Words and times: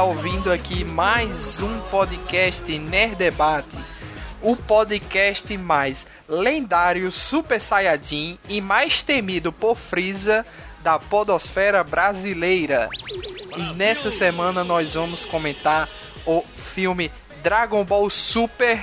Está 0.00 0.08
ouvindo 0.08 0.50
aqui 0.50 0.82
mais 0.82 1.60
um 1.60 1.78
podcast 1.90 2.78
Nerd 2.78 3.16
Debate, 3.16 3.76
o 4.40 4.56
podcast 4.56 5.54
mais 5.58 6.06
lendário 6.26 7.12
Super 7.12 7.60
Saiyajin 7.60 8.38
e 8.48 8.62
mais 8.62 9.02
temido 9.02 9.52
por 9.52 9.76
Frieza 9.76 10.46
da 10.82 10.98
podosfera 10.98 11.84
brasileira. 11.84 12.88
E 13.54 13.76
nessa 13.76 14.10
semana 14.10 14.64
nós 14.64 14.94
vamos 14.94 15.26
comentar 15.26 15.86
o 16.24 16.42
filme 16.72 17.12
Dragon 17.42 17.84
Ball 17.84 18.08
Super 18.08 18.80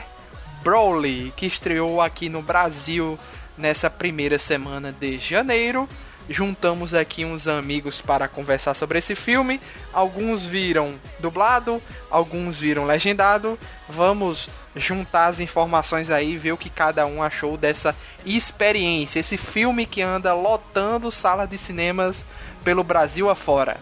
Broly, 0.62 1.34
que 1.36 1.48
estreou 1.48 2.00
aqui 2.00 2.30
no 2.30 2.44
Brasil 2.44 3.18
nessa 3.58 3.90
primeira 3.90 4.38
semana 4.38 4.92
de 4.92 5.18
janeiro. 5.18 5.90
Juntamos 6.30 6.94
aqui 6.94 7.24
uns 7.24 7.48
amigos 7.48 8.02
para 8.02 8.28
conversar 8.28 8.74
sobre 8.74 9.00
esse 9.00 9.16
filme. 9.16 9.62
Alguns 9.94 10.46
viram 10.46 10.96
dublado, 11.20 11.82
alguns 12.10 12.60
viram 12.60 12.86
legendado. 12.86 13.58
Vamos 13.88 14.50
juntar 14.76 15.28
as 15.28 15.40
informações 15.40 16.10
aí 16.10 16.34
e 16.34 16.38
ver 16.38 16.52
o 16.52 16.58
que 16.58 16.70
cada 16.70 17.06
um 17.06 17.24
achou 17.24 17.58
dessa 17.58 17.96
experiência. 18.26 19.22
Esse 19.22 19.38
filme 19.38 19.86
que 19.86 20.02
anda 20.02 20.34
lotando 20.34 21.12
salas 21.12 21.50
de 21.50 21.58
cinemas 21.58 22.26
pelo 22.64 22.84
Brasil 22.84 23.30
afora. 23.30 23.78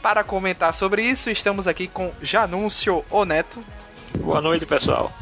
Para 0.00 0.24
comentar 0.24 0.72
sobre 0.72 1.02
isso, 1.02 1.28
estamos 1.28 1.66
aqui 1.66 1.88
com 1.88 2.12
Janúncio 2.22 3.04
Oneto. 3.10 3.62
Boa 4.18 4.40
noite, 4.40 4.64
pessoal. 4.64 5.12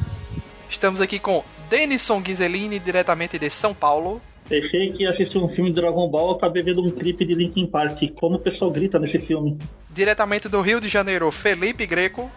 Estamos 0.71 1.01
aqui 1.01 1.19
com 1.19 1.43
Denison 1.69 2.21
Ghiselini, 2.21 2.79
diretamente 2.79 3.39
de 3.39 3.51
São 3.51 3.75
Paulo. 3.75 4.21
Deixei 4.49 4.93
que 4.93 5.07
assistir 5.07 5.39
um 5.39 5.49
filme 5.49 5.71
de 5.71 5.77
Dragon 5.77 6.09
Ball, 6.09 6.33
acabei 6.33 6.63
vendo 6.63 6.83
um 6.83 6.91
clipe 6.91 7.25
de 7.25 7.35
Linkin 7.35 7.67
Park. 7.67 7.99
Como 8.17 8.37
o 8.37 8.39
pessoal 8.39 8.71
grita 8.71 8.99
nesse 8.99 9.19
filme. 9.21 9.59
Diretamente 9.91 10.49
do 10.49 10.61
Rio 10.61 10.81
de 10.81 10.89
Janeiro, 10.89 11.31
Felipe 11.33 11.87
Greco. 11.87 12.31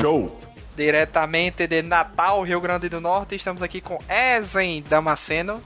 Show! 0.00 0.38
Diretamente 0.74 1.66
de 1.66 1.82
Natal, 1.82 2.42
Rio 2.42 2.60
Grande 2.60 2.88
do 2.88 3.00
Norte, 3.00 3.34
estamos 3.34 3.60
aqui 3.60 3.80
com 3.80 3.98
Ezen 4.08 4.82
Damasceno. 4.88 5.60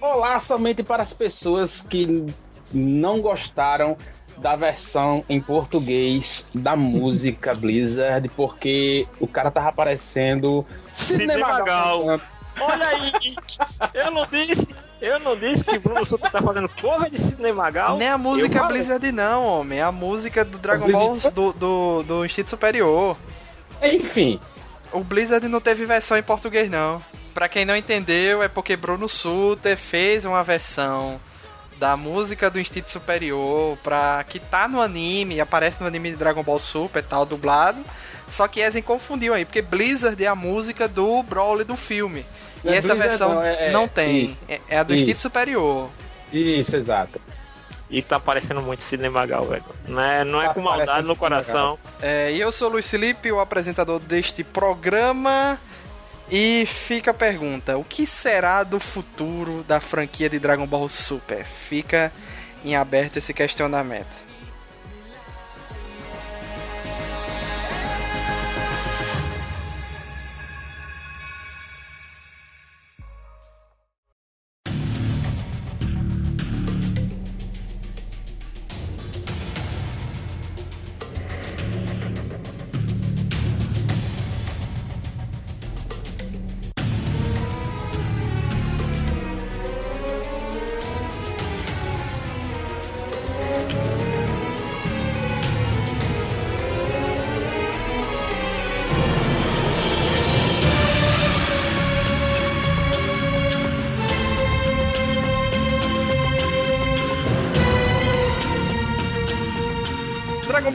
Olá, 0.00 0.40
somente 0.40 0.82
para 0.82 1.02
as 1.02 1.12
pessoas 1.12 1.82
que 1.82 2.26
não 2.72 3.20
gostaram 3.20 3.96
da 4.38 4.56
versão 4.56 5.24
em 5.28 5.40
português 5.40 6.44
da 6.52 6.74
música 6.74 7.54
Blizzard, 7.54 8.28
porque 8.30 9.06
o 9.20 9.26
cara 9.26 9.52
tava 9.52 9.68
aparecendo 9.68 10.66
Cinemagal. 10.90 12.20
Olha 12.60 12.88
aí, 12.88 13.12
eu 13.92 14.10
não 14.10 14.26
disse, 14.26 14.74
eu 15.00 15.18
não 15.18 15.36
disse 15.36 15.64
que 15.64 15.78
Bruno 15.78 16.04
Sutter 16.06 16.30
tá 16.30 16.40
fazendo 16.40 16.68
porra 16.68 17.10
de 17.10 17.18
Cinemagal. 17.18 17.98
Nem 17.98 18.08
a 18.08 18.18
música 18.18 18.64
Blizzard 18.64 19.12
não, 19.12 19.44
homem, 19.44 19.78
é 19.78 19.82
a 19.82 19.92
música 19.92 20.44
do 20.44 20.58
Dragon 20.58 20.90
Ball 20.90 21.18
do, 21.32 21.52
do, 21.52 22.02
do 22.02 22.24
Instinto 22.24 22.50
Superior. 22.50 23.16
Enfim. 23.82 24.40
O 24.92 25.00
Blizzard 25.00 25.46
não 25.48 25.60
teve 25.60 25.84
versão 25.84 26.16
em 26.16 26.22
português 26.22 26.70
não. 26.70 27.02
Pra 27.34 27.48
quem 27.48 27.66
não 27.66 27.76
entendeu, 27.76 28.42
é 28.42 28.48
porque 28.48 28.76
Bruno 28.76 29.08
Sutter 29.08 29.76
fez 29.76 30.24
uma 30.24 30.42
versão 30.42 31.20
da 31.78 31.94
música 31.94 32.50
do 32.50 32.58
Instinto 32.58 32.90
Superior 32.90 33.76
pra 33.82 34.24
que 34.26 34.40
tá 34.40 34.66
no 34.66 34.80
anime, 34.80 35.40
aparece 35.40 35.78
no 35.80 35.86
anime 35.86 36.10
de 36.10 36.16
Dragon 36.16 36.42
Ball 36.42 36.58
Super 36.58 37.02
tal, 37.02 37.26
dublado. 37.26 37.84
Só 38.30 38.48
que 38.48 38.60
Ezen 38.60 38.82
confundiu 38.82 39.34
aí, 39.34 39.44
porque 39.44 39.62
Blizzard 39.62 40.22
é 40.22 40.26
a 40.26 40.34
música 40.34 40.88
do 40.88 41.22
Broly 41.22 41.64
do 41.64 41.76
filme. 41.76 42.24
E 42.66 42.74
É 42.74 42.76
essa 42.78 42.88
Blizzard 42.94 43.08
versão 43.08 43.34
não, 43.34 43.42
é- 43.42 43.68
é- 43.68 43.70
não 43.70 43.88
tem. 43.88 44.26
isso. 44.26 44.36
É, 44.48 44.60
é 44.68 44.78
a 44.78 44.82
do 44.82 44.94
Isso. 44.94 45.04
Instinto 45.04 45.20
Superior. 45.20 45.88
Isso, 46.32 46.74
exato. 46.76 47.20
E 47.88 48.02
tá 48.02 48.18
parecendo 48.18 48.60
muito 48.60 48.82
Cinemagal, 48.82 49.46
velho. 49.46 49.64
Não 49.86 50.02
é, 50.02 50.24
não 50.24 50.42
é 50.42 50.48
Tá 50.48 50.54
com 50.54 50.60
maldade 50.60 51.06
no 51.06 51.14
coração. 51.14 51.78
É, 52.02 52.32
e 52.32 52.40
eu 52.40 52.50
sou 52.50 52.68
o 52.68 52.72
Luiz 52.72 52.90
Felipe, 52.90 53.30
o 53.30 53.38
apresentador 53.38 54.00
deste 54.00 54.42
programa. 54.42 55.56
E 56.28 56.66
fica 56.66 57.12
a 57.12 57.14
pergunta: 57.14 57.78
o 57.78 57.84
que 57.84 58.04
será 58.04 58.64
do 58.64 58.80
futuro 58.80 59.64
da 59.68 59.78
franquia 59.80 60.28
de 60.28 60.40
Dragon 60.40 60.66
Ball 60.66 60.88
Super? 60.88 61.44
Fica 61.44 62.12
em 62.64 62.74
aberto 62.74 63.18
esse 63.18 63.32
questionamento. 63.32 64.25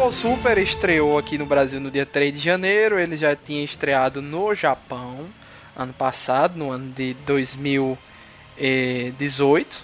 Dragon 0.01 0.12
Super 0.12 0.57
estreou 0.57 1.16
aqui 1.16 1.38
no 1.38 1.45
Brasil 1.45 1.79
no 1.79 1.91
dia 1.91 2.07
3 2.07 2.34
de 2.34 2.39
janeiro. 2.39 2.97
Ele 2.97 3.16
já 3.16 3.35
tinha 3.35 3.63
estreado 3.63 4.19
no 4.19 4.56
Japão 4.56 5.28
ano 5.75 5.94
passado, 5.94 6.57
no 6.57 6.72
ano 6.72 6.91
de 6.91 7.13
2018. 7.23 9.84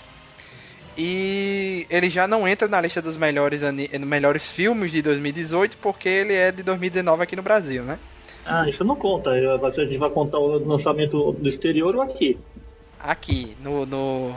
E 0.98 1.86
ele 1.88 2.10
já 2.10 2.28
não 2.28 2.48
entra 2.48 2.68
na 2.68 2.82
lista 2.82 3.00
dos 3.00 3.16
melhores, 3.16 3.62
melhores 4.00 4.50
filmes 4.50 4.92
de 4.92 5.04
2018 5.04 5.78
porque 5.78 6.10
ele 6.10 6.34
é 6.34 6.52
de 6.52 6.64
2019 6.64 7.22
aqui 7.22 7.36
no 7.36 7.44
Brasil, 7.44 7.84
né? 7.84 8.00
Ah, 8.44 8.68
isso 8.68 8.84
não 8.84 8.96
conta. 8.96 9.30
A 9.30 9.70
gente 9.86 10.00
vai 10.00 10.10
contar 10.10 10.40
o 10.40 10.58
lançamento 10.66 11.32
do 11.34 11.48
exterior 11.48 11.96
ou 11.96 12.02
aqui. 12.02 12.40
Aqui, 13.00 13.56
no, 13.62 13.86
no- 13.86 14.34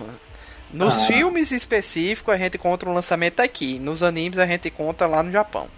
nos 0.73 1.03
Ah. 1.03 1.07
filmes 1.07 1.51
específicos 1.51 2.35
a 2.35 2.39
gente 2.39 2.57
conta 2.59 2.89
o 2.89 2.93
lançamento 2.95 3.41
aqui, 3.41 3.79
nos 3.79 4.03
animes 4.03 4.39
a 4.39 4.47
gente 4.47 4.71
conta 4.71 5.07
lá 5.07 5.23
no 5.23 5.31
Japão. 5.33 5.69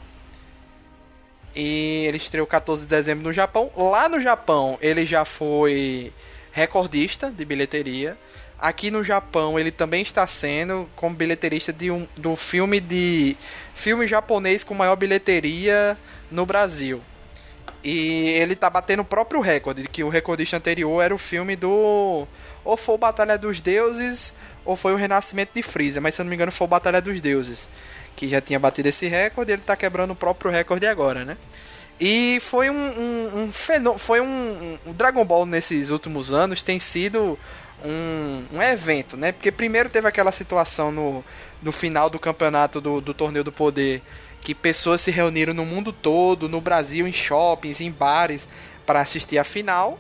E 1.55 2.05
ele 2.07 2.17
estreou 2.17 2.47
14 2.47 2.83
de 2.83 2.89
dezembro 2.89 3.25
no 3.25 3.33
Japão. 3.33 3.71
Lá 3.77 4.09
no 4.09 4.21
Japão 4.21 4.79
ele 4.81 5.05
já 5.05 5.25
foi 5.25 6.13
recordista 6.51 7.31
de 7.31 7.45
bilheteria. 7.45 8.17
Aqui 8.59 8.91
no 8.91 9.03
Japão 9.05 9.59
ele 9.59 9.71
também 9.71 10.03
está 10.03 10.27
sendo 10.27 10.89
como 10.97 11.15
bilheterista 11.15 11.73
de 11.73 11.91
um, 11.91 12.07
do 12.17 12.37
filme 12.37 12.81
de 12.81 13.37
filme 13.75 14.07
japonês 14.07 14.63
com 14.65 14.73
maior 14.73 14.97
bilheteria 14.97 15.99
no 16.31 16.47
Brasil. 16.47 17.01
E 17.85 18.29
ele 18.41 18.55
tá 18.55 18.71
batendo 18.71 19.01
o 19.03 19.05
próprio 19.05 19.41
recorde, 19.41 19.89
que 19.89 20.05
o 20.05 20.09
recordista 20.09 20.57
anterior 20.57 21.03
era 21.03 21.15
o 21.15 21.19
filme 21.19 21.57
do. 21.57 22.27
Ou 22.65 22.77
foi 22.77 22.97
Batalha 22.97 23.37
dos 23.37 23.61
Deuses, 23.61 24.33
ou 24.65 24.77
foi 24.77 24.93
o 24.93 24.97
Renascimento 24.97 25.53
de 25.55 25.63
Freeza, 25.63 26.01
mas 26.01 26.15
se 26.15 26.21
eu 26.21 26.25
não 26.25 26.31
me 26.31 26.37
engano 26.37 26.53
foi 26.53 26.65
o 26.67 26.69
Batalha 26.69 27.01
dos 27.01 27.21
Deuses. 27.21 27.69
Que 28.15 28.29
já 28.29 28.41
tinha 28.41 28.59
batido 28.59 28.89
esse 28.89 29.07
recorde 29.09 29.53
ele 29.53 29.63
tá 29.63 29.75
quebrando 29.77 30.11
o 30.13 30.17
próprio 30.17 30.51
recorde 30.51 30.87
agora, 30.87 31.25
né? 31.25 31.37
E 32.01 32.39
foi 32.41 32.69
um, 32.69 32.75
um, 32.75 33.43
um 33.45 33.53
fenô- 33.53 33.97
Foi 33.99 34.21
um, 34.21 34.79
um- 34.87 34.93
Dragon 34.93 35.25
Ball 35.25 35.47
nesses 35.47 35.89
últimos 35.91 36.33
anos 36.33 36.63
tem 36.63 36.79
sido 36.79 37.39
um, 37.85 38.45
um 38.53 38.63
evento, 38.63 39.17
né? 39.17 39.33
Porque 39.33 39.51
primeiro 39.53 39.89
teve 39.89 40.07
aquela 40.09 40.33
situação 40.33 40.93
no, 40.93 41.25
no 41.63 41.73
final 41.73 42.11
do 42.11 42.19
campeonato 42.19 42.81
do, 42.81 43.01
do 43.01 43.15
Torneio 43.15 43.45
do 43.45 43.53
Poder 43.53 44.03
que 44.43 44.55
pessoas 44.55 45.01
se 45.01 45.11
reuniram 45.11 45.55
no 45.55 45.65
mundo 45.65 45.93
todo, 45.93 46.49
no 46.49 46.61
Brasil, 46.61 47.07
em 47.07 47.13
shoppings, 47.13 47.81
em 47.81 47.91
bares, 47.91 48.47
para 48.85 49.01
assistir 49.01 49.39
a 49.39 49.45
final. 49.45 49.99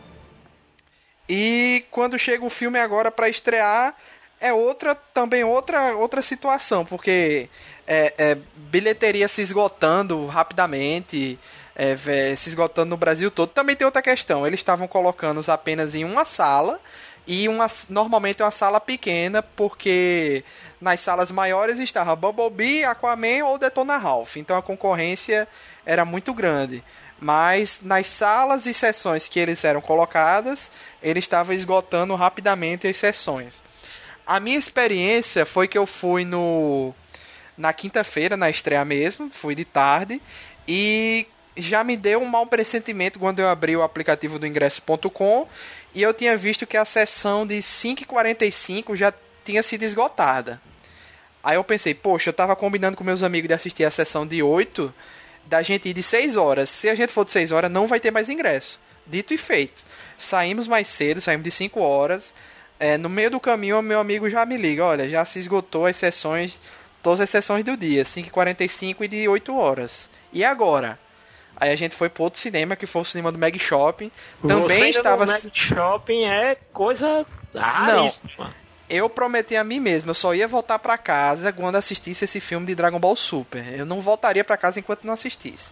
E 1.29 1.85
quando 1.91 2.19
chega 2.19 2.45
o 2.45 2.51
filme 2.51 2.79
agora 2.79 3.11
para 3.11 3.29
estrear, 3.29 3.95
é 4.43 4.53
outra 4.53 4.95
também 4.95 5.45
outra 5.45 5.95
outra 5.95 6.21
situação, 6.21 6.85
porque 6.85 7.49
é, 7.87 8.13
é, 8.19 8.39
bilheteria 8.57 9.29
se 9.29 9.41
esgotando 9.41 10.27
rapidamente, 10.27 11.39
é, 11.77 11.97
se 12.37 12.49
esgotando 12.51 12.91
no 12.91 12.97
Brasil 12.97 13.31
todo. 13.31 13.51
Também 13.51 13.77
tem 13.77 13.85
outra 13.85 14.03
questão, 14.03 14.45
eles 14.45 14.59
estavam 14.61 14.89
colocando-os 14.89 15.49
apenas 15.49 15.95
em 15.95 16.05
uma 16.05 16.25
sala 16.25 16.81
e 17.25 17.49
uma, 17.49 17.69
normalmente 17.89 18.43
uma 18.43 18.51
sala 18.51 18.81
pequena, 18.81 19.43
porque 19.43 20.45
nas 20.81 20.99
salas 20.99 21.31
maiores 21.31 21.79
estava 21.79 22.17
Bumblebee, 22.17 22.85
Aquaman 22.85 23.45
ou 23.45 23.59
Detona 23.59 23.97
Ralph. 23.97 24.37
Então 24.37 24.57
a 24.57 24.63
concorrência 24.63 25.47
era 25.87 26.05
muito 26.05 26.35
grande. 26.35 26.83
Mas 27.21 27.79
nas 27.81 28.09
salas 28.09 28.67
e 28.67 28.75
sessões 28.75 29.29
que 29.29 29.39
eles 29.39 29.63
eram 29.63 29.81
colocadas, 29.81 30.69
ele 31.01 31.21
estava 31.21 31.55
esgotando 31.55 32.17
rapidamente 32.17 32.89
as 32.89 32.97
sessões. 32.97 33.62
A 34.33 34.41
minha 34.41 34.59
experiência 34.59 35.45
foi 35.45 35.69
que 35.69 35.77
eu 35.77 35.87
fui 35.87 36.25
no 36.25 36.95
na 37.55 37.71
quinta-feira, 37.71 38.35
na 38.35 38.49
estreia 38.49 38.83
mesmo, 38.83 39.29
fui 39.29 39.55
de 39.55 39.63
tarde, 39.63 40.23
e 40.67 41.27
já 41.55 41.85
me 41.85 41.99
deu 41.99 42.19
um 42.23 42.25
mau 42.25 42.47
pressentimento 42.47 43.19
quando 43.19 43.41
eu 43.41 43.49
abri 43.51 43.77
o 43.77 43.83
aplicativo 43.83 44.39
do 44.39 44.47
ingresso.com 44.47 45.47
e 45.95 46.01
eu 46.01 46.15
tinha 46.15 46.35
visto 46.35 46.67
que 46.67 46.79
a 46.79 46.85
sessão 46.87 47.47
de 47.47 47.57
5h45 47.57 48.97
já 48.97 49.13
tinha 49.45 49.63
sido 49.63 49.83
esgotada. 49.83 50.59
Aí 51.45 51.57
eu 51.57 51.65
pensei, 51.65 51.93
poxa, 51.93 52.31
eu 52.31 52.35
tava 52.35 52.57
combinando 52.57 52.97
com 52.97 53.05
meus 53.05 53.23
amigos 53.23 53.49
de 53.49 53.55
assistir 53.55 53.85
a 53.85 53.91
sessão 53.91 54.27
de 54.27 54.43
8, 54.43 54.95
da 55.45 55.61
gente 55.61 55.91
ir 55.91 55.93
de 55.93 56.03
6 56.03 56.39
horas. 56.39 56.71
Se 56.71 56.89
a 56.89 56.95
gente 56.95 57.13
for 57.13 57.27
de 57.27 57.33
6 57.33 57.53
horas, 57.53 57.71
não 57.71 57.87
vai 57.87 58.01
ter 58.01 58.11
mais 58.11 58.31
ingresso. 58.31 58.81
Dito 59.07 59.35
e 59.35 59.37
feito. 59.37 59.85
Saímos 60.17 60.67
mais 60.67 60.87
cedo, 60.87 61.21
saímos 61.21 61.45
de 61.45 61.51
5 61.51 61.79
horas. 61.79 62.33
É, 62.83 62.99
no 62.99 63.09
meio 63.09 63.31
do 63.31 63.39
caminho, 63.39 63.81
meu 63.81 64.01
amigo 64.01 64.29
já 64.29 64.45
me 64.45 64.57
liga: 64.57 64.85
olha, 64.85 65.09
já 65.09 65.25
se 65.25 65.39
esgotou 65.39 65.87
as 65.87 65.97
sessões, 65.97 66.59
todas 67.01 67.21
as 67.21 67.31
sessões 67.31 67.65
do 67.65 67.77
dia, 67.77 68.05
5h45 68.05 68.97
e 69.03 69.09
de 69.09 69.29
8 69.29 69.57
horas. 69.57 70.11
E 70.33 70.45
agora? 70.45 70.99
Aí 71.57 71.71
a 71.71 71.77
gente 71.77 71.95
foi 71.95 72.09
pro 72.09 72.25
outro 72.25 72.41
cinema, 72.41 72.75
que 72.75 72.85
foi 72.85 73.03
o 73.03 73.05
cinema 73.05 73.31
do 73.31 73.39
Mag 73.39 73.57
Shopping. 73.57 74.11
Também 74.45 74.91
estava. 74.91 75.25
No 75.25 75.33
Mag 75.33 75.53
Shopping 75.55 76.25
é 76.25 76.57
coisa 76.73 77.25
raríssima. 77.55 78.53
Eu 78.91 79.09
prometi 79.09 79.55
a 79.55 79.63
mim 79.63 79.79
mesmo, 79.79 80.11
eu 80.11 80.15
só 80.15 80.35
ia 80.35 80.49
voltar 80.49 80.81
para 80.81 80.99
casa 80.99 81.53
quando 81.53 81.77
assistisse 81.77 82.25
esse 82.25 82.41
filme 82.41 82.67
de 82.67 82.75
Dragon 82.75 82.99
Ball 82.99 83.15
Super. 83.15 83.79
Eu 83.79 83.87
não 83.87 84.01
voltaria 84.01 84.43
para 84.43 84.57
casa 84.57 84.81
enquanto 84.81 85.05
não 85.05 85.15
assistisse. 85.15 85.71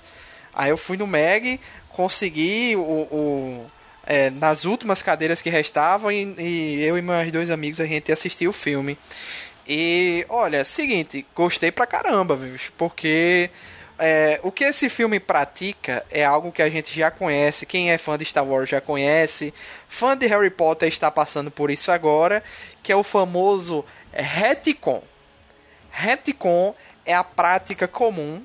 Aí 0.54 0.70
eu 0.70 0.76
fui 0.76 0.96
no 0.96 1.08
Mag, 1.08 1.60
consegui 1.88 2.76
o, 2.76 2.80
o 2.80 3.70
é, 4.04 4.30
nas 4.30 4.64
últimas 4.64 5.02
cadeiras 5.02 5.42
que 5.42 5.50
restavam 5.50 6.10
e, 6.10 6.34
e, 6.38 6.82
eu 6.82 6.96
e 6.96 7.02
meus 7.02 7.30
dois 7.30 7.50
amigos 7.50 7.80
a 7.80 7.86
gente 7.86 8.10
assistiu 8.10 8.50
o 8.50 8.54
filme. 8.54 8.98
E 9.66 10.24
olha, 10.28 10.64
seguinte, 10.64 11.24
gostei 11.34 11.70
pra 11.70 11.86
caramba, 11.86 12.34
viu? 12.34 12.56
porque 12.76 13.50
é, 13.98 14.40
o 14.42 14.50
que 14.50 14.64
esse 14.64 14.88
filme 14.88 15.20
pratica 15.20 16.04
é 16.10 16.24
algo 16.24 16.50
que 16.50 16.62
a 16.62 16.70
gente 16.70 16.98
já 16.98 17.10
conhece, 17.10 17.66
quem 17.66 17.90
é 17.90 17.98
fã 17.98 18.16
de 18.16 18.24
Star 18.24 18.44
Wars 18.44 18.68
já 18.68 18.80
conhece, 18.80 19.52
fã 19.88 20.16
de 20.16 20.26
Harry 20.26 20.50
Potter 20.50 20.88
está 20.88 21.10
passando 21.10 21.50
por 21.50 21.70
isso 21.70 21.92
agora, 21.92 22.42
que 22.82 22.90
é 22.90 22.96
o 22.96 23.04
famoso 23.04 23.84
retcon. 24.12 25.02
Retcon 25.90 26.74
é 27.04 27.14
a 27.14 27.22
prática 27.22 27.86
comum 27.86 28.42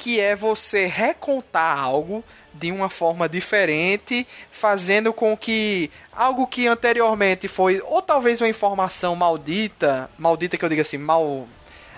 que 0.00 0.18
é 0.18 0.34
você 0.34 0.86
recontar 0.86 1.78
algo 1.78 2.24
de 2.54 2.72
uma 2.72 2.88
forma 2.88 3.28
diferente, 3.28 4.26
fazendo 4.50 5.12
com 5.12 5.36
que 5.36 5.90
algo 6.10 6.46
que 6.46 6.66
anteriormente 6.66 7.46
foi 7.46 7.82
ou 7.84 8.00
talvez 8.00 8.40
uma 8.40 8.48
informação 8.48 9.14
maldita, 9.14 10.10
maldita 10.18 10.56
que 10.56 10.64
eu 10.64 10.70
diga 10.70 10.80
assim, 10.80 10.96
mal 10.96 11.46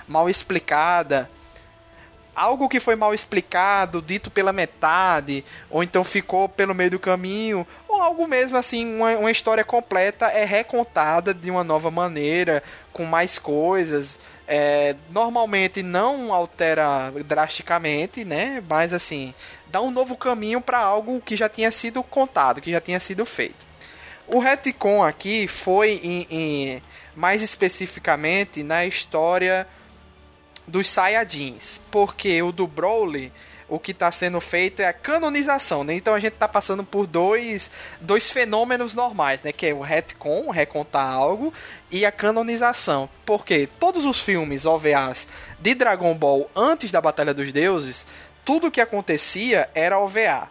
mal 0.09 0.29
explicada, 0.29 1.31
algo 2.35 2.69
que 2.69 2.81
foi 2.81 2.97
mal 2.97 3.15
explicado, 3.15 4.03
dito 4.03 4.33
pela 4.33 4.53
metade, 4.53 5.45
ou 5.71 5.81
então 5.81 6.03
ficou 6.03 6.49
pelo 6.49 6.75
meio 6.75 6.91
do 6.91 6.99
caminho, 6.99 7.65
ou 7.87 8.03
algo 8.03 8.27
mesmo 8.27 8.57
assim, 8.57 8.97
uma, 8.97 9.17
uma 9.17 9.31
história 9.31 9.63
completa 9.63 10.27
é 10.27 10.45
recontada 10.45 11.33
de 11.33 11.53
uma 11.53 11.63
nova 11.63 11.89
maneira, 11.89 12.65
com 12.93 13.05
mais 13.05 13.39
coisas. 13.39 14.19
É, 14.55 14.95
normalmente 15.09 15.83
não 15.83 16.31
altera 16.31 17.11
drasticamente, 17.25 18.23
né? 18.23 18.63
Mas 18.69 18.93
assim, 18.93 19.33
dá 19.69 19.81
um 19.81 19.91
novo 19.91 20.15
caminho 20.15 20.61
para 20.61 20.77
algo 20.77 21.23
que 21.23 21.35
já 21.35 21.49
tinha 21.49 21.71
sido 21.71 22.03
contado, 22.03 22.61
que 22.61 22.71
já 22.71 22.79
tinha 22.79 23.01
sido 23.01 23.25
feito. 23.25 23.65
O 24.27 24.39
retcon 24.39 25.03
aqui 25.03 25.49
foi 25.49 25.99
em, 26.05 26.27
em, 26.31 26.83
mais 27.17 27.41
especificamente 27.41 28.63
na 28.63 28.85
história 28.85 29.67
dos 30.69 30.87
Saiyajins, 30.87 31.81
porque 31.91 32.43
o 32.43 32.53
do 32.53 32.67
Broly, 32.67 33.33
o 33.73 33.79
que 33.79 33.93
está 33.93 34.13
sendo 34.13 34.39
feito 34.39 34.81
é 34.81 34.87
a 34.87 34.93
canonização, 34.93 35.83
né? 35.83 35.95
Então 35.95 36.15
a 36.15 36.21
gente 36.21 36.35
está 36.35 36.47
passando 36.47 36.85
por 36.85 37.07
dois, 37.07 37.71
dois 38.03 38.31
fenômenos 38.31 38.93
normais, 38.93 39.43
né? 39.43 39.51
Que 39.51 39.69
é 39.69 39.75
o 39.75 39.81
retcon, 39.81 40.51
recontar 40.51 41.11
algo, 41.11 41.55
e 41.91 42.05
a 42.05 42.13
canonização. 42.13 43.09
Porque 43.25 43.67
todos 43.81 44.05
os 44.05 44.21
filmes 44.21 44.67
OVAs 44.67 45.27
de 45.59 45.75
Dragon 45.75 46.13
Ball 46.15 46.51
antes 46.55 46.93
da 46.93 47.01
Batalha 47.01 47.33
dos 47.33 47.51
Deuses, 47.51 48.05
tudo 48.45 48.71
que 48.71 48.81
acontecia 48.81 49.71
era 49.75 49.99
OVA. 49.99 50.51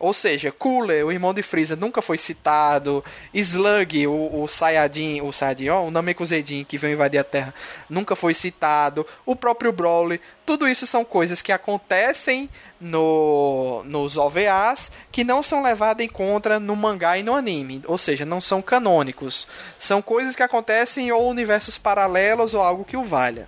Ou 0.00 0.14
seja, 0.14 0.50
Cooler, 0.50 1.04
o 1.04 1.12
irmão 1.12 1.34
de 1.34 1.42
Freeza, 1.42 1.76
nunca 1.76 2.00
foi 2.00 2.16
citado. 2.16 3.04
Slug, 3.34 4.06
o, 4.06 4.42
o 4.42 4.48
Saiyajin, 4.48 5.20
o 5.20 5.30
Saiyajin, 5.30 5.68
o 5.68 5.90
Namekusei 5.90 6.42
que 6.42 6.78
veio 6.78 6.94
invadir 6.94 7.18
a 7.18 7.24
Terra, 7.24 7.54
nunca 7.88 8.16
foi 8.16 8.32
citado. 8.32 9.06
O 9.26 9.36
próprio 9.36 9.70
Broly. 9.70 10.18
Tudo 10.46 10.66
isso 10.66 10.86
são 10.86 11.04
coisas 11.04 11.42
que 11.42 11.52
acontecem 11.52 12.48
no, 12.80 13.82
nos 13.84 14.16
OVAs 14.16 14.90
que 15.12 15.22
não 15.22 15.42
são 15.42 15.62
levadas 15.62 16.04
em 16.04 16.08
conta 16.08 16.58
no 16.58 16.74
mangá 16.74 17.18
e 17.18 17.22
no 17.22 17.34
anime. 17.34 17.82
Ou 17.86 17.98
seja, 17.98 18.24
não 18.24 18.40
são 18.40 18.62
canônicos. 18.62 19.46
São 19.78 20.00
coisas 20.00 20.34
que 20.34 20.42
acontecem 20.42 21.08
em 21.08 21.12
ou 21.12 21.28
universos 21.28 21.76
paralelos 21.76 22.54
ou 22.54 22.62
algo 22.62 22.86
que 22.86 22.96
o 22.96 23.04
valha. 23.04 23.46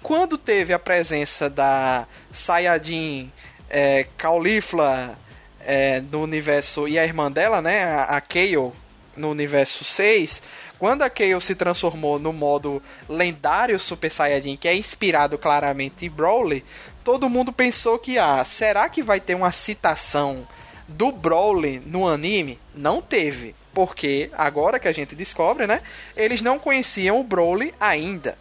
Quando 0.00 0.38
teve 0.38 0.72
a 0.72 0.78
presença 0.78 1.50
da 1.50 2.06
Saiyajin 2.30 3.32
é, 3.68 4.06
Caulifla 4.16 5.18
é, 5.60 6.00
no 6.00 6.22
universo. 6.22 6.88
E 6.88 6.98
a 6.98 7.04
irmã 7.04 7.30
dela, 7.30 7.60
né? 7.60 7.84
A, 7.84 8.04
a 8.04 8.20
Kayle, 8.20 8.72
no 9.16 9.30
universo 9.30 9.84
6. 9.84 10.42
Quando 10.78 11.02
a 11.02 11.10
Kayle 11.10 11.40
se 11.40 11.54
transformou 11.54 12.18
no 12.18 12.32
modo 12.32 12.82
lendário 13.08 13.78
Super 13.78 14.10
Saiyajin, 14.10 14.56
que 14.56 14.68
é 14.68 14.76
inspirado 14.76 15.36
claramente 15.36 16.06
em 16.06 16.10
Broly, 16.10 16.64
todo 17.02 17.28
mundo 17.28 17.52
pensou 17.52 17.98
que, 17.98 18.16
ah, 18.16 18.44
será 18.44 18.88
que 18.88 19.02
vai 19.02 19.20
ter 19.20 19.34
uma 19.34 19.50
citação 19.50 20.46
do 20.86 21.10
Broly 21.10 21.82
no 21.84 22.06
anime? 22.06 22.58
Não 22.74 23.02
teve. 23.02 23.54
Porque, 23.74 24.30
agora 24.32 24.78
que 24.78 24.88
a 24.88 24.92
gente 24.92 25.14
descobre, 25.14 25.66
né? 25.66 25.82
Eles 26.16 26.40
não 26.42 26.58
conheciam 26.58 27.20
o 27.20 27.24
Broly 27.24 27.74
ainda. 27.80 28.38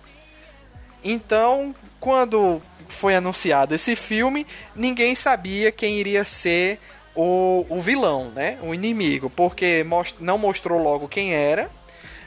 Então, 1.04 1.76
quando 2.00 2.62
foi 2.88 3.16
anunciado 3.16 3.76
esse 3.76 3.96
filme, 3.96 4.48
ninguém 4.76 5.16
sabia 5.16 5.72
quem 5.72 6.00
iria 6.00 6.24
ser 6.24 6.80
o, 7.18 7.66
o 7.68 7.82
vilão, 7.82 8.32
né? 8.36 8.60
O 8.62 8.74
inimigo, 8.74 9.30
porque 9.30 9.84
most, 9.84 10.16
não 10.20 10.38
mostrou 10.38 10.80
logo 10.80 11.08
quem 11.08 11.34
era, 11.34 11.70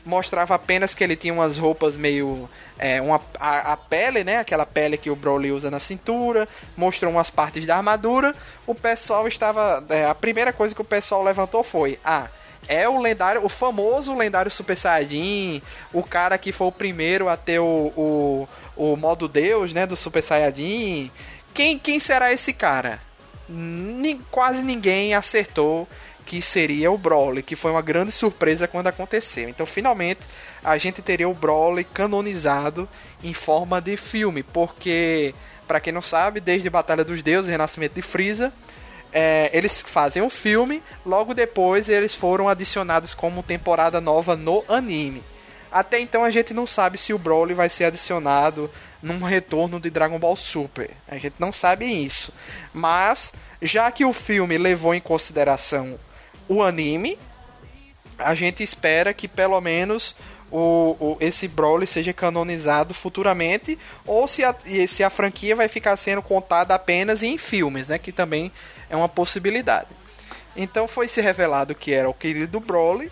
mostrava 0.04 0.54
apenas 0.54 0.94
que 0.94 1.04
ele 1.04 1.14
tinha 1.14 1.32
umas 1.32 1.56
roupas 1.56 1.96
meio. 1.96 2.50
É, 2.76 3.00
uma, 3.00 3.20
a, 3.38 3.74
a, 3.74 3.76
pele, 3.76 4.24
né? 4.24 4.38
Aquela 4.38 4.66
pele 4.66 4.96
que 4.96 5.10
o 5.10 5.16
Broly 5.16 5.52
usa 5.52 5.70
na 5.70 5.78
cintura, 5.78 6.48
mostrou 6.76 7.12
umas 7.12 7.30
partes 7.30 7.64
da 7.66 7.76
armadura. 7.76 8.34
O 8.66 8.74
pessoal 8.74 9.28
estava. 9.28 9.84
É, 9.88 10.04
a 10.06 10.14
primeira 10.14 10.52
coisa 10.52 10.74
que 10.74 10.80
o 10.80 10.84
pessoal 10.84 11.22
levantou 11.22 11.62
foi: 11.62 11.98
Ah, 12.04 12.28
é 12.66 12.88
o 12.88 13.00
lendário, 13.00 13.44
o 13.44 13.48
famoso 13.48 14.14
lendário 14.14 14.50
Super 14.50 14.76
Saiyajin, 14.76 15.62
o 15.92 16.02
cara 16.02 16.36
que 16.36 16.50
foi 16.50 16.66
o 16.66 16.72
primeiro 16.72 17.28
a 17.28 17.36
ter 17.36 17.60
o, 17.60 17.92
o, 17.96 18.48
o 18.76 18.96
modo 18.96 19.28
Deus, 19.28 19.72
né? 19.72 19.86
Do 19.86 19.96
Super 19.96 20.22
Saiyajin. 20.22 21.12
Quem, 21.54 21.78
quem 21.78 22.00
será 22.00 22.32
esse 22.32 22.52
cara? 22.52 23.00
Quase 24.30 24.62
ninguém 24.62 25.14
acertou 25.14 25.88
que 26.24 26.40
seria 26.40 26.92
o 26.92 26.98
Broly, 26.98 27.42
que 27.42 27.56
foi 27.56 27.72
uma 27.72 27.82
grande 27.82 28.12
surpresa 28.12 28.68
quando 28.68 28.86
aconteceu. 28.86 29.48
Então, 29.48 29.66
finalmente, 29.66 30.20
a 30.62 30.78
gente 30.78 31.02
teria 31.02 31.28
o 31.28 31.34
Broly 31.34 31.82
canonizado 31.82 32.88
em 33.22 33.34
forma 33.34 33.80
de 33.80 33.96
filme, 33.96 34.42
porque, 34.42 35.34
para 35.66 35.80
quem 35.80 35.92
não 35.92 36.02
sabe, 36.02 36.38
desde 36.38 36.70
Batalha 36.70 37.04
dos 37.04 37.22
Deuses, 37.22 37.50
Renascimento 37.50 37.96
de 37.96 38.02
Freeza, 38.02 38.52
é, 39.12 39.50
eles 39.52 39.82
fazem 39.82 40.22
um 40.22 40.30
filme, 40.30 40.82
logo 41.04 41.34
depois 41.34 41.88
eles 41.88 42.14
foram 42.14 42.48
adicionados 42.48 43.12
como 43.12 43.42
temporada 43.42 44.00
nova 44.00 44.36
no 44.36 44.64
anime. 44.68 45.22
Até 45.72 46.00
então 46.00 46.24
a 46.24 46.30
gente 46.30 46.52
não 46.52 46.66
sabe 46.66 46.98
se 46.98 47.12
o 47.12 47.18
Broly 47.18 47.54
vai 47.54 47.68
ser 47.68 47.84
adicionado 47.84 48.70
num 49.02 49.18
retorno 49.22 49.80
de 49.80 49.90
Dragon 49.90 50.18
Ball 50.18 50.36
Super. 50.36 50.90
A 51.08 51.18
gente 51.18 51.34
não 51.38 51.52
sabe 51.52 51.86
isso. 51.86 52.32
Mas, 52.72 53.32
já 53.60 53.90
que 53.90 54.04
o 54.04 54.12
filme 54.12 54.58
levou 54.58 54.94
em 54.94 55.00
consideração 55.00 55.98
o 56.48 56.62
anime, 56.62 57.18
a 58.18 58.34
gente 58.34 58.62
espera 58.62 59.14
que 59.14 59.26
pelo 59.26 59.60
menos 59.60 60.14
o, 60.50 60.96
o, 60.98 61.16
esse 61.20 61.46
Broly 61.46 61.86
seja 61.86 62.12
canonizado 62.12 62.92
futuramente, 62.92 63.78
ou 64.04 64.26
se 64.26 64.44
a, 64.44 64.54
se 64.88 65.02
a 65.02 65.10
franquia 65.10 65.54
vai 65.54 65.68
ficar 65.68 65.96
sendo 65.96 66.22
contada 66.22 66.74
apenas 66.74 67.22
em 67.22 67.38
filmes, 67.38 67.88
né? 67.88 67.98
Que 67.98 68.12
também 68.12 68.50
é 68.88 68.96
uma 68.96 69.08
possibilidade. 69.08 69.88
Então 70.56 70.88
foi 70.88 71.06
se 71.06 71.20
revelado 71.20 71.74
que 71.74 71.92
era 71.92 72.10
o 72.10 72.14
querido 72.14 72.58
Broly, 72.58 73.10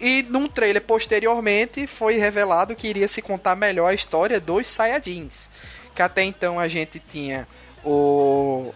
e 0.00 0.22
num 0.22 0.48
trailer 0.48 0.82
posteriormente 0.82 1.86
foi 1.86 2.16
revelado 2.16 2.74
que 2.74 2.88
iria 2.88 3.06
se 3.06 3.20
contar 3.20 3.54
melhor 3.54 3.88
a 3.88 3.94
história 3.94 4.40
dos 4.40 4.66
Saiyajins. 4.66 5.50
Que 5.94 6.02
até 6.02 6.24
então 6.24 6.58
a 6.58 6.68
gente 6.68 6.98
tinha 6.98 7.46
o, 7.84 8.72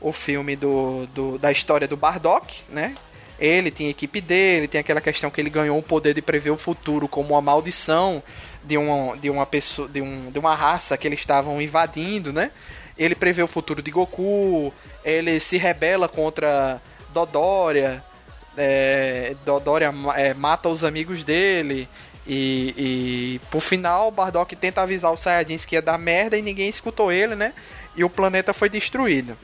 o 0.00 0.12
filme 0.12 0.56
do, 0.56 1.06
do, 1.08 1.38
da 1.38 1.52
história 1.52 1.86
do 1.86 1.96
Bardock, 1.96 2.62
né? 2.70 2.94
Ele 3.38 3.70
tinha 3.70 3.88
a 3.88 3.90
equipe 3.90 4.20
dele, 4.20 4.68
tem 4.68 4.80
aquela 4.80 5.00
questão 5.00 5.30
que 5.30 5.40
ele 5.40 5.50
ganhou 5.50 5.76
o 5.76 5.82
poder 5.82 6.14
de 6.14 6.22
prever 6.22 6.50
o 6.50 6.56
futuro 6.56 7.08
como 7.08 7.34
uma 7.34 7.42
maldição 7.42 8.22
de 8.62 8.78
uma, 8.78 9.16
de 9.16 9.28
uma 9.28 9.44
pessoa, 9.44 9.88
de, 9.88 10.00
um, 10.00 10.30
de 10.30 10.38
uma 10.38 10.54
raça 10.54 10.96
que 10.96 11.06
eles 11.06 11.20
estavam 11.20 11.60
invadindo, 11.60 12.32
né? 12.32 12.50
Ele 12.96 13.14
prevê 13.14 13.42
o 13.42 13.48
futuro 13.48 13.82
de 13.82 13.90
Goku, 13.90 14.72
ele 15.04 15.38
se 15.40 15.56
rebela 15.56 16.08
contra 16.08 16.80
Dodoria, 17.12 18.02
é, 18.56 19.34
Dodoria 19.44 19.92
é, 20.16 20.34
mata 20.34 20.68
os 20.68 20.84
amigos 20.84 21.24
dele. 21.24 21.88
E, 22.26 22.74
e 22.76 23.40
por 23.50 23.60
final, 23.60 24.10
Bardock 24.10 24.56
tenta 24.56 24.80
avisar 24.80 25.12
os 25.12 25.20
Saiyajins 25.20 25.64
que 25.64 25.74
ia 25.74 25.82
dar 25.82 25.98
merda 25.98 26.38
e 26.38 26.42
ninguém 26.42 26.68
escutou 26.68 27.12
ele, 27.12 27.34
né? 27.34 27.52
E 27.94 28.02
o 28.02 28.08
planeta 28.08 28.54
foi 28.54 28.68
destruído. 28.68 29.36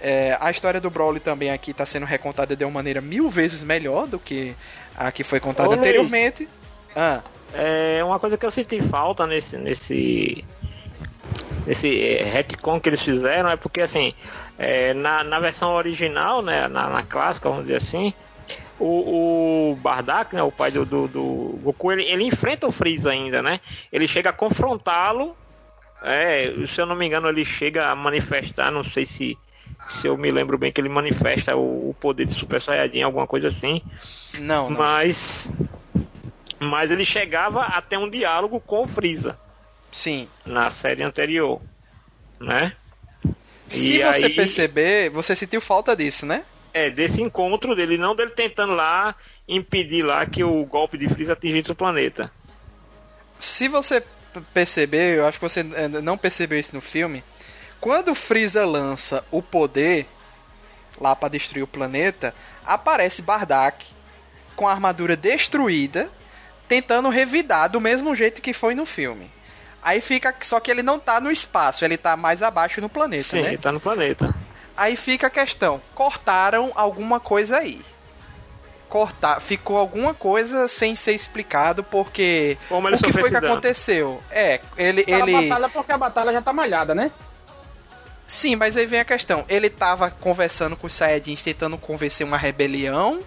É, 0.00 0.36
a 0.40 0.50
história 0.50 0.80
do 0.80 0.90
Broly 0.90 1.20
também 1.20 1.50
aqui 1.50 1.70
está 1.70 1.84
sendo 1.84 2.06
recontada 2.06 2.54
de 2.54 2.64
uma 2.64 2.70
maneira 2.70 3.00
mil 3.00 3.28
vezes 3.30 3.62
melhor 3.62 4.06
do 4.06 4.18
que 4.18 4.54
a 4.96 5.10
que 5.10 5.24
foi 5.24 5.40
contada 5.40 5.70
Ô, 5.70 5.72
anteriormente. 5.72 6.48
Ah, 6.94 7.22
É 7.52 8.02
uma 8.04 8.18
coisa 8.18 8.36
que 8.36 8.44
eu 8.44 8.50
senti 8.50 8.80
falta 8.82 9.26
nesse 9.26 9.56
nesse 9.56 10.44
nesse 11.66 12.04
é, 12.04 12.24
retcon 12.24 12.80
que 12.80 12.88
eles 12.88 13.02
fizeram 13.02 13.48
é 13.50 13.56
porque 13.56 13.80
assim 13.80 14.14
é, 14.58 14.94
na, 14.94 15.22
na 15.22 15.38
versão 15.38 15.74
original, 15.74 16.42
né, 16.42 16.68
na, 16.68 16.88
na 16.88 17.02
clássica, 17.02 17.48
vamos 17.48 17.66
dizer 17.66 17.78
assim, 17.78 18.14
o, 18.78 19.70
o 19.72 19.76
Bardak, 19.76 20.34
né, 20.34 20.42
o 20.42 20.52
pai 20.52 20.70
do, 20.70 20.84
do, 20.84 21.08
do 21.08 21.58
Goku, 21.62 21.92
ele, 21.92 22.02
ele 22.04 22.24
enfrenta 22.24 22.66
o 22.66 22.72
Freeza 22.72 23.10
ainda, 23.10 23.42
né? 23.42 23.60
Ele 23.92 24.06
chega 24.08 24.30
a 24.30 24.32
confrontá-lo. 24.32 25.36
É, 26.02 26.52
se 26.68 26.80
eu 26.80 26.86
não 26.86 26.94
me 26.94 27.06
engano, 27.06 27.28
ele 27.28 27.44
chega 27.44 27.88
a 27.88 27.96
manifestar, 27.96 28.70
não 28.70 28.84
sei 28.84 29.06
se 29.06 29.36
se 29.88 30.06
eu 30.08 30.16
me 30.16 30.30
lembro 30.32 30.58
bem 30.58 30.72
que 30.72 30.80
ele 30.80 30.88
manifesta 30.88 31.54
o, 31.56 31.90
o 31.90 31.94
poder 31.94 32.24
de 32.26 32.34
Super 32.34 32.60
Saiyajin, 32.60 33.02
alguma 33.02 33.26
coisa 33.26 33.48
assim. 33.48 33.80
não, 34.38 34.68
não. 34.70 34.78
Mas 34.78 35.50
mas 36.58 36.90
ele 36.90 37.04
chegava 37.04 37.62
até 37.62 37.98
um 37.98 38.08
diálogo 38.08 38.58
com 38.60 38.82
o 38.84 38.88
Freeza 38.88 39.38
Sim. 39.92 40.28
na 40.44 40.70
série 40.70 41.02
anterior, 41.02 41.60
né? 42.40 42.72
Se 43.68 43.96
E 43.96 44.02
você 44.02 44.24
aí- 44.26 44.34
perceber, 44.34 45.10
você 45.10 45.34
sentiu 45.36 45.60
falta 45.60 45.94
disso, 45.96 46.24
né? 46.26 46.44
É, 46.76 46.90
desse 46.90 47.22
encontro 47.22 47.74
dele, 47.74 47.96
não 47.96 48.14
dele 48.14 48.32
tentando 48.32 48.74
lá 48.74 49.14
impedir 49.48 50.02
lá 50.02 50.26
que 50.26 50.44
o 50.44 50.62
golpe 50.66 50.98
de 50.98 51.08
Freeza 51.08 51.32
atingisse 51.32 51.72
o 51.72 51.74
planeta. 51.74 52.30
Se 53.40 53.66
você 53.66 54.02
perceber, 54.52 55.16
eu 55.16 55.26
acho 55.26 55.38
que 55.38 55.48
você 55.48 55.60
eh, 55.60 55.88
não 56.02 56.18
percebeu 56.18 56.60
isso 56.60 56.74
no 56.74 56.82
filme. 56.82 57.24
Quando 57.80 58.10
o 58.10 58.14
Freeza 58.14 58.66
lança 58.66 59.24
o 59.30 59.40
poder 59.42 60.06
lá 61.00 61.16
pra 61.16 61.30
destruir 61.30 61.62
o 61.62 61.66
planeta, 61.66 62.34
aparece 62.62 63.22
Bardak 63.22 63.86
com 64.54 64.68
a 64.68 64.72
armadura 64.72 65.16
destruída, 65.16 66.10
tentando 66.68 67.08
revidar 67.08 67.70
do 67.70 67.80
mesmo 67.80 68.14
jeito 68.14 68.42
que 68.42 68.52
foi 68.52 68.74
no 68.74 68.84
filme. 68.84 69.30
Aí 69.82 70.02
fica 70.02 70.34
só 70.42 70.60
que 70.60 70.70
ele 70.70 70.82
não 70.82 70.98
tá 70.98 71.22
no 71.22 71.30
espaço, 71.30 71.86
ele 71.86 71.96
tá 71.96 72.18
mais 72.18 72.42
abaixo 72.42 72.82
no 72.82 72.88
planeta, 72.90 73.30
Sim, 73.30 73.40
né? 73.40 73.48
ele 73.48 73.58
tá 73.58 73.72
no 73.72 73.80
planeta. 73.80 74.34
Aí 74.76 74.96
fica 74.96 75.28
a 75.28 75.30
questão: 75.30 75.80
cortaram 75.94 76.72
alguma 76.74 77.18
coisa 77.18 77.58
aí. 77.58 77.80
Cortar, 78.88 79.40
ficou 79.40 79.76
alguma 79.78 80.14
coisa 80.14 80.68
sem 80.68 80.94
ser 80.94 81.12
explicado 81.12 81.82
porque 81.82 82.56
Como 82.68 82.86
ele 82.88 82.96
o 82.96 82.98
que 83.00 83.12
foi 83.12 83.30
que 83.30 83.36
aconteceu? 83.36 84.22
É, 84.30 84.60
ele 84.76 85.00
Aquela 85.00 85.28
ele 85.28 85.48
batalha 85.48 85.68
porque 85.68 85.92
a 85.92 85.98
batalha 85.98 86.32
já 86.32 86.40
tá 86.40 86.52
malhada, 86.52 86.94
né? 86.94 87.10
Sim, 88.26 88.56
mas 88.56 88.76
aí 88.76 88.86
vem 88.86 89.00
a 89.00 89.04
questão. 89.04 89.44
Ele 89.48 89.70
tava 89.70 90.10
conversando 90.10 90.76
com 90.76 90.86
os 90.86 90.94
Saiyajins, 90.94 91.42
tentando 91.42 91.78
convencer 91.78 92.26
uma 92.26 92.36
rebelião. 92.36 93.20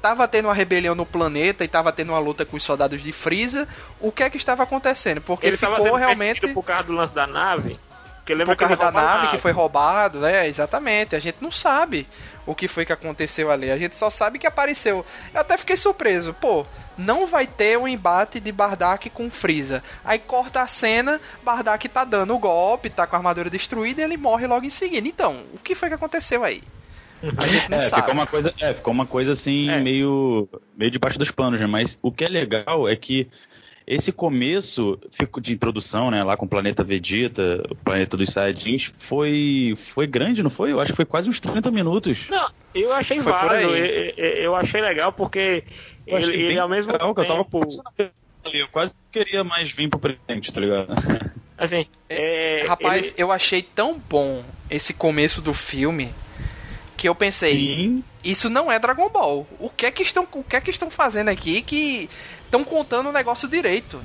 Tava 0.00 0.28
tendo 0.28 0.46
uma 0.46 0.54
rebelião 0.54 0.94
no 0.94 1.06
planeta 1.06 1.64
e 1.64 1.68
tava 1.68 1.90
tendo 1.90 2.10
uma 2.10 2.18
luta 2.18 2.44
com 2.44 2.56
os 2.56 2.62
soldados 2.62 3.02
de 3.02 3.10
Freeza. 3.10 3.66
O 4.00 4.12
que 4.12 4.22
é 4.22 4.30
que 4.30 4.36
estava 4.36 4.62
acontecendo? 4.62 5.20
Porque 5.20 5.46
ele 5.46 5.56
tava 5.56 5.76
ficou 5.76 5.86
sendo 5.86 5.98
realmente 5.98 6.48
por 6.48 6.62
causa 6.62 6.84
do 6.84 6.92
lance 6.92 7.14
da 7.14 7.26
nave. 7.26 7.78
Porque 8.24 8.34
lembra 8.34 8.56
por 8.56 8.60
causa 8.60 8.74
que 8.74 8.82
da 8.82 8.90
nave 8.90 9.28
que 9.28 9.36
foi 9.36 9.52
roubado, 9.52 10.18
né? 10.20 10.48
Exatamente. 10.48 11.14
A 11.14 11.18
gente 11.18 11.36
não 11.42 11.50
sabe 11.50 12.08
o 12.46 12.54
que 12.54 12.66
foi 12.66 12.86
que 12.86 12.92
aconteceu 12.92 13.50
ali. 13.50 13.70
A 13.70 13.76
gente 13.76 13.94
só 13.94 14.08
sabe 14.08 14.38
que 14.38 14.46
apareceu. 14.46 15.04
Eu 15.34 15.40
até 15.42 15.58
fiquei 15.58 15.76
surpreso. 15.76 16.32
Pô, 16.32 16.64
não 16.96 17.26
vai 17.26 17.46
ter 17.46 17.76
um 17.78 17.86
embate 17.86 18.40
de 18.40 18.50
Bardak 18.50 19.10
com 19.10 19.30
Freeza. 19.30 19.82
Aí 20.02 20.18
corta 20.18 20.62
a 20.62 20.66
cena, 20.66 21.20
Bardak 21.44 21.86
tá 21.90 22.02
dando 22.02 22.34
o 22.34 22.38
golpe, 22.38 22.88
tá 22.88 23.06
com 23.06 23.14
a 23.14 23.18
armadura 23.18 23.50
destruída 23.50 24.00
e 24.00 24.04
ele 24.04 24.16
morre 24.16 24.46
logo 24.46 24.64
em 24.64 24.70
seguida. 24.70 25.06
Então, 25.06 25.42
o 25.52 25.58
que 25.58 25.74
foi 25.74 25.90
que 25.90 25.94
aconteceu 25.94 26.42
aí? 26.44 26.62
A 27.36 27.46
gente 27.46 27.70
não 27.70 27.78
É, 27.78 27.82
sabe. 27.82 28.02
ficou 28.02 28.14
uma 28.14 28.26
coisa, 28.26 28.54
é, 28.58 28.72
ficou 28.72 28.92
uma 28.94 29.06
coisa 29.06 29.32
assim, 29.32 29.68
É. 29.68 29.80
meio, 29.80 30.48
meio 30.76 30.90
debaixo 30.90 31.18
dos 31.18 31.30
panos, 31.30 31.60
né? 31.60 31.66
Mas 31.66 31.98
o 32.00 32.10
que 32.10 32.24
é 32.24 32.28
legal 32.28 32.88
é 32.88 32.96
que 32.96 33.28
esse 33.86 34.10
começo 34.12 34.98
fico- 35.10 35.40
de 35.40 35.52
introdução, 35.52 36.10
né, 36.10 36.22
lá 36.24 36.36
com 36.36 36.46
o 36.46 36.48
planeta 36.48 36.82
Vegeta, 36.82 37.62
o 37.70 37.74
planeta 37.76 38.16
dos 38.16 38.30
Saiyajins, 38.30 38.92
foi, 38.98 39.76
foi 39.94 40.06
grande, 40.06 40.42
não 40.42 40.50
foi? 40.50 40.72
Eu 40.72 40.80
acho 40.80 40.92
que 40.92 40.96
foi 40.96 41.04
quase 41.04 41.28
uns 41.28 41.38
30 41.40 41.70
minutos. 41.70 42.28
Não, 42.30 42.48
eu 42.74 42.92
achei 42.92 43.20
Foi 43.20 43.30
válido. 43.32 43.74
Eu, 43.76 44.14
eu- 44.16 44.34
eu 44.42 44.56
achei 44.56 44.80
legal 44.80 45.12
porque 45.12 45.64
Eu 46.06 46.18
ele, 46.18 46.42
ele 46.42 46.58
ao 46.58 46.68
mesmo 46.68 46.92
legal, 46.92 47.14
que 47.14 47.20
eu 47.20 47.26
tava 47.26 47.44
tempo. 47.44 47.60
ali, 48.46 48.60
Eu 48.60 48.68
quase 48.68 48.94
queria 49.12 49.42
mais 49.44 49.70
vir 49.70 49.88
pro 49.88 49.98
presente, 49.98 50.52
tá 50.52 50.60
ligado? 50.60 50.88
Assim, 51.56 51.86
é, 52.08 52.64
Rapaz, 52.66 53.06
ele- 53.06 53.14
eu 53.16 53.30
achei 53.32 53.62
tão 53.62 53.98
bom 54.10 54.42
esse 54.68 54.92
começo 54.92 55.40
do 55.40 55.54
filme 55.54 56.12
que 56.96 57.08
eu 57.08 57.14
pensei, 57.14 57.52
Sim, 57.56 58.04
isso 58.24 58.48
não 58.50 58.70
é 58.70 58.78
Dragon 58.78 59.08
Ball. 59.08 59.46
O 59.58 59.68
que 59.70 59.86
é 59.86 59.90
que 59.90 60.02
estão, 60.02 60.26
o 60.32 60.42
que 60.42 60.56
é 60.56 60.60
que 60.60 60.70
estão 60.70 60.90
fazendo 60.90 61.28
aqui 61.28 61.60
que 61.62 62.08
estão 62.58 62.64
contando 62.64 63.08
o 63.08 63.12
negócio 63.12 63.48
direito? 63.48 64.00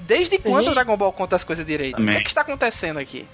Desde 0.00 0.38
quando 0.38 0.68
o 0.68 0.70
Dragon 0.74 0.96
Ball 0.96 1.12
conta 1.12 1.36
as 1.36 1.44
coisas 1.44 1.64
direito? 1.64 2.00
O 2.00 2.04
que 2.04 2.10
é 2.10 2.20
que 2.20 2.28
está 2.28 2.40
acontecendo 2.40 2.98
aqui? 2.98 3.26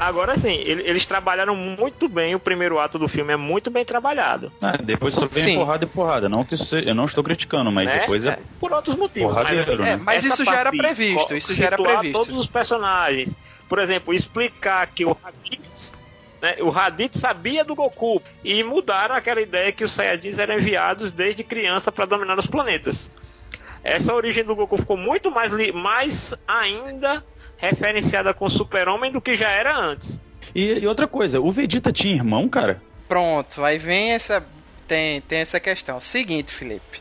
Agora 0.00 0.36
sim, 0.36 0.54
ele- 0.54 0.82
eles 0.88 1.04
trabalharam 1.04 1.54
muito 1.54 2.08
bem. 2.08 2.34
O 2.34 2.40
primeiro 2.40 2.78
ato 2.78 2.98
do 2.98 3.06
filme 3.06 3.32
é 3.32 3.36
muito 3.36 3.70
bem 3.70 3.84
trabalhado. 3.84 4.50
Ah, 4.60 4.76
depois 4.82 5.14
só 5.14 5.26
vem 5.26 5.44
Sim. 5.44 5.56
porrada 5.58 5.84
e 5.84 5.86
porrada. 5.86 6.28
Não 6.28 6.42
que 6.44 6.54
isso 6.54 6.76
eu 6.76 6.94
não 6.94 7.04
estou 7.04 7.22
criticando, 7.22 7.70
mas 7.70 7.86
Né? 7.86 8.00
depois 8.00 8.24
é. 8.24 8.38
Por 8.58 8.72
outros 8.72 8.96
motivos. 8.96 9.32
Mas, 9.34 9.66
né? 9.78 9.90
É, 9.92 9.96
mas 9.96 10.24
isso 10.24 10.44
já 10.44 10.56
era 10.56 10.70
previsto, 10.70 11.34
isso 11.36 11.54
já 11.54 11.66
era 11.66 11.76
previsto. 11.76 12.18
todos 12.18 12.36
os 12.36 12.46
personagens. 12.46 13.34
Por 13.68 13.78
exemplo, 13.78 14.12
explicar 14.14 14.86
que 14.88 15.04
o 15.04 15.12
Raditz, 15.22 15.92
né, 16.40 16.56
o 16.60 16.70
Raditz 16.70 17.20
sabia 17.20 17.62
do 17.64 17.74
Goku 17.74 18.20
e 18.42 18.64
mudaram 18.64 19.14
aquela 19.14 19.40
ideia 19.40 19.70
que 19.70 19.84
os 19.84 19.92
Saiyajins 19.92 20.38
eram 20.38 20.54
enviados 20.58 21.12
desde 21.12 21.44
criança 21.44 21.92
para 21.92 22.06
dominar 22.06 22.38
os 22.38 22.46
planetas. 22.46 23.10
Essa 23.82 24.14
origem 24.14 24.44
do 24.44 24.54
Goku 24.54 24.76
ficou 24.78 24.96
muito 24.96 25.30
mais, 25.30 25.52
mais 25.72 26.34
ainda 26.46 27.24
referenciada 27.56 28.32
com 28.32 28.46
o 28.46 28.50
Super-Homem 28.50 29.10
do 29.10 29.20
que 29.20 29.36
já 29.36 29.48
era 29.48 29.76
antes. 29.76 30.20
E, 30.54 30.80
e 30.80 30.86
outra 30.86 31.06
coisa, 31.06 31.40
o 31.40 31.50
Vegeta 31.50 31.92
tinha 31.92 32.14
irmão, 32.14 32.48
cara? 32.48 32.82
Pronto, 33.08 33.64
aí 33.64 33.78
vem 33.78 34.12
essa 34.12 34.44
tem, 34.92 35.20
tem 35.22 35.38
essa 35.38 35.58
questão. 35.58 36.00
Seguinte, 36.00 36.52
Felipe. 36.52 37.00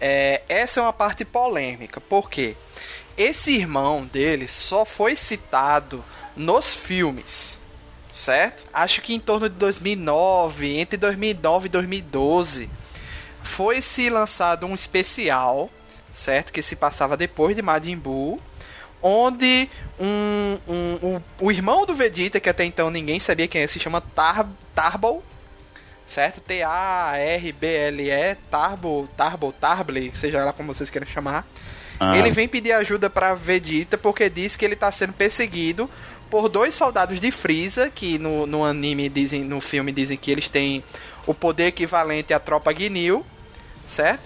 É, 0.00 0.42
essa 0.48 0.80
é 0.80 0.82
uma 0.82 0.92
parte 0.92 1.24
polêmica, 1.24 2.00
porque 2.00 2.56
esse 3.16 3.54
irmão 3.54 4.06
dele 4.06 4.48
só 4.48 4.84
foi 4.84 5.14
citado 5.14 6.04
nos 6.36 6.74
filmes, 6.74 7.60
certo? 8.12 8.64
Acho 8.72 9.02
que 9.02 9.14
em 9.14 9.20
torno 9.20 9.48
de 9.48 9.54
2009, 9.56 10.78
entre 10.78 10.96
2009 10.96 11.66
e 11.66 11.68
2012, 11.68 12.70
foi 13.42 13.82
se 13.82 14.08
lançado 14.08 14.66
um 14.66 14.74
especial, 14.74 15.70
certo? 16.12 16.52
Que 16.52 16.62
se 16.62 16.76
passava 16.76 17.16
depois 17.16 17.54
de 17.56 17.62
Majin 17.62 17.96
Buu, 17.96 18.40
onde 19.02 19.68
um, 19.98 20.58
um- 20.68 20.98
o, 21.40 21.46
o 21.46 21.52
irmão 21.52 21.86
do 21.86 21.94
Vegeta, 21.94 22.38
que 22.40 22.48
até 22.48 22.64
então 22.64 22.90
ninguém 22.90 23.18
sabia 23.20 23.48
quem 23.48 23.62
é, 23.62 23.66
se 23.66 23.78
chama 23.80 24.00
Tar, 24.00 24.46
Tarbal, 24.74 25.22
certo? 26.06 26.40
T-A-R-B-L-E, 26.40 28.34
Tarbo, 28.50 29.08
Tarbo, 29.16 29.52
Tarble, 29.52 30.12
seja 30.14 30.44
lá 30.44 30.52
como 30.52 30.72
vocês 30.74 30.90
queiram 30.90 31.06
chamar. 31.06 31.46
Ah, 31.98 32.16
Ele 32.16 32.30
vem 32.30 32.48
pedir 32.48 32.72
ajuda 32.72 33.10
pra 33.10 33.34
Vegeta 33.34 33.98
porque 33.98 34.28
diz 34.30 34.56
que 34.56 34.64
ele 34.64 34.74
tá 34.76 34.90
sendo 34.90 35.12
perseguido 35.12 35.88
por 36.30 36.48
dois 36.48 36.74
soldados 36.74 37.20
de 37.20 37.30
Freeza, 37.30 37.90
que 37.90 38.18
no, 38.18 38.46
no 38.46 38.64
anime 38.64 39.08
dizem, 39.08 39.42
no 39.44 39.60
filme 39.60 39.92
dizem 39.92 40.16
que 40.16 40.30
eles 40.30 40.48
têm 40.48 40.82
o 41.26 41.34
poder 41.34 41.66
equivalente 41.66 42.32
à 42.32 42.38
tropa 42.40 42.74
Ginyu, 42.74 43.24
certo? 43.84 44.22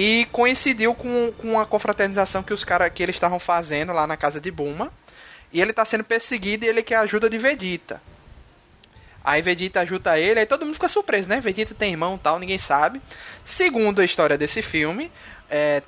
E 0.00 0.28
coincidiu 0.30 0.94
com, 0.94 1.32
com 1.36 1.58
a 1.58 1.66
confraternização 1.66 2.40
que 2.40 2.54
os 2.54 2.62
cara, 2.62 2.88
que 2.88 3.02
eles 3.02 3.16
estavam 3.16 3.40
fazendo 3.40 3.92
lá 3.92 4.06
na 4.06 4.16
casa 4.16 4.40
de 4.40 4.48
Buma. 4.48 4.92
E 5.52 5.60
ele 5.60 5.72
tá 5.72 5.84
sendo 5.84 6.04
perseguido 6.04 6.64
e 6.64 6.68
ele 6.68 6.84
quer 6.84 6.98
ajuda 6.98 7.28
de 7.28 7.36
Vegeta. 7.36 8.00
Aí 9.24 9.42
Vegeta 9.42 9.80
ajuda 9.80 10.16
ele, 10.16 10.38
aí 10.38 10.46
todo 10.46 10.64
mundo 10.64 10.74
fica 10.74 10.86
surpreso, 10.86 11.28
né? 11.28 11.40
Vegeta 11.40 11.74
tem 11.74 11.90
irmão 11.90 12.16
tal, 12.16 12.38
ninguém 12.38 12.58
sabe. 12.58 13.02
Segundo 13.44 14.00
a 14.00 14.04
história 14.04 14.38
desse 14.38 14.62
filme, 14.62 15.10
é, 15.50 15.82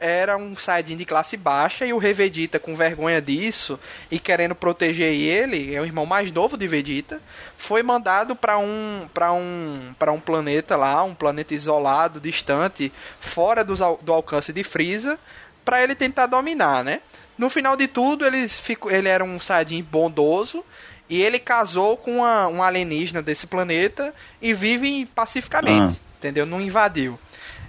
era 0.00 0.36
um 0.36 0.56
Saiyajin 0.56 0.96
de 0.96 1.04
classe 1.04 1.36
baixa 1.36 1.84
e 1.84 1.92
o 1.92 1.98
Rei 1.98 2.12
Vegeta, 2.12 2.58
com 2.58 2.76
vergonha 2.76 3.20
disso 3.20 3.78
e 4.10 4.18
querendo 4.18 4.54
proteger 4.54 5.12
ele, 5.12 5.74
é 5.74 5.80
o 5.80 5.84
irmão 5.84 6.06
mais 6.06 6.30
novo 6.30 6.56
de 6.56 6.68
Vegeta, 6.68 7.20
foi 7.56 7.82
mandado 7.82 8.36
para 8.36 8.58
um 8.58 9.08
para 9.12 9.32
um 9.32 9.94
para 9.98 10.12
um 10.12 10.20
planeta 10.20 10.76
lá, 10.76 11.02
um 11.02 11.14
planeta 11.14 11.54
isolado, 11.54 12.20
distante, 12.20 12.92
fora 13.20 13.64
al- 13.82 13.98
do 14.00 14.12
alcance 14.12 14.52
de 14.52 14.62
Freeza, 14.62 15.18
para 15.64 15.82
ele 15.82 15.94
tentar 15.94 16.26
dominar, 16.26 16.84
né? 16.84 17.00
No 17.36 17.50
final 17.50 17.76
de 17.76 17.88
tudo, 17.88 18.24
ele, 18.24 18.46
ficou, 18.48 18.90
ele 18.90 19.08
era 19.08 19.24
um 19.24 19.40
Saiyajin 19.40 19.82
bondoso 19.82 20.64
e 21.10 21.20
ele 21.20 21.38
casou 21.38 21.96
com 21.96 22.18
uma, 22.18 22.46
um 22.46 22.62
alienígena 22.62 23.20
desse 23.20 23.46
planeta 23.46 24.14
e 24.40 24.54
vive 24.54 25.04
pacificamente, 25.06 26.00
ah. 26.00 26.16
entendeu? 26.18 26.46
Não 26.46 26.60
invadiu. 26.60 27.18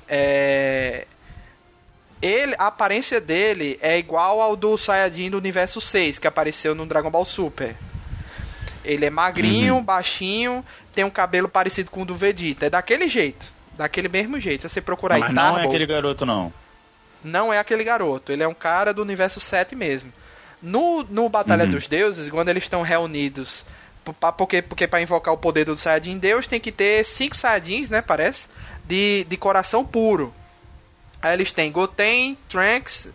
É... 0.08 1.08
Ele, 2.22 2.55
a 2.57 2.67
aparência 2.67 3.19
dele 3.19 3.77
é 3.81 3.98
igual 3.98 4.41
ao 4.41 4.55
do 4.55 4.77
Saiyajin 4.77 5.29
do 5.29 5.38
universo 5.38 5.81
6, 5.81 6.17
que 6.17 6.27
apareceu 6.27 6.74
no 6.74 6.86
Dragon 6.86 7.12
Ball 7.12 7.25
Super. 7.25 7.75
Ele 8.84 9.05
é 9.05 9.10
magrinho, 9.10 9.75
uhum. 9.75 9.84
baixinho, 9.84 10.63
tem 10.93 11.03
um 11.03 11.10
cabelo 11.10 11.50
parecido 11.50 11.91
com 11.91 12.03
o 12.03 12.05
do 12.05 12.15
Vegeta. 12.15 12.67
É 12.67 12.69
daquele 12.69 13.10
jeito. 13.10 13.45
Daquele 13.77 14.07
mesmo 14.07 14.39
jeito. 14.39 14.62
Se 14.62 14.69
você 14.69 14.81
procurar 14.81 15.19
Mas 15.19 15.29
aí, 15.29 15.36
não 15.36 15.60
é 15.60 15.65
aquele 15.65 15.86
garoto, 15.86 16.25
não. 16.25 16.53
Não 17.24 17.53
é 17.53 17.60
aquele 17.60 17.84
garoto. 17.84 18.31
Ele 18.31 18.43
é 18.43 18.48
um 18.48 18.53
cara 18.53 18.93
do 18.93 19.01
universo 19.01 19.39
7 19.39 19.75
mesmo. 19.75 20.13
No, 20.62 21.03
no 21.03 21.27
Batalha 21.27 21.65
uhum. 21.65 21.72
dos 21.72 21.88
Deuses, 21.88 22.29
quando 22.29 22.50
eles 22.50 22.63
estão 22.63 22.81
reunidos, 22.81 23.65
porque, 24.38 24.62
porque 24.62 24.88
para 24.88 25.01
invocar 25.01 25.34
o 25.34 25.38
poder 25.38 25.65
do 25.65 25.77
Saiyajin 25.77 26.17
Deus, 26.17 26.48
tem 26.48 26.60
que 26.60 26.72
ter 26.72 27.03
cinco 27.03 27.36
Saiyajins, 27.36 27.89
né, 27.89 28.01
parece, 28.01 28.50
de, 28.86 29.25
de 29.27 29.38
coração 29.38 29.84
puro. 29.84 30.34
Aí 31.25 31.34
eles 31.34 31.51
têm 31.51 31.72
Goten, 31.72 32.38
Trunks, 32.48 33.10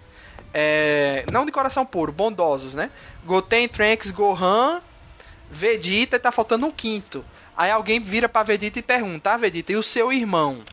é, 0.53 1.25
não 1.31 1.47
de 1.47 1.53
coração 1.53 1.87
puro, 1.87 2.11
bondosos, 2.11 2.75
né? 2.75 2.91
Goten, 3.25 3.69
Trunks, 3.69 4.11
Gohan, 4.11 4.83
Vegeta 5.49 6.19
tá 6.19 6.33
faltando 6.33 6.67
um 6.67 6.73
quinto. 6.73 7.25
Aí 7.57 7.71
alguém 7.71 8.01
vira 8.01 8.29
pra 8.29 8.43
Vegeta 8.43 8.81
e 8.81 8.83
pergunta: 8.83 9.31
Ah, 9.31 9.37
Vegeta, 9.37 9.71
e 9.71 9.77
o 9.77 9.83
seu 9.85 10.13
irmão? 10.13 10.65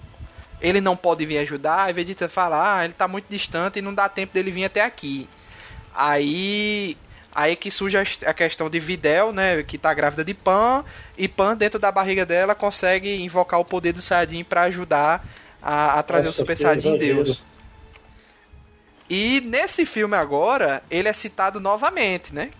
Ele 0.59 0.81
não 0.81 0.97
pode 0.97 1.27
vir 1.27 1.37
ajudar? 1.37 1.83
Aí 1.83 1.93
Vegeta 1.93 2.27
fala: 2.27 2.79
Ah, 2.79 2.85
ele 2.85 2.95
tá 2.95 3.07
muito 3.07 3.27
distante 3.29 3.77
e 3.77 3.83
não 3.83 3.93
dá 3.93 4.09
tempo 4.09 4.33
dele 4.33 4.49
vir 4.49 4.65
até 4.65 4.81
aqui. 4.81 5.29
Aí. 5.93 6.97
Aí 7.31 7.55
que 7.55 7.69
surge 7.69 7.95
a 8.25 8.33
questão 8.33 8.67
de 8.67 8.79
Videl, 8.79 9.31
né? 9.31 9.61
Que 9.61 9.77
tá 9.77 9.93
grávida 9.93 10.25
de 10.25 10.33
Pan. 10.33 10.83
E 11.15 11.27
Pan, 11.27 11.55
dentro 11.55 11.77
da 11.77 11.91
barriga 11.91 12.25
dela, 12.25 12.55
consegue 12.55 13.21
invocar 13.21 13.59
o 13.59 13.65
poder 13.65 13.93
do 13.93 14.01
Saiyajin 14.01 14.43
para 14.43 14.63
ajudar 14.63 15.23
a, 15.67 15.99
a 15.99 16.03
trazer 16.03 16.27
Nossa, 16.27 16.37
o 16.37 16.39
Super 16.39 16.57
Saiyajin 16.57 16.97
Deus. 16.97 17.43
E 19.09 19.41
nesse 19.41 19.85
filme 19.85 20.15
agora, 20.15 20.81
ele 20.89 21.09
é 21.09 21.13
citado 21.13 21.59
novamente, 21.59 22.33
né? 22.33 22.51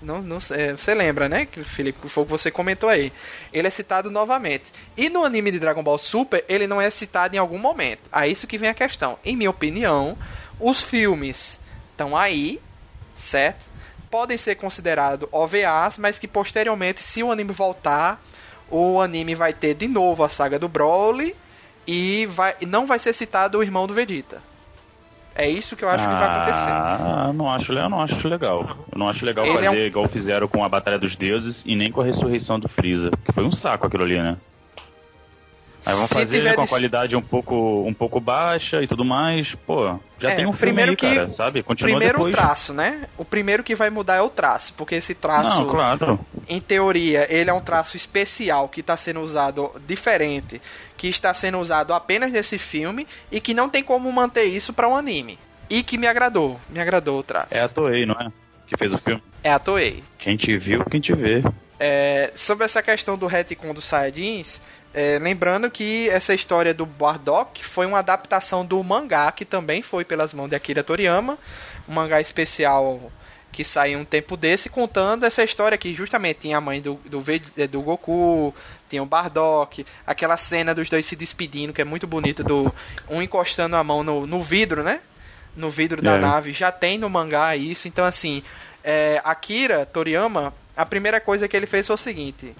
Não, 0.00 0.22
não, 0.22 0.38
é, 0.50 0.72
você 0.72 0.94
lembra, 0.94 1.28
né, 1.28 1.46
que 1.46 1.62
Felipe, 1.62 2.08
foi 2.08 2.22
o 2.22 2.26
que 2.26 2.32
você 2.32 2.50
comentou 2.50 2.88
aí. 2.88 3.12
Ele 3.52 3.68
é 3.68 3.70
citado 3.70 4.10
novamente. 4.10 4.72
E 4.96 5.10
no 5.10 5.24
anime 5.24 5.50
de 5.50 5.58
Dragon 5.58 5.82
Ball 5.82 5.98
Super, 5.98 6.42
ele 6.48 6.66
não 6.66 6.80
é 6.80 6.88
citado 6.88 7.36
em 7.36 7.38
algum 7.38 7.58
momento. 7.58 8.08
A 8.10 8.26
isso 8.26 8.46
que 8.46 8.56
vem 8.56 8.70
a 8.70 8.74
questão. 8.74 9.18
Em 9.24 9.36
minha 9.36 9.50
opinião, 9.50 10.16
os 10.58 10.82
filmes 10.82 11.60
estão 11.90 12.16
aí, 12.16 12.60
certo? 13.14 13.66
Podem 14.10 14.38
ser 14.38 14.54
considerados 14.54 15.28
OVAs, 15.30 15.98
mas 15.98 16.18
que 16.18 16.28
posteriormente, 16.28 17.02
se 17.02 17.22
o 17.22 17.30
anime 17.30 17.52
voltar, 17.52 18.22
o 18.70 19.00
anime 19.00 19.34
vai 19.34 19.52
ter 19.52 19.74
de 19.74 19.86
novo 19.86 20.22
a 20.22 20.30
saga 20.30 20.58
do 20.58 20.68
Broly 20.68 21.34
e 21.86 22.26
vai, 22.26 22.54
não 22.66 22.86
vai 22.86 22.98
ser 22.98 23.12
citado 23.12 23.58
o 23.58 23.62
irmão 23.62 23.86
do 23.86 23.94
Vegeta. 23.94 24.42
É 25.34 25.48
isso 25.48 25.74
que 25.74 25.84
eu 25.84 25.88
acho 25.88 26.04
ah, 26.04 26.08
que 26.08 26.14
vai 26.14 26.28
acontecer. 26.28 26.70
Ah, 26.70 27.32
não 27.34 27.50
acho, 27.50 27.72
eu 27.72 27.88
não 27.88 28.00
acho 28.00 28.28
legal. 28.28 28.76
Eu 28.92 28.98
não 28.98 29.08
acho 29.08 29.24
legal 29.24 29.44
Ele 29.44 29.54
fazer 29.54 29.66
é 29.66 29.70
um... 29.70 29.86
igual 29.86 30.08
fizeram 30.08 30.46
com 30.46 30.64
a 30.64 30.68
Batalha 30.68 30.98
dos 30.98 31.16
Deuses 31.16 31.62
e 31.66 31.74
nem 31.74 31.90
com 31.90 32.00
a 32.00 32.04
ressurreição 32.04 32.60
do 32.60 32.68
Freeza. 32.68 33.10
Que 33.24 33.32
foi 33.32 33.42
um 33.42 33.50
saco 33.50 33.86
aquilo 33.86 34.04
ali, 34.04 34.16
né? 34.16 34.36
Aí 35.86 35.94
vão 35.94 36.08
fazer 36.08 36.54
com 36.54 36.62
a 36.62 36.66
qualidade 36.66 37.14
um 37.14 37.20
pouco, 37.22 37.84
um 37.86 37.92
pouco 37.92 38.18
baixa 38.18 38.82
e 38.82 38.86
tudo 38.86 39.04
mais. 39.04 39.54
Pô, 39.66 39.98
já 40.18 40.30
é, 40.30 40.34
tem 40.36 40.46
um 40.46 40.52
filme 40.52 40.58
primeiro 40.58 40.92
aí, 40.92 40.96
que, 40.96 41.14
cara, 41.14 41.30
sabe? 41.30 41.62
Continua 41.62 41.90
primeiro 41.90 42.18
depois. 42.18 42.34
o 42.34 42.36
traço, 42.36 42.72
né? 42.72 43.02
O 43.18 43.24
primeiro 43.24 43.62
que 43.62 43.74
vai 43.74 43.90
mudar 43.90 44.16
é 44.16 44.22
o 44.22 44.30
traço, 44.30 44.72
porque 44.74 44.94
esse 44.94 45.14
traço, 45.14 45.60
Não, 45.60 45.68
claro. 45.68 46.18
em 46.48 46.60
teoria, 46.60 47.26
ele 47.28 47.50
é 47.50 47.52
um 47.52 47.60
traço 47.60 47.96
especial 47.96 48.68
que 48.68 48.80
está 48.80 48.96
sendo 48.96 49.20
usado 49.20 49.72
diferente, 49.86 50.60
que 50.96 51.06
está 51.08 51.34
sendo 51.34 51.58
usado 51.58 51.92
apenas 51.92 52.32
nesse 52.32 52.56
filme 52.56 53.06
e 53.30 53.38
que 53.40 53.52
não 53.52 53.68
tem 53.68 53.82
como 53.82 54.10
manter 54.10 54.44
isso 54.44 54.72
para 54.72 54.88
um 54.88 54.96
anime. 54.96 55.38
E 55.68 55.82
que 55.82 55.98
me 55.98 56.06
agradou, 56.06 56.58
me 56.70 56.80
agradou 56.80 57.18
o 57.18 57.22
traço. 57.22 57.48
É 57.50 57.60
a 57.60 57.68
Toei, 57.68 58.06
não 58.06 58.14
é? 58.14 58.30
Que 58.66 58.76
fez 58.76 58.92
o 58.92 58.98
filme. 58.98 59.22
É 59.42 59.50
a 59.50 59.58
Toei. 59.58 60.02
Quem 60.18 60.36
te 60.36 60.56
viu, 60.56 60.82
quem 60.86 61.00
te 61.00 61.14
vê. 61.14 61.42
É, 61.78 62.30
sobre 62.34 62.64
essa 62.64 62.82
questão 62.82 63.18
do 63.18 63.26
retcon 63.26 63.74
dos 63.74 63.84
Saiyajins, 63.84 64.60
é, 64.94 65.18
lembrando 65.18 65.68
que 65.68 66.08
essa 66.08 66.32
história 66.32 66.72
do 66.72 66.86
Bardock 66.86 67.64
foi 67.64 67.84
uma 67.84 67.98
adaptação 67.98 68.64
do 68.64 68.82
mangá, 68.82 69.30
que 69.32 69.44
também 69.44 69.82
foi 69.82 70.04
pelas 70.04 70.32
mãos 70.32 70.48
de 70.48 70.54
Akira 70.54 70.84
Toriyama, 70.84 71.36
um 71.88 71.92
mangá 71.92 72.20
especial 72.20 73.10
que 73.50 73.64
saiu 73.64 73.98
um 73.98 74.04
tempo 74.04 74.36
desse, 74.36 74.68
contando 74.68 75.24
essa 75.24 75.42
história 75.42 75.78
que 75.78 75.94
justamente 75.94 76.40
tinha 76.40 76.58
a 76.58 76.60
mãe 76.60 76.80
do, 76.80 76.94
do, 77.04 77.22
é, 77.56 77.66
do 77.66 77.82
Goku, 77.82 78.54
tinha 78.88 79.02
o 79.02 79.06
Bardock, 79.06 79.84
aquela 80.06 80.36
cena 80.36 80.74
dos 80.74 80.88
dois 80.88 81.06
se 81.06 81.16
despedindo, 81.16 81.72
que 81.72 81.82
é 81.82 81.84
muito 81.84 82.06
bonita, 82.06 82.42
do 82.42 82.72
um 83.08 83.20
encostando 83.20 83.76
a 83.76 83.84
mão 83.84 84.02
no, 84.02 84.26
no 84.26 84.42
vidro, 84.42 84.82
né? 84.82 85.00
No 85.56 85.70
vidro 85.70 86.02
da 86.02 86.14
é. 86.14 86.18
nave, 86.18 86.52
já 86.52 86.72
tem 86.72 86.98
no 86.98 87.08
mangá 87.08 87.56
isso, 87.56 87.86
então 87.86 88.04
assim, 88.04 88.42
é, 88.82 89.20
Akira 89.24 89.86
Toriyama, 89.86 90.52
a 90.76 90.84
primeira 90.84 91.20
coisa 91.20 91.46
que 91.46 91.56
ele 91.56 91.66
fez 91.66 91.86
foi 91.86 91.94
o 91.94 91.98
seguinte 91.98 92.54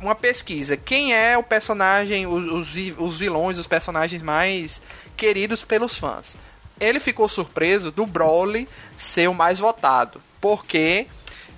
uma 0.00 0.14
pesquisa. 0.14 0.76
Quem 0.76 1.14
é 1.14 1.36
o 1.36 1.42
personagem, 1.42 2.26
os, 2.26 2.46
os, 2.46 2.68
os 2.98 3.18
vilões, 3.18 3.58
os 3.58 3.66
personagens 3.66 4.22
mais 4.22 4.80
queridos 5.16 5.64
pelos 5.64 5.96
fãs? 5.96 6.36
Ele 6.78 7.00
ficou 7.00 7.28
surpreso 7.28 7.90
do 7.90 8.04
Broly 8.04 8.68
ser 8.98 9.28
o 9.28 9.34
mais 9.34 9.58
votado, 9.58 10.20
porque, 10.40 11.06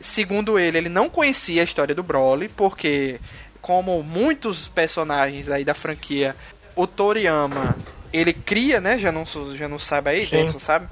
segundo 0.00 0.58
ele, 0.58 0.78
ele 0.78 0.88
não 0.88 1.10
conhecia 1.10 1.60
a 1.60 1.64
história 1.64 1.94
do 1.94 2.04
Broly, 2.04 2.48
porque, 2.48 3.20
como 3.60 4.02
muitos 4.02 4.68
personagens 4.68 5.48
aí 5.48 5.64
da 5.64 5.74
franquia, 5.74 6.36
o 6.76 6.86
Toriyama, 6.86 7.76
ele 8.12 8.32
cria, 8.32 8.80
né? 8.80 8.96
Já 8.98 9.10
não, 9.10 9.24
já 9.56 9.68
não 9.68 9.78
sabe 9.78 10.10
aí, 10.10 10.26
Denson, 10.26 10.60
sabe? 10.60 10.88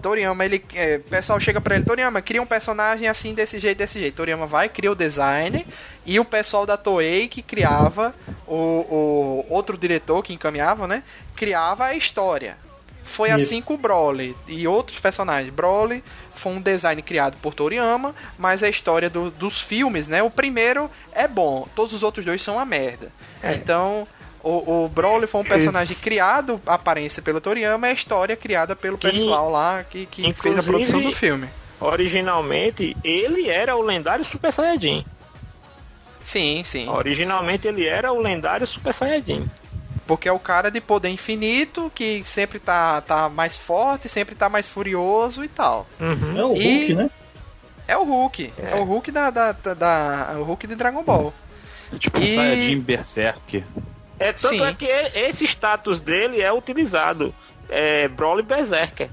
Toriyama, 0.00 0.44
ele. 0.44 0.64
É, 0.74 0.96
o 0.96 1.10
pessoal 1.10 1.38
chega 1.40 1.60
pra 1.60 1.76
ele, 1.76 1.84
Toriyama, 1.84 2.22
cria 2.22 2.40
um 2.40 2.46
personagem 2.46 3.08
assim, 3.08 3.34
desse 3.34 3.58
jeito, 3.58 3.78
desse 3.78 3.98
jeito. 3.98 4.14
Toriyama 4.14 4.46
vai, 4.46 4.68
cria 4.68 4.90
o 4.90 4.94
design. 4.94 5.66
E 6.06 6.18
o 6.18 6.24
pessoal 6.24 6.64
da 6.64 6.76
Toei 6.76 7.28
que 7.28 7.42
criava, 7.42 8.14
o, 8.46 8.54
o 8.54 9.46
outro 9.48 9.76
diretor 9.76 10.22
que 10.22 10.32
encaminhava, 10.32 10.88
né? 10.88 11.02
Criava 11.34 11.86
a 11.86 11.94
história. 11.94 12.56
Foi 13.04 13.30
Isso. 13.30 13.38
assim 13.38 13.62
com 13.62 13.74
o 13.74 13.78
Broly 13.78 14.36
e 14.46 14.68
outros 14.68 15.00
personagens. 15.00 15.52
Broly 15.52 16.04
foi 16.34 16.52
um 16.52 16.60
design 16.60 17.00
criado 17.02 17.36
por 17.42 17.54
Toriyama, 17.54 18.14
mas 18.38 18.62
a 18.62 18.68
história 18.68 19.08
do, 19.08 19.30
dos 19.30 19.60
filmes, 19.60 20.06
né? 20.06 20.22
O 20.22 20.30
primeiro 20.30 20.90
é 21.12 21.26
bom, 21.26 21.66
todos 21.74 21.92
os 21.92 22.02
outros 22.02 22.24
dois 22.24 22.42
são 22.42 22.56
uma 22.56 22.64
merda. 22.64 23.10
É. 23.42 23.54
Então, 23.54 24.06
o, 24.48 24.84
o 24.84 24.88
Broly 24.88 25.26
foi 25.26 25.40
um 25.42 25.44
personagem 25.44 25.92
Isso. 25.92 26.02
criado, 26.02 26.60
aparência 26.66 27.20
pelo 27.20 27.40
Toriyama, 27.40 27.86
e 27.86 27.90
a 27.90 27.92
história 27.92 28.36
criada 28.36 28.74
pelo 28.74 28.96
que, 28.96 29.10
pessoal 29.10 29.50
lá 29.50 29.84
que, 29.84 30.06
que 30.06 30.32
fez 30.32 30.58
a 30.58 30.62
produção 30.62 31.02
do 31.02 31.12
filme. 31.12 31.48
Originalmente, 31.80 32.96
ele 33.04 33.48
era 33.48 33.76
o 33.76 33.82
lendário 33.82 34.24
Super 34.24 34.52
Saiyajin. 34.52 35.04
Sim, 36.22 36.62
sim. 36.64 36.88
Originalmente 36.88 37.68
ele 37.68 37.86
era 37.86 38.12
o 38.12 38.20
lendário 38.20 38.66
Super 38.66 38.92
Saiyajin. 38.92 39.48
Porque 40.06 40.28
é 40.28 40.32
o 40.32 40.38
cara 40.38 40.70
de 40.70 40.80
poder 40.80 41.10
infinito, 41.10 41.92
que 41.94 42.24
sempre 42.24 42.58
tá, 42.58 43.00
tá 43.02 43.28
mais 43.28 43.56
forte, 43.58 44.08
sempre 44.08 44.34
tá 44.34 44.48
mais 44.48 44.66
furioso 44.66 45.44
e 45.44 45.48
tal. 45.48 45.86
Uhum. 46.00 46.38
É 46.38 46.44
o 46.44 46.48
Hulk, 46.48 46.94
né? 46.94 47.10
É 47.86 47.96
o 47.96 48.04
Hulk. 48.04 48.52
É, 48.58 48.70
é 48.70 48.74
o 48.76 48.84
Hulk 48.84 49.10
da, 49.12 49.30
da, 49.30 49.52
da, 49.52 49.74
da, 49.74 50.36
o 50.38 50.44
Hulk 50.44 50.66
de 50.66 50.74
Dragon 50.74 51.02
Ball. 51.02 51.32
É 51.92 51.98
tipo 51.98 52.18
e... 52.18 52.22
um 52.22 52.34
Saiyajin 52.34 52.80
Berserk. 52.80 53.64
É, 54.18 54.32
tanto 54.32 54.56
Sim. 54.56 54.64
é 54.64 54.74
que 54.74 54.86
esse 54.86 55.44
status 55.44 56.00
dele 56.00 56.40
é 56.40 56.52
utilizado. 56.52 57.34
É 57.68 58.08
Broly 58.08 58.42
Berserker. 58.42 59.08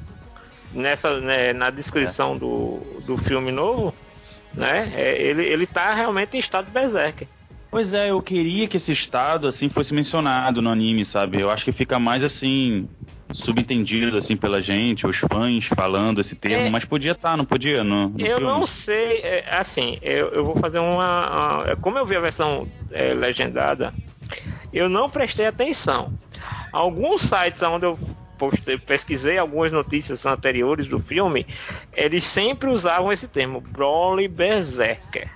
Nessa, 0.73 1.19
né, 1.19 1.53
na 1.53 1.69
descrição 1.69 2.35
é. 2.35 2.39
do, 2.39 3.01
do 3.05 3.17
filme 3.17 3.51
novo, 3.51 3.93
né? 4.53 4.91
É, 4.95 5.21
ele, 5.21 5.43
ele 5.43 5.65
tá 5.65 5.93
realmente 5.93 6.35
em 6.35 6.39
estado 6.39 6.69
Berserker. 6.69 7.27
Pois 7.71 7.93
é, 7.93 8.09
eu 8.09 8.21
queria 8.21 8.67
que 8.67 8.77
esse 8.77 8.91
estado 8.91 9.47
assim 9.47 9.69
fosse 9.69 9.93
mencionado 9.93 10.61
no 10.61 10.69
anime, 10.69 11.05
sabe? 11.05 11.39
Eu 11.39 11.49
acho 11.49 11.63
que 11.63 11.71
fica 11.71 11.99
mais 11.99 12.23
assim 12.23 12.87
subentendido 13.33 14.17
assim 14.17 14.37
pela 14.37 14.61
gente, 14.61 15.05
os 15.05 15.17
fãs 15.17 15.65
falando 15.65 16.21
esse 16.21 16.35
termo, 16.35 16.67
é, 16.67 16.69
mas 16.69 16.85
podia 16.85 17.11
estar, 17.11 17.31
tá, 17.31 17.37
não 17.37 17.43
podia 17.43 17.83
no, 17.83 18.09
no 18.09 18.19
Eu 18.21 18.37
filme. 18.37 18.43
não 18.43 18.65
sei, 18.65 19.19
é, 19.21 19.45
assim, 19.51 19.97
eu, 20.01 20.29
eu 20.29 20.45
vou 20.45 20.55
fazer 20.57 20.79
uma, 20.79 21.63
uma, 21.65 21.75
como 21.77 21.97
eu 21.97 22.05
vi 22.05 22.15
a 22.15 22.21
versão 22.21 22.67
é, 22.91 23.13
legendada, 23.13 23.91
eu 24.75 24.89
não 24.89 25.09
prestei 25.09 25.45
atenção. 25.45 26.13
Alguns 26.71 27.21
sites 27.21 27.61
onde 27.61 27.85
eu 27.85 27.97
postei, 28.37 28.77
pesquisei 28.77 29.37
algumas 29.37 29.71
notícias 29.71 30.25
anteriores 30.25 30.87
do 30.87 30.99
filme, 30.99 31.47
eles 31.93 32.25
sempre 32.25 32.69
usavam 32.69 33.11
esse 33.11 33.25
termo, 33.25 33.61
Broly 33.61 34.27
Berserker. 34.27 35.29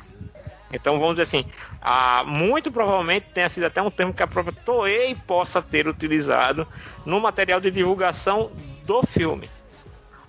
Então 0.71 0.99
vamos 0.99 1.15
dizer 1.15 1.23
assim, 1.23 1.45
ah, 1.82 2.23
muito 2.28 2.69
provavelmente 2.69 3.28
tenha 3.34 3.47
sido 3.47 3.63
até 3.63 3.82
um 3.82 3.89
termo 3.89 4.13
que 4.13 4.21
a 4.21 4.28
própria 4.28 4.54
Toei 4.65 5.15
possa 5.25 5.62
ter 5.62 5.88
utilizado 5.88 6.67
no 7.06 7.19
material 7.21 7.62
de 7.62 7.71
divulgação 7.71 8.52
do 8.86 9.02
filme. 9.04 9.49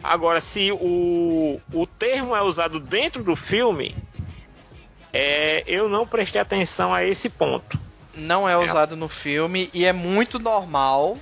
Agora, 0.02 0.40
se 0.40 0.70
o, 0.72 1.60
o 1.74 1.86
termo 1.86 2.34
é 2.34 2.40
usado 2.40 2.78
dentro 2.78 3.22
do 3.22 3.34
filme, 3.36 3.94
é, 5.12 5.62
eu 5.66 5.88
não 5.88 6.06
prestei 6.06 6.40
atenção 6.40 6.94
a 6.94 7.04
esse 7.04 7.28
ponto. 7.28 7.89
Não 8.14 8.48
é 8.48 8.56
usado 8.56 8.96
no 8.96 9.08
filme 9.08 9.70
e 9.72 9.84
é 9.84 9.92
muito 9.92 10.38
normal 10.38 11.16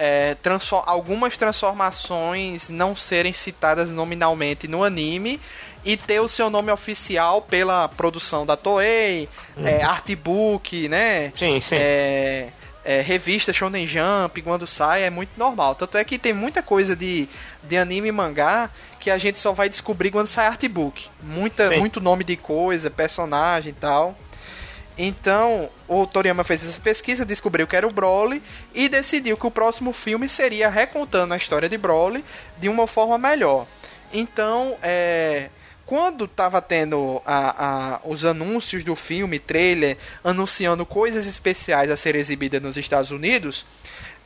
é, 0.00 0.34
transform 0.36 0.82
algumas 0.86 1.36
transformações 1.36 2.70
não 2.70 2.96
serem 2.96 3.34
citadas 3.34 3.90
nominalmente 3.90 4.66
no 4.66 4.82
anime 4.82 5.38
e 5.84 5.94
ter 5.94 6.20
o 6.20 6.28
seu 6.28 6.48
nome 6.48 6.72
oficial 6.72 7.42
pela 7.42 7.86
produção 7.86 8.46
da 8.46 8.56
Toei, 8.56 9.28
uhum. 9.54 9.66
é, 9.66 9.82
artbook, 9.82 10.88
né? 10.88 11.32
Sim, 11.36 11.60
sim. 11.60 11.74
É, 11.78 12.48
é, 12.82 13.02
revista 13.02 13.52
Shonen 13.52 13.86
Jump, 13.86 14.40
quando 14.42 14.66
sai, 14.66 15.02
é 15.02 15.10
muito 15.10 15.32
normal. 15.36 15.74
Tanto 15.74 15.98
é 15.98 16.04
que 16.04 16.18
tem 16.18 16.32
muita 16.32 16.62
coisa 16.62 16.96
de, 16.96 17.28
de 17.64 17.76
anime 17.76 18.08
e 18.08 18.12
mangá 18.12 18.70
que 18.98 19.10
a 19.10 19.18
gente 19.18 19.38
só 19.38 19.52
vai 19.52 19.68
descobrir 19.68 20.10
quando 20.10 20.28
sai 20.28 20.46
artbook. 20.46 21.08
Muita, 21.22 21.70
muito 21.76 22.00
nome 22.00 22.24
de 22.24 22.36
coisa, 22.36 22.90
personagem 22.90 23.70
e 23.70 23.74
tal. 23.74 24.16
Então, 24.98 25.70
o 25.88 26.06
Toriyama 26.06 26.44
fez 26.44 26.62
essa 26.62 26.80
pesquisa, 26.80 27.24
descobriu 27.24 27.66
que 27.66 27.76
era 27.76 27.86
o 27.86 27.92
Broly 27.92 28.42
e 28.74 28.88
decidiu 28.88 29.36
que 29.36 29.46
o 29.46 29.50
próximo 29.50 29.92
filme 29.92 30.28
seria 30.28 30.68
recontando 30.68 31.32
a 31.32 31.36
história 31.36 31.68
de 31.68 31.78
Broly 31.78 32.24
de 32.58 32.68
uma 32.68 32.86
forma 32.86 33.16
melhor. 33.16 33.66
Então, 34.12 34.76
é, 34.82 35.48
quando 35.86 36.24
estava 36.24 36.60
tendo 36.60 37.22
a, 37.24 37.94
a, 37.94 38.00
os 38.04 38.24
anúncios 38.24 38.84
do 38.84 38.94
filme, 38.94 39.38
trailer, 39.38 39.96
anunciando 40.22 40.84
coisas 40.84 41.26
especiais 41.26 41.90
a 41.90 41.96
serem 41.96 42.20
exibidas 42.20 42.60
nos 42.60 42.76
Estados 42.76 43.10
Unidos, 43.10 43.64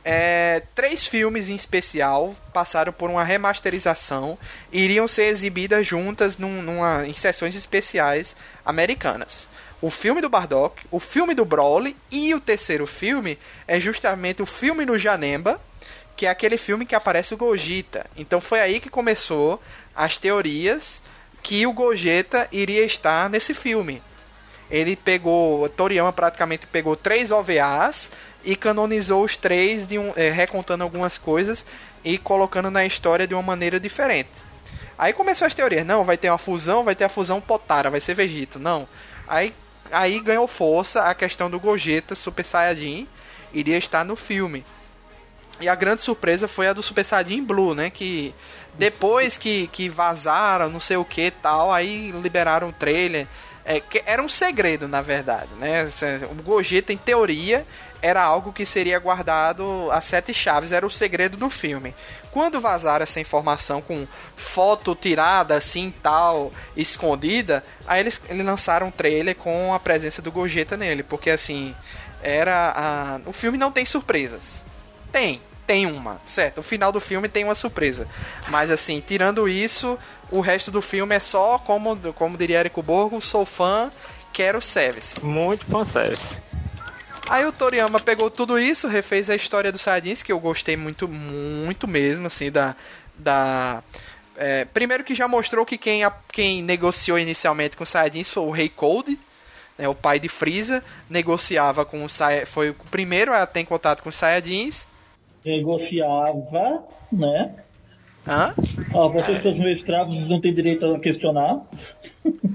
é, 0.03 0.61
três 0.75 1.07
filmes 1.07 1.49
em 1.49 1.55
especial 1.55 2.35
passaram 2.53 2.93
por 2.93 3.09
uma 3.09 3.23
remasterização 3.23 4.37
e 4.71 4.81
iriam 4.81 5.07
ser 5.07 5.23
exibidas 5.23 5.87
juntas 5.87 6.37
num, 6.37 6.61
numa, 6.61 7.07
em 7.07 7.13
sessões 7.13 7.55
especiais 7.55 8.35
americanas 8.63 9.47
o 9.85 9.91
filme 9.91 10.19
do 10.19 10.27
Bardock, 10.27 10.83
o 10.89 10.99
filme 10.99 11.35
do 11.35 11.45
Broly 11.45 11.95
e 12.09 12.33
o 12.33 12.39
terceiro 12.39 12.87
filme 12.87 13.37
é 13.67 13.79
justamente 13.79 14.41
o 14.41 14.45
filme 14.47 14.83
do 14.83 14.97
Janemba, 14.97 15.61
que 16.17 16.25
é 16.25 16.29
aquele 16.29 16.57
filme 16.57 16.87
que 16.87 16.95
aparece 16.95 17.35
o 17.35 17.37
Gogeta. 17.37 18.07
Então 18.17 18.41
foi 18.41 18.61
aí 18.61 18.79
que 18.79 18.89
começou 18.89 19.61
as 19.95 20.17
teorias 20.17 21.03
que 21.43 21.67
o 21.67 21.71
Gogeta 21.71 22.47
iria 22.51 22.83
estar 22.83 23.29
nesse 23.29 23.53
filme. 23.53 24.01
Ele 24.71 24.95
pegou, 24.95 25.69
Toriyama 25.69 26.11
praticamente 26.11 26.65
pegou 26.65 26.95
três 26.95 27.29
OVAs 27.29 28.11
e 28.43 28.55
canonizou 28.55 29.23
os 29.23 29.37
três 29.37 29.87
de 29.87 29.99
um, 29.99 30.13
é, 30.15 30.31
recontando 30.31 30.83
algumas 30.83 31.19
coisas 31.19 31.63
e 32.03 32.17
colocando 32.17 32.71
na 32.71 32.87
história 32.87 33.27
de 33.27 33.35
uma 33.35 33.43
maneira 33.43 33.79
diferente. 33.79 34.31
Aí 34.97 35.13
começou 35.13 35.45
as 35.45 35.53
teorias, 35.53 35.85
não, 35.85 36.03
vai 36.03 36.17
ter 36.17 36.31
uma 36.31 36.39
fusão, 36.39 36.83
vai 36.83 36.95
ter 36.95 37.03
a 37.03 37.09
fusão 37.09 37.39
Potara, 37.39 37.91
vai 37.91 38.01
ser 38.01 38.15
Vegeta, 38.15 38.57
não. 38.57 38.87
Aí 39.27 39.53
aí 39.91 40.19
ganhou 40.19 40.47
força 40.47 41.03
a 41.03 41.13
questão 41.13 41.49
do 41.49 41.59
Gogeta 41.59 42.15
Super 42.15 42.45
Saiyajin 42.45 43.07
iria 43.53 43.77
estar 43.77 44.03
no 44.03 44.15
filme. 44.15 44.65
E 45.59 45.69
a 45.69 45.75
grande 45.75 46.01
surpresa 46.01 46.47
foi 46.47 46.67
a 46.67 46.73
do 46.73 46.83
Super 46.83 47.05
Saiyajin 47.05 47.43
Blue, 47.43 47.73
né? 47.73 47.89
Que 47.89 48.35
depois 48.73 49.37
que, 49.37 49.67
que 49.67 49.87
vazaram, 49.87 50.69
não 50.69 50.81
sei 50.81 50.97
o 50.97 51.05
que 51.05 51.31
tal, 51.31 51.71
aí 51.71 52.11
liberaram 52.11 52.69
o 52.69 52.73
trailer. 52.73 53.25
É, 53.63 53.79
que 53.79 54.03
era 54.05 54.21
um 54.21 54.29
segredo, 54.29 54.87
na 54.87 55.01
verdade, 55.01 55.49
né? 55.57 55.89
O 56.29 56.43
Gogeta, 56.43 56.93
em 56.93 56.97
teoria, 56.97 57.65
era 57.99 58.21
algo 58.21 58.53
que 58.53 58.65
seria 58.65 58.99
guardado 58.99 59.89
a 59.91 60.01
sete 60.01 60.33
chaves, 60.33 60.71
era 60.71 60.85
o 60.85 60.91
segredo 60.91 61.35
do 61.35 61.49
filme. 61.49 61.95
Quando 62.35 62.59
vazaram 62.59 63.03
essa 63.03 63.17
informação 63.17 63.81
com 63.81 64.05
foto 64.35 64.93
tirada 64.93 65.55
assim, 65.55 65.93
tal, 66.03 66.51
escondida, 66.75 67.63
aí 67.87 68.01
eles, 68.01 68.21
eles 68.27 68.45
lançaram 68.45 68.87
um 68.87 68.91
trailer 68.91 69.33
com 69.37 69.73
a 69.73 69.79
presença 69.79 70.21
do 70.21 70.33
Gogeta 70.33 70.75
nele, 70.75 71.01
porque 71.01 71.29
assim, 71.29 71.73
era 72.21 72.73
a... 72.75 73.21
o 73.25 73.31
filme 73.31 73.57
não 73.57 73.71
tem 73.71 73.85
surpresas. 73.85 74.65
Tem, 75.13 75.41
tem 75.65 75.85
uma, 75.85 76.19
certo? 76.25 76.57
O 76.57 76.61
final 76.61 76.91
do 76.91 76.99
filme 76.99 77.29
tem 77.29 77.45
uma 77.45 77.55
surpresa. 77.55 78.05
Mas 78.49 78.69
assim, 78.69 78.99
tirando 78.99 79.47
isso, 79.47 79.97
o 80.29 80.41
resto 80.41 80.69
do 80.69 80.81
filme 80.81 81.15
é 81.15 81.19
só, 81.19 81.57
como, 81.57 81.95
como 82.11 82.37
diria 82.37 82.59
Eric 82.59 82.81
Borgo, 82.81 83.21
sou 83.21 83.45
fã, 83.45 83.89
quero 84.33 84.61
service. 84.61 85.23
Muito 85.23 85.65
fã 85.67 85.85
service. 85.85 86.41
Aí 87.27 87.45
o 87.45 87.51
Toriyama 87.51 87.99
pegou 87.99 88.29
tudo 88.29 88.59
isso, 88.59 88.87
refez 88.87 89.29
a 89.29 89.35
história 89.35 89.71
do 89.71 89.79
Saiyajins, 89.79 90.21
que 90.21 90.31
eu 90.31 90.39
gostei 90.39 90.77
muito, 90.77 91.07
muito 91.07 91.87
mesmo, 91.87 92.27
assim, 92.27 92.51
da. 92.51 92.75
da 93.17 93.83
é, 94.37 94.65
primeiro 94.65 95.03
que 95.03 95.15
já 95.15 95.27
mostrou 95.27 95.65
que 95.65 95.77
quem, 95.77 96.01
quem 96.31 96.61
negociou 96.61 97.17
inicialmente 97.17 97.77
com 97.77 97.83
o 97.83 97.87
Saiyajins 97.87 98.29
foi 98.29 98.43
o 98.43 98.51
Rei 98.51 98.69
Cold, 98.69 99.17
né, 99.77 99.87
o 99.87 99.95
pai 99.95 100.19
de 100.19 100.29
Freeza, 100.29 100.83
negociava 101.09 101.85
com 101.85 102.03
o 102.03 102.09
Sai, 102.09 102.45
foi 102.45 102.69
o 102.69 102.75
primeiro 102.91 103.33
a 103.33 103.45
ter 103.45 103.65
contato 103.65 104.03
com 104.03 104.09
os 104.09 104.15
Saiyajins. 104.15 104.87
Negociava, 105.43 106.83
né? 107.11 107.55
Hã? 108.27 108.53
Ah, 108.93 109.07
vocês 109.07 109.41
são 109.43 109.55
meus 109.55 109.77
escravos 109.77 110.27
não 110.27 110.41
têm 110.41 110.53
direito 110.53 110.85
a 110.85 110.99
questionar. 110.99 111.61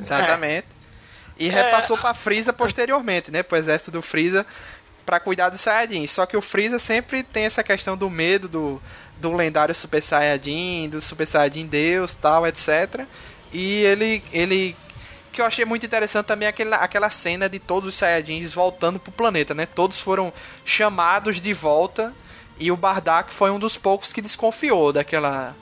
Exatamente. 0.00 0.66
E 1.40 1.48
é... 1.48 1.50
repassou 1.50 1.96
pra 1.96 2.12
Freeza 2.12 2.53
posteriormente, 2.53 3.31
né? 3.31 3.42
Pro 3.42 3.57
exército 3.57 3.90
do 3.90 4.03
Freeza 4.03 4.46
para 5.07 5.18
cuidar 5.18 5.48
do 5.48 5.57
Saiyajin. 5.59 6.07
Só 6.07 6.26
que 6.26 6.37
o 6.37 6.42
Freeza 6.42 6.79
sempre 6.79 7.22
tem 7.22 7.46
essa 7.46 7.64
questão 7.64 7.96
do 7.96 8.11
medo 8.11 8.46
do, 8.46 8.83
do 9.18 9.33
lendário 9.33 9.74
Super 9.74 10.03
Saiyajin, 10.03 10.90
do 10.90 11.00
Super 11.00 11.26
Saiyajin 11.26 11.66
Deus, 11.66 12.12
tal, 12.12 12.46
etc. 12.46 13.07
E 13.53 13.83
ele 13.83 14.22
ele 14.33 14.76
que 15.33 15.40
eu 15.40 15.46
achei 15.46 15.64
muito 15.64 15.87
interessante 15.87 16.26
também 16.26 16.46
é 16.46 16.50
aquela, 16.50 16.76
aquela 16.76 17.09
cena 17.09 17.48
de 17.48 17.59
todos 17.59 17.88
os 17.88 17.94
Saiyajins 17.94 18.53
voltando 18.53 18.98
pro 18.98 19.11
planeta, 19.11 19.55
né? 19.55 19.64
Todos 19.64 19.98
foram 19.98 20.33
chamados 20.64 21.40
de 21.40 21.53
volta 21.55 22.12
e 22.59 22.70
o 22.70 22.76
Bardak 22.76 23.33
foi 23.33 23.50
um 23.50 23.59
dos 23.59 23.79
poucos 23.79 24.12
que 24.12 24.20
desconfiou 24.20 24.92
daquela 24.92 25.57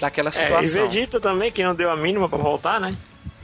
daquela 0.00 0.32
situação. 0.32 0.82
É, 0.82 0.86
e 0.86 0.88
Vegeta 0.88 1.20
também 1.20 1.52
que 1.52 1.62
não 1.62 1.74
deu 1.74 1.90
a 1.90 1.96
mínima 1.96 2.28
para 2.28 2.38
voltar, 2.38 2.80
né? 2.80 2.96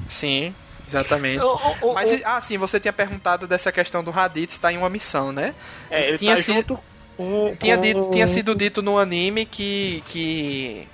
Sim. 0.09 0.55
Exatamente. 0.87 1.41
O, 1.41 1.57
o, 1.83 1.95
Mas, 1.95 2.13
o... 2.13 2.23
ah, 2.25 2.41
sim, 2.41 2.57
você 2.57 2.79
tinha 2.79 2.93
perguntado 2.93 3.47
dessa 3.47 3.73
questão 3.73 4.05
do 4.05 4.11
Raditz 4.11 4.55
estar 4.55 4.73
em 4.73 4.79
uma 4.79 4.89
missão, 4.89 5.33
né? 5.33 5.55
É, 5.91 6.09
ele 6.09 6.19
tinha 6.19 6.37
tá 6.37 6.43
sido... 6.43 6.79
Com, 7.17 7.57
tinha, 7.59 7.79
dito, 7.79 8.11
tinha 8.11 8.27
sido 8.27 8.55
dito 8.55 8.83
no 8.83 8.99
anime 8.99 9.47
que. 9.47 10.03
que 10.09 10.87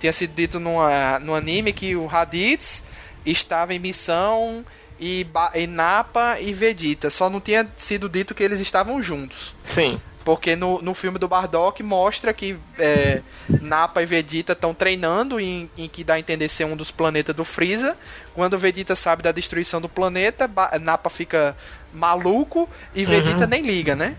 tinha 0.00 0.12
sido 0.12 0.34
dito 0.34 0.58
no, 0.58 0.78
no 1.20 1.34
anime 1.34 1.74
que 1.74 1.94
o 1.94 2.06
Raditz 2.06 2.82
estava 3.24 3.74
em 3.74 3.78
missão 3.78 4.64
e, 4.98 5.26
e 5.54 5.66
Napa 5.66 6.40
e 6.40 6.52
Vegeta. 6.52 7.10
Só 7.10 7.28
não 7.28 7.40
tinha 7.40 7.68
sido 7.76 8.08
dito 8.08 8.34
que 8.34 8.42
eles 8.42 8.60
estavam 8.60 9.02
juntos. 9.02 9.54
Sim. 9.62 10.00
Porque 10.24 10.54
no, 10.54 10.80
no 10.80 10.94
filme 10.94 11.18
do 11.18 11.26
Bardock 11.28 11.82
mostra 11.82 12.32
que 12.32 12.56
é, 12.78 13.22
Nappa 13.60 14.02
e 14.02 14.06
Vegeta 14.06 14.52
estão 14.52 14.72
treinando, 14.72 15.40
em, 15.40 15.68
em, 15.76 15.88
que 15.88 16.04
dá 16.04 16.14
a 16.14 16.18
entender 16.18 16.48
ser 16.48 16.64
um 16.64 16.76
dos 16.76 16.90
planetas 16.90 17.34
do 17.34 17.44
Freeza. 17.44 17.96
Quando 18.34 18.58
Vegeta 18.58 18.94
sabe 18.94 19.22
da 19.22 19.32
destruição 19.32 19.80
do 19.80 19.88
planeta, 19.88 20.48
Nappa 20.80 21.10
fica 21.10 21.56
maluco 21.92 22.68
e 22.94 23.04
Vegeta 23.04 23.44
uhum. 23.44 23.50
nem 23.50 23.62
liga, 23.62 23.94
né? 23.96 24.16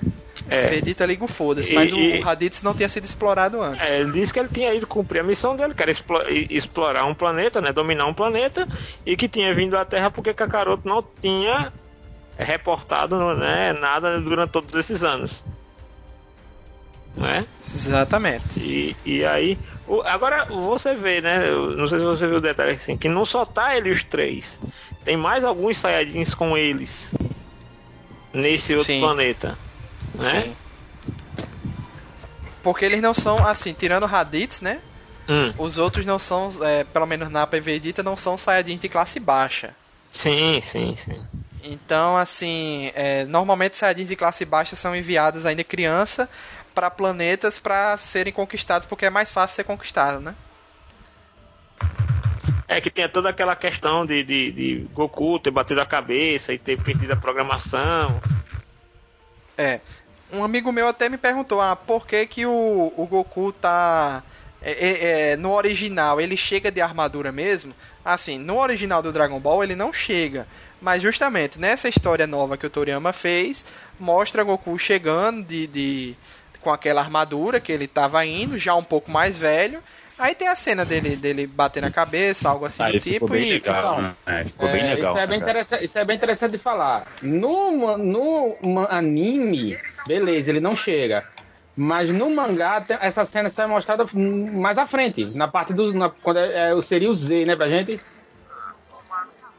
É. 0.50 0.68
Vegeta 0.68 1.06
liga 1.06 1.24
o 1.24 1.28
foda-se, 1.28 1.74
mas 1.74 1.92
e, 1.92 2.20
o 2.20 2.22
Raditz 2.22 2.62
não 2.62 2.74
tinha 2.74 2.90
sido 2.90 3.06
explorado 3.06 3.62
antes. 3.62 3.88
É, 3.88 4.02
ele 4.02 4.12
disse 4.12 4.34
que 4.34 4.40
ele 4.40 4.50
tinha 4.50 4.74
ido 4.74 4.86
cumprir 4.86 5.20
a 5.20 5.24
missão 5.24 5.56
dele, 5.56 5.74
que 5.74 5.82
era 5.82 5.92
explorar 6.50 7.06
um 7.06 7.14
planeta, 7.14 7.62
né? 7.62 7.72
Dominar 7.72 8.08
um 8.08 8.14
planeta, 8.14 8.68
e 9.06 9.16
que 9.16 9.30
tinha 9.30 9.54
vindo 9.54 9.78
à 9.78 9.86
Terra 9.86 10.12
porque 10.12 10.34
Kakaroto 10.34 10.88
não 10.88 11.04
tinha 11.22 11.72
reportado 12.38 13.36
né, 13.36 13.74
nada 13.74 14.20
durante 14.20 14.50
todos 14.50 14.74
esses 14.74 15.04
anos 15.04 15.44
né? 17.16 17.46
Exatamente. 17.64 18.60
E, 18.60 18.96
e 19.06 19.26
aí, 19.26 19.58
agora 20.06 20.46
você 20.46 20.96
vê, 20.96 21.22
né? 21.22 21.52
Não 21.52 21.88
sei 21.88 22.00
se 22.00 22.06
você 22.06 22.28
viu 22.28 22.38
o 22.38 22.42
detalhe 22.42 22.72
assim, 22.76 22.98
que 22.98 23.08
não 23.08 23.26
só 23.26 23.46
tá 23.46 23.76
ele 23.78 23.92
os 23.92 24.04
três, 24.04 24.60
tem 25.04 25.16
mais 25.16 25.44
alguns 25.44 25.78
Saiyajins 25.78 26.34
com 26.34 26.58
eles 26.58 27.14
nesse 28.34 28.74
outro 28.74 28.88
Sim. 28.88 29.00
planeta, 29.00 29.58
né? 30.16 30.42
Sim. 30.42 30.56
Porque 32.64 32.86
eles 32.86 33.02
não 33.02 33.14
são, 33.14 33.46
assim, 33.46 33.74
tirando 33.74 34.06
Raditz, 34.06 34.62
né? 34.62 34.80
Hum. 35.28 35.54
Os 35.58 35.78
outros 35.78 36.06
não 36.06 36.18
são, 36.18 36.52
é, 36.62 36.84
pelo 36.86 37.06
menos 37.06 37.30
Napa 37.30 37.58
e 37.58 37.60
Vegeta, 37.60 38.02
não 38.02 38.16
são 38.16 38.38
Saiyajins 38.38 38.80
de 38.80 38.90
classe 38.90 39.20
baixa. 39.20 39.76
Sim, 40.14 40.62
sim, 40.62 40.98
sim. 41.04 41.22
Então, 41.66 42.18
assim, 42.18 42.92
é, 42.96 43.26
normalmente 43.26 43.78
Saiyajins 43.78 44.08
de 44.08 44.16
classe 44.16 44.46
baixa 44.46 44.76
são 44.76 44.96
enviados 44.96 45.46
ainda 45.46 45.64
criança 45.64 46.30
para 46.74 46.90
planetas 46.90 47.60
para 47.60 47.96
serem 47.98 48.34
conquistados, 48.34 48.88
porque 48.88 49.06
é 49.06 49.10
mais 49.10 49.32
fácil 49.32 49.56
ser 49.56 49.64
conquistado, 49.64 50.20
né? 50.20 50.36
É 52.68 52.82
que 52.82 52.90
tem 52.90 53.08
toda 53.08 53.30
aquela 53.30 53.56
questão 53.56 54.06
de, 54.06 54.24
de, 54.24 54.52
de, 54.52 54.88
Goku 54.94 55.38
ter 55.38 55.52
batido 55.52 55.82
a 55.82 55.86
cabeça 55.86 56.54
e 56.54 56.58
ter 56.58 56.82
perdido 56.82 57.14
a 57.14 57.16
programação. 57.16 58.22
É. 59.58 59.82
Um 60.32 60.44
amigo 60.44 60.72
meu 60.72 60.88
até 60.88 61.10
me 61.10 61.18
perguntou, 61.18 61.62
ah, 61.62 61.76
por 61.76 62.08
que, 62.08 62.26
que 62.26 62.46
o, 62.46 62.94
o 62.98 63.06
Goku 63.06 63.52
tá 63.52 64.24
é, 64.64 64.72
é, 64.72 65.32
é, 65.32 65.38
no 65.38 65.52
original 65.52 66.22
ele 66.22 66.38
chega 66.38 66.72
de 66.72 66.82
armadura 66.82 67.32
mesmo. 67.32 67.74
Assim, 68.04 68.40
no 68.40 68.58
original 68.58 69.04
do 69.04 69.12
Dragon 69.12 69.40
Ball 69.40 69.64
ele 69.64 69.76
não 69.76 69.92
chega. 69.92 70.48
Mas 70.82 71.02
justamente 71.02 71.60
nessa 71.60 71.90
história 71.90 72.26
nova 72.26 72.58
que 72.58 72.66
o 72.66 72.70
Toriyama 72.70 73.12
fez, 73.12 73.66
mostra 74.00 74.44
Goku 74.44 74.80
chegando 74.80 75.46
de, 75.46 75.68
de 75.68 76.16
com 76.64 76.72
aquela 76.72 77.02
armadura 77.02 77.60
que 77.60 77.72
ele 77.72 77.86
estava 77.86 78.26
indo, 78.26 78.58
já 78.58 78.74
um 78.74 78.84
pouco 78.84 79.12
mais 79.12 79.38
velho. 79.38 79.84
Aí 80.18 80.34
tem 80.36 80.48
a 80.48 80.56
cena 80.56 80.86
dele, 80.86 81.16
dele 81.16 81.46
bater 81.46 81.82
na 81.82 81.92
cabeça, 81.92 82.48
algo 82.48 82.66
assim 82.66 82.82
Ah, 82.84 82.92
do 82.92 83.02
ficou 83.02 83.14
tipo. 83.14 83.28
bem 83.28 83.50
E 83.50 83.54
legal, 83.54 84.02
né? 84.02 84.14
É, 84.26 84.44
ficou 84.46 84.70
bem 84.72 84.82
É, 84.82 84.94
legal. 84.96 85.14
Isso 85.14 85.20
é 85.24 85.28
bem, 85.28 85.40
cara. 85.40 85.52
interessante, 85.52 85.86
isso 85.86 86.00
é 86.00 86.06
bem 86.06 86.16
interessante 86.16 86.52
de 86.52 86.58
falar. 86.60 87.08
No, 87.22 87.98
no 87.98 88.88
anime, 88.90 89.78
beleza, 90.08 90.50
ele 90.50 90.60
não 90.60 90.76
chega. 90.76 91.26
Mas 91.76 92.10
no 92.12 92.30
mangá, 92.30 92.84
essa 93.02 93.26
cena 93.26 93.50
só 93.50 93.64
é 93.64 93.68
mostrada 93.68 94.06
mais 94.14 94.78
à 94.78 94.86
frente, 94.86 95.26
na 95.26 95.48
parte 95.48 95.74
do. 95.74 95.92
Na, 95.92 96.10
quando 96.10 96.38
é, 96.38 96.72
é, 96.78 96.82
seria 96.84 97.10
o 97.10 97.14
Z, 97.14 97.46
né, 97.46 97.56
pra 97.56 97.68
gente? 97.68 98.00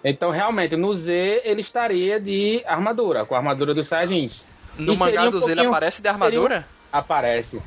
Então, 0.04 0.30
realmente, 0.30 0.76
no 0.76 0.94
Z 0.94 1.42
ele 1.44 1.62
estaria 1.62 2.20
de 2.20 2.62
armadura, 2.66 3.24
com 3.24 3.34
a 3.34 3.38
armadura 3.38 3.74
dos 3.74 3.88
Saiyajins. 3.88 4.46
no 4.78 4.92
E 4.92 4.96
seria 4.96 5.20
mangá 5.20 5.28
um 5.28 5.30
do 5.30 5.40
Z 5.40 5.50
ele 5.52 5.66
aparece 5.66 6.02
de 6.02 6.08
seria 6.08 6.12
armadura? 6.26 6.66
Aparece. 6.94 7.60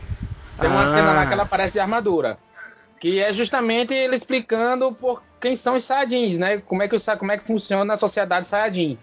Tem 0.58 0.70
uma 0.70 0.84
Ah. 0.84 0.88
cena 0.88 1.12
lá 1.12 1.26
que 1.28 1.34
ela 1.34 1.44
aparece 1.44 1.74
de 1.74 1.80
armadura. 1.82 2.38
Que 2.98 3.20
é 3.20 3.34
justamente 3.34 3.94
ele 3.94 4.16
explicando 4.16 4.94
por 4.94 5.22
quem 5.42 5.54
são 5.56 5.76
os 5.76 5.84
Saiyajins, 5.84 6.40
né? 6.40 6.60
Como 6.66 6.82
é 6.82 6.88
que, 6.88 6.96
o 6.96 7.18
como 7.18 7.32
é 7.34 7.38
que 7.38 7.46
funciona 7.46 7.94
a 7.94 7.98
sociedade 7.98 8.48
Saiyajin. 8.48 8.98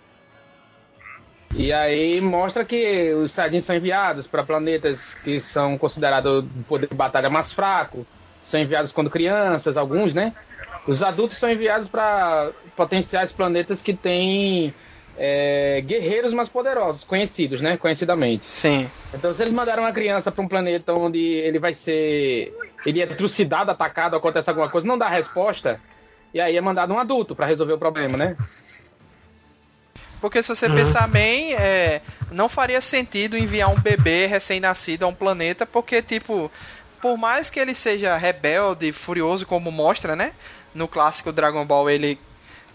E 1.53 1.71
aí 1.73 2.23
mostra 2.23 2.65
que 2.65 3.13
os 3.13 3.33
Saiyajins 3.33 3.65
são 3.65 3.77
enviados 3.77 4.27
para 4.27 4.43
planetas 4.43 5.13
que 5.23 5.41
são 5.41 5.77
considerados 5.77 6.43
o 6.43 6.63
poder 6.65 6.89
de 6.89 6.95
batalha 6.97 7.29
mais 7.29 7.53
fraco. 7.53 8.07
São 8.43 8.59
enviados 8.59 8.93
quando 8.93 9.11
crianças, 9.11 9.77
alguns, 9.77 10.15
né? 10.15 10.33
Os 10.87 11.03
adultos 11.03 11.37
são 11.37 11.51
enviados 11.51 11.87
para 11.87 12.51
potenciais 12.75 13.31
planetas 13.31 13.83
que 13.83 13.93
têm 13.95 14.75
é, 15.17 15.81
guerreiros 15.87 16.33
mais 16.33 16.49
poderosos, 16.49 17.05
conhecidos, 17.05 17.61
né? 17.61 17.77
Conhecidamente. 17.77 18.45
Sim. 18.45 18.91
Então, 19.13 19.33
se 19.33 19.43
eles 19.43 19.53
mandaram 19.53 19.83
uma 19.85 19.93
criança 19.93 20.33
para 20.33 20.43
um 20.43 20.49
planeta 20.49 20.93
onde 20.93 21.19
ele 21.19 21.59
vai 21.59 21.75
ser. 21.75 22.53
Ele 22.85 23.01
é 23.01 23.07
trucidado, 23.07 23.71
atacado, 23.71 24.17
acontece 24.17 24.51
alguma 24.51 24.69
coisa, 24.69 24.87
não 24.87 24.99
dá 24.99 25.09
resposta, 25.09 25.81
e 26.35 26.41
aí 26.41 26.57
é 26.57 26.61
mandado 26.61 26.93
um 26.93 26.99
adulto 26.99 27.35
para 27.35 27.47
resolver 27.47 27.73
o 27.73 27.79
problema, 27.79 28.17
né? 28.17 28.37
Porque 30.21 30.43
se 30.43 30.49
você 30.49 30.69
pensar 30.71 31.07
bem, 31.07 31.55
é, 31.55 32.01
não 32.31 32.49
faria 32.49 32.81
sentido 32.81 33.37
enviar 33.37 33.71
um 33.71 33.79
bebê 33.79 34.27
recém-nascido 34.27 35.05
a 35.05 35.09
um 35.09 35.15
planeta, 35.15 35.67
porque, 35.67 36.01
tipo, 36.01 36.51
por 37.01 37.19
mais 37.19 37.51
que 37.51 37.61
ele 37.61 37.75
seja 37.75 38.17
rebelde, 38.17 38.91
furioso, 38.91 39.47
como 39.47 39.71
mostra, 39.71 40.17
né? 40.17 40.33
No 40.75 40.89
clássico 40.89 41.31
Dragon 41.31 41.65
Ball, 41.67 41.91
ele 41.91 42.19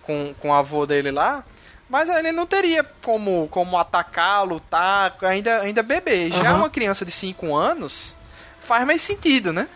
com, 0.04 0.34
com 0.40 0.50
o 0.50 0.54
avô 0.54 0.86
dele 0.86 1.10
lá. 1.10 1.44
Mas 1.90 2.08
ele 2.10 2.32
não 2.32 2.46
teria 2.46 2.84
como, 3.04 3.48
como 3.50 3.78
atacar, 3.78 4.46
lutar, 4.46 5.16
ainda, 5.22 5.62
ainda 5.62 5.82
bebê. 5.82 6.30
Já 6.30 6.52
Aham. 6.52 6.58
uma 6.58 6.70
criança 6.70 7.04
de 7.04 7.12
5 7.12 7.56
anos 7.56 8.16
faz 8.62 8.86
mais 8.86 9.02
sentido, 9.02 9.52
né? 9.52 9.68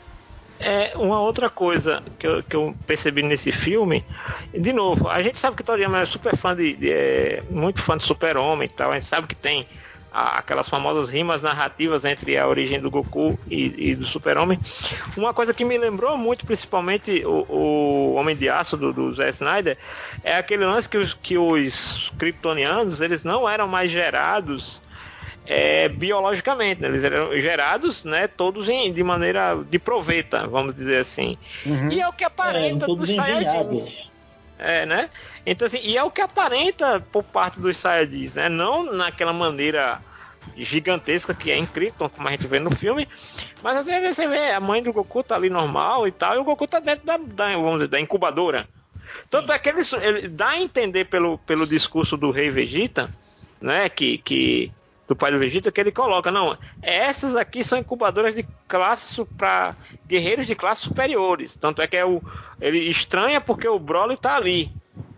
É 0.60 0.94
uma 0.96 1.20
outra 1.20 1.50
coisa 1.50 2.02
que 2.20 2.28
eu, 2.28 2.44
que 2.44 2.56
eu 2.56 2.76
percebi 2.86 3.24
nesse 3.24 3.52
filme, 3.52 4.06
de 4.54 4.72
novo, 4.72 5.10
a 5.10 5.22
gente 5.22 5.40
sabe 5.40 5.58
que 5.58 5.64
Toriyama 5.64 6.00
é 6.02 6.06
super 6.06 6.38
fã 6.38 6.56
de, 6.56 6.74
de- 6.76 6.92
é, 6.92 7.44
muito 7.50 7.82
fã 7.82 7.98
de 7.98 8.04
Super-Homem 8.04 8.68
e 8.68 8.70
tal, 8.70 8.92
a 8.92 8.96
gente 8.96 9.08
sabe 9.08 9.28
que 9.28 9.36
tem 9.36 9.68
a- 10.14 10.38
aquelas 10.38 10.70
famosas 10.70 11.10
rimas 11.10 11.42
narrativas 11.42 12.06
entre 12.06 12.38
a 12.38 12.48
origem 12.48 12.80
do 12.80 12.92
Goku 12.92 13.38
e, 13.50 13.90
e 13.92 13.96
do 13.96 14.06
Super-Homem. 14.06 14.60
Uma 15.18 15.34
coisa 15.34 15.54
que 15.54 15.66
me 15.66 15.78
lembrou 15.78 16.18
muito, 16.18 16.46
principalmente 16.46 17.26
o, 17.26 17.46
o 17.50 18.14
Homem 18.14 18.36
de 18.36 18.48
Aço 18.48 18.78
do, 18.78 18.94
do 18.94 19.14
Zack 19.14 19.32
Snyder, 19.32 19.78
é 20.24 20.38
aquele 20.38 20.66
lance 20.66 20.88
que 20.88 20.98
os, 20.98 21.14
que 21.14 21.38
os 21.38 22.14
kryptonianos, 22.18 23.02
eles 23.02 23.24
não 23.24 23.50
eram 23.50 23.68
mais 23.68 23.90
gerados 23.90 24.82
é, 25.46 25.90
biologicamente, 25.90 26.82
né? 26.82 26.88
eles 26.88 27.04
eram 27.04 27.34
gerados, 27.40 28.06
né, 28.06 28.28
todos 28.28 28.70
em, 28.70 28.94
de 28.94 29.04
maneira 29.04 29.58
de 29.70 29.78
proveta, 29.78 30.48
vamos 30.48 30.76
dizer 30.76 31.02
assim. 31.02 31.38
E 31.92 32.00
é 32.00 32.08
o 32.08 32.14
que 32.14 32.24
É, 32.24 32.28
aparenta 32.28 32.86
todos 32.86 33.08
dos 33.08 33.16
Saiyajins. 33.16 34.13
É, 34.60 34.86
né? 34.86 35.10
Então 35.46 35.66
assim, 35.66 35.80
e 35.82 35.98
é 35.98 36.04
o 36.04 36.12
que 36.12 36.22
aparenta 36.22 37.00
por 37.12 37.24
parte 37.24 37.60
dos 37.60 37.78
Saiyajins, 37.78 38.34
né? 38.34 38.48
Não 38.50 38.84
naquela 38.94 39.34
maneira 39.34 40.00
gigantesca 40.56 41.34
que 41.34 41.52
é 41.52 41.58
em 41.58 41.66
Krypton, 41.66 42.10
como 42.10 42.28
a 42.28 42.32
gente 42.32 42.48
vê 42.48 42.60
no 42.60 42.76
filme, 42.76 43.08
mas 43.62 43.78
às 43.78 43.86
vezes 43.86 44.16
você 44.16 44.28
vê 44.28 44.52
a 44.52 44.60
mãe 44.60 44.84
do 44.84 44.94
Goku 44.94 45.24
tá 45.24 45.36
ali 45.36 45.50
normal 45.50 46.08
e 46.08 46.12
tal, 46.12 46.36
e 46.36 46.38
o 46.38 46.44
Goku 46.44 46.68
tá 46.68 46.80
dentro 46.80 47.06
da, 47.06 47.18
da, 47.18 47.56
dizer, 47.56 47.88
da 47.88 48.00
incubadora. 48.00 48.68
Tanto 49.30 49.52
é 49.52 49.60
que 49.60 49.70
ele, 49.70 49.82
ele 50.02 50.28
dá 50.28 50.50
a 50.50 50.62
entender 50.62 51.06
pelo, 51.06 51.38
pelo 51.40 51.68
discurso 51.68 52.18
do 52.18 52.32
rei 52.32 52.50
Vegeta, 52.52 53.10
né, 53.62 53.88
que, 53.90 54.18
que 54.20 54.72
do 55.08 55.16
pai 55.16 55.32
do 55.32 55.40
Vegeta, 55.40 55.72
que 55.72 55.82
ele 55.82 55.92
coloca, 55.92 56.32
não, 56.32 56.58
essas 56.82 57.36
aqui 57.36 57.64
são 57.64 57.78
incubadoras 57.78 58.34
de 58.34 58.46
classe 58.68 59.24
para 59.38 59.76
guerreiros 60.08 60.48
de 60.48 60.56
classes 60.56 60.86
superiores. 60.86 61.56
Tanto 61.56 61.82
é 61.82 61.88
que 61.88 61.98
é 61.98 62.06
o, 62.06 62.22
ele 62.62 62.80
estranha 62.90 63.42
porque 63.42 63.68
o 63.68 63.80
Broly 63.80 64.16
tá 64.16 64.36
ali, 64.36 64.72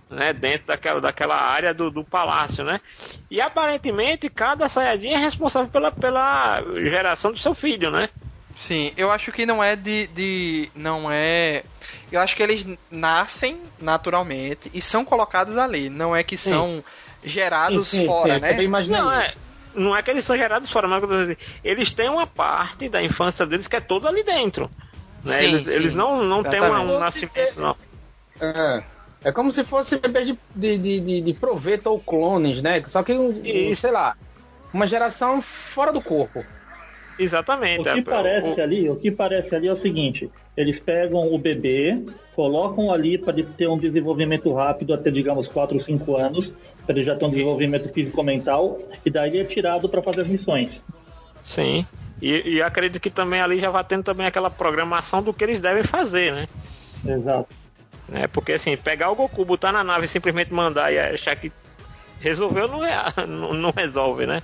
né, 0.10 0.34
dentro 0.34 0.68
daquela, 0.68 1.00
daquela 1.00 1.36
área 1.36 1.74
do, 1.74 1.92
do 1.92 2.04
palácio, 2.04 2.64
né? 2.64 2.82
E 3.30 3.40
aparentemente 3.40 4.30
cada 4.30 4.68
Saiyajin 4.68 5.10
é 5.10 5.18
responsável 5.18 5.70
pela, 5.70 5.92
pela 5.92 6.64
geração 6.76 7.32
do 7.32 7.38
seu 7.38 7.54
filho, 7.54 7.92
né? 7.92 8.10
Sim, 8.56 8.94
eu 8.96 9.12
acho 9.12 9.34
que 9.34 9.46
não 9.46 9.62
é 9.62 9.76
de, 9.76 10.08
de. 10.08 10.72
Não 10.74 11.12
é. 11.12 11.64
Eu 12.10 12.22
acho 12.22 12.36
que 12.36 12.42
eles 12.42 12.66
nascem 12.90 13.60
naturalmente 13.80 14.72
e 14.74 14.82
são 14.82 15.04
colocados 15.04 15.58
ali. 15.58 15.90
Não 15.90 16.16
é 16.16 16.24
que 16.24 16.38
são 16.38 16.82
gerados 17.22 17.90
Sim, 17.90 18.00
sim, 18.00 18.06
fora, 18.06 18.36
sim, 18.36 18.40
né? 18.40 18.58
Eu 18.58 18.64
imaginei 18.64 19.02
Não, 19.02 19.12
é, 19.12 19.28
isso. 19.28 19.45
Não 19.76 19.96
é 19.96 20.02
que 20.02 20.10
eles 20.12 20.26
são 20.26 20.36
gerados 20.38 20.72
fora, 20.72 20.88
mas 20.88 21.38
eles 21.64 21.90
têm 21.92 22.10
uma 22.10 22.26
parte 22.28 22.88
da 22.90 23.04
infância 23.04 23.46
deles 23.46 23.68
que 23.68 23.76
é 23.76 23.82
toda 23.82 24.08
ali 24.08 24.24
dentro. 24.24 24.70
Né? 25.24 25.38
Sim, 25.38 25.46
eles, 25.46 25.64
sim, 25.64 25.72
eles 25.72 25.96
não, 25.96 26.24
não 26.24 26.44
têm 26.44 26.60
uma- 26.60 26.80
um 26.82 26.98
exatamente. 26.98 27.00
nascimento, 27.00 27.60
não. 27.62 27.76
É. 28.40 28.84
É 29.24 29.32
como 29.32 29.52
se 29.52 29.64
fosse 29.64 29.98
bebês 29.98 30.28
de, 30.28 30.38
de, 30.56 30.78
de, 30.78 31.22
de, 31.22 31.34
proveta 31.34 31.90
ou 31.90 32.00
clones, 32.00 32.62
né? 32.62 32.84
Só 32.86 33.02
que, 33.02 33.12
um, 33.14 33.30
um, 33.30 33.76
sei 33.76 33.90
lá, 33.90 34.16
uma 34.72 34.86
geração 34.86 35.42
fora 35.42 35.92
do 35.92 36.00
corpo. 36.00 36.46
Exatamente. 37.18 37.80
O 37.90 37.94
que 37.94 38.00
é, 38.00 38.02
parece 38.04 38.60
o- 38.60 38.64
ali, 38.64 38.90
o 38.90 38.96
que 38.96 39.10
parece 39.10 39.56
ali 39.56 39.68
é 39.68 39.74
o 39.74 39.82
seguinte: 39.82 40.30
eles 40.56 40.80
pegam 40.80 41.34
o 41.34 41.38
bebê, 41.40 41.98
colocam 42.36 42.92
ali 42.92 43.18
para 43.18 43.34
ter 43.58 43.68
um 43.68 43.78
desenvolvimento 43.80 44.54
rápido 44.54 44.94
até 44.94 45.10
digamos 45.10 45.48
4 45.48 45.78
ou 45.78 45.84
5 45.84 46.18
anos, 46.18 46.52
ele 46.92 47.04
já 47.04 47.16
ter 47.16 47.26
um 47.26 47.30
desenvolvimento 47.32 47.92
físico-mental, 47.94 48.80
e 49.06 49.10
daí 49.10 49.30
ele 49.32 49.40
é 49.42 49.44
tirado 49.46 49.88
para 49.90 50.02
fazer 50.02 50.22
as 50.22 50.28
missões. 50.28 50.70
Sim. 51.44 51.86
E, 52.22 52.56
e 52.56 52.62
acredito 52.62 53.00
que 53.00 53.10
também 53.10 53.42
ali 53.42 53.60
já 53.60 53.70
vai 53.70 53.84
tendo 53.84 54.04
também 54.04 54.26
aquela 54.26 54.50
programação 54.50 55.22
do 55.22 55.34
que 55.34 55.44
eles 55.44 55.60
devem 55.60 55.84
fazer, 55.84 56.32
né? 56.34 56.48
Exato. 57.06 57.50
né? 58.08 58.28
Porque 58.28 58.54
assim, 58.54 58.76
pegar 58.78 59.10
o 59.12 59.16
Goku, 59.16 59.44
botar 59.46 59.72
na 59.72 59.84
nave 59.84 60.06
e 60.06 60.10
simplesmente 60.10 60.54
mandar 60.54 60.92
e 60.94 60.98
achar 61.00 61.36
que 61.36 61.52
resolveu 62.20 62.68
não, 62.68 62.84
é, 62.86 62.98
não, 63.28 63.54
não 63.54 63.72
resolve, 63.72 64.26
né? 64.26 64.42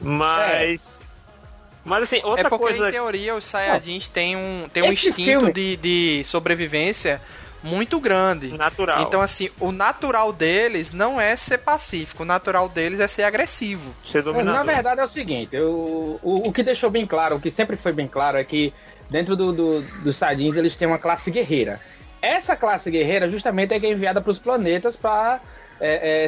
Mas. 0.00 0.98
Mas 1.84 2.02
assim, 2.02 2.20
outra 2.22 2.46
É 2.46 2.50
porque, 2.50 2.66
coisa. 2.66 2.88
em 2.88 2.92
teoria, 2.92 3.34
os 3.34 3.46
Saiyajins 3.46 4.08
têm 4.08 4.36
um, 4.36 4.68
têm 4.70 4.82
um 4.82 4.92
instinto 4.92 5.14
filme- 5.14 5.52
de, 5.52 5.76
de 5.76 6.24
sobrevivência 6.24 7.20
muito 7.62 7.98
grande. 8.00 8.56
Natural. 8.56 9.02
Então, 9.02 9.20
assim, 9.20 9.50
o 9.60 9.72
natural 9.72 10.32
deles 10.32 10.92
não 10.92 11.20
é 11.20 11.34
ser 11.36 11.58
pacífico, 11.58 12.22
o 12.22 12.26
natural 12.26 12.68
deles 12.68 13.00
é 13.00 13.08
ser 13.08 13.24
agressivo. 13.24 13.94
ser 14.10 14.18
Na 14.24 14.32
dominador. 14.32 14.64
verdade 14.66 15.00
é 15.00 15.04
o 15.04 15.08
seguinte, 15.08 15.56
eu- 15.56 16.20
o, 16.22 16.48
o 16.48 16.52
que 16.52 16.62
deixou 16.62 16.90
bem 16.90 17.06
claro, 17.06 17.36
o 17.36 17.40
que 17.40 17.50
sempre 17.50 17.76
foi 17.76 17.92
bem 17.92 18.06
claro 18.06 18.38
é 18.38 18.44
que 18.44 18.72
dentro 19.10 19.34
do, 19.36 19.52
do, 19.52 19.82
dos 20.02 20.16
Saiyajins 20.16 20.56
eles 20.56 20.76
têm 20.76 20.86
uma 20.88 20.98
classe 20.98 21.30
guerreira. 21.30 21.80
Essa 22.20 22.54
classe 22.56 22.90
guerreira 22.90 23.30
justamente 23.30 23.72
é 23.74 23.80
que 23.80 23.86
é 23.86 23.92
enviada 23.92 24.20
para 24.20 24.30
os 24.30 24.38
planetas 24.38 24.96
para 24.96 25.40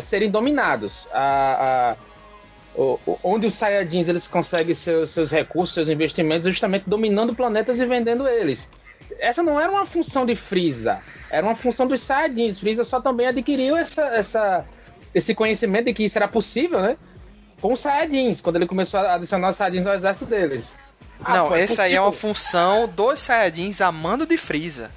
serem 0.03 0.31
dominados. 0.31 1.07
A, 1.13 1.97
a- 1.97 1.97
o- 2.81 2.99
o- 3.05 3.19
onde 3.25 3.47
os 3.49 3.55
Saiyajins 3.55 4.09
eles 4.09 4.29
conseguem 4.29 4.75
seus, 4.75 5.11
seus 5.11 5.31
recursos, 5.31 5.75
seus 5.75 5.89
investimentos, 5.89 6.47
é 6.47 6.51
justamente 6.51 6.85
dominando 6.89 7.35
planetas 7.35 7.81
e 7.81 7.87
vendendo 7.87 8.29
eles. 8.29 8.69
Essa 9.19 9.43
não 9.43 9.59
era 9.61 9.71
uma 9.71 9.85
função 9.85 10.25
de 10.25 10.37
Freeza, 10.37 11.01
era 11.31 11.47
uma 11.47 11.55
função 11.57 11.87
dos 11.87 12.01
Saiyajins. 12.01 12.59
Freeza 12.59 12.85
só 12.85 13.01
também 13.01 13.27
adquiriu 13.27 13.77
essa, 13.77 14.03
essa, 14.03 14.65
esse 15.15 15.35
conhecimento 15.35 15.87
de 15.87 15.95
que 15.95 16.05
isso 16.05 16.19
era 16.19 16.29
possível, 16.29 16.81
né? 16.81 16.97
com 17.61 17.75
os 17.75 17.81
Saiyajins, 17.81 18.41
quando 18.41 18.57
ele 18.57 18.67
começou 18.67 18.99
a 19.01 19.15
adicionar 19.15 19.51
os 19.51 19.57
Saiyajins 19.57 19.87
ao 19.87 19.95
exército 19.95 20.25
deles. 20.27 20.75
Ah, 21.23 21.37
não, 21.37 21.49
pô, 21.49 21.55
essa 21.55 21.83
aí 21.83 21.95
é 21.95 22.01
uma 22.01 22.11
possível. 22.11 22.35
função 22.35 22.89
dos 22.89 23.21
Saiyajins 23.21 23.81
amando 23.83 24.25
de 24.27 24.39
Freeza. 24.39 24.91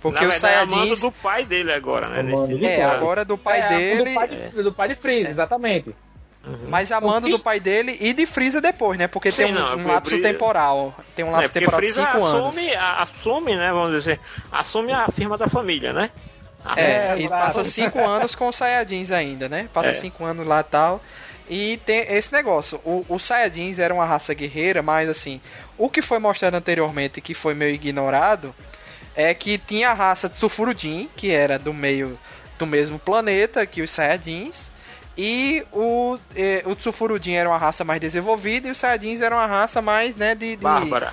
Porque 0.00 0.24
Na 0.24 0.32
é 0.32 0.36
a 0.36 0.66
mando 0.66 0.74
Saiyajins. 0.76 1.00
do 1.00 1.12
pai 1.12 1.44
dele 1.44 1.72
agora, 1.72 2.08
né? 2.22 2.32
É, 2.62 2.76
pai. 2.78 2.82
agora 2.82 3.24
do 3.24 3.38
pai 3.38 3.60
É, 3.60 3.68
dele. 3.68 4.04
Do 4.10 4.14
pai, 4.14 4.28
de- 4.28 4.62
do 4.64 4.72
pai 4.72 4.88
de 4.88 4.94
Freeza, 4.96 5.30
exatamente. 5.30 5.94
Uhum. 6.44 6.68
Mas 6.68 6.90
amando 6.92 7.28
do 7.28 7.38
pai 7.38 7.60
dele 7.60 7.96
e 8.00 8.12
de 8.12 8.24
Freeza 8.24 8.60
depois, 8.60 8.98
né? 8.98 9.06
Porque 9.06 9.30
Sim, 9.30 9.36
tem 9.36 9.52
um, 9.52 9.54
não, 9.54 9.76
um 9.76 9.86
lapso 9.86 10.10
Freeza... 10.10 10.32
temporal. 10.32 10.94
Tem 11.14 11.24
um 11.24 11.30
lapso 11.30 11.50
é, 11.50 11.60
temporal 11.60 11.80
de 11.80 11.90
5 11.90 12.24
anos. 12.24 12.58
Assume, 12.98 13.56
né? 13.56 13.72
Vamos 13.72 13.92
dizer, 13.92 14.20
assume 14.50 14.92
a 14.92 15.08
firma 15.08 15.36
da 15.36 15.48
família, 15.48 15.92
né? 15.92 16.10
é, 16.76 16.82
é, 16.82 17.16
e 17.18 17.28
passa 17.28 17.64
5 17.64 17.98
anos 17.98 18.34
com 18.34 18.48
os 18.48 18.56
Saiyajins 18.56 19.10
ainda, 19.10 19.48
né? 19.48 19.68
Passa 19.72 19.94
5 19.94 20.22
é. 20.22 20.30
anos 20.30 20.46
lá 20.46 20.60
e 20.60 20.64
tal. 20.64 21.02
E 21.48 21.76
tem 21.86 22.00
esse 22.00 22.32
negócio. 22.32 22.80
O, 22.84 23.04
os 23.08 23.24
Saiyajins 23.24 23.78
eram 23.78 23.96
uma 23.96 24.04
raça 24.04 24.34
guerreira, 24.34 24.82
mas 24.82 25.08
assim, 25.08 25.40
o 25.76 25.88
que 25.88 26.02
foi 26.02 26.18
mostrado 26.18 26.56
anteriormente 26.56 27.20
que 27.20 27.34
foi 27.34 27.54
meio 27.54 27.74
ignorado 27.74 28.54
é 29.14 29.32
que 29.34 29.58
tinha 29.58 29.90
a 29.90 29.94
raça 29.94 30.28
Tsufurudin, 30.28 31.08
que 31.16 31.30
era 31.30 31.58
do 31.58 31.72
meio 31.72 32.18
do 32.58 32.66
mesmo 32.66 32.98
planeta 32.98 33.64
que 33.66 33.80
os 33.82 33.90
Saiyajins. 33.90 34.70
E 35.20 35.64
o, 35.72 36.16
eh, 36.36 36.62
o 36.64 36.76
Tsufurudin 36.76 37.32
era 37.32 37.48
uma 37.48 37.58
raça 37.58 37.82
mais 37.82 38.00
desenvolvida 38.00 38.68
e 38.68 38.70
os 38.70 38.78
Saiyajins 38.78 39.20
eram 39.20 39.36
uma 39.36 39.46
raça 39.46 39.82
mais, 39.82 40.14
né, 40.14 40.36
de... 40.36 40.54
de 40.54 40.62
bárbara. 40.62 41.12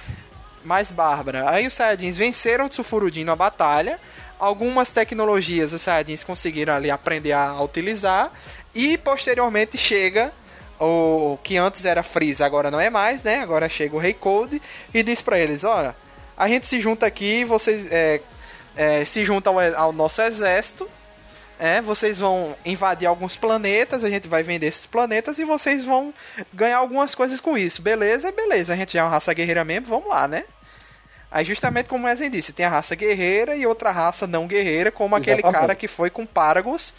Mais 0.63 0.91
bárbara. 0.91 1.49
Aí 1.49 1.65
os 1.65 1.73
Saiyajins 1.73 2.15
venceram 2.15 2.67
o 2.67 2.69
Tsufurudin 2.69 3.23
na 3.23 3.35
batalha. 3.35 3.99
Algumas 4.37 4.91
tecnologias 4.91 5.73
os 5.73 5.81
Saiyajins 5.81 6.23
conseguiram 6.23 6.75
ali 6.75 6.91
aprender 6.91 7.31
a 7.31 7.59
utilizar. 7.59 8.31
E 8.75 8.95
posteriormente 8.95 9.75
chega 9.75 10.31
o 10.79 11.39
que 11.41 11.57
antes 11.57 11.85
era 11.85 12.03
Freeza, 12.03 12.45
agora 12.45 12.69
não 12.69 12.79
é 12.79 12.89
mais, 12.89 13.23
né? 13.23 13.39
Agora 13.39 13.67
chega 13.69 13.95
o 13.95 13.99
Rei 13.99 14.13
Cold 14.13 14.61
e 14.93 15.01
diz 15.01 15.21
para 15.21 15.39
eles, 15.39 15.63
olha, 15.63 15.95
a 16.37 16.47
gente 16.47 16.67
se 16.67 16.81
junta 16.81 17.05
aqui, 17.05 17.45
vocês 17.45 17.91
é, 17.91 18.21
é, 18.75 19.05
se 19.05 19.23
juntam 19.23 19.57
ao, 19.57 19.75
ao, 19.75 19.91
nosso 19.93 20.21
exército, 20.21 20.89
é, 21.59 21.81
vocês 21.81 22.19
vão 22.19 22.55
invadir 22.65 23.07
alguns 23.07 23.37
planetas, 23.37 24.03
a 24.03 24.09
gente 24.09 24.27
vai 24.27 24.43
vender 24.43 24.67
esses 24.67 24.85
planetas 24.85 25.37
e 25.37 25.45
vocês 25.45 25.83
vão 25.83 26.13
ganhar 26.53 26.77
algumas 26.77 27.15
coisas 27.15 27.39
com 27.39 27.57
isso. 27.57 27.81
Beleza? 27.81 28.31
Beleza, 28.31 28.73
a 28.73 28.75
gente 28.75 28.93
já 28.93 29.01
é 29.01 29.03
uma 29.03 29.09
raça 29.09 29.33
guerreira 29.33 29.63
mesmo, 29.63 29.87
vamos 29.87 30.07
lá, 30.07 30.27
né? 30.27 30.43
Aí 31.31 31.43
justamente 31.43 31.87
como 31.87 32.05
o 32.05 32.07
Wesley 32.07 32.29
disse, 32.29 32.53
tem 32.53 32.65
a 32.65 32.69
raça 32.69 32.95
guerreira 32.95 33.55
e 33.55 33.65
outra 33.65 33.91
raça 33.91 34.25
não 34.25 34.47
guerreira, 34.47 34.91
como 34.91 35.15
aquele 35.15 35.41
cara 35.41 35.75
que 35.75 35.87
foi 35.87 36.09
com 36.09 36.25
Paragos 36.25 36.93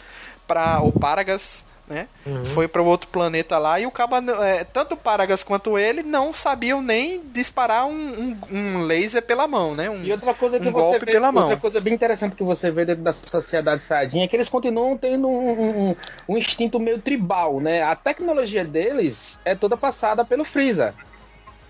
para 0.45 0.79
o 0.81 0.91
Paragas 0.91 1.65
né? 1.87 2.07
Uhum. 2.25 2.45
Foi 2.47 2.67
para 2.67 2.81
outro 2.81 3.07
planeta 3.07 3.57
lá 3.57 3.79
e 3.79 3.85
o 3.85 3.91
Caba, 3.91 4.21
é, 4.43 4.65
tanto 4.65 4.93
o 4.95 4.97
Paragas 4.97 5.41
quanto 5.41 5.77
ele 5.77 6.03
não 6.03 6.33
sabiam 6.33 6.81
nem 6.81 7.21
disparar 7.31 7.85
um, 7.85 7.93
um, 7.93 8.37
um 8.51 8.79
laser 8.81 9.21
pela 9.21 9.47
mão, 9.47 9.73
né? 9.73 9.89
Um, 9.89 10.03
e 10.03 10.11
outra 10.11 10.33
coisa 10.33 10.59
que 10.59 10.67
um 10.67 10.71
você 10.71 10.99
vê, 10.99 11.05
pela 11.05 11.27
outra 11.29 11.41
mão. 11.41 11.59
coisa 11.59 11.79
bem 11.79 11.93
interessante 11.93 12.35
que 12.35 12.43
você 12.43 12.69
vê 12.69 12.83
dentro 12.83 13.03
da 13.03 13.13
sociedade 13.13 13.83
Saiyajin 13.83 14.21
é 14.21 14.27
que 14.27 14.35
eles 14.35 14.49
continuam 14.49 14.97
tendo 14.97 15.29
um, 15.29 15.95
um, 16.27 16.37
instinto 16.37 16.79
meio 16.79 16.99
tribal, 16.99 17.61
né? 17.61 17.83
A 17.83 17.95
tecnologia 17.95 18.65
deles 18.65 19.39
é 19.45 19.55
toda 19.55 19.77
passada 19.77 20.25
pelo 20.25 20.43
Freeza. 20.43 20.93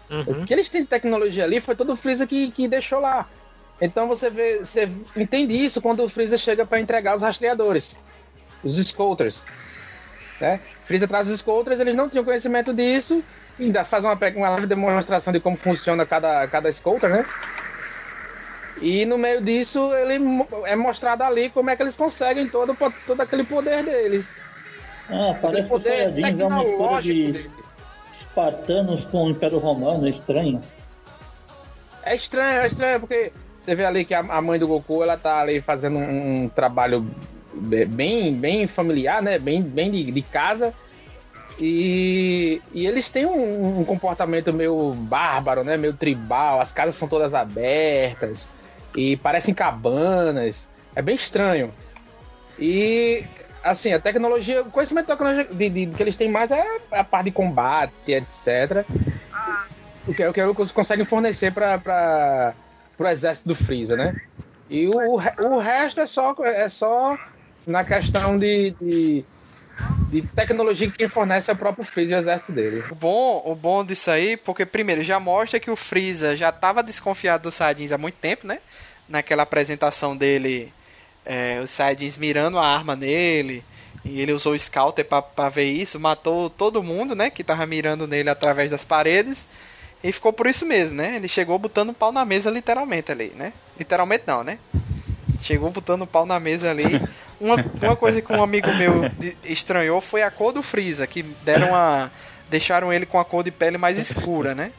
Uhum. 0.09 0.41
O 0.41 0.45
que 0.45 0.53
eles 0.53 0.69
têm 0.69 0.81
de 0.81 0.87
tecnologia 0.87 1.43
ali 1.43 1.61
foi 1.61 1.75
todo 1.75 1.93
o 1.93 1.97
Freeza 1.97 2.25
que, 2.25 2.49
que 2.51 2.67
deixou 2.67 2.99
lá. 2.99 3.29
Então 3.79 4.07
você 4.07 4.31
vê, 4.31 4.59
você 4.59 4.89
entende 5.15 5.53
isso 5.53 5.79
quando 5.79 6.03
o 6.03 6.09
Freeza 6.09 6.39
chega 6.39 6.65
para 6.65 6.79
entregar 6.79 7.15
os 7.15 7.21
rastreadores, 7.21 7.95
os 8.63 8.77
Scouters. 8.77 9.43
Né? 10.39 10.59
Freeza 10.85 11.07
traz 11.07 11.29
os 11.29 11.39
Scouters, 11.39 11.79
eles 11.79 11.95
não 11.95 12.09
tinham 12.09 12.23
conhecimento 12.23 12.73
disso, 12.73 13.23
ainda 13.59 13.83
faz 13.83 14.03
uma, 14.03 14.13
uma 14.13 14.49
leve 14.49 14.67
demonstração 14.67 15.33
de 15.33 15.39
como 15.39 15.57
funciona 15.57 16.05
cada, 16.05 16.47
cada 16.47 16.71
Scouter, 16.71 17.09
né? 17.09 17.25
E 18.79 19.05
no 19.05 19.17
meio 19.17 19.41
disso, 19.41 19.91
ele 19.95 20.23
é 20.65 20.75
mostrado 20.75 21.23
ali 21.23 21.49
como 21.49 21.69
é 21.69 21.75
que 21.75 21.81
eles 21.81 21.95
conseguem 21.95 22.47
todo, 22.47 22.77
todo 23.07 23.21
aquele 23.21 23.43
poder 23.43 23.83
deles. 23.83 24.27
Ah, 25.09 25.35
parece 25.41 25.67
poder 25.67 26.13
que 26.13 26.23
é 26.23 26.45
uma 26.45 26.63
história 26.63 27.01
de 27.01 27.31
deles. 27.31 27.51
espartanos 28.21 29.05
com 29.05 29.25
o 29.25 29.29
Império 29.31 29.57
Romano, 29.57 30.05
é 30.05 30.11
estranho. 30.11 30.61
É 32.03 32.15
estranho, 32.15 32.61
é 32.61 32.67
estranho, 32.67 32.99
porque 32.99 33.31
você 33.59 33.73
vê 33.73 33.83
ali 33.83 34.05
que 34.05 34.13
a, 34.13 34.19
a 34.19 34.41
mãe 34.41 34.59
do 34.59 34.67
Goku, 34.67 35.01
ela 35.01 35.17
tá 35.17 35.39
ali 35.41 35.59
fazendo 35.59 35.97
um, 35.97 36.43
um 36.43 36.49
trabalho 36.49 37.09
bem, 37.57 38.33
bem 38.33 38.67
familiar, 38.67 39.21
né? 39.21 39.37
Bem, 39.39 39.61
bem 39.61 39.91
de, 39.91 40.11
de 40.11 40.21
casa. 40.21 40.73
E, 41.59 42.61
e, 42.71 42.85
eles 42.85 43.09
têm 43.09 43.25
um, 43.25 43.79
um, 43.79 43.85
comportamento 43.85 44.53
meio 44.53 44.93
bárbaro, 44.93 45.63
né? 45.63 45.75
Meio 45.75 45.93
tribal. 45.93 46.61
As 46.61 46.71
casas 46.71 46.95
são 46.95 47.07
todas 47.07 47.33
abertas 47.33 48.47
e 48.95 49.17
parecem 49.17 49.53
cabanas. 49.53 50.67
É 50.95 51.01
bem 51.01 51.15
estranho. 51.15 51.73
E 52.59 53.23
assim, 53.63 53.91
a 53.91 53.99
tecnologia, 53.99 54.61
o 54.61 54.71
conhecimento 54.71 55.11
de, 55.53 55.69
de, 55.69 55.87
que 55.87 56.03
eles 56.03 56.15
têm 56.15 56.29
mais 56.29 56.51
é 56.51 56.63
a 56.91 57.03
parte 57.03 57.25
de 57.25 57.31
combate, 57.31 57.93
etc. 58.07 58.85
O 60.07 60.13
que 60.13 60.23
é 60.23 60.29
o 60.29 60.33
que 60.33 60.41
eles 60.41 60.71
conseguem 60.71 61.05
fornecer 61.05 61.51
para 61.51 62.53
o 62.97 63.07
exército 63.07 63.49
do 63.49 63.55
Freeza, 63.55 63.95
né? 63.95 64.15
E 64.69 64.87
o, 64.87 65.15
o 65.15 65.57
resto 65.57 66.01
é 66.01 66.05
só, 66.05 66.35
é 66.43 66.69
só 66.69 67.17
na 67.67 67.83
questão 67.83 68.39
de, 68.39 68.73
de, 68.81 69.25
de 70.09 70.21
tecnologia 70.29 70.89
que 70.89 71.07
fornece 71.09 71.51
é 71.51 71.53
o 71.53 71.57
próprio 71.57 71.83
Freeza 71.83 72.13
e 72.13 72.15
o 72.15 72.19
exército 72.19 72.53
dele. 72.53 72.83
O 72.89 72.95
bom, 72.95 73.43
o 73.45 73.53
bom 73.53 73.83
disso 73.83 74.09
aí, 74.09 74.37
porque 74.37 74.65
primeiro 74.65 75.03
já 75.03 75.19
mostra 75.19 75.59
que 75.59 75.69
o 75.69 75.75
Freeza 75.75 76.35
já 76.35 76.47
estava 76.49 76.81
desconfiado 76.81 77.43
dos 77.43 77.55
Saiyajins 77.55 77.91
há 77.91 77.97
muito 77.97 78.15
tempo, 78.15 78.47
né? 78.47 78.59
Naquela 79.09 79.43
apresentação 79.43 80.15
dele, 80.15 80.73
é, 81.25 81.59
os 81.61 81.69
Saiyajins 81.69 82.17
mirando 82.17 82.57
a 82.57 82.65
arma 82.65 82.95
nele, 82.95 83.63
e 84.05 84.21
ele 84.21 84.31
usou 84.31 84.53
o 84.53 84.59
Scouter 84.59 85.05
para 85.05 85.49
ver 85.49 85.65
isso, 85.65 85.99
matou 85.99 86.49
todo 86.49 86.81
mundo, 86.81 87.13
né? 87.13 87.29
Que 87.29 87.43
tava 87.43 87.65
mirando 87.65 88.07
nele 88.07 88.29
através 88.29 88.71
das 88.71 88.85
paredes. 88.85 89.45
E 90.01 90.11
ficou 90.11 90.31
por 90.31 90.47
isso 90.47 90.65
mesmo, 90.65 90.95
né? 90.95 91.17
Ele 91.17 91.27
chegou 91.27 91.59
botando 91.59 91.91
pau 91.91 92.13
na 92.13 92.23
mesa 92.23 92.49
literalmente 92.49 93.11
ali, 93.11 93.33
né? 93.35 93.51
Literalmente 93.77 94.23
não, 94.25 94.43
né? 94.43 94.59
Chegou 95.41 95.69
botando 95.69 96.07
pau 96.07 96.25
na 96.25 96.39
mesa 96.39 96.71
ali. 96.71 97.01
Uma, 97.39 97.55
uma 97.81 97.95
coisa 97.95 98.21
que 98.21 98.33
um 98.33 98.41
amigo 98.41 98.73
meu 98.75 99.03
estranhou 99.43 100.01
foi 100.01 100.23
a 100.23 100.31
cor 100.31 100.51
do 100.51 100.63
Freeza, 100.63 101.05
que 101.05 101.23
deram 101.43 101.75
a. 101.75 102.09
deixaram 102.49 102.91
ele 102.91 103.05
com 103.05 103.19
a 103.19 103.25
cor 103.25 103.43
de 103.43 103.51
pele 103.51 103.77
mais 103.77 103.97
escura, 103.97 104.55
né? 104.55 104.71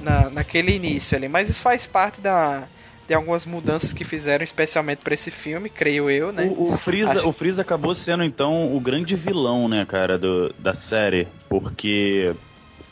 Na, 0.00 0.28
naquele 0.30 0.74
início 0.74 1.16
ali. 1.16 1.28
Mas 1.28 1.48
isso 1.48 1.60
faz 1.60 1.86
parte 1.86 2.20
da, 2.20 2.66
de 3.06 3.14
algumas 3.14 3.44
mudanças 3.44 3.92
que 3.92 4.04
fizeram 4.04 4.44
especialmente 4.44 4.98
para 4.98 5.14
esse 5.14 5.30
filme, 5.30 5.68
creio 5.68 6.10
eu, 6.10 6.32
né? 6.32 6.44
O, 6.44 6.72
o, 6.72 6.78
Freeza, 6.78 7.18
Acho... 7.18 7.28
o 7.28 7.32
Freeza 7.32 7.62
acabou 7.62 7.94
sendo 7.94 8.24
então 8.24 8.74
o 8.74 8.80
grande 8.80 9.14
vilão, 9.14 9.68
né, 9.68 9.84
cara, 9.84 10.18
do, 10.18 10.52
da 10.58 10.74
série, 10.74 11.28
porque 11.48 12.34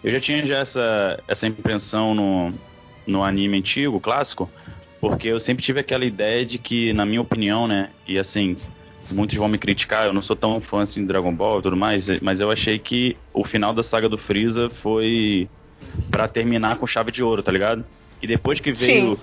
eu 0.05 0.13
já 0.13 0.21
tinha 0.21 0.45
já 0.45 0.59
essa, 0.59 1.23
essa 1.27 1.47
impressão 1.47 2.15
no, 2.15 2.51
no 3.07 3.25
anime 3.25 3.59
antigo, 3.59 3.99
clássico, 4.01 4.51
porque 5.03 5.27
eu 5.27 5.41
sempre 5.41 5.65
tive 5.65 5.81
aquela 5.81 6.05
ideia 6.05 6.47
de 6.47 6.59
que, 6.59 6.93
na 6.93 7.05
minha 7.05 7.21
opinião, 7.21 7.67
né, 7.67 7.91
e 8.07 8.21
assim, 8.21 8.55
muitos 9.11 9.37
vão 9.37 9.49
me 9.49 9.59
criticar, 9.59 10.07
eu 10.07 10.13
não 10.13 10.23
sou 10.23 10.37
tão 10.37 10.61
fã 10.61 10.83
assim 10.83 11.01
de 11.01 11.09
Dragon 11.09 11.35
Ball 11.35 11.59
e 11.59 11.63
tudo 11.63 11.77
mais, 11.77 12.07
mas 12.21 12.39
eu 12.39 12.53
achei 12.53 12.79
que 12.79 13.17
o 13.35 13.43
final 13.43 13.75
da 13.75 13.83
saga 13.83 14.09
do 14.09 14.17
Freeza 14.17 14.71
foi 14.71 15.49
para 16.09 16.29
terminar 16.29 16.79
com 16.79 16.87
chave 16.87 17.11
de 17.11 17.21
ouro, 17.21 17.43
tá 17.43 17.51
ligado? 17.51 17.85
E 18.23 18.29
depois 18.29 18.61
que 18.61 18.71
veio. 18.73 19.19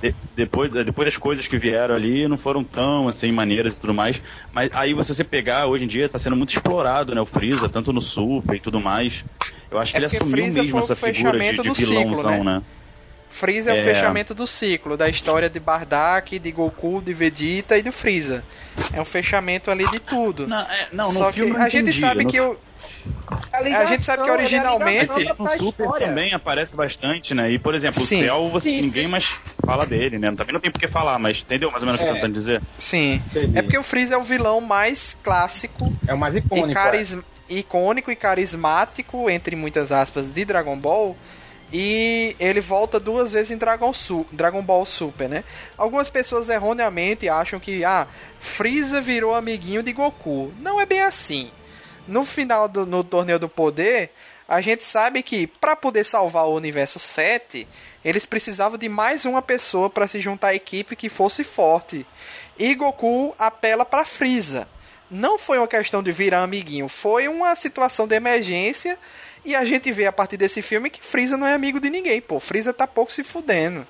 De, 0.00 0.14
depois, 0.36 0.70
depois 0.72 1.06
das 1.06 1.16
coisas 1.16 1.46
que 1.46 1.56
vieram 1.56 1.94
ali 1.94 2.26
não 2.26 2.36
foram 2.36 2.64
tão 2.64 3.06
assim 3.06 3.30
maneiras 3.32 3.76
e 3.76 3.80
tudo 3.80 3.94
mais. 3.94 4.20
Mas 4.52 4.70
aí 4.72 4.92
você, 4.92 5.14
você 5.14 5.22
pegar, 5.22 5.66
hoje 5.66 5.84
em 5.84 5.86
dia 5.88 6.08
tá 6.08 6.18
sendo 6.18 6.36
muito 6.36 6.52
explorado, 6.52 7.14
né? 7.14 7.20
O 7.20 7.26
Freeza, 7.26 7.68
tanto 7.68 7.92
no 7.92 8.00
Super 8.00 8.56
e 8.56 8.60
tudo 8.60 8.80
mais. 8.80 9.24
Eu 9.70 9.78
acho 9.78 9.90
é 9.90 9.92
que 9.92 9.98
ele 9.98 10.06
assumiu 10.06 10.52
mesmo 10.52 10.78
essa 10.78 10.96
figura 10.96 11.38
de, 11.38 11.62
de 11.62 11.72
vilãozão, 11.72 12.14
ciclo, 12.14 12.44
né? 12.44 12.54
né? 12.56 12.62
Freeza 13.34 13.72
é, 13.72 13.78
é, 13.78 13.80
o 13.80 13.84
fechamento 13.84 14.32
do 14.32 14.46
ciclo, 14.46 14.96
da 14.96 15.08
história 15.08 15.50
de 15.50 15.58
Bardak, 15.58 16.38
de 16.38 16.52
Goku, 16.52 17.02
de 17.04 17.12
Vegeta 17.12 17.76
e 17.76 17.82
do 17.82 17.90
Freeza. 17.90 18.44
É 18.92 19.00
um 19.00 19.04
fechamento 19.04 19.72
ali 19.72 19.90
de 19.90 19.98
tudo. 19.98 20.46
Não, 20.46 20.60
é, 20.60 20.86
não 20.92 21.12
Só 21.12 21.32
que 21.32 21.40
a 21.40 21.68
gente 21.68 21.92
sabe 21.92 22.24
que 22.26 22.40
o. 22.40 22.56
A, 23.52 23.86
gente 23.86 24.04
sabe 24.04 24.22
que 24.22 24.30
originalmente. 24.30 25.34
No 25.36 25.48
Super 25.58 25.88
também 25.98 26.32
aparece 26.32 26.76
bastante, 26.76 27.34
né? 27.34 27.50
E, 27.50 27.58
por 27.58 27.74
exemplo, 27.74 28.00
Sim. 28.04 28.18
o 28.18 28.20
Cell, 28.20 28.50
você, 28.50 28.80
ninguém 28.80 29.08
mais 29.08 29.36
fala 29.66 29.84
dele, 29.84 30.16
né? 30.16 30.32
Também 30.36 30.52
não 30.52 30.60
tem 30.60 30.70
por 30.70 30.78
que 30.78 30.86
falar, 30.86 31.18
mas 31.18 31.40
entendeu 31.40 31.72
mais 31.72 31.82
ou 31.82 31.86
menos 31.86 32.00
o 32.00 32.04
que 32.04 32.08
eu 32.08 32.14
tô 32.14 32.20
tentando 32.20 32.34
dizer? 32.34 32.62
Sim. 32.78 33.20
Entendi. 33.30 33.58
É 33.58 33.62
porque 33.62 33.78
o 33.78 33.82
Freeza 33.82 34.14
é 34.14 34.16
o 34.16 34.22
vilão 34.22 34.60
mais 34.60 35.18
clássico. 35.24 35.92
É 36.06 36.14
o 36.14 36.18
mais 36.18 36.36
icônico. 36.36 36.78
E 36.78 37.52
é. 37.52 37.58
Icônico 37.58 38.12
e 38.12 38.16
carismático, 38.16 39.28
entre 39.28 39.56
muitas 39.56 39.90
aspas, 39.90 40.28
de 40.28 40.44
Dragon 40.44 40.78
Ball 40.78 41.16
e 41.76 42.36
ele 42.38 42.60
volta 42.60 43.00
duas 43.00 43.32
vezes 43.32 43.50
em 43.50 43.56
Dragon, 43.56 43.92
Su 43.92 44.24
Dragon 44.30 44.62
Ball 44.62 44.86
Super, 44.86 45.28
né? 45.28 45.42
Algumas 45.76 46.08
pessoas 46.08 46.48
erroneamente 46.48 47.28
acham 47.28 47.58
que 47.58 47.84
ah, 47.84 48.06
Freeza 48.38 49.00
virou 49.00 49.34
amiguinho 49.34 49.82
de 49.82 49.92
Goku. 49.92 50.52
Não 50.60 50.80
é 50.80 50.86
bem 50.86 51.00
assim. 51.00 51.50
No 52.06 52.24
final 52.24 52.68
do 52.68 52.86
no 52.86 53.02
torneio 53.02 53.40
do 53.40 53.48
poder, 53.48 54.12
a 54.46 54.60
gente 54.60 54.84
sabe 54.84 55.20
que 55.20 55.48
para 55.48 55.74
poder 55.74 56.04
salvar 56.04 56.46
o 56.46 56.54
universo 56.54 57.00
7, 57.00 57.66
eles 58.04 58.24
precisavam 58.24 58.78
de 58.78 58.88
mais 58.88 59.24
uma 59.24 59.42
pessoa 59.42 59.90
para 59.90 60.06
se 60.06 60.20
juntar 60.20 60.48
à 60.48 60.54
equipe 60.54 60.94
que 60.94 61.08
fosse 61.08 61.42
forte. 61.42 62.06
E 62.56 62.72
Goku 62.76 63.34
apela 63.36 63.84
para 63.84 64.04
Freeza. 64.04 64.68
não 65.10 65.40
foi 65.40 65.58
uma 65.58 65.66
questão 65.66 66.04
de 66.04 66.12
virar 66.12 66.44
amiguinho, 66.44 66.86
foi 66.86 67.26
uma 67.26 67.56
situação 67.56 68.06
de 68.06 68.14
emergência 68.14 68.96
e 69.44 69.54
a 69.54 69.64
gente 69.64 69.90
vê 69.92 70.06
a 70.06 70.12
partir 70.12 70.36
desse 70.36 70.62
filme 70.62 70.90
que 70.90 71.04
Freeza 71.04 71.36
não 71.36 71.46
é 71.46 71.54
amigo 71.54 71.80
de 71.80 71.90
ninguém, 71.90 72.20
pô. 72.20 72.38
Freeza 72.40 72.72
tá 72.72 72.86
pouco 72.86 73.12
se 73.12 73.22
fudendo. 73.24 73.86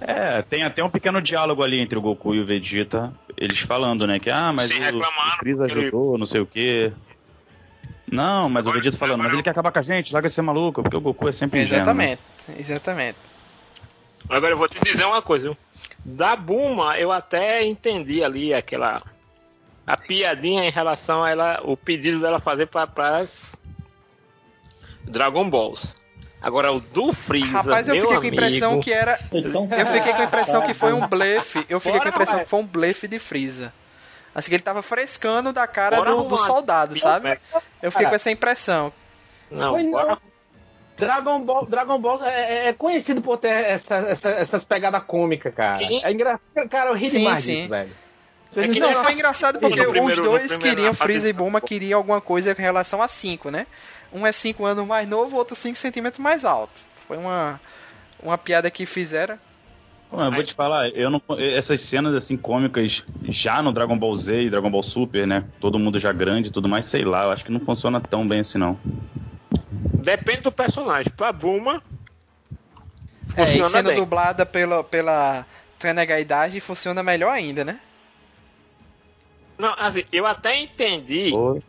É, 0.00 0.42
tem 0.42 0.62
até 0.62 0.84
um 0.84 0.90
pequeno 0.90 1.22
diálogo 1.22 1.62
ali 1.62 1.80
entre 1.80 1.98
o 1.98 2.02
Goku 2.02 2.34
e 2.34 2.40
o 2.40 2.44
Vegeta, 2.44 3.12
eles 3.36 3.60
falando, 3.60 4.06
né, 4.06 4.18
que 4.18 4.28
ah, 4.28 4.52
mas 4.52 4.70
o, 4.70 4.74
o 4.74 5.02
Freeza 5.38 5.64
porque 5.64 5.78
ele- 5.78 5.86
ajudou, 5.88 6.18
não 6.18 6.26
sei 6.26 6.40
o 6.40 6.46
quê. 6.46 6.92
Não, 8.10 8.48
mas 8.48 8.66
o 8.66 8.68
Agora- 8.68 8.82
Vegeta 8.84 8.98
falando, 8.98 9.22
mas 9.22 9.32
ele 9.32 9.42
quer 9.42 9.50
acabar 9.50 9.72
com 9.72 9.78
a 9.78 9.82
gente, 9.82 10.12
larga 10.12 10.28
de 10.28 10.34
ser 10.34 10.42
maluco, 10.42 10.82
porque 10.82 10.96
o 10.96 11.00
Goku 11.00 11.28
é 11.28 11.32
sempre 11.32 11.60
ingênuo, 11.62 11.76
né? 11.78 11.82
Exatamente, 11.82 12.20
exatamente. 12.60 13.18
Agora 14.28 14.52
eu 14.52 14.58
vou 14.58 14.68
te 14.68 14.78
dizer 14.80 15.04
uma 15.06 15.22
coisa. 15.22 15.48
viu? 15.48 15.56
Da 16.04 16.36
Buma, 16.36 16.98
eu 16.98 17.10
até 17.10 17.64
entendi 17.64 18.22
ali 18.22 18.52
aquela. 18.52 19.02
A 19.86 19.96
piadinha 19.96 20.64
em 20.64 20.70
relação 20.70 21.22
a 21.24 21.30
ela. 21.30 21.60
O 21.64 21.76
pedido 21.76 22.20
dela 22.20 22.38
fazer 22.40 22.66
para 22.66 22.88
as 23.18 23.55
Dragon 25.06 25.48
Balls. 25.48 25.94
Agora 26.40 26.70
o 26.72 26.80
do 26.80 27.12
Freeza. 27.12 27.46
Rapaz, 27.46 27.88
eu 27.88 27.94
fiquei 27.96 28.16
com 28.16 28.22
a 28.22 28.26
impressão 28.26 28.80
que 28.80 28.92
era. 28.92 29.18
Eu 29.32 29.86
fiquei 29.86 30.12
com 30.12 30.20
a 30.20 30.24
impressão 30.24 30.62
que 30.62 30.74
foi 30.74 30.92
um 30.92 31.06
blefe. 31.08 31.64
Eu 31.68 31.80
fiquei 31.80 31.92
com 31.92 31.98
a 31.98 32.00
Bora, 32.00 32.08
impressão 32.10 32.34
vai. 32.36 32.44
que 32.44 32.50
foi 32.50 32.60
um 32.60 32.66
blefe 32.66 33.08
de 33.08 33.18
Freeza. 33.18 33.72
Assim 34.34 34.50
que 34.50 34.56
ele 34.56 34.62
tava 34.62 34.82
frescando 34.82 35.52
da 35.52 35.66
cara 35.66 35.96
Bora 35.96 36.10
do, 36.10 36.24
do 36.24 36.36
soldado, 36.36 36.98
sabe? 36.98 37.38
Eu 37.82 37.90
fiquei 37.90 38.06
com 38.06 38.14
essa 38.14 38.30
impressão. 38.30 38.92
Não, 39.50 39.72
Foi 39.72 39.82
não. 39.82 39.90
bora. 39.92 40.18
Dragon 40.98 41.40
Ball, 41.40 41.66
Dragon 41.66 41.98
Ball 41.98 42.24
é, 42.24 42.68
é 42.68 42.72
conhecido 42.72 43.20
por 43.20 43.36
ter 43.38 43.48
essa, 43.48 43.96
essa- 43.96 44.30
essas 44.30 44.64
pegadas 44.64 45.02
cômicas, 45.04 45.54
cara. 45.54 45.78
Sim. 45.78 46.00
É 46.02 46.10
engraçado. 46.12 46.68
Cara, 46.70 46.90
eu 46.90 46.94
ri 46.94 47.08
Sim, 47.10 47.18
demais 47.18 47.40
sim. 47.40 47.54
disso, 47.56 47.68
velho. 47.68 47.90
É 48.56 48.68
que 48.68 48.80
Não, 48.80 48.88
nem 48.90 48.96
foi 49.02 49.12
engraçado 49.12 49.58
porque 49.60 49.82
primeiro- 49.82 50.04
os 50.06 50.16
dois 50.16 50.46
primeiro- 50.48 50.76
queriam, 50.76 50.94
Freeza 50.94 51.28
e 51.28 51.32
Bulma 51.32 51.60
queriam 51.60 51.98
alguma 51.98 52.20
coisa 52.22 52.52
em 52.52 52.54
relação 52.62 53.02
a 53.02 53.08
5, 53.08 53.50
né? 53.50 53.66
Um 54.12 54.26
é 54.26 54.32
5 54.32 54.64
anos 54.64 54.86
mais 54.86 55.08
novo, 55.08 55.36
outro 55.36 55.54
5 55.56 55.76
centímetros 55.76 56.22
mais 56.22 56.44
alto. 56.44 56.84
Foi 57.06 57.16
uma, 57.16 57.60
uma 58.22 58.38
piada 58.38 58.70
que 58.70 58.86
fizeram. 58.86 59.38
Pô, 60.10 60.22
eu 60.22 60.30
vou 60.30 60.42
te 60.44 60.54
falar, 60.54 60.88
eu 60.90 61.10
não, 61.10 61.20
essas 61.36 61.80
cenas 61.80 62.14
assim 62.14 62.36
cômicas 62.36 63.04
já 63.24 63.60
no 63.60 63.72
Dragon 63.72 63.98
Ball 63.98 64.14
Z 64.14 64.42
e 64.42 64.50
Dragon 64.50 64.70
Ball 64.70 64.82
Super, 64.82 65.26
né? 65.26 65.44
Todo 65.60 65.78
mundo 65.78 65.98
já 65.98 66.12
grande 66.12 66.48
e 66.48 66.52
tudo 66.52 66.68
mais, 66.68 66.86
sei 66.86 67.04
lá, 67.04 67.24
eu 67.24 67.30
acho 67.32 67.44
que 67.44 67.50
não 67.50 67.60
funciona 67.60 68.00
tão 68.00 68.26
bem 68.26 68.40
assim 68.40 68.58
não. 68.58 68.78
Depende 70.02 70.42
do 70.42 70.52
personagem. 70.52 71.12
Pra 71.16 71.32
Buma, 71.32 71.82
É, 73.36 73.42
e 73.42 73.46
Funciona 73.46 73.68
sendo 73.70 73.88
bem. 73.88 73.96
dublada 73.96 74.46
pela, 74.46 74.84
pela 74.84 75.44
Idade, 76.20 76.60
funciona 76.60 77.02
melhor 77.02 77.32
ainda, 77.32 77.64
né? 77.64 77.80
Não, 79.58 79.74
assim, 79.78 80.04
eu 80.12 80.26
até 80.26 80.56
entendi 80.56 81.30
Pô, 81.30 81.60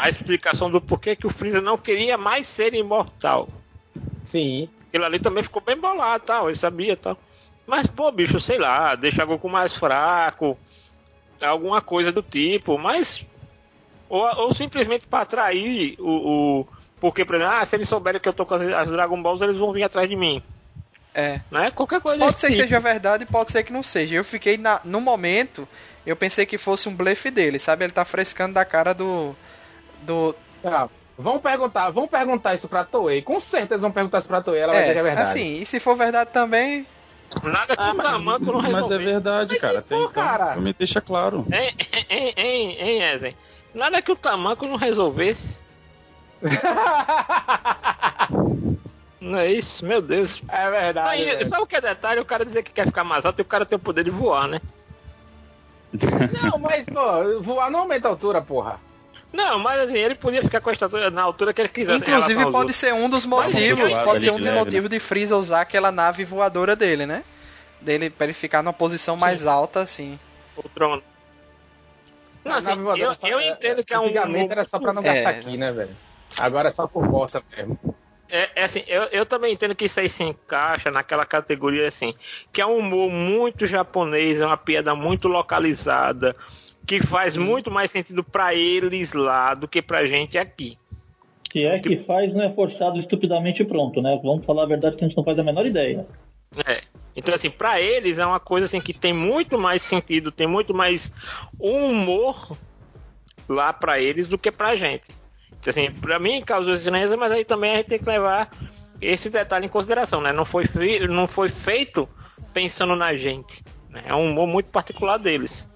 a 0.00 0.08
explicação 0.08 0.70
do 0.70 0.80
porquê 0.80 1.14
que 1.14 1.26
o 1.26 1.30
Freeza 1.30 1.60
não 1.60 1.76
queria 1.76 2.16
mais 2.16 2.46
ser 2.46 2.74
imortal. 2.74 3.48
Sim. 4.24 4.68
Aquilo 4.88 5.04
ali 5.04 5.20
também 5.20 5.42
ficou 5.42 5.62
bem 5.62 5.76
bolado, 5.76 6.24
tal, 6.24 6.48
ele 6.48 6.58
sabia, 6.58 6.96
tal. 6.96 7.18
Mas, 7.66 7.86
pô, 7.86 8.10
bicho, 8.10 8.40
sei 8.40 8.58
lá, 8.58 8.94
deixa 8.94 9.24
Goku 9.24 9.48
mais 9.48 9.76
fraco, 9.76 10.58
alguma 11.40 11.80
coisa 11.80 12.10
do 12.10 12.22
tipo, 12.22 12.78
mas... 12.78 13.24
Ou, 14.08 14.24
ou 14.38 14.54
simplesmente 14.54 15.06
pra 15.06 15.20
atrair 15.20 15.96
o... 16.00 16.60
o 16.60 16.66
porque, 17.00 17.24
por 17.24 17.36
exemplo, 17.36 17.54
ah, 17.54 17.64
se 17.64 17.76
eles 17.76 17.88
souberem 17.88 18.20
que 18.20 18.28
eu 18.28 18.32
tô 18.32 18.44
com 18.44 18.54
as, 18.54 18.62
as 18.72 18.90
Dragon 18.90 19.22
Balls, 19.22 19.42
eles 19.42 19.56
vão 19.56 19.72
vir 19.72 19.84
atrás 19.84 20.08
de 20.08 20.16
mim. 20.16 20.42
É. 21.14 21.40
Né? 21.50 21.70
Qualquer 21.70 22.00
coisa 22.00 22.24
Pode 22.24 22.38
ser 22.38 22.48
que 22.48 22.52
tipo. 22.54 22.64
seja 22.64 22.80
verdade, 22.80 23.24
pode 23.26 23.52
ser 23.52 23.62
que 23.62 23.72
não 23.72 23.82
seja. 23.82 24.14
Eu 24.14 24.24
fiquei 24.24 24.58
na, 24.58 24.80
no 24.84 25.00
momento, 25.00 25.66
eu 26.04 26.14
pensei 26.14 26.44
que 26.44 26.58
fosse 26.58 26.88
um 26.88 26.94
blefe 26.94 27.30
dele, 27.30 27.58
sabe? 27.58 27.84
Ele 27.84 27.92
tá 27.92 28.04
frescando 28.04 28.54
da 28.54 28.64
cara 28.64 28.92
do. 28.92 29.34
Do. 30.02 30.34
Tá. 30.62 30.88
Vamos 31.18 31.42
perguntar, 31.42 31.90
vamos 31.90 32.08
perguntar 32.10 32.54
isso 32.54 32.66
pra 32.66 32.82
Toei. 32.84 33.20
Com 33.20 33.38
certeza 33.40 33.82
vão 33.82 33.90
perguntar 33.90 34.18
isso 34.20 34.28
pra 34.28 34.40
Toei, 34.40 34.60
ela 34.62 34.72
vai 34.72 34.82
dizer 34.82 34.94
que 34.94 34.98
é 35.00 35.02
verdade. 35.02 35.28
assim, 35.28 35.60
e 35.60 35.66
se 35.66 35.78
for 35.78 35.94
verdade 35.96 36.30
também. 36.32 36.86
Nada 37.44 37.76
que 37.76 37.82
Ah, 37.82 37.92
o 37.92 37.96
mas, 37.96 38.10
tamanco 38.12 38.44
não 38.46 38.54
mas 38.62 38.64
é 38.64 38.74
resolvesse. 38.76 39.04
verdade, 39.04 39.52
Mas 39.52 39.60
cara. 39.60 39.80
se 39.82 39.88
Tem, 39.88 39.98
for, 39.98 40.10
então, 40.10 40.22
cara. 40.24 40.56
me 40.56 40.72
deixa 40.72 41.00
claro. 41.00 41.46
Hein, 41.52 41.74
hein, 42.08 42.34
hein, 42.36 42.76
hein, 42.80 43.02
Ezen? 43.12 43.36
Nada 43.74 44.00
que 44.02 44.10
o 44.10 44.16
tamanco 44.16 44.66
não 44.66 44.76
resolvesse. 44.76 45.60
Não 49.20 49.38
é 49.38 49.52
isso? 49.52 49.84
Meu 49.84 50.00
Deus. 50.00 50.40
É 50.48 50.70
verdade. 50.70 51.08
Aí, 51.10 51.24
velho. 51.26 51.46
sabe 51.46 51.62
o 51.62 51.66
que 51.66 51.76
é 51.76 51.80
detalhe? 51.82 52.20
O 52.20 52.24
cara 52.24 52.44
dizer 52.44 52.62
que 52.62 52.72
quer 52.72 52.86
ficar 52.86 53.04
mais 53.04 53.26
alto 53.26 53.38
e 53.38 53.42
o 53.42 53.44
cara 53.44 53.66
tem 53.66 53.76
o 53.76 53.80
poder 53.80 54.02
de 54.02 54.10
voar, 54.10 54.48
né? 54.48 54.60
Não, 56.42 56.58
mas, 56.58 56.84
pô, 56.86 57.42
voar 57.42 57.70
não 57.70 57.80
aumenta 57.80 58.08
a 58.08 58.10
altura, 58.12 58.40
porra. 58.40 58.80
Não, 59.32 59.58
mas 59.60 59.80
assim, 59.82 59.96
ele 59.98 60.14
podia 60.16 60.42
ficar 60.42 60.60
com 60.60 60.70
a 60.70 60.72
estatura 60.72 61.10
na 61.10 61.22
altura 61.22 61.52
que 61.54 61.60
ele 61.60 61.68
quisesse. 61.68 61.94
em 61.94 61.98
Inclusive, 61.98 62.42
pode 62.44 62.56
outros. 62.56 62.76
ser 62.76 62.92
um 62.92 63.08
dos 63.08 63.24
Mas 63.24 63.52
motivos. 63.52 63.92
voado 63.92 64.04
Pode 64.04 64.24
ser 64.24 64.30
um 64.30 64.34
de 64.34 64.40
dos 64.40 64.48
leve, 64.48 64.58
motivos 64.58 64.90
de 64.90 64.98
Freeza 65.00 65.36
usar 65.36 65.60
aquela 65.60 65.92
nave 65.92 66.24
voadora 66.24 66.74
dele, 66.74 67.06
né? 67.06 67.22
Dele 67.80 68.10
pra 68.10 68.26
ele 68.26 68.34
ficar 68.34 68.62
numa 68.62 68.72
posição 68.72 69.16
mais 69.16 69.46
alta, 69.46 69.80
assim. 69.82 70.18
o 70.56 70.68
trono. 70.68 71.02
Não, 72.44 72.54
assim, 72.54 72.66
nave 72.66 72.82
voadora 72.82 73.12
eu, 73.12 73.16
só- 73.16 73.26
eu 73.28 73.38
é- 73.38 73.48
entendo 73.48 73.84
que 73.84 73.94
é 73.94 73.98
um. 74.00 74.04
Antigamente 74.06 74.50
era 74.52 74.64
só 74.64 74.78
pra 74.78 74.92
não 74.92 75.02
É. 75.02 75.14
gastar 75.22 75.30
aqui, 75.30 75.56
né, 75.56 75.70
velho? 75.72 75.96
Agora 76.38 76.68
é 76.68 76.72
só 76.72 76.86
por 76.86 77.06
bosta 77.06 77.42
mesmo. 77.56 77.78
É, 78.28 78.48
é 78.54 78.64
assim, 78.64 78.84
eu, 78.86 79.02
eu 79.04 79.26
também 79.26 79.52
entendo 79.52 79.74
que 79.74 79.86
isso 79.86 79.98
aí 79.98 80.08
se 80.08 80.22
encaixa 80.22 80.90
naquela 80.90 81.26
categoria 81.26 81.88
assim, 81.88 82.14
que 82.52 82.60
é 82.60 82.66
um 82.66 82.78
humor 82.78 83.10
muito 83.10 83.66
japonês, 83.66 84.40
é 84.40 84.46
uma 84.46 84.56
piada 84.56 84.94
muito 84.94 85.26
localizada, 85.26 86.36
que 86.86 87.00
faz 87.06 87.36
muito 87.36 87.70
mais 87.70 87.90
sentido 87.90 88.24
pra 88.24 88.54
eles 88.54 89.12
lá 89.12 89.54
do 89.54 89.68
que 89.68 89.80
pra 89.80 90.06
gente 90.06 90.36
aqui. 90.38 90.76
Que 91.44 91.66
é 91.66 91.78
que 91.78 92.04
faz, 92.04 92.32
não 92.32 92.42
é 92.42 92.52
forçado 92.52 92.98
estupidamente 93.00 93.64
pronto, 93.64 94.00
né? 94.00 94.18
Vamos 94.22 94.44
falar 94.44 94.62
a 94.64 94.66
verdade 94.66 94.96
que 94.96 95.04
a 95.04 95.08
gente 95.08 95.16
não 95.16 95.24
faz 95.24 95.38
a 95.38 95.42
menor 95.42 95.66
ideia. 95.66 96.06
É. 96.66 96.82
Então, 97.16 97.34
assim, 97.34 97.50
pra 97.50 97.80
eles 97.80 98.18
é 98.18 98.26
uma 98.26 98.40
coisa 98.40 98.66
assim 98.66 98.80
que 98.80 98.92
tem 98.92 99.12
muito 99.12 99.58
mais 99.58 99.82
sentido, 99.82 100.30
tem 100.30 100.46
muito 100.46 100.72
mais 100.72 101.12
humor 101.58 102.56
lá 103.48 103.72
pra 103.72 104.00
eles 104.00 104.28
do 104.28 104.38
que 104.38 104.50
pra 104.50 104.76
gente. 104.76 105.04
Então, 105.60 105.70
assim, 105.70 105.90
pra 105.90 106.18
mim 106.18 106.40
causou 106.42 106.74
estranheza, 106.74 107.16
mas 107.16 107.32
aí 107.32 107.44
também 107.44 107.72
a 107.72 107.76
gente 107.76 107.88
tem 107.88 107.98
que 107.98 108.08
levar 108.08 108.50
esse 109.00 109.30
detalhe 109.30 109.66
em 109.66 109.68
consideração, 109.68 110.20
né? 110.20 110.32
Não 110.32 110.44
foi, 110.44 110.64
não 111.08 111.26
foi 111.26 111.48
feito 111.48 112.08
pensando 112.52 112.96
na 112.96 113.14
gente. 113.14 113.62
né? 113.88 114.02
É 114.06 114.14
um 114.14 114.30
humor 114.30 114.46
muito 114.46 114.70
particular 114.70 115.18
deles. 115.18 115.69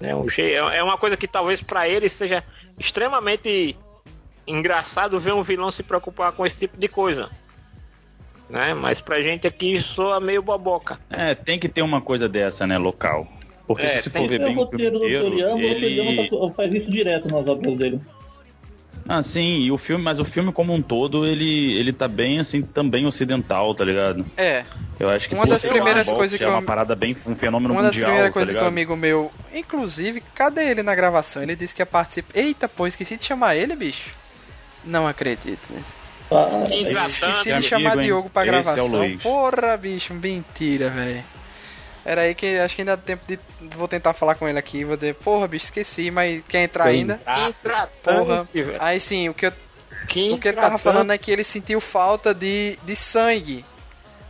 É, 0.00 0.14
um 0.14 0.28
je- 0.28 0.52
é 0.52 0.82
uma 0.82 0.98
coisa 0.98 1.16
que 1.16 1.26
talvez 1.26 1.62
pra 1.62 1.88
eles 1.88 2.12
seja 2.12 2.42
extremamente 2.78 3.76
engraçado 4.46 5.18
ver 5.18 5.32
um 5.32 5.42
vilão 5.42 5.70
se 5.70 5.82
preocupar 5.82 6.32
com 6.32 6.44
esse 6.44 6.58
tipo 6.58 6.78
de 6.78 6.88
coisa. 6.88 7.30
Né? 8.50 8.74
Mas 8.74 9.00
pra 9.00 9.22
gente 9.22 9.46
aqui 9.46 9.80
soa 9.80 10.20
meio 10.20 10.42
boboca. 10.42 10.98
É, 11.08 11.34
tem 11.34 11.58
que 11.58 11.68
ter 11.68 11.82
uma 11.82 12.00
coisa 12.00 12.28
dessa, 12.28 12.66
né, 12.66 12.76
local. 12.76 13.26
Porque 13.66 13.86
É, 13.86 13.96
se 13.98 14.10
for 14.10 14.28
ver 14.28 14.40
É 14.40 14.44
o 14.44 14.46
bem 14.48 14.58
o 14.58 14.66
filme 14.66 14.84
roteiro 14.88 14.98
do 14.98 15.04
inteiro, 15.06 15.24
Toriyama, 15.24 15.54
o 15.54 15.58
Toriyama 15.60 16.10
ele... 16.10 16.28
tá- 16.28 16.50
faz 16.54 16.72
isso 16.74 16.90
direto 16.90 17.28
nas 17.28 17.46
obras 17.46 17.74
dele. 17.78 18.00
Ah, 19.06 19.22
sim, 19.22 19.58
e 19.60 19.70
o 19.70 19.76
filme, 19.76 20.02
mas 20.02 20.18
o 20.18 20.24
filme 20.24 20.50
como 20.50 20.72
um 20.72 20.80
todo, 20.80 21.26
ele, 21.26 21.72
ele 21.74 21.92
tá 21.92 22.08
bem, 22.08 22.38
assim, 22.38 22.62
também 22.62 23.04
ocidental, 23.06 23.74
tá 23.74 23.84
ligado? 23.84 24.24
É. 24.36 24.64
Eu 24.98 25.10
acho 25.10 25.28
que 25.28 25.34
Uma 25.34 25.46
das 25.46 25.62
primeiras 25.62 26.08
coisas 26.10 26.38
que 26.38 26.44
é 26.44 26.48
uma 26.48 26.60
eu- 26.60 26.62
parada 26.64 26.94
bem, 26.94 27.14
um 27.26 27.34
fenômeno 27.34 27.74
Uma 27.74 27.82
das 27.82 27.90
mundial, 27.90 28.06
primeiras 28.06 28.30
tá 28.30 28.32
coisas 28.32 28.54
que 28.54 28.60
um 28.62 28.66
amigo 28.66 28.96
meu. 28.96 29.30
Inclusive, 29.52 30.22
cadê 30.34 30.70
ele 30.70 30.82
na 30.82 30.94
gravação? 30.94 31.42
Ele 31.42 31.54
disse 31.54 31.74
que 31.74 31.82
ia 31.82 31.86
participar. 31.86 32.38
Eita, 32.38 32.66
pô, 32.68 32.86
esqueci 32.86 33.16
de 33.16 33.24
chamar 33.24 33.56
ele, 33.56 33.76
bicho. 33.76 34.10
Não 34.84 35.06
acredito, 35.06 35.60
né? 35.70 35.82
Ah, 36.30 36.64
Que 36.66 36.74
é. 36.74 37.06
Esqueci 37.06 37.50
Amigo, 37.50 37.60
de 37.60 37.68
chamar 37.68 37.96
hein? 37.98 38.04
Diogo 38.04 38.30
pra 38.30 38.42
Esse 38.46 38.48
é 38.48 38.52
gravação. 38.62 38.86
Luiz. 38.86 39.22
Porra, 39.22 39.76
bicho, 39.76 40.14
mentira, 40.14 40.88
velho. 40.88 41.22
Era 42.04 42.22
aí 42.22 42.34
que 42.34 42.58
acho 42.58 42.74
que 42.76 42.82
ainda 42.82 42.96
dá 42.96 43.02
tempo 43.02 43.24
de. 43.26 43.38
Vou 43.76 43.88
tentar 43.88 44.12
falar 44.12 44.34
com 44.34 44.46
ele 44.48 44.58
aqui. 44.58 44.84
Vou 44.84 44.94
dizer, 44.96 45.14
porra, 45.14 45.48
bicho, 45.48 45.64
esqueci, 45.66 46.10
mas 46.10 46.42
quer 46.48 46.64
entrar 46.64 46.84
ainda? 46.86 47.14
Que 47.24 47.48
intratante, 47.48 48.18
Porra. 48.18 48.48
velho. 48.52 48.76
Aí 48.78 49.00
sim, 49.00 49.28
o 49.28 49.34
que, 49.34 49.46
eu- 49.46 49.52
Que 50.08 50.30
o 50.32 50.38
que 50.38 50.48
ele 50.48 50.60
tava 50.60 50.76
falando 50.78 51.12
é 51.12 51.18
que 51.18 51.30
ele 51.30 51.42
sentiu 51.44 51.80
falta 51.80 52.34
de, 52.34 52.78
de 52.84 52.94
sangue 52.94 53.64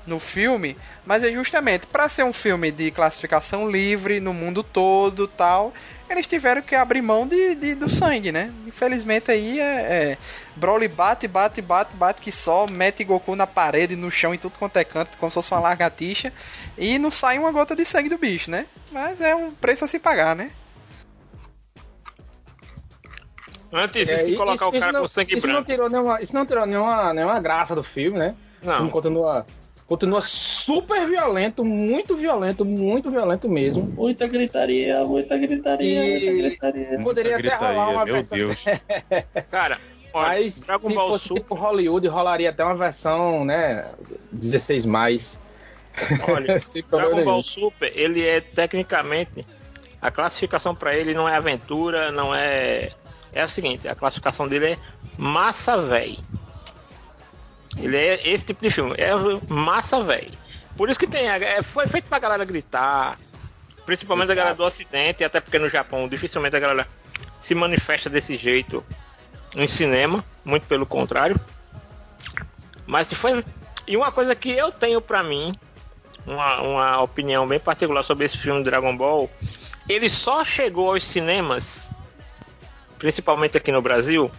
no 0.06 0.20
filme, 0.20 0.76
mas 1.04 1.24
é 1.24 1.32
justamente 1.32 1.86
pra 1.86 2.08
ser 2.08 2.22
um 2.24 2.32
filme 2.32 2.70
de 2.70 2.90
classificação 2.90 3.68
livre 3.70 4.20
no 4.20 4.34
mundo 4.34 4.62
todo 4.62 5.26
tal, 5.26 5.72
eles 6.10 6.26
tiveram 6.28 6.60
que 6.62 6.74
abrir 6.74 7.00
mão 7.02 7.26
de, 7.26 7.54
de- 7.54 7.74
do 7.74 7.88
sangue, 7.88 8.30
né? 8.30 8.52
Infelizmente 8.66 9.30
aí 9.32 9.58
é, 9.58 9.64
é 9.64 10.18
Broly 10.56 10.86
bate, 10.88 11.26
bate, 11.26 11.60
bate, 11.60 11.94
bate 11.96 12.20
que 12.20 12.30
só, 12.30 12.66
mete 12.66 13.02
Goku 13.04 13.34
na 13.34 13.46
parede, 13.46 13.96
no 13.96 14.10
chão, 14.10 14.32
em 14.32 14.38
tudo 14.38 14.58
quanto 14.58 14.76
é 14.76 14.84
canto, 14.84 15.18
como 15.18 15.30
se 15.30 15.34
fosse 15.34 15.52
uma 15.52 15.60
largatixa, 15.60 16.32
e 16.78 16.98
não 16.98 17.10
sai 17.10 17.38
uma 17.38 17.50
gota 17.50 17.74
de 17.74 17.84
sangue 17.84 18.08
do 18.08 18.18
bicho, 18.18 18.50
né? 18.50 18.66
Mas 18.92 19.20
é 19.20 19.34
um 19.34 19.50
preço 19.50 19.84
a 19.84 19.88
se 19.88 19.98
pagar, 19.98 20.36
né? 20.36 20.50
Antes 23.72 24.06
É, 24.08 24.22
de 24.22 24.30
isso- 24.30 24.36
colocar 24.38 24.66
o 24.68 24.70
isso 24.70 24.78
cara 24.80 24.92
não- 24.92 25.00
com 25.02 25.08
sangue 25.08 25.32
isso 25.36 25.42
branco. 25.42 25.58
Não 25.58 25.64
tirou 25.64 25.90
nenhuma, 25.90 26.22
isso 26.22 26.34
não 26.34 26.46
tirou 26.46 26.64
nenhuma, 26.66 27.12
nenhuma 27.12 27.40
graça 27.40 27.74
do 27.74 27.82
filme, 27.82 28.18
né? 28.18 28.34
O 28.62 28.66
Não. 28.66 28.88
continua 28.90 29.44
Continua 29.86 30.22
super 30.22 31.06
violento, 31.06 31.62
muito 31.62 32.16
violento, 32.16 32.64
muito 32.64 33.10
violento 33.10 33.46
mesmo. 33.50 33.82
Muita 33.82 34.26
gritaria, 34.26 35.04
muita 35.04 35.36
gritaria, 35.36 36.06
E- 36.06 36.10
muita 36.30 36.32
gritaria. 36.48 37.00
Poderia 37.04 37.32
até 37.34 37.42
gritaria, 37.42 37.68
rolar 37.68 37.88
uma 37.90 38.04
meu 38.06 38.14
versão. 38.14 38.38
Deus. 38.38 38.64
Cara, 39.50 39.78
olha, 40.14 40.28
Mas 40.28 40.60
Dragon 40.60 40.88
se 40.88 40.94
Ball 40.94 41.08
fosse 41.08 41.28
Super, 41.28 41.40
tipo 41.40 41.54
Hollywood, 41.54 42.08
rolaria 42.08 42.50
até 42.50 42.64
uma 42.64 42.74
versão, 42.74 43.44
né? 43.44 43.86
16 44.32 44.86
mais. 44.86 45.38
olha, 46.28 46.58
Dragon 46.90 47.24
Ball. 47.24 47.42
Super, 47.42 47.92
ele 47.94 48.24
é 48.26 48.40
tecnicamente 48.40 49.44
a 50.00 50.10
classificação 50.10 50.74
pra 50.74 50.94
ele 50.94 51.14
não 51.14 51.26
é 51.26 51.34
aventura, 51.34 52.12
não 52.12 52.34
é 52.34 52.92
é 53.32 53.44
o 53.44 53.48
seguinte, 53.48 53.88
a 53.88 53.94
classificação 53.94 54.46
dele 54.46 54.72
é 54.72 54.78
massa 55.18 55.80
véi. 55.82 56.18
Ele 57.76 57.96
é 57.96 58.20
esse 58.28 58.44
tipo 58.44 58.62
de 58.62 58.70
filme, 58.70 58.94
é 58.96 59.10
massa 59.48 60.02
véi. 60.02 60.30
Por 60.76 60.88
isso 60.88 61.00
que 61.00 61.06
tem, 61.06 61.28
é, 61.28 61.62
foi 61.62 61.86
feito 61.86 62.08
pra 62.08 62.18
galera 62.18 62.44
gritar, 62.44 63.18
principalmente 63.86 64.30
a 64.30 64.34
galera 64.34 64.54
do 64.54 64.62
ocidente, 64.62 65.24
até 65.24 65.40
porque 65.40 65.58
no 65.58 65.68
Japão 65.68 66.06
dificilmente 66.06 66.54
a 66.54 66.60
galera 66.60 66.86
se 67.42 67.54
manifesta 67.54 68.08
desse 68.08 68.36
jeito 68.36 68.84
em 69.54 69.66
cinema, 69.66 70.24
muito 70.44 70.66
pelo 70.66 70.86
contrário. 70.86 71.38
Mas 72.86 73.08
se 73.08 73.14
foi 73.14 73.44
e 73.86 73.96
uma 73.96 74.10
coisa 74.10 74.34
que 74.34 74.50
eu 74.50 74.72
tenho 74.72 75.00
pra 75.00 75.22
mim, 75.22 75.58
uma, 76.26 76.60
uma 76.62 77.02
opinião 77.02 77.46
bem 77.46 77.60
particular 77.60 78.02
sobre 78.02 78.24
esse 78.24 78.38
filme 78.38 78.64
Dragon 78.64 78.96
Ball, 78.96 79.30
ele 79.88 80.08
só 80.08 80.44
chegou 80.44 80.92
aos 80.92 81.04
cinemas, 81.04 81.90
principalmente 82.98 83.56
aqui 83.56 83.70
no 83.70 83.82
Brasil, 83.82 84.30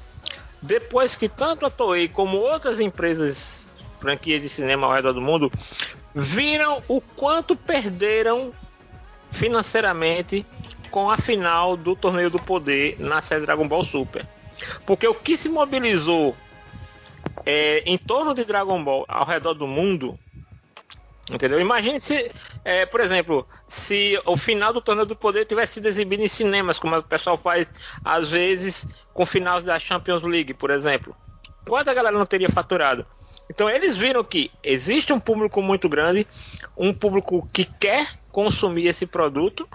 depois 0.62 1.16
que 1.16 1.30
tanto 1.30 1.66
a 1.66 1.70
Toei 1.70 2.08
como 2.08 2.38
outras 2.38 2.80
empresas, 2.80 3.68
franquias 4.00 4.42
de 4.42 4.50
cinema 4.50 4.88
ao 4.88 4.94
redor 4.94 5.14
do 5.14 5.22
mundo, 5.22 5.52
viram 6.14 6.82
o 6.88 7.00
quanto 7.00 7.56
perderam 7.56 8.52
financeiramente 9.32 10.46
com 10.90 11.12
a 11.12 11.18
final 11.18 11.78
do 11.78 11.96
Torneio 11.96 12.30
do 12.30 12.40
Poder 12.40 12.96
na 13.00 13.22
série 13.22 13.46
Dragon 13.46 13.68
Ball 13.68 13.84
Super. 13.84 14.26
Porque 14.86 15.08
o 15.08 15.16
que 15.16 15.38
se 15.38 15.50
mobilizou 15.50 16.36
é, 17.46 17.84
em 17.86 17.98
torno 17.98 18.34
de 18.34 18.44
Dragon 18.44 18.84
Ball 18.84 19.06
ao 19.08 19.26
redor 19.26 19.54
do 19.54 19.68
mundo 19.68 20.18
Entendeu? 21.30 21.60
Imagine 21.60 22.00
se, 22.00 22.32
é, 22.64 22.86
por 22.86 23.00
exemplo, 23.00 23.48
se 23.68 24.20
o 24.26 24.38
final 24.38 24.72
do 24.72 24.82
Torneio 24.82 25.08
do 25.08 25.16
Poder 25.16 25.46
tivesse 25.46 25.76
sido 25.76 25.88
exibido 25.88 26.22
em 26.22 26.28
cinemas, 26.28 26.78
como 26.78 26.96
o 26.96 27.04
pessoal 27.04 27.38
faz 27.38 27.72
às 28.04 28.30
vezes 28.30 28.88
com 29.12 29.26
finais 29.26 29.64
da 29.64 29.80
Champions 29.80 30.24
League, 30.24 30.54
por 30.54 30.70
exemplo. 30.70 31.16
Quanta 31.68 31.94
galera 31.96 32.18
não 32.18 32.28
teria 32.28 32.50
faturado? 32.50 33.08
Então 33.50 33.68
eles 33.68 33.98
viram 33.98 34.24
que 34.24 34.52
existe 34.64 35.12
um 35.12 35.20
público 35.20 35.62
muito 35.64 35.90
grande, 35.90 36.28
um 36.78 36.94
público 36.94 37.48
que 37.52 37.66
quer 37.66 38.08
consumir 38.32 38.88
esse 38.88 39.08
produto, 39.08 39.68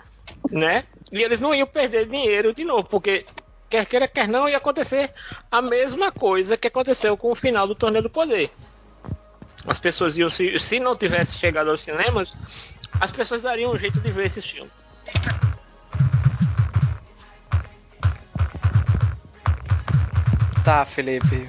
né? 0.51 0.85
E 1.11 1.21
eles 1.21 1.41
não 1.41 1.53
iam 1.53 1.67
perder 1.67 2.07
dinheiro 2.07 2.55
de 2.55 2.65
novo, 2.65 2.85
porque 2.85 3.27
quer 3.71 3.87
queira, 3.87 4.09
quer 4.09 4.29
não, 4.29 4.49
ia 4.49 4.59
acontecer 4.59 5.13
a 5.51 5.63
mesma 5.63 6.13
coisa 6.13 6.57
que 6.57 6.69
aconteceu 6.69 7.17
com 7.17 7.31
o 7.33 7.37
final 7.37 7.67
do 7.67 7.75
Torneio 7.75 8.03
do 8.03 8.11
Poder 8.11 8.51
as 9.67 9.79
pessoas 9.79 10.17
iam 10.17 10.29
se, 10.29 10.59
se 10.59 10.81
não 10.81 10.97
tivesse 10.97 11.37
chegado 11.37 11.71
aos 11.71 11.83
cinemas, 11.83 12.33
as 13.01 13.11
pessoas 13.11 13.43
dariam 13.43 13.73
um 13.73 13.79
jeito 13.79 14.01
de 14.01 14.11
ver 14.11 14.27
esses 14.27 14.49
filmes. 14.49 14.73
Tá, 20.65 20.85
Felipe. 20.85 21.49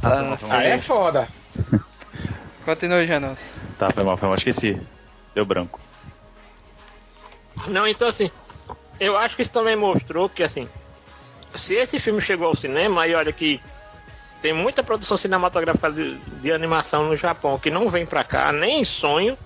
Tá, 0.00 0.38
Aí 0.50 0.68
é 0.68 0.78
foda. 0.78 1.28
Continua, 2.64 3.06
Janos. 3.06 3.54
Tá, 3.78 3.90
foi 3.90 4.04
mal, 4.04 4.16
foi 4.16 4.28
mal. 4.28 4.36
Esqueci. 4.36 4.80
Deu 5.34 5.44
branco. 5.44 5.80
Não, 7.66 7.86
então 7.86 8.08
assim, 8.08 8.30
eu 9.00 9.16
acho 9.16 9.36
que 9.36 9.42
isso 9.42 9.50
também 9.50 9.76
mostrou 9.76 10.28
que 10.28 10.42
assim, 10.42 10.68
se 11.56 11.74
esse 11.74 11.98
filme 11.98 12.20
chegou 12.20 12.48
ao 12.48 12.56
cinema, 12.56 13.02
aí 13.02 13.14
olha 13.14 13.32
que 13.32 13.60
tem 14.40 14.52
muita 14.52 14.82
produção 14.82 15.16
cinematográfica 15.16 15.90
de, 15.90 16.16
de 16.16 16.52
animação 16.52 17.08
no 17.08 17.16
Japão 17.16 17.58
que 17.58 17.70
não 17.70 17.90
vem 17.90 18.06
pra 18.06 18.22
cá, 18.24 18.52
nem 18.52 18.80
em 18.80 18.84
sonho, 18.84 19.36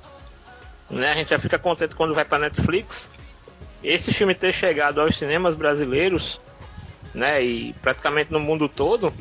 né? 0.91 1.13
A 1.13 1.15
gente 1.15 1.31
já 1.31 1.39
fica 1.39 1.59
contente 1.59 1.95
quando 1.95 2.15
vai 2.15 2.25
pra 2.25 2.39
Netflix. 2.39 3.11
Esse 3.83 4.13
filme 4.13 4.35
ter 4.35 4.53
chegado 4.53 5.01
aos 5.01 5.17
cinemas 5.17 5.57
brasileiros, 5.57 6.41
né, 7.13 7.43
e 7.43 7.73
praticamente 7.75 8.33
no 8.33 8.39
mundo 8.39 8.69
todo, 8.69 9.13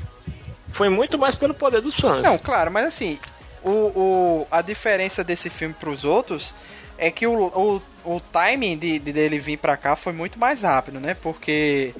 foi 0.74 0.88
muito 0.88 1.18
mais 1.18 1.36
pelo 1.36 1.54
poder 1.54 1.82
dos 1.82 2.00
fãs. 2.00 2.24
Não, 2.24 2.38
claro, 2.38 2.72
mas 2.72 2.86
assim, 2.86 3.20
o, 3.64 3.70
o, 3.70 4.48
a 4.52 4.62
diferença 4.62 5.24
desse 5.24 5.50
filme 5.50 5.74
pros 5.74 6.04
outros 6.04 6.54
é 7.02 7.12
que 7.12 7.28
o, 7.28 7.34
o, 7.48 7.82
o 8.06 8.20
timing 8.32 8.78
de, 8.78 9.00
de 9.00 9.12
dele 9.12 9.38
vir 9.40 9.58
pra 9.58 9.76
cá 9.76 9.96
foi 9.98 10.14
muito 10.14 10.40
mais 10.40 10.62
rápido, 10.62 11.00
né? 11.00 11.14
Porque 11.16 11.94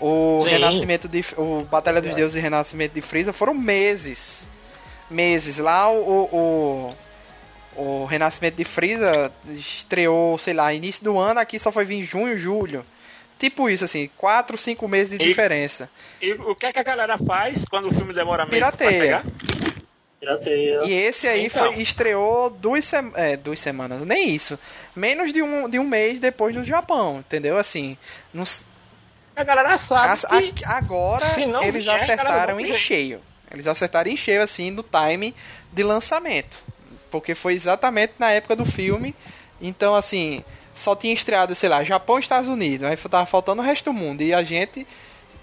o 0.00 0.40
Sim. 0.42 0.48
Renascimento 0.50 1.06
de. 1.08 1.24
O 1.36 1.64
Batalha 1.70 2.00
dos 2.00 2.14
Deuses 2.14 2.34
e 2.34 2.40
Renascimento 2.40 2.94
de 2.94 3.00
Freeza 3.02 3.32
foram 3.32 3.54
meses. 3.54 4.48
Meses. 5.10 5.58
Lá 5.58 5.90
o. 5.92 6.28
o, 6.32 6.94
o 7.76 8.04
Renascimento 8.06 8.56
de 8.56 8.64
Freeza 8.64 9.32
estreou, 9.48 10.36
sei 10.38 10.54
lá, 10.54 10.72
início 10.74 11.04
do 11.04 11.18
ano, 11.18 11.38
aqui 11.40 11.58
só 11.58 11.70
foi 11.70 11.84
vir 11.84 11.96
em 11.96 12.02
junho, 12.02 12.36
julho. 12.36 12.84
Tipo 13.38 13.68
isso, 13.68 13.84
assim, 13.84 14.08
4, 14.18 14.56
5 14.56 14.86
meses 14.88 15.18
de 15.18 15.24
E- 15.24 15.28
diferença. 15.28 15.90
E 16.20 16.32
o 16.32 16.54
que 16.54 16.66
é 16.66 16.72
que 16.72 16.78
a 16.78 16.82
galera 16.82 17.18
faz 17.18 17.64
quando 17.68 17.88
o 17.88 17.94
filme 17.94 18.12
demora 18.14 18.44
meses 18.46 18.58
pra 18.60 18.72
Pirateia. 18.72 19.22
Pirateia. 20.22 20.78
E 20.84 20.92
esse 20.92 21.26
aí 21.26 21.46
Então. 21.46 21.72
foi, 21.72 21.82
estreou 21.82 22.48
duas, 22.48 22.84
sem- 22.84 23.10
é, 23.16 23.36
duas 23.36 23.58
semanas, 23.58 24.00
nem 24.06 24.32
isso. 24.32 24.56
Menos 24.94 25.32
de 25.32 25.42
um, 25.42 25.68
de 25.68 25.80
um 25.80 25.84
mês 25.84 26.20
depois 26.20 26.54
no 26.54 26.64
Japão, 26.64 27.18
entendeu? 27.18 27.56
Assim, 27.58 27.98
não 28.32 28.44
A 29.34 29.42
galera 29.42 29.76
sabe 29.78 30.52
que... 30.52 30.64
a- 30.64 30.76
agora 30.76 31.26
se 31.26 31.40
eles 31.42 31.84
vier, 31.84 31.96
acertaram 31.96 32.60
em 32.60 32.72
cheio. 32.72 33.20
Eles 33.50 33.66
acertaram 33.66 34.08
em 34.12 34.16
cheio, 34.16 34.40
assim, 34.42 34.70
no 34.70 34.84
time 34.84 35.34
de 35.72 35.82
lançamento. 35.82 36.62
Porque 37.10 37.34
foi 37.34 37.54
exatamente 37.54 38.12
na 38.16 38.30
época 38.30 38.54
do 38.54 38.64
filme. 38.64 39.16
Então, 39.60 39.92
assim, 39.92 40.44
só 40.72 40.94
tinha 40.94 41.12
estreado, 41.12 41.52
sei 41.56 41.68
lá, 41.68 41.82
Japão 41.82 42.16
e 42.18 42.20
Estados 42.20 42.48
Unidos. 42.48 42.86
Aí 42.86 42.96
tava 42.96 43.26
faltando 43.26 43.60
o 43.60 43.64
resto 43.64 43.86
do 43.86 43.92
mundo. 43.92 44.22
E 44.22 44.32
a 44.32 44.42
gente. 44.44 44.86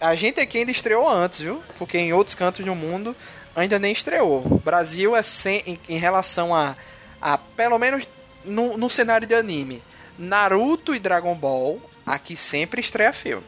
A 0.01 0.15
gente 0.15 0.39
aqui 0.39 0.59
ainda 0.59 0.71
estreou 0.71 1.09
antes, 1.09 1.41
viu? 1.41 1.61
Porque 1.77 1.97
em 1.97 2.13
outros 2.13 2.34
cantos 2.34 2.63
do 2.65 2.73
mundo 2.73 3.13
ainda 3.56 3.80
nem 3.80 3.91
estreou. 3.91 4.45
O 4.45 4.62
Brasil 4.64 5.16
é 5.16 5.24
sem, 5.24 5.64
em, 5.66 5.80
em 5.89 5.97
relação 5.97 6.54
a, 6.54 6.76
a. 7.22 7.38
Pelo 7.38 7.78
menos 7.78 8.08
no, 8.43 8.78
no 8.78 8.89
cenário 8.89 9.28
de 9.28 9.36
anime. 9.36 9.82
Naruto 10.18 10.93
e 10.93 11.00
Dragon 11.00 11.34
Ball, 11.36 11.82
aqui 12.06 12.36
sempre 12.36 12.82
estreia 12.82 13.14
filme. 13.14 13.45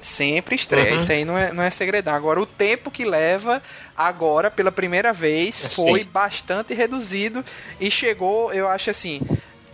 Sempre 0.00 0.54
estreia. 0.54 0.92
Uhum. 0.92 0.96
Isso 0.98 1.12
aí 1.12 1.24
não 1.24 1.36
é, 1.36 1.52
não 1.52 1.62
é 1.62 1.70
segredão. 1.70 2.14
Agora, 2.14 2.40
o 2.40 2.46
tempo 2.46 2.90
que 2.90 3.04
leva 3.04 3.62
agora, 3.96 4.50
pela 4.50 4.70
primeira 4.70 5.12
vez, 5.12 5.60
foi 5.74 6.00
Sim. 6.00 6.06
bastante 6.06 6.74
reduzido 6.74 7.44
e 7.80 7.90
chegou, 7.90 8.52
eu 8.52 8.68
acho 8.68 8.90
assim. 8.90 9.20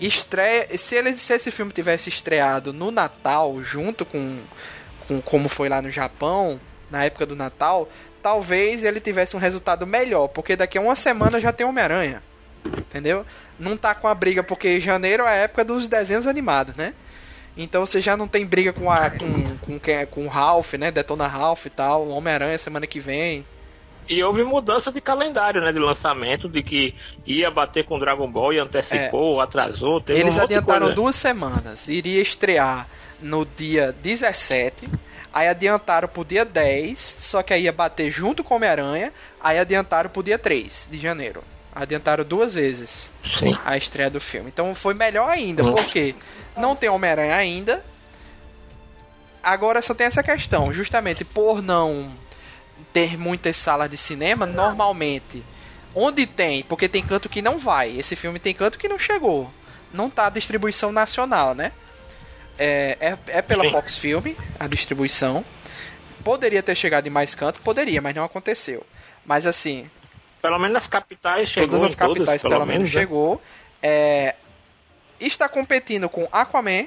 Estreia, 0.00 0.66
se, 0.76 0.96
ele, 0.96 1.12
se 1.14 1.32
esse 1.32 1.50
filme 1.50 1.72
tivesse 1.72 2.08
estreado 2.08 2.72
no 2.72 2.90
Natal, 2.90 3.62
junto 3.62 4.04
com, 4.04 4.38
com 5.06 5.20
como 5.20 5.48
foi 5.48 5.68
lá 5.68 5.80
no 5.80 5.90
Japão, 5.90 6.58
na 6.90 7.04
época 7.04 7.24
do 7.24 7.36
Natal, 7.36 7.88
talvez 8.24 8.82
ele 8.82 9.00
tivesse 9.00 9.36
um 9.36 9.38
resultado 9.38 9.86
melhor, 9.86 10.28
porque 10.28 10.56
daqui 10.56 10.78
a 10.78 10.80
uma 10.80 10.96
semana 10.96 11.38
já 11.38 11.52
tem 11.52 11.66
Homem-Aranha. 11.66 12.22
Entendeu? 12.64 13.26
Não 13.60 13.76
tá 13.76 13.94
com 13.94 14.08
a 14.08 14.14
briga, 14.14 14.42
porque 14.42 14.80
janeiro 14.80 15.24
é 15.24 15.28
a 15.28 15.32
época 15.34 15.62
dos 15.62 15.86
desenhos 15.86 16.26
animados, 16.26 16.74
né? 16.74 16.94
Então 17.54 17.84
você 17.84 18.00
já 18.00 18.16
não 18.16 18.26
tem 18.26 18.46
briga 18.46 18.72
com 18.72 18.90
a 18.90 19.10
com, 19.10 19.58
com, 19.58 19.78
quem 19.78 19.94
é- 19.96 20.06
com 20.06 20.24
o 20.24 20.28
Ralph, 20.28 20.72
né? 20.72 20.90
Detona 20.90 21.26
Ralph 21.26 21.66
e 21.66 21.70
tal, 21.70 22.08
Homem-Aranha 22.08 22.56
semana 22.56 22.86
que 22.86 22.98
vem. 22.98 23.44
E 24.08 24.22
houve 24.24 24.42
mudança 24.42 24.90
de 24.90 25.02
calendário, 25.02 25.60
né? 25.60 25.70
De 25.70 25.78
lançamento, 25.78 26.48
de 26.48 26.62
que 26.62 26.94
ia 27.26 27.50
bater 27.50 27.84
com 27.84 27.98
Dragon 27.98 28.26
Ball 28.26 28.54
e 28.54 28.58
antecipou, 28.58 29.38
atrasou. 29.38 30.00
Teve 30.00 30.20
Eles 30.20 30.36
um 30.36 30.40
adiantaram 30.40 30.94
duas 30.94 31.14
semanas. 31.14 31.88
Iria 31.88 32.22
estrear 32.22 32.88
no 33.20 33.44
dia 33.44 33.94
17. 34.02 34.88
Aí 35.34 35.48
adiantaram 35.48 36.06
pro 36.06 36.24
dia 36.24 36.44
10. 36.44 37.16
Só 37.18 37.42
que 37.42 37.52
aí 37.52 37.64
ia 37.64 37.72
bater 37.72 38.08
junto 38.10 38.44
com 38.44 38.54
Homem-Aranha. 38.54 39.12
Aí 39.40 39.58
adiantaram 39.58 40.08
pro 40.08 40.22
dia 40.22 40.38
3 40.38 40.88
de 40.90 40.98
janeiro. 41.00 41.42
Adiantaram 41.74 42.22
duas 42.24 42.54
vezes 42.54 43.10
Sim. 43.24 43.58
a 43.64 43.76
estreia 43.76 44.08
do 44.08 44.20
filme. 44.20 44.48
Então 44.54 44.72
foi 44.76 44.94
melhor 44.94 45.28
ainda, 45.28 45.64
Hum. 45.64 45.74
porque 45.74 46.14
não 46.56 46.76
tem 46.76 46.88
Homem-Aranha 46.88 47.34
ainda. 47.34 47.84
Agora 49.42 49.82
só 49.82 49.92
tem 49.92 50.06
essa 50.06 50.22
questão, 50.22 50.72
justamente 50.72 51.24
por 51.24 51.60
não 51.60 52.10
ter 52.92 53.18
muitas 53.18 53.56
salas 53.56 53.90
de 53.90 53.96
cinema, 53.96 54.46
normalmente, 54.46 55.42
onde 55.94 56.26
tem, 56.26 56.62
porque 56.62 56.88
tem 56.88 57.02
canto 57.04 57.28
que 57.28 57.42
não 57.42 57.58
vai. 57.58 57.98
Esse 57.98 58.14
filme 58.16 58.38
tem 58.38 58.54
canto 58.54 58.78
que 58.78 58.88
não 58.88 58.98
chegou. 58.98 59.50
Não 59.92 60.08
tá 60.08 60.26
a 60.26 60.30
distribuição 60.30 60.92
nacional, 60.92 61.54
né? 61.54 61.72
É, 62.58 62.96
é, 63.00 63.38
é 63.38 63.42
pela 63.42 63.64
Sim. 63.64 63.70
Fox 63.70 63.98
Film, 63.98 64.34
a 64.58 64.66
distribuição. 64.66 65.44
Poderia 66.22 66.62
ter 66.62 66.74
chegado 66.74 67.06
em 67.06 67.10
mais 67.10 67.34
canto, 67.34 67.60
poderia, 67.60 68.00
mas 68.00 68.14
não 68.14 68.24
aconteceu. 68.24 68.84
Mas 69.24 69.46
assim. 69.46 69.90
Pelo 70.40 70.58
menos 70.58 70.74
nas 70.74 70.86
capitais 70.86 71.48
chegou. 71.48 71.68
Todas 71.68 71.90
as 71.90 71.94
capitais, 71.94 72.42
todas, 72.42 72.42
pelo, 72.42 72.54
pelo, 72.54 72.66
menos, 72.66 72.92
né? 72.92 73.00
chegou. 73.00 73.40
É, 73.82 74.34
está 75.20 75.48
competindo 75.48 76.08
com 76.08 76.28
Aquaman, 76.32 76.86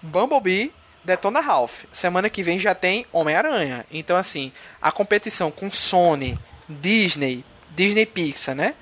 Bumblebee, 0.00 0.72
Detona 1.04 1.40
Ralph. 1.40 1.84
Semana 1.92 2.30
que 2.30 2.42
vem 2.42 2.58
já 2.58 2.74
tem 2.74 3.06
Homem-Aranha. 3.12 3.84
Então, 3.90 4.16
assim, 4.16 4.52
a 4.80 4.92
competição 4.92 5.50
com 5.50 5.70
Sony, 5.70 6.38
Disney, 6.68 7.44
Disney 7.70 8.06
Pixar, 8.06 8.54
né? 8.54 8.74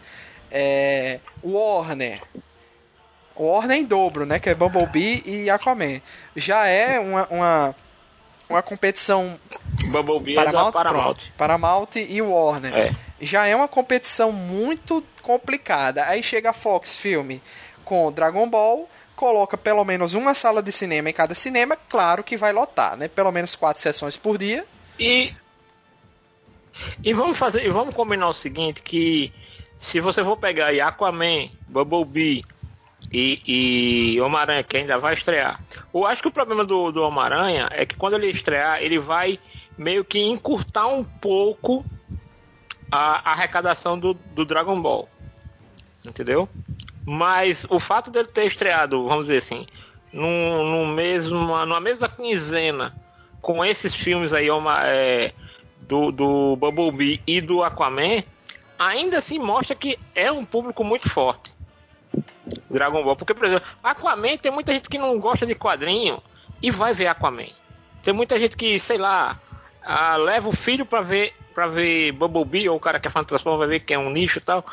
É, 0.50 1.20
Warner. 1.42 2.20
Warner 3.38 3.78
em 3.78 3.84
dobro, 3.84 4.26
né? 4.26 4.38
Que 4.38 4.50
é 4.50 4.54
Bumblebee 4.54 5.22
e 5.24 5.50
Aquaman. 5.50 6.00
Já 6.36 6.66
é 6.66 6.98
uma, 6.98 7.26
uma, 7.28 7.74
uma 8.48 8.62
competição. 8.62 9.38
Bumblebee 9.90 10.34
Paramount, 10.34 10.68
é 10.68 10.72
Paramount. 10.72 11.02
Pronto, 11.02 11.32
Paramount 11.36 11.96
e 11.96 12.20
Warner. 12.20 12.74
É. 12.74 12.94
Já 13.20 13.46
é 13.46 13.54
uma 13.54 13.68
competição 13.68 14.32
muito 14.32 15.04
complicada. 15.22 16.04
Aí 16.06 16.22
chega 16.22 16.50
a 16.50 16.54
Fox 16.54 16.98
Filme 16.98 17.42
com 17.84 18.12
Dragon 18.12 18.48
Ball, 18.48 18.88
coloca 19.16 19.56
pelo 19.56 19.84
menos 19.84 20.14
uma 20.14 20.34
sala 20.34 20.62
de 20.62 20.70
cinema 20.70 21.08
em 21.08 21.12
cada 21.12 21.34
cinema, 21.34 21.76
claro 21.88 22.22
que 22.22 22.36
vai 22.36 22.52
lotar, 22.52 22.96
né? 22.96 23.08
Pelo 23.08 23.32
menos 23.32 23.56
quatro 23.56 23.82
sessões 23.82 24.16
por 24.16 24.36
dia. 24.36 24.66
E 24.98 25.34
e 27.02 27.12
vamos 27.12 27.38
fazer, 27.38 27.64
e 27.64 27.70
vamos 27.70 27.94
combinar 27.94 28.28
o 28.28 28.34
seguinte 28.34 28.82
que 28.82 29.32
se 29.78 30.00
você 30.00 30.22
for 30.22 30.36
pegar 30.36 30.66
aí 30.66 30.80
Aquaman, 30.80 31.50
Bumblebee 31.66 32.44
e, 33.12 34.14
e 34.14 34.20
Homem-Aranha 34.20 34.62
que 34.62 34.76
ainda 34.76 34.98
vai 34.98 35.14
estrear. 35.14 35.60
Eu 35.92 36.06
acho 36.06 36.22
que 36.22 36.28
o 36.28 36.32
problema 36.32 36.64
do, 36.64 36.92
do 36.92 37.02
Homem-Aranha 37.02 37.68
é 37.70 37.86
que 37.86 37.96
quando 37.96 38.14
ele 38.14 38.30
estrear, 38.30 38.82
ele 38.82 38.98
vai 38.98 39.38
meio 39.76 40.04
que 40.04 40.18
encurtar 40.18 40.86
um 40.86 41.04
pouco 41.04 41.84
a, 42.90 43.30
a 43.30 43.32
arrecadação 43.32 43.98
do, 43.98 44.14
do 44.14 44.44
Dragon 44.44 44.80
Ball. 44.80 45.08
Entendeu? 46.04 46.48
Mas 47.04 47.66
o 47.70 47.80
fato 47.80 48.10
dele 48.10 48.28
ter 48.28 48.46
estreado, 48.46 49.06
vamos 49.06 49.26
dizer 49.26 49.38
assim, 49.38 49.66
no, 50.12 50.64
no 50.64 50.86
mesmo, 50.86 51.38
numa 51.38 51.80
mesma 51.80 52.08
quinzena 52.08 52.94
com 53.40 53.64
esses 53.64 53.94
filmes 53.94 54.32
aí 54.32 54.50
uma, 54.50 54.86
é, 54.86 55.32
do, 55.80 56.10
do 56.10 56.56
Bumblebee 56.56 57.22
e 57.26 57.40
do 57.40 57.62
Aquaman, 57.62 58.22
ainda 58.78 59.18
assim 59.18 59.38
mostra 59.38 59.74
que 59.74 59.98
é 60.14 60.30
um 60.30 60.44
público 60.44 60.84
muito 60.84 61.08
forte. 61.08 61.52
Dragon 62.70 63.02
Ball. 63.02 63.16
Porque, 63.16 63.34
por 63.34 63.46
exemplo, 63.46 63.66
Aquaman 63.82 64.36
tem 64.36 64.52
muita 64.52 64.72
gente 64.72 64.88
que 64.88 64.98
não 64.98 65.18
gosta 65.18 65.46
de 65.46 65.54
quadrinho 65.54 66.22
e 66.62 66.70
vai 66.70 66.92
ver 66.92 67.06
Aquaman. 67.06 67.48
Tem 68.02 68.12
muita 68.14 68.38
gente 68.38 68.56
que, 68.56 68.78
sei 68.78 68.98
lá, 68.98 69.38
ah, 69.82 70.16
leva 70.16 70.48
o 70.48 70.56
filho 70.56 70.84
para 70.86 71.00
ver 71.00 71.34
para 71.54 71.66
ver 71.66 72.12
Bumblebee 72.12 72.68
ou 72.68 72.76
o 72.76 72.80
cara 72.80 73.00
que 73.00 73.08
é 73.08 73.10
fã 73.10 73.24
Transformers 73.24 73.58
vai 73.58 73.68
ver 73.68 73.80
que 73.80 73.92
é 73.92 73.98
um 73.98 74.10
nicho 74.10 74.38
e 74.38 74.40
tal. 74.40 74.64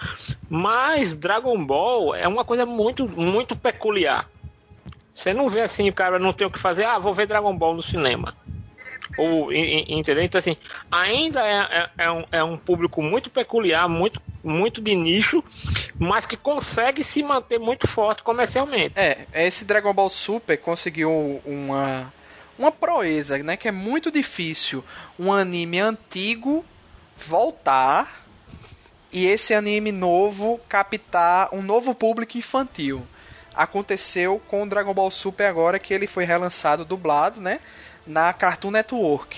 Mas 0.48 1.18
Dragon 1.18 1.66
Ball 1.66 2.14
é 2.14 2.28
uma 2.28 2.46
coisa 2.46 2.64
muito 2.64 3.08
muito 3.08 3.56
peculiar. 3.56 4.30
Você 5.14 5.34
não 5.34 5.50
vê 5.50 5.62
assim, 5.62 5.90
o 5.90 5.94
cara 5.94 6.20
não 6.20 6.32
tem 6.32 6.46
o 6.46 6.52
que 6.52 6.60
fazer, 6.60 6.86
ah, 6.86 7.00
vou 7.00 7.14
ver 7.14 7.26
Dragon 7.26 7.58
Ball 7.58 7.74
no 7.74 7.82
cinema. 7.82 8.36
Ou, 9.18 9.52
entendeu? 9.54 10.24
Então, 10.24 10.40
assim, 10.40 10.58
ainda 10.92 11.46
é, 11.46 11.90
é, 11.98 12.06
é, 12.06 12.12
um, 12.12 12.26
é 12.32 12.44
um 12.44 12.58
público 12.58 13.02
muito 13.02 13.30
peculiar, 13.30 13.88
muito, 13.88 14.22
muito 14.44 14.82
de 14.82 14.96
nicho, 14.96 15.44
mas 15.98 16.26
que 16.26 16.36
consegue 16.36 17.04
se 17.04 17.24
manter 17.24 17.60
muito 17.60 17.88
forte 17.88 18.24
comercialmente. 18.24 18.94
É, 18.96 19.26
esse 19.34 19.66
Dragon 19.66 19.94
Ball 19.94 20.10
Super 20.10 20.58
conseguiu 20.58 21.42
uma, 21.46 22.12
uma 22.58 22.72
proeza, 22.72 23.38
né? 23.40 23.56
Que 23.56 23.68
é 23.68 23.72
muito 23.72 24.12
difícil 24.12 24.84
um 25.20 25.32
anime 25.32 25.80
antigo 25.80 26.66
voltar 27.18 28.26
e 29.12 29.26
esse 29.26 29.54
anime 29.54 29.92
novo 29.92 30.60
captar 30.68 31.50
um 31.54 31.62
novo 31.62 31.96
público 31.96 32.38
infantil. 32.38 33.06
Aconteceu 33.54 34.42
com 34.50 34.64
o 34.64 34.68
Dragon 34.68 34.94
Ball 34.94 35.10
Super 35.10 35.46
agora 35.46 35.80
que 35.80 35.94
ele 35.94 36.08
foi 36.08 36.26
relançado 36.26 36.84
dublado, 36.84 37.40
né? 37.40 37.60
Na 38.06 38.32
Cartoon 38.34 38.72
Network. 38.72 39.38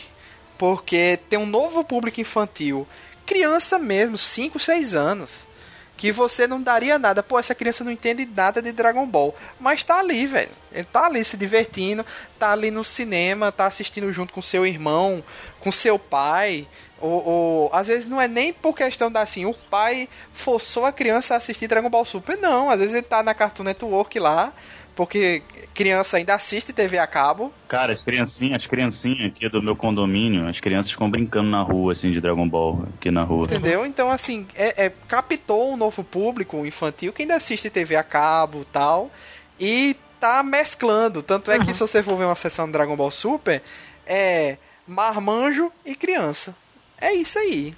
Porque 0.57 1.20
tem 1.30 1.38
um 1.38 1.45
novo 1.45 1.84
público 1.84 2.20
infantil, 2.20 2.88
criança 3.26 3.78
mesmo, 3.78 4.18
5, 4.18 4.57
6 4.59 4.95
anos, 4.95 5.47
que 5.95 6.11
você 6.11 6.47
não 6.47 6.61
daria 6.61 6.97
nada. 6.97 7.22
Pô, 7.22 7.38
essa 7.38 7.53
criança 7.55 7.84
não 7.84 7.91
entende 7.91 8.26
nada 8.26 8.61
de 8.61 8.72
Dragon 8.72 9.05
Ball, 9.05 9.36
mas 9.59 9.84
tá 9.84 9.99
ali, 9.99 10.26
velho. 10.26 10.51
Ele 10.72 10.86
tá 10.86 11.05
ali 11.05 11.24
se 11.24 11.36
divertindo, 11.36 12.05
tá 12.39 12.51
ali 12.51 12.72
no 12.72 12.84
cinema, 12.84 13.51
tá 13.51 13.65
assistindo 13.65 14.11
junto 14.13 14.34
com 14.34 14.41
seu 14.41 14.65
irmão, 14.65 15.24
com 15.59 15.72
seu 15.72 15.99
pai. 15.99 16.68
Ou, 16.99 17.28
ou, 17.28 17.70
às 17.74 17.88
vezes 17.88 18.07
não 18.07 18.20
é 18.20 18.28
nem 18.28 18.51
por 18.51 18.76
questão 18.76 19.11
da 19.11 19.22
assim, 19.22 19.45
o 19.45 19.53
pai 19.53 20.09
forçou 20.34 20.84
a 20.86 20.91
criança 20.91 21.36
a 21.36 21.38
assistir 21.38 21.68
Dragon 21.68 21.89
Ball 21.89 22.05
Super, 22.05 22.38
não. 22.38 22.70
Às 22.70 22.80
vezes 22.80 22.93
ele 22.93 23.03
tá 23.03 23.22
na 23.22 23.34
Cartoon 23.34 23.63
Network 23.63 24.18
lá, 24.20 24.53
porque 24.97 25.43
criança 25.75 26.17
ainda 26.17 26.33
assiste 26.33 26.73
TV 26.73 26.97
a 26.97 27.05
cabo. 27.05 27.53
Cara, 27.67 27.93
as 27.93 28.01
criancinhas, 28.01 28.63
as 28.63 28.67
criancinhas 28.67 29.27
aqui 29.27 29.47
do 29.47 29.61
meu 29.61 29.75
condomínio, 29.75 30.47
as 30.47 30.59
crianças 30.59 30.91
ficam 30.91 31.07
brincando 31.07 31.51
na 31.51 31.61
rua, 31.61 31.93
assim, 31.93 32.11
de 32.11 32.19
Dragon 32.19 32.49
Ball, 32.49 32.87
aqui 32.97 33.11
na 33.11 33.21
rua. 33.21 33.45
Entendeu? 33.45 33.85
Então, 33.85 34.09
assim, 34.09 34.47
é, 34.55 34.87
é 34.87 34.91
captou 35.07 35.71
um 35.71 35.77
novo 35.77 36.03
público 36.03 36.65
infantil 36.65 37.13
que 37.13 37.21
ainda 37.21 37.35
assiste 37.35 37.69
TV 37.69 37.95
a 37.95 38.03
cabo 38.03 38.65
tal, 38.73 39.11
e 39.59 39.95
tá 40.19 40.41
mesclando. 40.41 41.21
Tanto 41.21 41.51
é 41.51 41.59
que 41.59 41.67
uhum. 41.67 41.73
se 41.75 41.79
você 41.79 42.01
for 42.01 42.17
ver 42.17 42.25
uma 42.25 42.35
sessão 42.35 42.65
do 42.65 42.71
Dragon 42.71 42.95
Ball 42.95 43.11
Super, 43.11 43.61
é 44.03 44.57
marmanjo 44.87 45.71
e 45.85 45.95
criança. 45.95 46.55
É 46.99 47.13
isso 47.13 47.37
aí. 47.37 47.75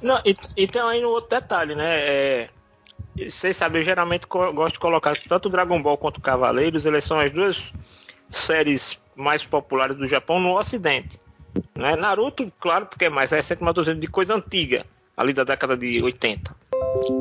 Não, 0.00 0.20
e, 0.24 0.36
e 0.56 0.68
tem 0.68 0.80
aí 0.80 1.04
um 1.04 1.08
outro 1.08 1.30
detalhe, 1.30 1.74
né? 1.74 1.98
É, 1.98 2.48
vocês 3.30 3.56
sabem, 3.56 3.80
eu 3.80 3.84
geralmente 3.84 4.26
gosto 4.26 4.74
de 4.74 4.78
colocar 4.78 5.16
tanto 5.28 5.48
Dragon 5.48 5.82
Ball 5.82 5.98
quanto 5.98 6.20
Cavaleiros, 6.20 6.86
eles 6.86 7.04
são 7.04 7.18
as 7.18 7.32
duas 7.32 7.72
séries 8.30 9.00
mais 9.16 9.44
populares 9.44 9.96
do 9.96 10.06
Japão 10.06 10.38
no 10.38 10.56
Ocidente. 10.56 11.18
Né? 11.74 11.96
Naruto, 11.96 12.52
claro, 12.60 12.86
porque 12.86 13.06
é 13.06 13.10
mais 13.10 13.30
recente, 13.30 13.62
mas 13.62 13.74
de 13.74 14.06
coisa 14.06 14.34
antiga, 14.34 14.86
ali 15.16 15.32
da 15.32 15.44
década 15.44 15.76
de 15.76 16.02
80. 16.02 16.54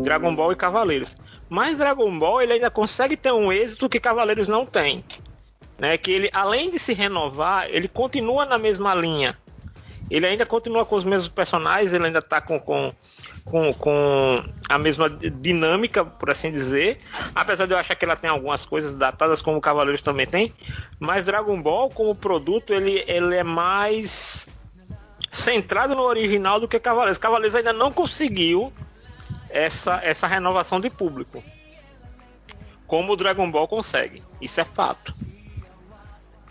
Dragon 0.04 0.36
Ball 0.36 0.52
e 0.52 0.56
Cavaleiros. 0.56 1.16
Mas 1.50 1.78
Dragon 1.78 2.18
Ball 2.18 2.42
ele 2.42 2.54
ainda 2.54 2.70
consegue 2.70 3.18
ter 3.18 3.32
um 3.32 3.52
êxito 3.52 3.90
que 3.90 4.00
Cavaleiros 4.00 4.48
não 4.48 4.66
tem. 4.66 5.04
Né? 5.80 5.98
Que 5.98 6.12
ele, 6.12 6.30
além 6.34 6.70
de 6.70 6.80
se 6.80 6.94
renovar, 6.94 7.68
ele 7.70 7.88
continua 7.88 8.46
na 8.46 8.58
mesma 8.58 8.94
linha. 8.94 9.38
Ele 10.10 10.26
ainda 10.26 10.46
continua 10.46 10.86
com 10.86 10.96
os 10.96 11.04
mesmos 11.04 11.30
personagens, 11.30 11.94
ele 11.94 12.06
ainda 12.06 12.20
está 12.20 12.40
com, 12.40 12.60
com 12.60 12.94
com, 13.50 13.74
com 13.74 14.44
a 14.70 14.78
mesma 14.78 15.10
dinâmica, 15.10 16.04
por 16.04 16.30
assim 16.30 16.52
dizer. 16.52 17.00
Apesar 17.34 17.66
de 17.66 17.74
eu 17.74 17.78
achar 17.78 17.96
que 17.96 18.06
ela 18.06 18.16
tem 18.16 18.30
algumas 18.30 18.66
coisas 18.66 18.94
datadas, 18.96 19.42
como 19.42 19.62
Cavaleiros 19.62 20.02
também 20.02 20.28
tem. 20.28 20.54
Mas 21.00 21.26
Dragon 21.26 21.60
Ball, 21.62 21.90
como 21.90 22.16
produto, 22.16 22.74
ele, 22.74 23.04
ele 23.08 23.36
é 23.36 23.44
mais 23.44 24.48
centrado 25.32 25.96
no 25.96 26.04
original 26.04 26.60
do 26.60 26.68
que 26.68 26.80
Cavaleiros. 26.80 27.18
Cavaleiros 27.18 27.56
ainda 27.56 27.74
não 27.74 27.92
conseguiu 27.92 28.72
essa, 29.50 30.00
essa 30.04 30.28
renovação 30.28 30.80
de 30.80 30.90
público. 30.90 31.44
Como 32.86 33.14
o 33.14 33.16
Dragon 33.16 33.50
Ball 33.50 33.68
consegue. 33.68 34.24
Isso 34.42 34.62
é 34.62 34.66
fato. 34.66 35.14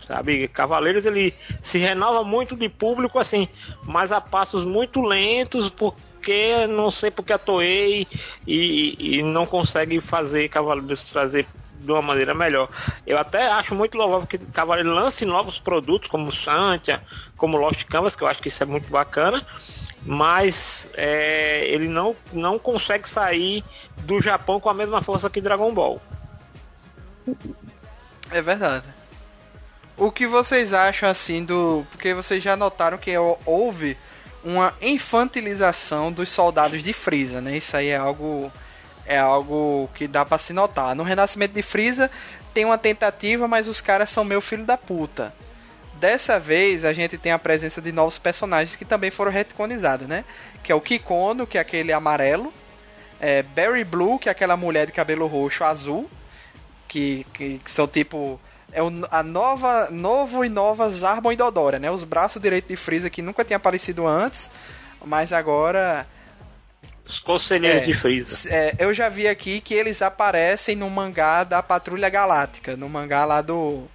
Sabe, 0.07 0.47
Cavaleiros 0.47 1.05
ele 1.05 1.33
se 1.61 1.77
renova 1.77 2.23
muito 2.23 2.55
de 2.55 2.69
público 2.69 3.19
assim, 3.19 3.47
mas 3.85 4.11
a 4.11 4.21
passos 4.21 4.63
muito 4.63 5.01
lentos, 5.01 5.69
por, 5.69 5.93
porque 6.27 6.67
não 6.67 6.91
sei 6.91 7.09
porque 7.09 7.31
a 7.31 7.37
Toei 7.37 8.05
e, 8.45 9.17
e 9.17 9.23
não 9.23 9.45
consegue 9.45 10.01
fazer 10.01 10.49
Cavaleiros 10.49 11.09
trazer 11.09 11.47
de 11.79 11.89
uma 11.89 12.01
maneira 12.01 12.33
melhor. 12.33 12.67
Eu 13.05 13.17
até 13.17 13.47
acho 13.47 13.73
muito 13.73 13.97
louvável 13.97 14.27
que 14.27 14.37
Cavaleiro 14.37 14.93
lance 14.93 15.25
novos 15.25 15.57
produtos 15.57 16.09
como 16.09 16.31
Santia, 16.31 17.01
como 17.37 17.55
Lost 17.55 17.85
Canvas, 17.85 18.13
que 18.13 18.23
eu 18.23 18.27
acho 18.27 18.41
que 18.41 18.49
isso 18.49 18.61
é 18.61 18.65
muito 18.65 18.89
bacana, 18.89 19.45
mas 20.03 20.91
é, 20.95 21.65
ele 21.67 21.87
não, 21.87 22.13
não 22.33 22.59
consegue 22.59 23.07
sair 23.07 23.63
do 23.99 24.21
Japão 24.21 24.59
com 24.59 24.69
a 24.69 24.73
mesma 24.73 25.01
força 25.01 25.29
que 25.29 25.39
Dragon 25.39 25.73
Ball. 25.73 26.01
É 28.31 28.41
verdade. 28.41 28.96
O 29.97 30.11
que 30.11 30.27
vocês 30.27 30.73
acham 30.73 31.09
assim 31.09 31.43
do. 31.43 31.83
Porque 31.89 32.13
vocês 32.13 32.43
já 32.43 32.55
notaram 32.55 32.99
que 32.99 33.11
houve 33.45 33.97
uma 34.43 34.73
infantilização 34.79 36.11
dos 36.11 36.29
soldados 36.29 36.83
de 36.83 36.93
Frieza, 36.93 37.41
né? 37.41 37.57
Isso 37.57 37.75
aí 37.75 37.87
é 37.87 37.97
algo 37.97 38.51
é 39.07 39.17
algo 39.17 39.89
que 39.95 40.07
dá 40.07 40.23
para 40.23 40.37
se 40.37 40.53
notar. 40.53 40.93
No 40.93 41.01
Renascimento 41.01 41.53
de 41.53 41.63
Frieza 41.63 42.11
tem 42.53 42.63
uma 42.63 42.77
tentativa, 42.77 43.47
mas 43.47 43.67
os 43.67 43.81
caras 43.81 44.09
são 44.09 44.23
meu 44.23 44.39
filho 44.39 44.65
da 44.65 44.77
puta. 44.77 45.33
Dessa 45.95 46.39
vez 46.39 46.85
a 46.85 46.93
gente 46.93 47.17
tem 47.17 47.31
a 47.31 47.39
presença 47.39 47.81
de 47.81 47.91
novos 47.91 48.19
personagens 48.19 48.75
que 48.75 48.85
também 48.85 49.09
foram 49.09 49.31
retconizados, 49.31 50.07
né? 50.07 50.23
Que 50.61 50.71
é 50.71 50.75
o 50.75 50.81
Kikono, 50.81 51.47
que 51.47 51.57
é 51.57 51.61
aquele 51.61 51.91
amarelo, 51.91 52.53
é 53.19 53.41
Barry 53.41 53.83
Blue, 53.83 54.19
que 54.19 54.29
é 54.29 54.31
aquela 54.31 54.55
mulher 54.55 54.85
de 54.85 54.91
cabelo 54.91 55.25
roxo 55.25 55.63
azul, 55.63 56.07
que, 56.87 57.25
que, 57.33 57.59
que 57.63 57.71
são 57.71 57.87
tipo 57.87 58.39
é 58.77 58.81
o, 58.83 58.91
a 59.09 59.23
nova, 59.23 59.89
novo 59.89 60.45
e 60.45 60.49
nova 60.49 60.87
Zarbon 60.89 61.31
e 61.31 61.35
Dodora, 61.35 61.79
né? 61.79 61.89
Os 61.89 62.03
braços 62.03 62.39
direitos 62.41 62.69
de 62.69 62.75
Freeza 62.75 63.09
que 63.09 63.21
nunca 63.23 63.43
tinha 63.43 63.57
aparecido 63.57 64.05
antes, 64.05 64.49
mas 65.03 65.33
agora 65.33 66.05
Os 67.05 67.19
conselheiros 67.19 67.81
É. 67.81 67.85
de 67.85 67.93
Freeza. 67.93 68.47
É, 68.49 68.75
eu 68.79 68.93
já 68.93 69.09
vi 69.09 69.27
aqui 69.27 69.61
que 69.61 69.73
eles 69.73 70.01
aparecem 70.01 70.75
no 70.75 70.89
mangá 70.89 71.43
da 71.43 71.63
Patrulha 71.63 72.09
Galáctica, 72.09 72.75
no 72.77 72.87
mangá 72.87 73.25
lá 73.25 73.41
do 73.41 73.85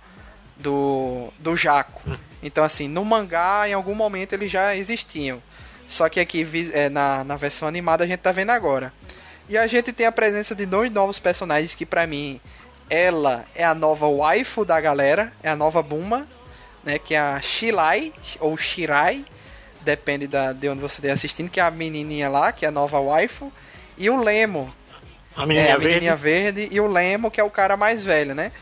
do 0.57 1.33
do 1.39 1.57
Jaco. 1.57 2.03
Então 2.43 2.65
assim, 2.65 2.89
no 2.89 3.05
mangá 3.05 3.69
em 3.69 3.73
algum 3.75 3.95
momento 3.95 4.33
eles 4.33 4.51
já 4.51 4.75
existiam. 4.75 5.41
Só 5.87 6.09
que 6.09 6.19
aqui 6.21 6.45
é, 6.73 6.89
na, 6.89 7.23
na 7.23 7.37
versão 7.37 7.69
animada 7.69 8.03
a 8.05 8.07
gente 8.07 8.21
tá 8.21 8.33
vendo 8.33 8.51
agora. 8.51 8.93
E 9.49 9.57
a 9.59 9.67
gente 9.67 9.93
tem 9.93 10.07
a 10.07 10.13
presença 10.13 10.55
de 10.55 10.65
dois 10.67 10.91
novos 10.91 11.19
personagens 11.19 11.75
que 11.75 11.85
pra 11.85 12.07
mim 12.07 12.41
ela 12.93 13.47
é 13.55 13.65
a 13.65 13.75
nova 13.75 14.07
waifu 14.07 14.67
da 14.67 14.79
galera, 14.79 15.33
é 15.43 15.49
a 15.49 15.57
nova 15.57 15.83
Buma, 15.83 16.29
né, 16.85 16.99
que 16.99 17.15
é 17.15 17.19
a 17.19 17.41
Shilai 17.41 18.13
ou 18.39 18.55
Shirai, 18.59 19.25
depende 19.81 20.27
da, 20.27 20.53
de 20.53 20.69
onde 20.69 20.83
você 20.83 20.97
estiver 20.97 21.11
assistindo, 21.13 21.49
que 21.49 21.59
é 21.59 21.63
a 21.63 21.71
menininha 21.71 22.29
lá, 22.29 22.53
que 22.53 22.67
é 22.67 22.69
a 22.69 22.71
nova 22.71 23.01
waifu, 23.01 23.51
e 23.97 24.11
o 24.11 24.23
Lemo, 24.23 24.75
A 25.35 25.45
é, 25.45 25.47
menininha 25.47 25.73
a 25.73 25.77
verde. 25.79 25.89
menininha 25.89 26.17
verde 26.17 26.69
e 26.71 26.79
o 26.81 26.87
Lemo, 26.87 27.31
que 27.31 27.41
é 27.41 27.45
o 27.45 27.49
cara 27.49 27.79
mais 27.79 28.05
velho, 28.05 28.35
né? 28.35 28.53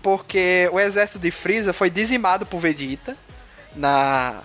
Porque 0.00 0.70
o 0.72 0.78
exército 0.78 1.18
de 1.18 1.32
Freeza 1.32 1.72
foi 1.72 1.90
dizimado 1.90 2.46
por 2.46 2.60
Vegeta 2.60 3.16
na 3.74 4.40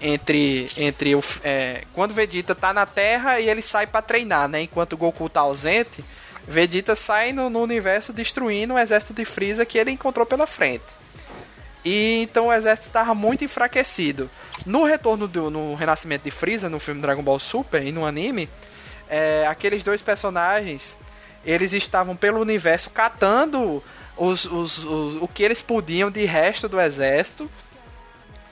entre 0.00 0.66
entre 0.78 1.14
o 1.14 1.22
é, 1.44 1.84
quando 1.92 2.12
Vegeta 2.12 2.54
tá 2.54 2.72
na 2.72 2.86
Terra 2.86 3.38
e 3.38 3.48
ele 3.48 3.62
sai 3.62 3.86
pra 3.86 4.02
treinar, 4.02 4.48
né? 4.48 4.62
Enquanto 4.62 4.94
o 4.94 4.96
Goku 4.96 5.28
tá 5.28 5.40
ausente, 5.40 6.04
Vegeta 6.46 6.96
sai 6.96 7.32
no, 7.32 7.48
no 7.50 7.62
universo 7.62 8.12
destruindo 8.12 8.74
o 8.74 8.78
exército 8.78 9.12
de 9.14 9.24
Freeza 9.24 9.64
que 9.64 9.78
ele 9.78 9.90
encontrou 9.90 10.26
pela 10.26 10.46
frente. 10.46 10.84
E 11.84 12.22
então 12.22 12.48
o 12.48 12.52
exército 12.52 12.90
tava 12.90 13.14
muito 13.14 13.44
enfraquecido. 13.44 14.30
No 14.66 14.84
retorno 14.84 15.26
do 15.26 15.50
no 15.50 15.74
renascimento 15.74 16.24
de 16.24 16.30
Freeza 16.30 16.68
no 16.68 16.78
filme 16.80 17.00
Dragon 17.00 17.22
Ball 17.22 17.38
Super 17.38 17.82
e 17.86 17.92
no 17.92 18.04
anime, 18.04 18.48
é, 19.08 19.46
aqueles 19.48 19.82
dois 19.82 20.02
personagens 20.02 20.96
eles 21.44 21.72
estavam 21.72 22.14
pelo 22.14 22.40
universo 22.40 22.90
catando 22.90 23.82
os, 24.16 24.44
os, 24.44 24.78
os- 24.84 25.22
o 25.22 25.26
que 25.28 25.42
eles 25.42 25.62
podiam 25.62 26.10
de 26.10 26.24
resto 26.26 26.68
do 26.68 26.78
exército 26.78 27.50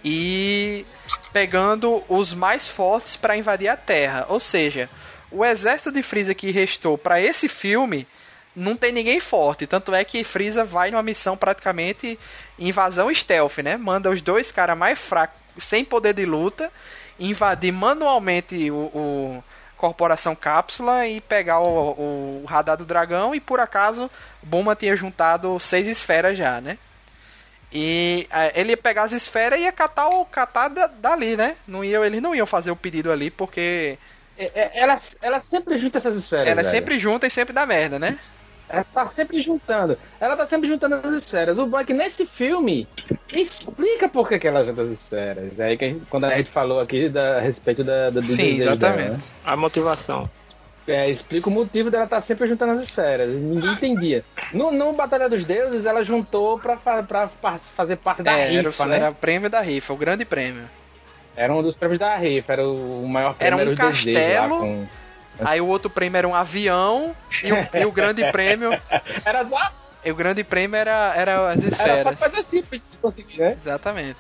e 0.05 0.87
pegando 1.33 2.03
os 2.09 2.33
mais 2.33 2.67
fortes 2.67 3.17
para 3.17 3.37
invadir 3.37 3.69
a 3.69 3.77
Terra. 3.77 4.25
Ou 4.29 4.41
seja, 4.41 4.89
o 5.31 5.45
exército 5.45 5.93
de 5.93 6.03
Freeza 6.03 6.35
que 6.35 6.51
restou 6.51 6.97
para 6.99 7.21
esse 7.21 7.49
filme 7.49 8.07
não 8.57 8.77
tem 8.77 8.91
ninguém 8.93 9.21
forte. 9.21 9.67
Tanto 9.67 9.95
é 9.95 10.03
que 10.05 10.25
Freeza 10.25 10.65
vai 10.65 10.91
numa 10.91 11.03
missão 11.03 11.37
praticamente 11.37 12.19
invasão 12.59 13.13
stealth, 13.15 13.59
né? 13.59 13.77
Manda 13.77 14.11
os 14.11 14.21
dois 14.21 14.51
caras 14.51 14.77
mais 14.77 14.99
fracos, 14.99 15.37
sem 15.59 15.85
poder 15.85 16.15
de 16.15 16.25
luta, 16.25 16.73
invadir 17.21 17.73
manualmente 17.73 18.71
o, 18.71 18.75
o 18.95 19.45
Corporação 19.77 20.35
Cápsula 20.35 21.07
e 21.07 21.21
pegar 21.21 21.61
o, 21.61 22.43
o 22.43 22.45
radar 22.47 22.77
do 22.77 22.85
dragão. 22.85 23.35
E 23.35 23.41
por 23.41 23.61
acaso, 23.61 24.11
Buma 24.43 24.75
tinha 24.75 24.97
juntado 24.97 25.59
seis 25.61 25.87
esferas 25.87 26.37
já, 26.37 26.61
né? 26.61 26.79
E 27.73 28.27
é, 28.31 28.61
ele 28.61 28.71
ia 28.71 28.77
pegar 28.77 29.03
as 29.05 29.13
esferas 29.13 29.59
e 29.61 29.65
ia 29.65 29.73
catar, 29.73 30.09
o, 30.09 30.25
catar 30.25 30.69
da- 30.69 30.87
dali, 30.87 31.37
né? 31.37 31.55
Não 31.67 31.85
ia, 31.85 31.99
eles 32.05 32.23
não 32.23 32.35
iam 32.35 32.47
fazer 32.47 32.71
o 32.71 32.77
pedido 32.77 33.13
ali 33.13 33.31
porque 33.31 33.99
ela, 34.75 34.95
ela 35.21 35.41
sempre 35.41 35.79
junta 35.79 35.99
essas 35.99 36.17
esferas. 36.17 36.47
ela 36.47 36.61
é 36.61 36.65
velho. 36.65 36.75
sempre 36.77 36.99
junta 36.99 37.27
e 37.27 37.31
sempre 37.31 37.53
dá 37.53 37.67
merda, 37.67 37.99
né? 37.99 38.19
Ela 38.69 38.85
tá 38.85 39.07
sempre 39.07 39.41
juntando. 39.41 39.99
Ela 40.21 40.37
tá 40.37 40.47
sempre 40.47 40.69
juntando 40.69 40.97
as 40.97 41.13
esferas. 41.15 41.57
O 41.59 41.65
bom 41.67 41.79
é 41.81 41.85
que 41.85 41.95
nesse 41.95 42.27
filme 42.27 42.87
explica 43.33 44.09
por 44.09 44.29
que, 44.29 44.39
que 44.39 44.47
ela 44.47 44.65
junta 44.65 44.83
as 44.83 44.91
esferas. 44.91 45.59
É 45.59 45.65
aí 45.65 45.77
que 45.77 45.85
a 45.85 45.89
gente- 45.89 46.05
quando 46.11 46.25
a 46.25 46.37
gente 46.37 46.51
falou 46.51 46.79
aqui 46.81 47.09
da, 47.09 47.39
a 47.39 47.41
respeito 47.41 47.83
da, 47.83 48.11
da, 48.11 48.21
do 48.21 48.23
Sim, 48.23 48.57
exatamente. 48.59 48.79
dela, 49.05 49.17
né? 49.17 49.21
A 49.45 49.57
motivação. 49.57 50.29
É, 50.87 51.09
explica 51.11 51.49
o 51.49 51.53
motivo 51.53 51.91
dela 51.91 52.05
estar 52.05 52.21
sempre 52.23 52.47
juntando 52.49 52.73
as 52.73 52.81
esferas. 52.83 53.29
Ninguém 53.35 53.73
entendia. 53.73 54.25
No, 54.55 54.71
no 54.71 54.93
Batalha 54.93 55.29
dos 55.29 55.45
Deuses, 55.45 55.85
ela 55.85 56.03
juntou 56.03 56.59
pra, 56.59 56.77
fa- 56.79 57.03
pra 57.03 57.29
fa- 57.29 57.59
fazer 57.59 57.97
parte 57.97 58.23
da 58.23 58.33
É, 58.39 58.55
era, 58.55 58.69
rifa, 58.69 58.85
o, 58.85 58.87
né? 58.87 58.97
era 58.97 59.11
o 59.11 59.15
prêmio 59.15 59.51
da 59.51 59.61
rifa, 59.61 59.93
o 59.93 59.97
grande 59.97 60.25
prêmio. 60.25 60.65
Era 61.39 61.53
um 61.55 61.63
dos 61.63 61.77
prêmios 61.77 61.99
da 61.99 62.17
rifa, 62.17 62.53
era 62.53 62.69
o 62.69 63.07
maior 63.09 63.35
prêmio. 63.35 63.59
um 63.59 63.61
era 63.61 63.71
lá 63.71 63.77
castelo. 63.77 64.59
com- 64.59 64.87
Aí 65.41 65.61
o 65.61 65.67
outro 65.67 65.89
prêmio 65.89 66.19
era 66.19 66.27
um 66.27 66.35
avião 66.35 67.15
e 67.45 67.53
o, 67.53 67.69
e 67.81 67.85
o 67.87 67.93
grande 67.93 68.25
prêmio, 68.33 68.71
Era 69.25 69.47
só, 69.49 69.73
e 70.05 70.11
o 70.11 70.15
grande 70.17 70.43
prêmio 70.43 70.77
era, 70.77 71.13
era 71.17 71.51
as 71.53 71.59
era 71.63 71.71
só 71.71 71.83
esferas. 71.85 72.19
fazer 72.19 72.43
simples 72.43 72.83
de 72.91 72.97
conseguir, 72.97 73.39
né? 73.39 73.53
Exatamente. 73.53 74.17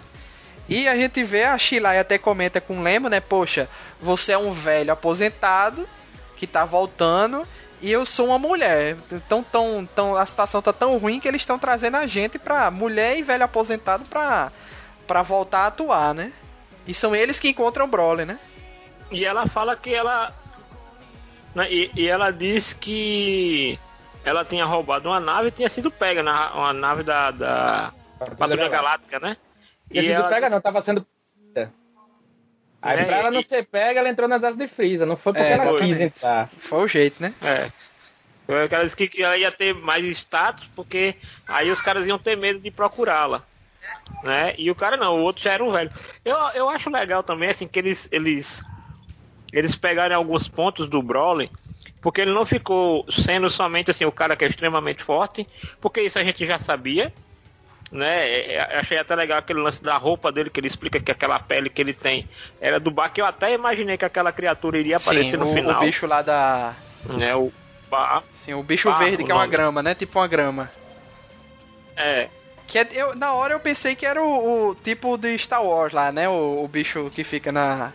E 0.69 0.87
a 0.87 0.95
gente 0.95 1.25
vê 1.25 1.43
a 1.45 1.59
Shilai 1.59 1.99
até 1.99 2.19
comenta 2.19 2.61
com 2.61 2.79
o 2.79 2.83
Lemo, 2.83 3.09
né? 3.09 3.19
Poxa, 3.21 3.69
você 4.01 4.31
é 4.33 4.39
um 4.39 4.53
velho 4.53 4.93
aposentado 4.93 5.89
que 6.37 6.47
tá 6.47 6.65
voltando 6.65 7.43
e 7.83 7.91
eu 7.91 8.07
sou 8.07 8.27
uma 8.29 8.39
mulher. 8.39 8.97
Então 9.11 9.43
tão, 9.43 9.89
tão, 9.97 10.15
a 10.15 10.25
situação 10.25 10.63
tá 10.63 10.73
tão 10.73 10.99
ruim 10.99 11.19
que 11.19 11.27
eles 11.27 11.41
estão 11.43 11.59
trazendo 11.59 11.97
a 11.97 12.07
gente 12.07 12.39
pra 12.39 12.71
mulher 12.71 13.17
e 13.19 13.23
velho 13.25 13.43
aposentado 13.45 14.05
pra, 14.05 14.53
pra 15.07 15.23
voltar 15.23 15.61
a 15.61 15.67
atuar, 15.67 16.15
né? 16.15 16.31
E 16.89 16.95
são 16.95 17.15
eles 17.15 17.39
que 17.39 17.49
encontram 17.51 17.85
o 17.85 17.89
Broly, 17.89 18.25
né? 18.25 18.39
E 19.11 19.25
ela 19.25 19.47
fala 19.47 19.77
que 19.77 19.95
ela. 19.95 20.33
né, 21.55 21.71
E, 21.71 21.91
e 21.95 22.09
ela 22.09 22.31
diz 22.33 22.73
que 22.73 23.79
ela 24.25 24.45
tinha 24.45 24.65
roubado 24.65 25.09
uma 25.09 25.21
nave 25.21 25.49
e 25.49 25.53
tinha 25.53 25.69
sido 25.69 25.91
pega 25.91 26.23
na 26.23 26.53
uma 26.55 26.73
nave 26.73 27.03
da, 27.03 27.31
da 27.31 27.93
Patrulha 28.37 28.69
Galáctica, 28.69 29.21
né? 29.21 29.37
Tinha 29.91 30.03
sido 30.03 30.13
ela 30.15 30.29
pega, 30.29 30.41
disse- 30.47 30.51
não, 30.55 30.61
tava 30.61 30.83
sendo. 30.83 31.07
Aí 32.81 33.01
É, 33.01 33.05
pra 33.07 33.17
ela 33.19 33.31
não 33.31 33.41
e- 33.41 33.45
ser 33.45 33.67
pega, 33.67 33.99
ela 34.01 34.09
entrou 34.09 34.29
nas 34.29 34.45
asas 34.45 34.57
de 34.57 34.69
Freeza. 34.69 35.05
Não 35.05 35.17
foi 35.17 35.33
porque 35.33 35.47
É, 35.47 35.53
ela 35.55 35.65
quis 35.79 35.89
exatamente. 35.99 36.03
entrar. 36.17 36.49
Foi 36.59 36.79
o 36.85 36.87
jeito, 36.89 37.21
né? 37.21 37.35
É. 37.43 37.71
Foi 38.47 38.67
Ela 38.71 38.85
disse 38.85 38.97
que- 38.97 39.09
que 39.09 39.23
ela 39.23 39.37
ia 39.37 39.51
ter 39.53 39.75
mais 39.75 40.05
status, 40.17 40.71
porque 40.77 41.17
aí 41.47 41.71
os 41.71 41.83
caras 41.83 42.07
iam 42.07 42.19
ter 42.19 42.37
medo 42.37 42.61
de 42.61 42.71
procurá-la. 42.71 43.43
Né? 44.23 44.55
E 44.59 44.71
o 44.71 44.75
cara 44.75 44.97
não, 44.97 45.19
o 45.19 45.23
outro 45.23 45.43
já 45.43 45.53
era 45.53 45.65
um 45.65 45.71
velho. 45.73 45.91
Eu, 46.25 46.37
eu 46.55 46.69
acho 46.69 46.91
legal 46.91 47.23
também, 47.23 47.49
assim, 47.49 47.69
que 47.69 47.79
eles, 47.79 48.09
eles, 48.11 48.63
eles 49.53 49.75
pegarem 49.77 50.17
alguns 50.17 50.49
pontos 50.49 50.91
do 50.91 51.03
Broly, 51.03 51.51
porque 52.01 52.21
ele 52.21 52.33
não 52.33 52.45
ficou 52.45 53.05
sendo 53.11 53.49
somente 53.49 53.91
assim, 53.91 54.05
o 54.05 54.13
cara 54.13 54.37
que 54.37 54.45
é 54.45 54.49
extremamente 54.49 55.03
forte, 55.03 55.47
porque 55.81 56.01
isso 56.01 56.19
a 56.19 56.25
gente 56.25 56.45
já 56.45 56.59
sabia. 56.59 57.13
Né? 57.91 58.29
É, 58.29 58.55
é, 58.55 58.79
Achei 58.79 58.99
até 58.99 59.15
legal 59.15 59.39
aquele 59.39 59.61
lance 59.61 59.83
da 59.83 59.97
roupa 59.97 60.31
dele, 60.31 60.51
que 60.51 60.61
ele 60.61 60.67
explica 60.67 61.01
que 61.01 61.11
aquela 61.11 61.39
pele 61.39 61.71
que 61.71 61.81
ele 61.81 61.95
tem 61.95 62.29
era 62.61 62.79
do 62.79 62.91
Bak. 62.91 63.19
Eu 63.19 63.25
até 63.25 63.55
imaginei 63.55 63.97
que 63.97 64.05
aquela 64.05 64.31
criatura 64.31 64.79
iria 64.79 64.99
aparecer 64.99 65.31
Sim, 65.31 65.37
no 65.39 65.51
o, 65.51 65.55
final. 65.55 65.83
o 65.83 65.87
bicho 65.87 66.07
lá 66.07 66.21
da. 66.21 66.75
Né? 67.07 67.35
O 67.35 67.51
Ba- 67.91 68.23
Sim, 68.33 68.55
o 68.55 68.63
bicho 68.63 68.91
Ah, 68.91 68.99
verde, 68.99 69.23
o 69.23 69.27
que 69.27 69.33
é 69.33 69.35
uma 69.35 69.47
grama, 69.47 69.83
né? 69.83 69.95
Tipo 69.95 70.19
uma 70.19 70.27
grama. 70.29 70.71
É, 71.97 72.29
Que 72.69 72.79
é- 72.79 72.89
eu, 72.93 73.17
na 73.17 73.33
hora 73.33 73.55
eu 73.55 73.61
pensei 73.61 73.97
que 73.97 74.07
era 74.07 74.23
o, 74.23 74.69
o 74.71 74.75
tipo 74.77 75.17
de 75.17 75.37
Star 75.39 75.65
Wars 75.65 75.93
lá, 75.93 76.13
né? 76.13 76.29
O, 76.29 76.63
o 76.63 76.69
bicho 76.69 77.11
que 77.15 77.25
fica 77.25 77.51
na. 77.51 77.93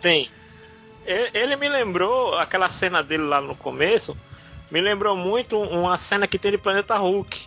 sim. 0.00 0.28
Ele 1.04 1.56
me 1.56 1.68
lembrou 1.68 2.38
aquela 2.38 2.70
cena 2.70 3.02
dele 3.02 3.24
lá 3.24 3.40
no 3.40 3.56
começo. 3.56 4.16
Me 4.70 4.80
lembrou 4.80 5.16
muito 5.16 5.60
uma 5.60 5.98
cena 5.98 6.28
que 6.28 6.38
tem 6.38 6.52
de 6.52 6.58
Planeta 6.58 6.96
Hulk. 6.96 7.44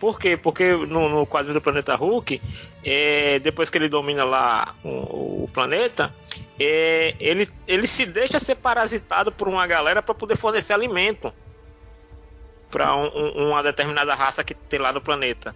Por 0.00 0.18
quê? 0.18 0.38
Porque 0.38 0.72
no, 0.72 1.06
no 1.06 1.26
quadrinho 1.26 1.52
do 1.52 1.60
Planeta 1.60 1.94
Hulk, 1.94 2.40
é, 2.82 3.38
depois 3.40 3.68
que 3.68 3.76
ele 3.76 3.90
domina 3.90 4.24
lá 4.24 4.74
o, 4.82 5.44
o 5.44 5.50
planeta, 5.52 6.14
é, 6.58 7.14
ele, 7.20 7.46
ele 7.66 7.86
se 7.86 8.06
deixa 8.06 8.38
ser 8.38 8.54
parasitado 8.54 9.30
por 9.30 9.48
uma 9.48 9.66
galera 9.66 10.00
para 10.00 10.14
poder 10.14 10.38
fornecer 10.38 10.72
alimento 10.72 11.30
para 12.70 12.94
uma 12.94 13.62
determinada 13.62 14.14
raça 14.14 14.42
que 14.42 14.54
tem 14.54 14.78
lá 14.78 14.92
no 14.92 15.00
planeta. 15.00 15.54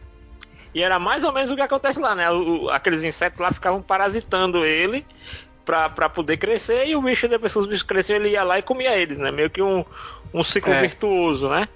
E 0.75 0.83
era 0.83 0.99
mais 0.99 1.23
ou 1.25 1.33
menos 1.33 1.51
o 1.51 1.55
que 1.57 1.61
acontece 1.61 2.01
lá, 2.01 2.15
né? 2.15 2.31
O- 2.31 2.69
aqueles 2.71 3.03
insetos 3.03 3.39
lá 3.41 3.53
ficavam 3.53 3.83
parasitando 3.83 4.65
ele 4.65 5.05
pra, 5.65 5.89
pra 5.89 6.09
poder 6.09 6.39
crescer 6.39 6.87
e 6.89 6.97
o 6.97 7.03
bicho, 7.03 7.29
depois 7.29 7.53
que 7.53 7.59
os 7.59 7.67
bichos 7.67 7.83
cresciam, 7.83 8.17
ele 8.17 8.31
ia 8.31 8.43
lá 8.43 8.59
e 8.59 8.63
comia 8.63 8.97
eles, 8.99 9.19
né? 9.19 9.31
Meio 9.31 9.51
que 9.51 9.61
um, 9.63 9.85
um 10.33 10.43
ciclo 10.43 10.73
É. 10.73 10.81
virtuoso, 10.81 11.49
né? 11.49 11.69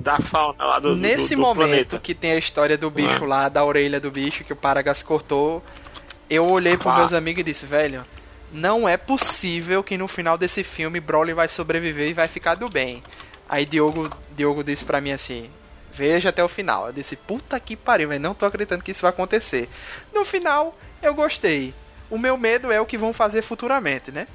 Da 0.00 0.20
fauna 0.20 0.64
lá 0.64 0.78
do, 0.78 0.90
do- 0.90 0.96
Nesse 0.96 1.34
do 1.34 1.40
momento 1.42 1.68
planeta. 1.68 1.98
que 1.98 2.14
tem 2.14 2.30
a 2.32 2.36
história 2.36 2.78
do 2.78 2.88
bicho 2.88 3.24
Ah. 3.24 3.26
lá, 3.26 3.48
da 3.48 3.64
orelha 3.64 3.98
do 3.98 4.10
bicho, 4.12 4.44
que 4.44 4.52
o 4.52 4.56
Paragas 4.56 5.02
cortou, 5.02 5.60
eu 6.30 6.46
olhei 6.48 6.76
pros 6.76 6.94
Ah. 6.94 6.98
meus 6.98 7.12
amigos 7.12 7.40
e 7.40 7.44
disse, 7.44 7.66
velho, 7.66 8.04
não 8.52 8.88
é 8.88 8.96
possível 8.96 9.82
que 9.82 9.98
no 9.98 10.06
final 10.06 10.38
desse 10.38 10.62
filme 10.62 11.00
Broly 11.00 11.32
vai 11.34 11.48
sobreviver 11.48 12.08
e 12.08 12.12
vai 12.14 12.28
ficar 12.28 12.54
do 12.54 12.68
bem. 12.68 13.02
Aí 13.48 13.66
Diogo, 13.66 14.08
Diogo 14.36 14.62
disse 14.62 14.84
pra 14.84 15.00
mim 15.00 15.10
assim, 15.10 15.50
veja 15.96 16.28
até 16.28 16.44
o 16.44 16.48
final. 16.48 16.86
Eu 16.86 16.92
disse, 16.92 17.16
puta 17.16 17.58
que 17.58 17.74
pariu, 17.74 18.08
velho, 18.10 18.20
não 18.20 18.34
tô 18.34 18.44
acreditando 18.44 18.84
que 18.84 18.90
isso 18.90 19.02
vai 19.02 19.10
acontecer. 19.10 19.68
No 20.14 20.24
final, 20.24 20.76
eu 21.02 21.14
gostei. 21.14 21.72
O 22.10 22.18
meu 22.18 22.36
medo 22.36 22.70
é 22.70 22.80
o 22.80 22.86
que 22.86 22.98
vão 22.98 23.12
fazer 23.12 23.42
futuramente, 23.42 24.12
né? 24.12 24.26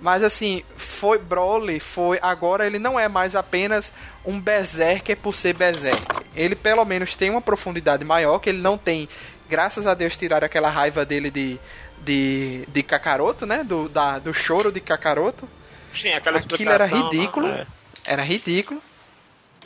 Mas 0.00 0.22
assim, 0.22 0.62
foi 0.76 1.18
Broly, 1.18 1.80
foi. 1.80 2.18
Agora 2.22 2.66
ele 2.66 2.78
não 2.78 3.00
é 3.00 3.08
mais 3.08 3.34
apenas 3.34 3.92
um 4.24 4.38
berserker 4.38 5.16
por 5.16 5.34
ser 5.34 5.54
berserker. 5.54 6.22
Ele 6.36 6.54
pelo 6.54 6.84
menos 6.84 7.16
tem 7.16 7.30
uma 7.30 7.40
profundidade 7.40 8.04
maior, 8.04 8.38
que 8.38 8.50
ele 8.50 8.60
não 8.60 8.78
tem. 8.78 9.08
Graças 9.48 9.86
a 9.86 9.94
Deus 9.94 10.16
tiraram 10.16 10.46
aquela 10.46 10.68
raiva 10.70 11.04
dele 11.04 11.30
de. 11.30 11.58
de, 12.04 12.64
de 12.68 12.82
Kakaroto, 12.84 13.44
né? 13.44 13.64
Do, 13.64 13.88
da, 13.88 14.20
do 14.20 14.32
choro 14.32 14.70
de 14.70 14.80
Kakaroto. 14.80 15.48
Sim, 15.92 16.12
aquela 16.12 16.38
Aquilo 16.38 16.70
era 16.70 16.84
explicação, 16.84 17.10
ridículo. 17.10 17.48
é. 17.48 17.66
Era 18.04 18.22
ridículo. 18.22 18.80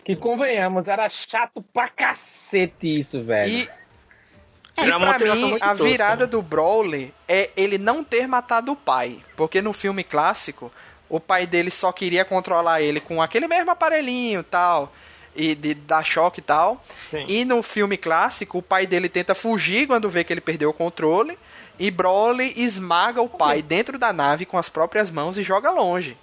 Que 0.05 0.17
convenhamos, 0.17 0.89
era 0.89 1.09
chato 1.09 1.63
pra 1.73 1.89
cacete 1.89 2.99
isso, 2.99 3.23
velho. 3.23 3.53
E, 3.53 3.69
Era 4.77 4.97
e 4.97 5.01
pra 5.01 5.35
mim, 5.35 5.55
a 5.61 5.69
tosca, 5.69 5.85
virada 5.85 6.25
né? 6.25 6.31
do 6.31 6.43
Broly 6.43 7.15
é 7.29 7.51
ele 7.57 7.79
não 7.79 8.03
ter 8.03 8.27
matado 8.27 8.73
o 8.73 8.77
pai. 8.77 9.21
Porque 9.37 9.63
no 9.63 9.73
filme 9.73 10.03
clássico, 10.03 10.73
o 11.09 11.21
pai 11.21 11.47
dele 11.47 11.71
só 11.71 11.93
queria 11.93 12.25
controlar 12.25 12.81
ele 12.81 13.01
com 13.01 13.23
aquele 13.23 13.47
mesmo 13.47 13.71
aparelhinho 13.71 14.41
e 14.41 14.45
tal. 14.45 14.93
E 15.37 15.55
de 15.55 15.75
dar 15.75 16.05
choque 16.05 16.41
e 16.41 16.43
tal. 16.43 16.83
Sim. 17.09 17.25
E 17.29 17.45
no 17.45 17.63
filme 17.63 17.97
clássico, 17.97 18.59
o 18.59 18.63
pai 18.63 18.87
dele 18.87 19.09
tenta 19.09 19.35
fugir 19.35 19.87
quando 19.87 20.11
vê 20.11 20.25
que 20.25 20.33
ele 20.33 20.41
perdeu 20.41 20.71
o 20.71 20.75
controle. 20.75 21.39
E 21.79 21.91
Broly 21.91 22.53
esmaga 22.57 23.23
o 23.23 23.29
pai 23.29 23.63
dentro 23.63 23.99
da 23.99 24.13
nave 24.13 24.45
com 24.45 24.59
as 24.59 24.69
próprias 24.69 25.11
mãos 25.11 25.39
e 25.39 25.43
joga 25.43 25.71
longe. 25.71 26.17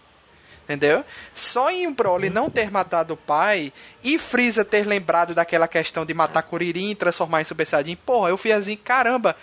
Entendeu? 0.69 1.03
Só 1.33 1.71
em 1.71 1.91
Broly 1.91 2.29
não 2.29 2.47
ter 2.47 2.69
matado 2.69 3.15
o 3.15 3.17
pai 3.17 3.73
e 4.03 4.19
Freeza 4.19 4.63
ter 4.63 4.85
lembrado 4.85 5.33
daquela 5.33 5.67
questão 5.67 6.05
de 6.05 6.13
matar 6.13 6.43
Kuririn 6.43 6.91
e 6.91 6.95
transformar 6.95 7.41
em 7.41 7.43
Super 7.43 7.65
Saiyajin, 7.65 7.95
porra, 7.95 8.29
eu 8.29 8.37
fui 8.37 8.51
assim, 8.51 8.75
caramba, 8.77 9.35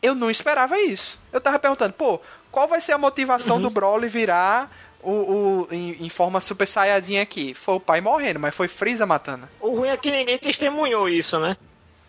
eu 0.00 0.14
não 0.14 0.30
esperava 0.30 0.78
isso. 0.78 1.18
Eu 1.32 1.40
tava 1.40 1.58
perguntando, 1.58 1.92
pô, 1.94 2.20
qual 2.52 2.68
vai 2.68 2.80
ser 2.80 2.92
a 2.92 2.98
motivação 2.98 3.60
do 3.60 3.68
Broly 3.68 4.08
virar 4.08 4.70
o, 5.02 5.10
o 5.10 5.68
em, 5.72 6.06
em 6.06 6.08
forma 6.08 6.40
Super 6.40 6.68
Saiyajin 6.68 7.18
aqui? 7.18 7.52
Foi 7.52 7.74
o 7.74 7.80
pai 7.80 8.00
morrendo, 8.00 8.38
mas 8.38 8.54
foi 8.54 8.68
Freeza 8.68 9.04
matando. 9.04 9.48
O 9.58 9.70
ruim 9.76 9.88
é 9.88 9.96
que 9.96 10.08
ninguém 10.12 10.38
testemunhou 10.38 11.08
isso, 11.08 11.36
né? 11.40 11.56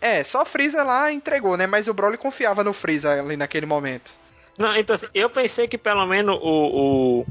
É, 0.00 0.22
só 0.22 0.44
Freeza 0.44 0.84
lá 0.84 1.10
entregou, 1.12 1.56
né? 1.56 1.66
Mas 1.66 1.88
o 1.88 1.94
Broly 1.94 2.16
confiava 2.16 2.62
no 2.62 2.72
Freeza 2.72 3.20
ali 3.20 3.36
naquele 3.36 3.66
momento. 3.66 4.12
Não, 4.56 4.76
então 4.76 4.94
assim, 4.94 5.06
eu 5.12 5.28
pensei 5.30 5.66
que 5.66 5.76
pelo 5.78 6.06
menos 6.06 6.38
o, 6.40 7.20
o- 7.22 7.26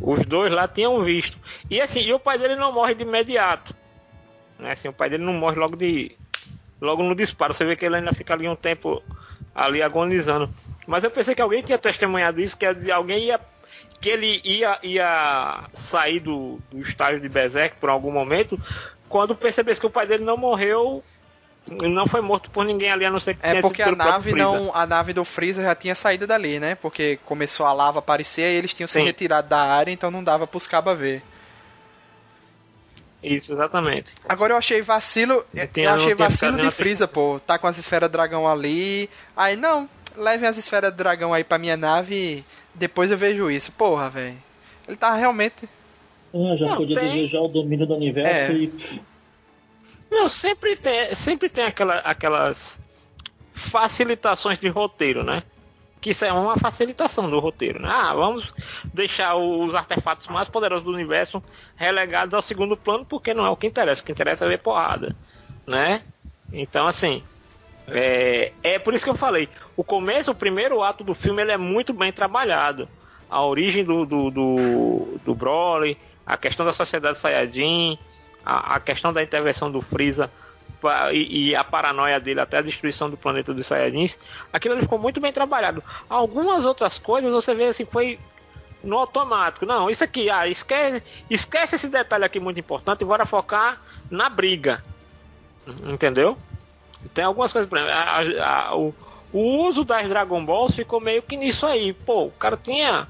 os 0.00 0.24
dois 0.24 0.52
lá 0.52 0.66
tinham 0.66 1.02
visto. 1.02 1.38
E 1.70 1.80
assim, 1.80 2.00
e 2.00 2.12
o 2.12 2.18
pai 2.18 2.38
dele 2.38 2.56
não 2.56 2.72
morre 2.72 2.94
de 2.94 3.02
imediato. 3.02 3.74
Né? 4.58 4.72
Assim, 4.72 4.88
o 4.88 4.92
pai 4.92 5.10
dele 5.10 5.24
não 5.24 5.32
morre 5.32 5.56
logo 5.56 5.76
de 5.76 6.16
logo 6.80 7.02
no 7.02 7.14
disparo. 7.14 7.54
Você 7.54 7.64
vê 7.64 7.76
que 7.76 7.84
ele 7.84 7.96
ainda 7.96 8.12
fica 8.12 8.34
ali 8.34 8.48
um 8.48 8.56
tempo 8.56 9.02
ali 9.54 9.82
agonizando. 9.82 10.50
Mas 10.86 11.04
eu 11.04 11.10
pensei 11.10 11.34
que 11.34 11.42
alguém 11.42 11.62
tinha 11.62 11.78
testemunhado 11.78 12.40
isso, 12.40 12.56
que 12.56 12.66
alguém 12.90 13.24
ia 13.24 13.40
que 14.00 14.08
ele 14.08 14.40
ia, 14.44 14.78
ia 14.82 15.64
sair 15.74 16.18
do, 16.18 16.58
do 16.68 16.80
estágio 16.80 17.20
de 17.20 17.28
Berserk 17.28 17.76
por 17.76 17.88
algum 17.88 18.10
momento, 18.10 18.60
quando 19.08 19.36
percebesse 19.36 19.80
que 19.80 19.86
o 19.86 19.90
pai 19.90 20.08
dele 20.08 20.24
não 20.24 20.36
morreu, 20.36 21.04
não 21.66 22.06
foi 22.06 22.20
morto 22.20 22.50
por 22.50 22.64
ninguém 22.64 22.90
ali, 22.90 23.04
a 23.04 23.10
não 23.10 23.20
ser 23.20 23.34
que 23.34 23.46
É 23.46 23.50
tenha 23.50 23.62
porque 23.62 23.82
sido 23.84 23.94
a 24.00 24.04
nave 24.04 24.32
não, 24.34 24.70
a 24.74 24.86
nave 24.86 25.12
do 25.12 25.24
Freeza 25.24 25.62
já 25.62 25.74
tinha 25.74 25.94
saído 25.94 26.26
dali, 26.26 26.58
né? 26.58 26.74
Porque 26.74 27.18
começou 27.24 27.64
a 27.66 27.72
lava 27.72 28.00
aparecer 28.00 28.52
e 28.52 28.56
eles 28.56 28.74
tinham 28.74 28.88
se 28.88 28.94
Sim. 28.94 29.04
retirado 29.04 29.48
da 29.48 29.60
área, 29.62 29.92
então 29.92 30.10
não 30.10 30.22
dava 30.24 30.46
pros 30.46 30.66
cabas 30.66 30.98
ver. 30.98 31.22
Isso, 33.22 33.52
exatamente. 33.52 34.12
Agora 34.28 34.52
eu 34.52 34.56
achei 34.56 34.82
vacilo, 34.82 35.44
eu 35.54 35.68
tinha- 35.68 35.90
não 35.90 35.96
achei 36.02 36.14
vacilo 36.14 36.56
de 36.56 36.62
nem 36.62 36.70
Freeza, 36.72 37.06
pô. 37.06 37.38
Tá 37.46 37.56
com 37.56 37.68
as 37.68 37.78
esferas 37.78 38.10
dragão 38.10 38.48
ali. 38.48 39.08
Aí 39.36 39.54
não, 39.54 39.88
levem 40.16 40.48
as 40.48 40.56
esferas 40.58 40.92
dragão 40.92 41.32
aí 41.32 41.44
pra 41.44 41.56
minha 41.58 41.76
nave 41.76 42.14
e 42.16 42.44
depois 42.74 43.12
eu 43.12 43.16
vejo 43.16 43.48
isso. 43.48 43.70
Porra, 43.70 44.10
velho. 44.10 44.36
Ele 44.88 44.96
tá 44.96 45.14
realmente 45.14 45.68
Ah, 46.34 46.56
já 46.58 46.66
Não, 46.66 46.76
podia 46.78 46.96
tem. 46.98 47.12
desejar 47.12 47.42
o 47.42 47.48
domínio 47.48 47.86
do 47.86 47.94
universo 47.94 48.52
É. 48.52 48.54
e 48.54 48.72
Não, 50.12 50.28
sempre 50.28 50.76
tem, 50.76 51.14
sempre 51.14 51.48
tem 51.48 51.64
aquela, 51.64 51.96
aquelas 52.00 52.78
facilitações 53.54 54.58
de 54.58 54.68
roteiro, 54.68 55.24
né? 55.24 55.42
Que 56.02 56.10
isso 56.10 56.22
é 56.22 56.30
uma 56.30 56.58
facilitação 56.58 57.30
do 57.30 57.40
roteiro, 57.40 57.80
né? 57.80 57.88
Ah, 57.90 58.14
vamos 58.14 58.52
deixar 58.92 59.36
os 59.36 59.74
artefatos 59.74 60.28
mais 60.28 60.50
poderosos 60.50 60.84
do 60.84 60.92
universo 60.92 61.42
relegados 61.76 62.34
ao 62.34 62.42
segundo 62.42 62.76
plano, 62.76 63.06
porque 63.06 63.32
não 63.32 63.46
é 63.46 63.48
o 63.48 63.56
que 63.56 63.66
interessa. 63.66 64.02
O 64.02 64.04
que 64.04 64.12
interessa 64.12 64.44
é 64.44 64.48
ver 64.48 64.58
porrada, 64.58 65.16
né? 65.66 66.02
Então, 66.52 66.86
assim, 66.86 67.24
é, 67.88 68.52
é 68.62 68.78
por 68.78 68.92
isso 68.92 69.06
que 69.06 69.10
eu 69.10 69.16
falei. 69.16 69.48
O 69.74 69.82
começo, 69.82 70.30
o 70.30 70.34
primeiro 70.34 70.82
ato 70.82 71.02
do 71.02 71.14
filme, 71.14 71.40
ele 71.40 71.52
é 71.52 71.56
muito 71.56 71.94
bem 71.94 72.12
trabalhado. 72.12 72.86
A 73.30 73.42
origem 73.42 73.82
do, 73.82 74.04
do, 74.04 74.30
do, 74.30 75.18
do 75.24 75.34
Broly, 75.34 75.96
a 76.26 76.36
questão 76.36 76.66
da 76.66 76.74
sociedade 76.74 77.16
Saiyajin, 77.16 77.98
a, 78.44 78.76
a 78.76 78.80
questão 78.80 79.12
da 79.12 79.22
intervenção 79.22 79.70
do 79.70 79.80
Freeza 79.82 80.30
e, 81.12 81.50
e 81.50 81.56
a 81.56 81.62
paranoia 81.62 82.18
dele 82.18 82.40
até 82.40 82.58
a 82.58 82.62
destruição 82.62 83.08
do 83.08 83.16
planeta 83.16 83.54
dos 83.54 83.66
Saiyajins, 83.68 84.18
aquilo 84.52 84.80
ficou 84.80 84.98
muito 84.98 85.20
bem 85.20 85.32
trabalhado. 85.32 85.82
Algumas 86.08 86.64
outras 86.66 86.98
coisas 86.98 87.32
você 87.32 87.54
vê 87.54 87.66
assim, 87.66 87.84
foi 87.84 88.18
no 88.82 88.98
automático. 88.98 89.64
Não, 89.64 89.88
isso 89.88 90.02
aqui, 90.02 90.28
ah, 90.28 90.48
esquece, 90.48 91.02
esquece 91.30 91.76
esse 91.76 91.88
detalhe 91.88 92.24
aqui 92.24 92.40
muito 92.40 92.58
importante 92.58 93.02
e 93.02 93.04
bora 93.04 93.24
focar 93.24 93.80
na 94.10 94.28
briga. 94.28 94.82
Entendeu? 95.66 96.36
Tem 97.14 97.24
algumas 97.24 97.52
coisas, 97.52 97.68
por 97.68 97.78
exemplo, 97.78 97.94
a- 97.96 98.44
a- 98.70 98.76
o, 98.76 98.94
o 99.32 99.64
uso 99.66 99.84
das 99.84 100.08
Dragon 100.08 100.44
Balls 100.44 100.74
ficou 100.74 101.00
meio 101.00 101.22
que 101.22 101.36
nisso 101.36 101.64
aí. 101.66 101.92
Pô, 101.92 102.24
o 102.26 102.30
cara 102.32 102.56
tinha. 102.56 103.06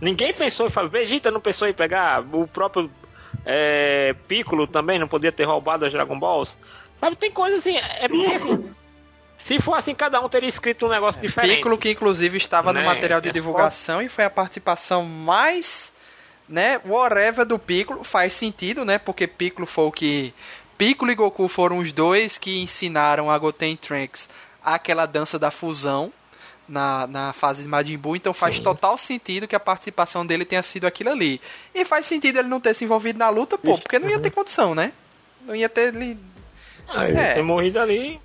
Ninguém 0.00 0.32
pensou 0.32 0.66
em 0.66 0.70
fazer. 0.70 0.88
Vegeta 0.88 1.30
não 1.30 1.40
pensou 1.40 1.66
em 1.66 1.72
pegar. 1.72 2.22
O 2.32 2.46
próprio 2.46 2.88
é, 3.48 4.12
Piccolo 4.26 4.66
também 4.66 4.98
não 4.98 5.06
podia 5.06 5.30
ter 5.30 5.44
roubado 5.44 5.84
as 5.84 5.92
Dragon 5.92 6.18
Balls. 6.18 6.56
Sabe, 6.98 7.14
tem 7.14 7.30
coisa 7.30 7.58
assim. 7.58 7.76
É 7.76 8.08
porque 8.08 8.26
assim. 8.26 8.70
Se 9.36 9.60
for 9.60 9.74
assim, 9.74 9.94
cada 9.94 10.20
um 10.20 10.28
teria 10.28 10.48
escrito 10.48 10.86
um 10.86 10.88
negócio 10.88 11.20
diferente. 11.20 11.56
Piccolo 11.56 11.78
que 11.78 11.90
inclusive 11.90 12.36
estava 12.36 12.72
no 12.72 12.80
Né? 12.80 12.84
material 12.86 13.20
de 13.20 13.28
É 13.28 13.32
divulgação 13.32 14.02
e 14.02 14.08
foi 14.08 14.24
a 14.24 14.30
participação 14.30 15.04
mais, 15.04 15.92
né, 16.48 16.80
whatever 16.84 17.46
do 17.46 17.58
Piccolo, 17.58 18.02
faz 18.02 18.32
sentido, 18.32 18.84
né? 18.84 18.98
Porque 18.98 19.26
Piccolo 19.28 19.66
foi 19.66 19.84
o 19.84 19.92
que 19.92 20.34
Piccolo 20.76 21.12
e 21.12 21.14
Goku 21.14 21.46
foram 21.48 21.78
os 21.78 21.92
dois 21.92 22.38
que 22.38 22.60
ensinaram 22.60 23.30
a 23.30 23.38
Goten 23.38 23.76
Trunks 23.76 24.28
aquela 24.64 25.06
dança 25.06 25.38
da 25.38 25.50
fusão 25.52 26.12
na, 26.68 27.06
na 27.06 27.32
fase 27.32 27.62
de 27.62 27.68
Majin 27.68 27.96
Buu, 27.98 28.16
então 28.16 28.32
faz 28.34 28.56
Sim. 28.56 28.62
total 28.62 28.96
sentido 28.98 29.46
que 29.48 29.56
a 29.56 29.60
participação 29.60 30.24
dele 30.26 30.44
tenha 30.44 30.62
sido 30.62 30.86
aquilo 30.86 31.10
ali. 31.10 31.40
E 31.74 31.84
faz 31.84 32.06
sentido 32.06 32.38
ele 32.38 32.48
não 32.48 32.60
ter 32.60 32.74
se 32.74 32.84
envolvido 32.84 33.18
na 33.18 33.28
luta, 33.28 33.56
pô, 33.58 33.78
porque 33.78 33.98
não 33.98 34.08
ia 34.08 34.18
ter 34.18 34.30
condição, 34.30 34.74
né? 34.74 34.92
Não 35.46 35.54
ia 35.54 35.68
ter 35.68 35.94
ele 35.94 36.18
Ah, 36.88 37.08
ele 37.08 37.18
É. 37.18 37.34
ter 37.34 37.42
morrido 37.42 37.78
ali. 37.80 38.20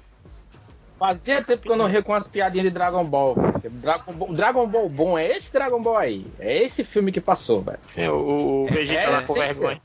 Fazia 1.00 1.44
tempo 1.44 1.64
que 1.64 1.70
eu 1.70 1.76
não 1.76 1.88
ria 1.88 2.04
com 2.04 2.14
as 2.14 2.28
piadinhas 2.28 2.66
de 2.68 2.70
Dragon 2.72 3.04
Ball. 3.04 3.36
Dragon 3.72 4.14
Ball. 4.14 4.34
Dragon 4.34 4.68
Ball 4.68 4.88
bom 4.88 5.18
é 5.18 5.36
esse 5.36 5.52
Dragon 5.52 5.82
Ball 5.82 5.98
aí. 5.98 6.28
É 6.40 6.64
esse 6.64 6.84
filme 6.84 7.12
que 7.12 7.20
passou, 7.20 7.64
velho. 7.64 8.14
O, 8.14 8.66
o 8.66 8.68
Vegeta 8.68 9.02
É, 9.06 9.10
lá 9.10 9.22
com 9.24 9.34
vergonha. 9.34 9.82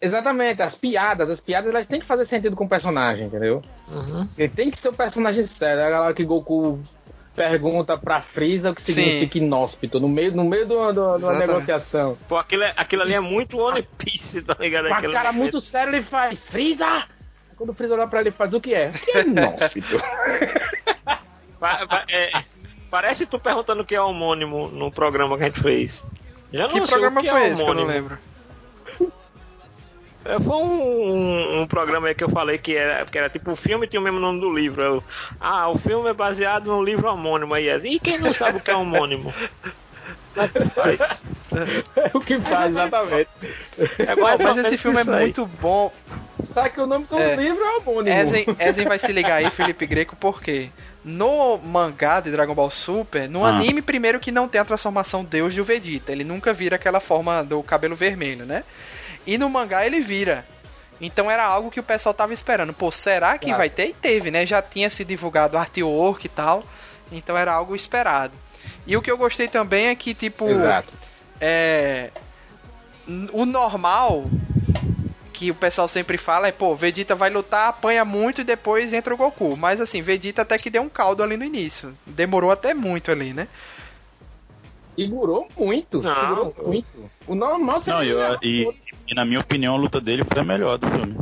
Exatamente, 0.00 0.62
as 0.62 0.74
piadas, 0.76 1.28
as 1.30 1.40
piadas 1.40 1.70
elas 1.70 1.86
têm 1.86 1.98
que 1.98 2.06
fazer 2.06 2.24
sentido 2.24 2.54
com 2.54 2.64
o 2.64 2.68
personagem, 2.68 3.26
entendeu? 3.26 3.62
Uhum. 3.90 4.28
Ele 4.38 4.48
tem 4.48 4.70
que 4.70 4.78
ser 4.78 4.90
o 4.90 4.92
personagem 4.92 5.42
sério. 5.42 5.82
A 5.82 5.90
galera 5.90 6.14
que 6.14 6.22
Goku 6.24 6.78
pergunta 7.38 7.96
pra 7.96 8.20
Freeza 8.20 8.70
o 8.70 8.74
que 8.74 8.82
Sim. 8.82 8.92
significa 8.94 9.38
inóspito 9.38 9.98
no 10.00 10.08
meio, 10.08 10.32
no 10.34 10.44
meio 10.44 10.66
de 10.66 10.74
uma, 10.74 10.92
de 10.92 10.98
uma- 10.98 11.06
de 11.18 11.24
uma 11.24 11.32
Exatamente. 11.32 11.46
negociação. 11.48 12.18
Pô, 12.28 12.36
aquilo, 12.36 12.62
é- 12.64 12.74
aquilo 12.76 13.02
ali 13.02 13.14
é 13.14 13.20
muito 13.20 13.58
One 13.58 13.82
Piece, 13.96 14.42
tá 14.42 14.56
ligado? 14.58 14.88
Com 14.88 14.94
Aquilo 14.94 15.12
cara 15.12 15.28
é- 15.30 15.32
muito 15.32 15.60
sério, 15.60 15.94
ele 15.94 16.02
faz 16.02 16.44
Freeza! 16.44 17.04
Quando 17.56 17.70
o 17.70 17.74
Freeza 17.74 17.94
olha 17.94 18.06
pra 18.06 18.20
ele, 18.20 18.28
ele 18.28 18.36
faz 18.36 18.54
o 18.54 18.60
que 18.60 18.72
é? 18.74 18.90
O 18.90 18.92
que 18.92 19.10
é 19.16 19.22
inóspito? 19.22 19.98
É, 22.08 22.30
parece 22.90 23.26
tu 23.26 23.38
perguntando 23.38 23.82
o 23.82 23.84
que 23.84 23.94
é 23.94 24.00
homônimo 24.00 24.68
no 24.68 24.90
programa 24.92 25.36
que 25.36 25.42
a 25.42 25.46
gente 25.46 25.60
fez. 25.60 26.04
Já 26.52 26.62
não 26.62 26.68
Que 26.68 26.74
sei 26.76 26.84
o 26.84 26.88
programa 26.88 27.20
que 27.20 27.28
é 27.28 27.30
foi 27.32 27.42
esse 27.48 27.64
que 27.64 27.70
eu 27.70 27.74
não 27.74 27.84
lembro? 27.84 28.18
É, 30.28 30.38
Foi 30.40 30.56
um, 30.56 31.12
um- 31.12 31.60
um 31.62 31.66
programa 31.66 32.08
aí 32.08 32.14
que 32.14 32.22
eu 32.22 32.28
falei 32.28 32.58
que 32.58 32.76
era, 32.76 33.04
que 33.06 33.16
era 33.16 33.30
tipo 33.30 33.52
o 33.52 33.56
filme 33.56 33.86
tinha 33.86 33.98
o 34.00 34.02
mesmo 34.04 34.20
nome 34.20 34.40
do 34.40 34.52
livro. 34.54 34.82
Eu, 34.82 35.04
ah, 35.40 35.68
o 35.70 35.78
filme 35.78 36.10
é 36.10 36.12
baseado 36.12 36.66
no 36.66 36.82
livro 36.82 37.08
homônimo 37.10 37.54
aí. 37.54 37.68
E 37.84 37.98
quem 37.98 38.18
não 38.18 38.32
sabe 38.34 38.58
o 38.58 38.60
que 38.60 38.70
é 38.70 38.76
homônimo? 38.76 39.32
Faz. 40.74 41.24
é 41.96 42.10
o 42.14 42.20
que 42.20 42.38
faz, 42.38 42.70
exatamente. 42.70 43.28
É 43.98 44.14
mais 44.14 44.38
ou 44.40 44.46
mas 44.46 44.56
menos 44.56 44.66
esse 44.66 44.78
filme 44.78 45.00
é 45.00 45.04
muito 45.04 45.46
bom. 45.60 45.92
Sabe 46.44 46.70
que 46.70 46.80
o 46.80 46.86
nome 46.86 47.06
do 47.06 47.18
É. 47.18 47.34
livro 47.34 47.62
é 47.64 47.76
homônimo. 47.78 48.16
Ezen, 48.16 48.44
Ezen 48.60 48.86
vai 48.86 48.98
se 48.98 49.12
ligar 49.12 49.36
aí, 49.36 49.50
Felipe 49.50 49.86
Greco, 49.86 50.14
porque 50.16 50.68
no 51.04 51.58
mangá 51.58 52.20
de 52.20 52.30
Dragon 52.30 52.54
Ball 52.54 52.70
Super, 52.70 53.28
no 53.28 53.44
Ah. 53.44 53.48
anime, 53.48 53.82
primeiro 53.82 54.20
que 54.20 54.30
não 54.30 54.46
tem 54.46 54.60
a 54.60 54.64
transformação 54.64 55.24
Deus 55.24 55.52
de 55.54 55.60
Vegeta. 55.62 56.12
Ele 56.12 56.22
nunca 56.24 56.52
vira 56.52 56.76
aquela 56.76 57.00
forma 57.00 57.42
do 57.42 57.62
cabelo 57.62 57.96
vermelho, 57.96 58.44
né? 58.46 58.62
E 59.28 59.36
no 59.36 59.50
mangá 59.50 59.84
ele 59.84 60.00
vira. 60.00 60.42
Então 60.98 61.30
era 61.30 61.44
algo 61.44 61.70
que 61.70 61.78
o 61.78 61.82
pessoal 61.82 62.14
tava 62.14 62.32
esperando. 62.32 62.72
Pô, 62.72 62.90
será 62.90 63.36
que 63.36 63.44
Claro. 63.44 63.58
vai 63.58 63.68
ter? 63.68 63.88
E 63.88 63.92
teve, 63.92 64.30
né? 64.30 64.46
Já 64.46 64.62
tinha 64.62 64.88
se 64.88 65.04
divulgado 65.04 65.58
artwork 65.58 66.24
e 66.24 66.28
tal. 66.30 66.64
Então 67.12 67.36
era 67.36 67.52
algo 67.52 67.76
esperado. 67.76 68.32
E 68.86 68.96
o 68.96 69.02
que 69.02 69.10
eu 69.10 69.18
gostei 69.18 69.46
também 69.46 69.88
é 69.88 69.94
que, 69.94 70.14
tipo, 70.14 70.48
Exato. 70.48 70.92
é. 71.40 72.10
O 73.32 73.44
normal 73.44 74.24
que 75.32 75.50
o 75.50 75.54
pessoal 75.54 75.88
sempre 75.88 76.16
fala 76.18 76.48
é, 76.48 76.52
pô, 76.52 76.74
Vegeta 76.74 77.14
vai 77.14 77.30
lutar, 77.30 77.68
apanha 77.68 78.04
muito 78.04 78.40
e 78.40 78.44
depois 78.44 78.92
entra 78.94 79.12
o 79.14 79.16
Goku. 79.16 79.56
Mas 79.56 79.80
assim, 79.80 80.00
Vegeta 80.02 80.40
até 80.42 80.58
que 80.58 80.68
deu 80.70 80.82
um 80.82 80.88
caldo 80.88 81.22
ali 81.22 81.36
no 81.36 81.44
início. 81.44 81.96
Demorou 82.06 82.50
até 82.50 82.72
muito 82.74 83.10
ali, 83.12 83.32
né? 83.34 83.46
Segurou 84.96 85.48
muito, 85.56 86.02
Não, 86.02 86.12
segurou 86.14 86.54
muito. 86.66 87.10
O 87.26 87.34
normal 87.36 87.76
Não, 87.76 87.82
seria... 87.82 88.10
eu- 88.12 88.38
e, 88.42 88.74
e 89.08 89.14
na 89.14 89.24
minha 89.24 89.40
opinião 89.40 89.74
a 89.74 89.78
luta 89.78 90.00
dele 90.00 90.24
foi 90.24 90.40
a 90.40 90.44
melhor 90.44 90.78
do 90.78 90.88
filme. 90.90 91.16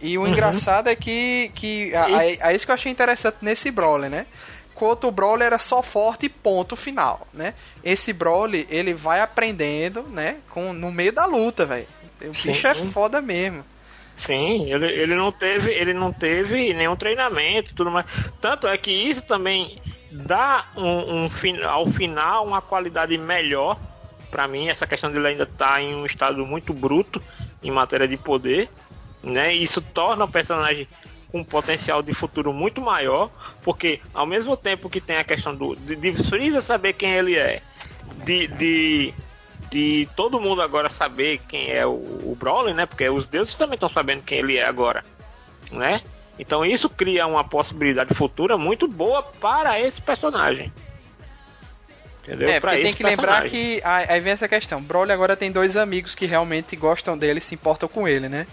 E 0.00 0.18
o 0.18 0.26
engraçado 0.26 0.88
é 0.88 0.96
que. 0.96 1.50
que 1.54 1.94
a, 1.94 2.04
a- 2.06 2.48
a 2.48 2.52
isso 2.54 2.64
que 2.66 2.70
eu 2.72 2.74
achei 2.74 2.90
interessante 2.90 3.36
nesse 3.40 3.70
Brawler, 3.70 4.10
né? 4.10 4.26
Enquanto 4.74 5.06
o 5.06 5.12
Brawler 5.12 5.46
era 5.46 5.58
só 5.60 5.80
forte 5.82 6.26
e 6.26 6.28
ponto 6.28 6.74
final, 6.74 7.26
né? 7.32 7.54
Esse 7.84 8.12
Brawler, 8.12 8.66
ele 8.68 8.94
vai 8.94 9.20
aprendendo, 9.20 10.02
né? 10.02 10.38
Com, 10.50 10.72
no 10.72 10.90
meio 10.90 11.12
da 11.12 11.24
luta, 11.24 11.64
velho. 11.64 11.86
O 12.24 12.34
Sim. 12.34 12.50
bicho 12.52 12.66
é 12.66 12.74
foda 12.74 13.20
mesmo. 13.20 13.64
Sim, 14.16 14.70
ele, 14.72 14.86
ele 14.86 15.14
não 15.14 15.30
teve, 15.32 15.70
ele 15.70 15.94
não 15.94 16.12
teve 16.12 16.72
nenhum 16.74 16.96
treinamento 16.96 17.70
e 17.70 17.74
tudo 17.74 17.90
mais. 17.90 18.06
Tanto 18.40 18.66
é 18.66 18.76
que 18.76 18.90
isso 18.90 19.22
também 19.22 19.80
dá 20.10 20.64
um, 20.76 21.24
um 21.26 21.30
ao 21.68 21.86
final 21.88 22.46
uma 22.46 22.60
qualidade 22.60 23.16
melhor 23.16 23.78
pra 24.32 24.48
mim. 24.48 24.68
Essa 24.68 24.86
questão 24.86 25.12
dele 25.12 25.28
ainda 25.28 25.46
tá 25.46 25.80
em 25.80 25.94
um 25.94 26.06
estado 26.06 26.44
muito 26.44 26.72
bruto 26.72 27.22
em 27.62 27.70
matéria 27.70 28.08
de 28.08 28.16
poder, 28.16 28.68
né? 29.22 29.54
Isso 29.54 29.80
torna 29.80 30.24
o 30.24 30.28
personagem 30.28 30.88
com 31.30 31.40
um 31.40 31.44
potencial 31.44 32.02
de 32.02 32.12
futuro 32.12 32.52
muito 32.52 32.80
maior, 32.80 33.30
porque 33.62 34.00
ao 34.12 34.26
mesmo 34.26 34.56
tempo 34.56 34.90
que 34.90 35.00
tem 35.00 35.16
a 35.18 35.24
questão 35.24 35.54
do 35.54 35.76
de, 35.76 35.94
de 35.94 36.12
Freeza 36.24 36.60
saber 36.60 36.94
quem 36.94 37.12
ele 37.12 37.36
é, 37.36 37.62
de, 38.24 38.48
de 38.48 39.14
de 39.70 40.06
todo 40.14 40.38
mundo 40.38 40.60
agora 40.60 40.90
saber 40.90 41.38
quem 41.48 41.70
é 41.70 41.86
o, 41.86 41.92
o 41.92 42.36
Broly, 42.38 42.74
né? 42.74 42.84
Porque 42.84 43.08
os 43.08 43.26
deuses 43.26 43.54
também 43.54 43.74
estão 43.74 43.88
sabendo 43.88 44.22
quem 44.22 44.38
ele 44.38 44.58
é 44.58 44.66
agora, 44.66 45.02
né? 45.70 46.02
Então 46.38 46.64
isso 46.64 46.90
cria 46.90 47.26
uma 47.26 47.44
possibilidade 47.44 48.14
futura 48.14 48.58
muito 48.58 48.86
boa 48.86 49.22
para 49.22 49.80
esse 49.80 50.00
personagem. 50.00 50.70
Entendeu? 52.22 52.48
É, 52.48 52.60
Pra 52.60 52.70
porque 52.70 52.84
tem 52.84 52.94
que 52.94 53.02
lembrar 53.02 53.48
que. 53.48 53.80
Aí 53.84 54.20
vem 54.20 54.32
essa 54.32 54.46
questão. 54.46 54.80
Broly 54.80 55.10
agora 55.12 55.36
tem 55.36 55.50
dois 55.50 55.76
amigos 55.76 56.14
que 56.14 56.24
realmente 56.26 56.76
gostam 56.76 57.18
dele 57.18 57.38
e 57.38 57.42
se 57.42 57.54
importam 57.54 57.88
com 57.88 58.06
ele, 58.06 58.28
né? 58.28 58.46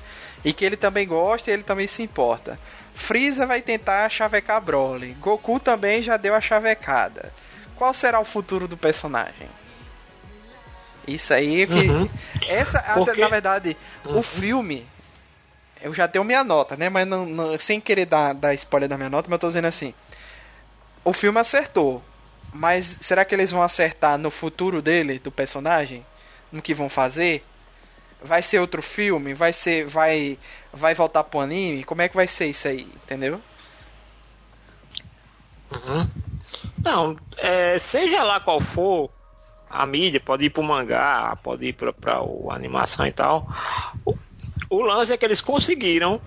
E 0.44 0.52
que 0.54 0.66
ele 0.66 0.76
também 0.78 1.08
gosta 1.08 1.50
e 1.52 1.54
ele 1.54 1.64
também 1.64 1.86
se 1.86 2.02
importa. 2.02 2.58
Freeza 2.96 3.46
vai 3.46 3.62
tentar 3.62 4.10
chavecar 4.10 4.60
Broly. 4.62 5.14
Goku 5.20 5.60
também 5.60 6.02
já 6.02 6.18
deu 6.18 6.34
a 6.34 6.42
chavecada. 6.42 7.32
Qual 7.76 7.94
será 7.94 8.20
o 8.20 8.26
futuro 8.26 8.68
do 8.68 8.76
personagem? 8.76 9.48
Isso 11.08 11.34
aí 11.34 11.62
é 11.64 11.68
que. 11.68 11.74
Uhum. 11.90 12.10
Essa, 12.48 12.80
Porque- 12.82 13.22
na 13.22 13.28
verdade, 13.28 13.78
o 14.06 14.22
filme. 14.22 14.86
Eu 15.82 15.94
já 15.94 16.08
tenho 16.10 16.26
minha 16.26 16.44
nota, 16.44 16.76
né? 16.76 16.90
Mas 16.90 17.08
não, 17.08 17.26
não- 17.26 17.58
sem 17.60 17.80
querer 17.80 18.06
dar, 18.06 18.34
dar 18.34 18.54
spoiler 18.54 18.90
da 18.90 18.98
minha 18.98 19.10
nota, 19.10 19.28
mas 19.30 19.36
eu 19.38 19.40
tô 19.40 19.48
dizendo 19.48 19.66
assim. 19.68 19.94
O 21.06 21.14
filme 21.14 21.40
acertou. 21.40 22.04
Mas 22.54 22.86
será 23.02 23.24
que 23.24 23.34
eles 23.36 23.52
vão 23.52 23.62
acertar 23.62 24.18
no 24.18 24.32
futuro 24.32 24.82
dele, 24.82 25.20
do 25.20 25.32
personagem? 25.32 26.06
No 26.52 26.62
que 26.62 26.74
vão 26.74 26.90
fazer? 26.90 27.44
Vai 28.22 28.42
ser 28.42 28.60
outro 28.60 28.82
filme? 28.82 29.34
Vai 29.34 29.54
ser. 29.54 29.86
Vai. 29.86 30.38
Vai 30.74 30.94
voltar 30.94 31.24
pro 31.24 31.40
anime? 31.40 31.84
Como 31.84 32.02
é 32.02 32.10
que 32.10 32.16
vai 32.16 32.28
ser 32.28 32.48
isso 32.48 32.68
aí? 32.68 32.82
Entendeu? 33.04 33.40
Uhum. 35.72 36.10
Não, 36.84 37.18
é, 37.38 37.78
seja 37.78 38.24
lá 38.24 38.40
qual 38.40 38.60
for 38.60 39.10
a 39.70 39.86
mídia, 39.86 40.20
pode 40.20 40.46
ir 40.46 40.50
pro 40.50 40.64
mangá, 40.64 41.38
pode 41.44 41.68
ir 41.68 41.74
pra, 41.74 41.94
pra 41.94 42.22
o- 42.24 42.52
animação 42.52 43.06
e 43.06 43.12
tal. 43.12 43.48
O, 44.04 44.18
o 44.70 44.82
lance 44.82 45.14
é 45.14 45.18
que 45.18 45.24
eles 45.26 45.42
conseguiram 45.42 46.20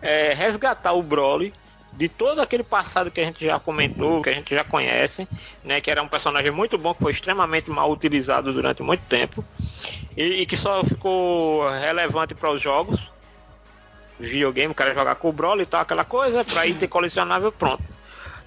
é, 0.00 0.32
resgatar 0.32 0.92
o 0.94 1.02
Broly 1.02 1.52
de 1.96 2.08
todo 2.08 2.40
aquele 2.40 2.62
passado 2.62 3.10
que 3.10 3.20
a 3.20 3.24
gente 3.24 3.44
já 3.44 3.58
comentou, 3.58 4.22
que 4.22 4.28
a 4.28 4.32
gente 4.34 4.54
já 4.54 4.62
conhece, 4.62 5.26
né? 5.64 5.80
Que 5.80 5.90
era 5.90 6.02
um 6.02 6.08
personagem 6.08 6.50
muito 6.50 6.76
bom, 6.76 6.92
que 6.94 7.00
foi 7.00 7.10
extremamente 7.12 7.70
mal 7.70 7.90
utilizado 7.90 8.52
durante 8.52 8.82
muito 8.82 9.00
tempo 9.08 9.42
e, 10.16 10.42
e 10.42 10.46
que 10.46 10.56
só 10.56 10.84
ficou 10.84 11.68
relevante 11.70 12.34
para 12.34 12.50
os 12.52 12.60
jogos. 12.60 13.10
Videogame, 14.18 14.72
o 14.72 14.74
cara 14.74 14.94
jogar 14.94 15.14
com 15.16 15.28
o 15.28 15.32
Broly 15.32 15.62
e 15.62 15.66
tal, 15.66 15.80
aquela 15.82 16.04
coisa, 16.04 16.44
pra 16.44 16.66
item 16.66 16.88
colecionável, 16.88 17.50
pronto. 17.52 17.82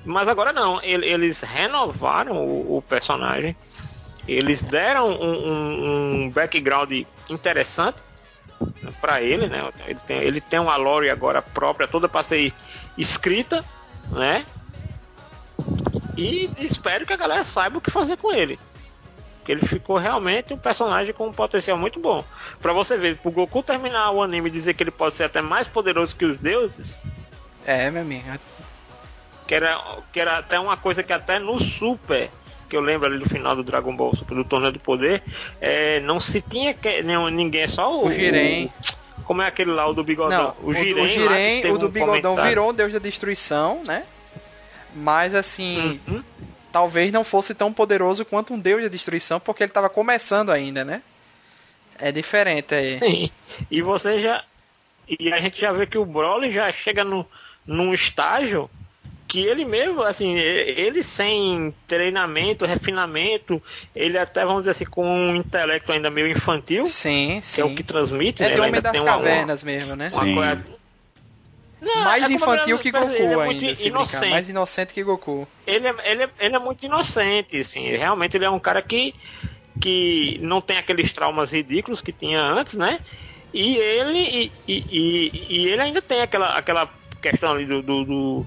Mas 0.05 0.27
agora 0.27 0.51
não, 0.53 0.81
ele- 0.81 1.07
eles 1.07 1.41
renovaram 1.41 2.37
o, 2.37 2.77
o 2.77 2.81
personagem, 2.81 3.55
eles 4.27 4.61
deram 4.61 5.09
um, 5.09 5.33
um- 5.33 6.23
um 6.25 6.29
background 6.29 6.91
interessante 7.29 7.97
para 9.01 9.21
ele, 9.21 9.47
né? 9.47 9.69
Ele 9.85 9.99
tem, 10.05 10.17
ele 10.17 10.41
tem 10.41 10.59
uma 10.59 10.75
lore 10.75 11.09
agora 11.09 11.41
própria, 11.41 11.87
toda 11.87 12.07
para 12.09 12.23
ser 12.23 12.53
escrita, 12.97 13.63
né? 14.09 14.45
E 16.17 16.49
espero 16.57 17.05
que 17.05 17.13
a 17.13 17.17
galera 17.17 17.43
saiba 17.43 17.77
o 17.77 17.81
que 17.81 17.91
fazer 17.91 18.17
com 18.17 18.33
ele. 18.33 18.59
Porque 19.37 19.51
ele 19.51 19.65
ficou 19.65 19.97
realmente 19.97 20.53
um 20.53 20.57
personagem 20.57 21.13
com 21.13 21.27
um 21.27 21.33
potencial 21.33 21.77
muito 21.77 21.99
bom. 21.99 22.23
Pra 22.61 22.73
você 22.73 22.97
ver, 22.97 23.17
pro 23.17 23.31
Goku 23.31 23.63
terminar 23.63 24.11
o 24.11 24.21
anime 24.21 24.49
e 24.49 24.51
dizer 24.51 24.73
que 24.73 24.83
ele 24.83 24.91
pode 24.91 25.15
ser 25.15 25.23
até 25.23 25.41
mais 25.41 25.67
poderoso 25.67 26.15
que 26.15 26.25
os 26.25 26.37
deuses, 26.37 26.99
É, 27.65 27.89
meu 27.89 28.01
amigo. 28.01 28.27
que 29.47 29.55
era, 29.55 29.79
que 30.11 30.19
era 30.19 30.37
até 30.39 30.59
uma 30.59 30.75
coisa 30.77 31.01
que 31.03 31.13
até 31.13 31.39
no 31.39 31.57
Super, 31.59 32.29
que 32.69 32.75
eu 32.77 32.81
lembro 32.81 33.07
ali 33.07 33.17
do 33.19 33.27
final 33.27 33.55
do 33.55 33.63
Dragon 33.63 33.95
Ball 33.95 34.15
Super, 34.15 34.35
do 34.35 34.43
Torneio 34.45 34.73
do 34.73 34.79
Poder, 34.79 35.23
é, 35.59 35.99
não 36.01 36.19
se 36.19 36.41
tinha 36.41 36.73
que, 36.73 37.01
nenhum, 37.01 37.27
ninguém, 37.29 37.67
só 37.67 37.91
o... 37.99 38.07
O 38.07 38.11
Jiren. 38.11 38.69
como 39.25 39.41
é 39.41 39.47
aquele 39.47 39.71
lá, 39.71 39.87
o 39.87 39.93
do 39.93 40.03
bigodão? 40.03 40.55
Não, 40.61 40.69
o, 40.69 40.73
Jiren, 40.73 40.93
o, 40.93 41.01
lá, 41.01 41.07
Jiren, 41.07 41.61
teve 41.61 41.73
o 41.73 41.77
do 41.77 41.87
um 41.87 41.89
Bigodão 41.89 42.21
comentário. 42.21 42.49
virou 42.49 42.69
o 42.69 42.73
Deus 42.73 42.93
da 42.93 42.99
Destruição, 42.99 43.81
né? 43.87 44.05
Mas 44.95 45.35
assim, 45.35 45.99
Uhum. 46.07 46.23
talvez 46.71 47.11
não 47.11 47.23
fosse 47.23 47.53
tão 47.53 47.71
poderoso 47.73 48.23
quanto 48.25 48.53
um 48.53 48.59
Deus 48.59 48.81
da 48.83 48.87
Destruição, 48.87 49.39
porque 49.39 49.63
ele 49.63 49.71
tava 49.71 49.89
começando 49.89 50.49
ainda, 50.51 50.83
né? 50.85 51.01
É 51.99 52.11
diferente 52.11 52.73
aí. 52.73 52.97
Sim. 52.99 53.31
E 53.69 53.81
você 53.81 54.19
já. 54.19 54.43
E 55.07 55.33
a 55.33 55.37
gente 55.41 55.59
já 55.59 55.71
vê 55.71 55.85
que 55.85 55.97
o 55.97 56.05
Broly 56.05 56.51
já 56.51 56.71
chega 56.71 57.03
no, 57.03 57.25
num 57.65 57.93
estágio 57.93 58.69
que 59.29 59.39
ele 59.45 59.63
mesmo, 59.63 60.01
assim, 60.01 60.33
ele 60.37 61.03
sem 61.03 61.73
treinamento, 61.87 62.65
refinamento, 62.65 63.61
ele 63.95 64.17
até, 64.17 64.43
vamos 64.43 64.63
dizer 64.63 64.71
assim, 64.71 64.85
com 64.85 65.05
um 65.05 65.35
intelecto 65.35 65.91
ainda 65.91 66.09
meio 66.09 66.27
infantil, 66.27 66.85
Sim, 66.87 67.39
que 67.53 67.61
é 67.61 67.63
o 67.63 67.69
sim. 67.69 67.75
que 67.75 67.83
transmite, 67.83 68.43
É 68.43 68.49
né? 68.49 68.55
do 68.55 68.63
Homem 68.63 68.81
das 68.81 68.91
tem 68.91 69.01
uma- 69.01 69.11
Cavernas 69.11 69.63
mesmo, 69.63 69.95
né? 69.95 70.09
Sim. 70.09 70.33
coisa- 70.35 70.65
Não, 71.79 72.03
Mais 72.03 72.29
é 72.29 72.33
infantil 72.33 72.77
que 72.79 72.89
ele 72.89 72.99
Goku 72.99 73.13
é 73.13 73.35
muito 73.45 73.63
ainda, 73.63 73.75
se 73.75 73.87
inocente. 73.87 74.19
brincar. 74.19 74.29
Mais 74.35 74.49
inocente 74.49 74.93
que 74.93 75.03
Goku. 75.03 75.47
ele 75.65 75.87
é, 75.87 75.95
ele, 76.11 76.23
é, 76.23 76.29
ele 76.39 76.55
é 76.55 76.59
muito 76.59 76.85
inocente, 76.85 77.55
assim. 77.57 77.87
Realmente 77.95 78.35
ele 78.35 78.43
é 78.45 78.49
um 78.49 78.59
cara 78.59 78.81
que, 78.81 79.13
que 79.79 80.37
não 80.41 80.59
tem 80.59 80.77
aqueles 80.77 81.13
traumas 81.13 81.51
ridículos 81.53 82.01
que 82.01 82.11
tinha 82.11 82.41
antes, 82.41 82.73
né? 82.73 82.99
E 83.53 83.77
ele, 83.77 84.19
e, 84.19 84.51
e, 84.67 84.83
e- 84.91 85.45
e 85.49 85.67
ele 85.69 85.81
ainda 85.81 86.01
tem 86.01 86.21
aquela, 86.21 86.57
aquela 86.57 86.89
questão 87.21 87.51
ali 87.53 87.65
do, 87.65 87.81
do, 87.81 88.03
do- 88.03 88.45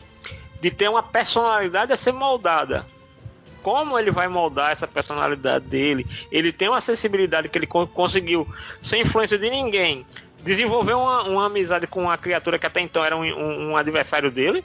de 0.62 0.70
ter 0.70 0.88
uma 0.88 1.02
personalidade 1.02 1.92
a 1.92 1.96
ser 1.96 2.12
moldada. 2.12 2.86
Como 3.64 3.98
ele 3.98 4.10
vai 4.12 4.28
moldar 4.28 4.70
essa 4.70 4.86
personalidade 4.86 5.64
dele? 5.66 6.06
Ele 6.30 6.52
tem 6.52 6.68
uma 6.68 6.80
sensibilidade 6.80 7.48
que 7.48 7.58
ele 7.58 7.66
con- 7.66 7.86
conseguiu, 7.86 8.46
sem 8.80 9.02
influência 9.02 9.36
de 9.36 9.50
ninguém, 9.50 10.06
desenvolver 10.44 10.94
uma, 10.94 11.22
uma 11.24 11.46
amizade 11.46 11.86
com 11.88 12.02
uma 12.04 12.16
criatura 12.16 12.58
que 12.58 12.66
até 12.66 12.80
então 12.80 13.04
era 13.04 13.16
um, 13.16 13.22
um- 13.24 13.70
um 13.70 13.76
adversário 13.76 14.30
dele 14.30 14.64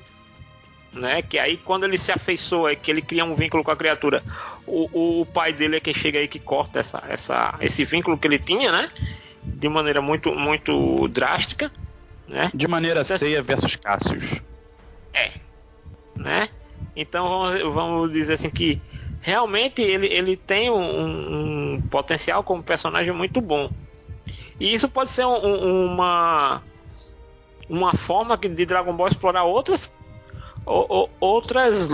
né? 0.93 1.21
Que 1.21 1.37
aí 1.37 1.57
quando 1.57 1.83
ele 1.83 1.97
se 1.97 2.11
afeiçoa 2.11 2.73
e 2.73 2.75
que 2.75 2.89
ele 2.89 3.01
cria 3.01 3.23
um 3.25 3.35
vínculo 3.35 3.63
com 3.63 3.69
a 3.71 3.75
criatura, 3.75 4.23
o, 4.65 4.89
o, 4.91 5.21
o 5.21 5.25
pai 5.25 5.51
dele 5.53 5.77
é 5.77 5.79
que 5.79 5.93
chega 5.93 6.17
aí 6.19 6.27
que 6.27 6.39
corta 6.39 6.79
essa, 6.79 7.03
essa, 7.09 7.55
esse 7.59 7.83
vínculo 7.85 8.17
que 8.17 8.25
ele 8.27 8.39
tinha, 8.39 8.71
né? 8.71 8.89
De 9.43 9.67
maneira 9.69 10.01
muito, 10.01 10.31
muito 10.33 11.07
drástica, 11.09 11.71
né? 12.27 12.49
De 12.53 12.67
maneira 12.67 13.03
ceia 13.03 13.41
versus 13.43 13.75
Cássius. 13.75 14.41
Né? 16.17 16.49
Então 16.95 17.27
vamos, 17.27 17.73
vamos 17.73 18.11
dizer 18.11 18.33
assim 18.33 18.49
que 18.49 18.81
realmente 19.21 19.81
ele, 19.81 20.07
ele 20.07 20.35
tem 20.37 20.69
um, 20.69 21.75
um 21.75 21.81
potencial 21.89 22.43
como 22.43 22.61
personagem 22.63 23.13
muito 23.13 23.39
bom. 23.41 23.69
E 24.59 24.73
isso 24.73 24.89
pode 24.89 25.11
ser 25.11 25.25
um- 25.25 25.45
um- 25.45 25.85
uma 25.85 26.61
uma 27.69 27.93
forma 27.95 28.37
de 28.37 28.65
Dragon 28.65 28.93
Ball 28.93 29.09
explorar 29.09 29.43
outras 29.43 29.91
o- 30.65 31.03
o- 31.03 31.09
outras 31.19 31.89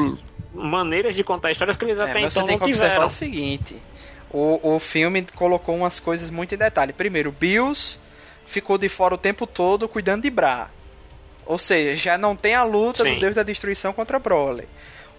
maneiras 0.53 1.15
de 1.15 1.23
contar 1.23 1.51
histórias 1.51 1.75
que 1.75 1.83
eles 1.85 1.97
É, 1.97 2.03
até 2.03 2.21
mas 2.21 2.31
então 2.33 2.43
você 2.43 2.47
tem 2.47 2.59
não 2.59 2.65
tiveram. 2.67 3.07
o 3.07 3.09
seguinte: 3.09 3.75
o, 4.29 4.75
o 4.75 4.79
filme 4.79 5.25
colocou 5.35 5.75
umas 5.75 5.99
coisas 5.99 6.29
muito 6.29 6.53
em 6.53 6.57
detalhe. 6.57 6.93
Primeiro, 6.93 7.31
Bills 7.31 7.99
ficou 8.45 8.77
de 8.77 8.87
fora 8.89 9.15
o 9.15 9.17
tempo 9.17 9.47
todo 9.47 9.87
cuidando 9.89 10.21
de 10.23 10.29
Bra. 10.29 10.69
Ou 11.45 11.57
seja, 11.59 11.95
já 11.95 12.17
não 12.17 12.35
tem 12.35 12.55
a 12.55 12.63
luta 12.63 13.03
Sim. 13.03 13.15
do 13.15 13.19
Deus 13.19 13.35
da 13.35 13.43
Destruição 13.43 13.91
contra 13.93 14.17
Broly. 14.19 14.67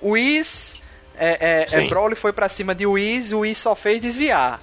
O 0.01 0.11
Whis, 0.13 0.77
é, 1.17 1.67
é, 1.73 1.85
é. 1.85 1.89
Broly 1.89 2.15
foi 2.15 2.33
pra 2.33 2.49
cima 2.49 2.75
de 2.75 2.87
Whis, 2.87 3.33
o 3.33 3.41
Whis 3.41 3.59
só 3.59 3.75
fez 3.75 4.01
desviar. 4.01 4.61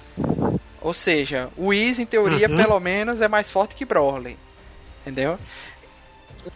Ou 0.80 0.92
seja, 0.92 1.48
o 1.56 1.66
Whis, 1.68 1.98
em 2.00 2.06
teoria, 2.06 2.48
Uhum. 2.48 2.56
pelo 2.56 2.80
menos, 2.80 3.20
é 3.20 3.28
mais 3.28 3.50
forte 3.50 3.74
que 3.76 3.84
Broly. 3.84 4.36
Entendeu? 5.02 5.38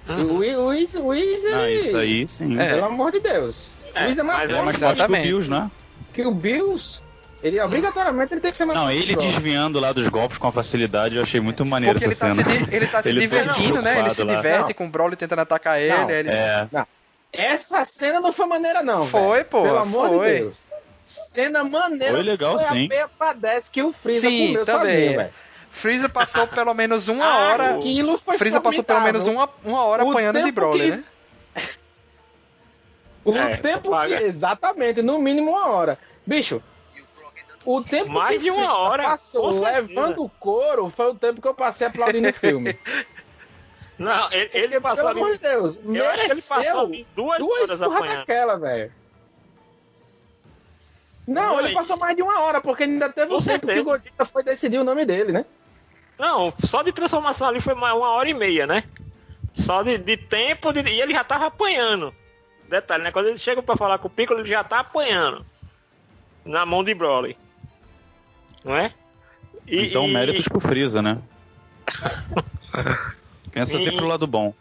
O 0.09 0.39
Wiz, 0.39 0.57
o 0.57 0.67
Wiz, 0.67 0.95
o 0.95 1.07
Wiz, 1.07 1.45
Ah, 1.45 1.71
ele- 1.71 1.87
isso 1.87 1.97
aí 1.97 2.29
sim. 2.29 2.59
É. 2.59 2.75
Pelo 2.75 2.87
amor 2.87 3.13
de 3.13 3.21
Deus. 3.21 3.71
É, 3.95 4.05
o 4.05 4.09
Wiz 4.09 4.19
é 4.19 4.23
mais 4.25 4.39
mas 4.41 4.51
é 4.51 4.53
forte 4.55 4.65
mais 4.65 4.77
Exatamente. 4.77 5.09
forte 5.09 5.23
que 5.23 5.33
o 5.33 5.39
Bills, 5.39 5.51
né? 5.51 5.71
que 6.13 6.23
o 6.27 6.31
Bills. 6.35 7.01
Ele 7.47 7.61
obrigatoriamente 7.61 8.35
ele 8.35 8.41
tem 8.41 8.51
que 8.51 8.57
ser 8.57 8.65
mais 8.65 8.79
Não, 8.79 8.91
ele 8.91 9.15
desviando 9.15 9.79
lá 9.79 9.93
dos 9.93 10.09
golpes 10.09 10.37
com 10.39 10.51
facilidade, 10.51 11.17
eu 11.17 11.23
achei 11.23 11.41
muito 11.41 11.65
maneiro 11.65 11.95
Porque 12.01 12.07
ele 12.07 12.13
essa 12.15 12.27
tá, 12.29 12.35
se, 12.35 12.43
cena. 12.43 12.67
di- 12.67 12.75
ele 12.77 12.87
tá 12.89 13.03
se 13.03 13.09
Ele 13.09 13.21
todo 13.21 13.29
divertindo, 13.41 13.83
né? 13.83 13.99
Ele 14.01 14.11
se 14.11 14.23
lá. 14.25 14.35
diverte 14.35 14.67
Não. 14.69 14.75
com 14.75 14.87
o 14.87 14.91
Broly 14.91 15.15
tentando 15.17 15.41
atacar 15.43 15.81
ele. 15.81 15.97
Não, 15.97 16.11
ele... 16.11 16.31
É, 16.31 16.67
Essa 17.33 17.85
cena 17.85 18.21
não 18.21 18.33
foi 18.33 18.47
maneira, 18.47 18.83
não. 18.83 19.07
Foi, 19.07 19.39
velho. 19.39 19.45
pô, 19.45 19.63
Pelo 19.63 19.79
amor 19.79 20.09
foi. 20.09 20.33
de 20.33 20.39
Deus. 20.41 20.57
Cena 21.05 21.63
maneira. 21.63 22.15
Foi 22.15 22.23
legal, 22.25 22.59
foi 22.59 22.69
sim. 22.69 22.87
a 22.87 22.89
meia 22.89 23.09
pra 23.17 23.33
10 23.33 23.69
que 23.69 23.83
o 23.83 23.93
Freeza 23.93 24.29
Sim, 24.29 24.49
comeu 24.49 24.65
também. 24.65 25.13
sozinho. 25.15 25.31
Freeza 25.71 26.09
passou 26.09 26.49
pelo 26.49 26.73
menos 26.75 27.07
uma 27.09 27.25
Ah, 27.27 27.39
hora. 27.39 27.75
Aquilo 27.77 28.19
foi 28.25 28.39
Freeza 28.39 28.61
passou 28.61 28.83
pelo 28.83 29.03
menos 29.03 29.27
uma, 29.27 29.49
uma 29.63 29.85
hora 29.85 30.05
O 30.05 30.11
apanhando 30.11 30.43
de 30.43 30.51
Broly, 30.51 30.85
que- 30.91 30.97
né? 30.97 31.05
O 33.25 33.37
É, 33.37 33.57
tempo 33.57 33.91
que. 34.07 34.15
Exatamente, 34.15 35.03
no 35.03 35.19
mínimo 35.19 35.51
uma 35.51 35.69
hora. 35.69 35.99
Bicho, 36.25 36.63
o 37.67 37.83
tempo 37.83 38.11
Mais 38.11 38.39
que 38.39 38.45
de 38.45 38.51
uma 38.51 38.73
hora, 38.79 39.03
passou 39.03 39.61
levando 39.61 40.23
o 40.25 40.29
couro 40.29 40.89
foi 40.89 41.11
o 41.11 41.15
tempo 41.15 41.43
que 41.43 41.49
eu 41.49 41.55
passei 41.55 41.87
aplaudindo 41.87 42.29
o 42.29 42.33
filme. 42.33 42.79
Não, 43.99 44.31
ele, 44.31 44.51
ele 44.53 44.81
passou 44.81 45.07
Pelo 45.09 45.19
amor 45.25 45.33
de 45.33 45.39
Deus, 45.39 45.79
Eu 45.85 46.09
acho 46.11 46.25
que 46.27 46.33
ele 46.33 46.43
passou 46.43 46.87
duas, 47.15 47.39
duas 47.39 47.81
horas 47.81 47.83
apanhando. 47.83 48.19
daquela, 48.19 48.59
velho. 48.59 48.93
Não, 51.27 51.57
Não, 51.57 51.61
ele 51.61 51.75
passou 51.75 51.97
mais 51.97 52.15
de 52.15 52.23
uma 52.23 52.41
hora, 52.41 52.61
porque 52.61 52.85
ainda 52.85 53.09
teve 53.09 53.35
um 53.35 53.41
tempo 53.41 53.67
que 53.67 53.81
o 53.81 53.85
Godita 53.85 54.25
foi 54.25 54.45
decidir 54.45 54.79
o 54.79 54.85
nome 54.85 55.05
dele, 55.05 55.33
né? 55.33 55.45
Não, 56.19 56.53
só 56.65 56.83
de 56.83 56.93
transformação 56.93 57.49
ali 57.49 57.61
foi 57.61 57.75
uma, 57.75 57.95
hora 57.95 58.29
e 58.29 58.35
meia, 58.35 58.67
né? 58.67 58.85
Só 59.53 59.83
de, 59.83 59.99
de 59.99 60.17
tempo 60.17 60.73
de- 60.73 60.81
e 60.89 61.01
ele 61.01 61.13
já 61.13 61.25
tava 61.25 61.47
apanhando. 61.47 62.15
Detalhe, 62.69 63.03
né? 63.03 63.11
Quando 63.11 63.29
eles 63.29 63.41
chegam 63.41 63.63
pra 63.63 63.77
falar 63.77 63.99
com 63.99 64.09
o 64.09 64.11
Piccolo, 64.11 64.41
ele 64.41 64.49
já 64.49 64.63
tá 64.63 64.81
apanhando. 64.81 65.45
Na 66.45 66.65
mão 66.65 66.85
de 66.85 66.95
Broly. 66.95 67.37
Não 68.67 68.77
é? 68.77 68.93
E- 69.67 69.87
então 69.87 70.07
e- 70.09 70.13
méritos 70.13 70.47
pro 70.49 70.61
Freeza, 70.61 71.01
né? 71.01 71.19
Pensa 73.53 73.77
E- 73.77 73.85
sempre 73.85 74.05
o 74.05 74.09
lado 74.09 74.27
bom. 74.27 74.53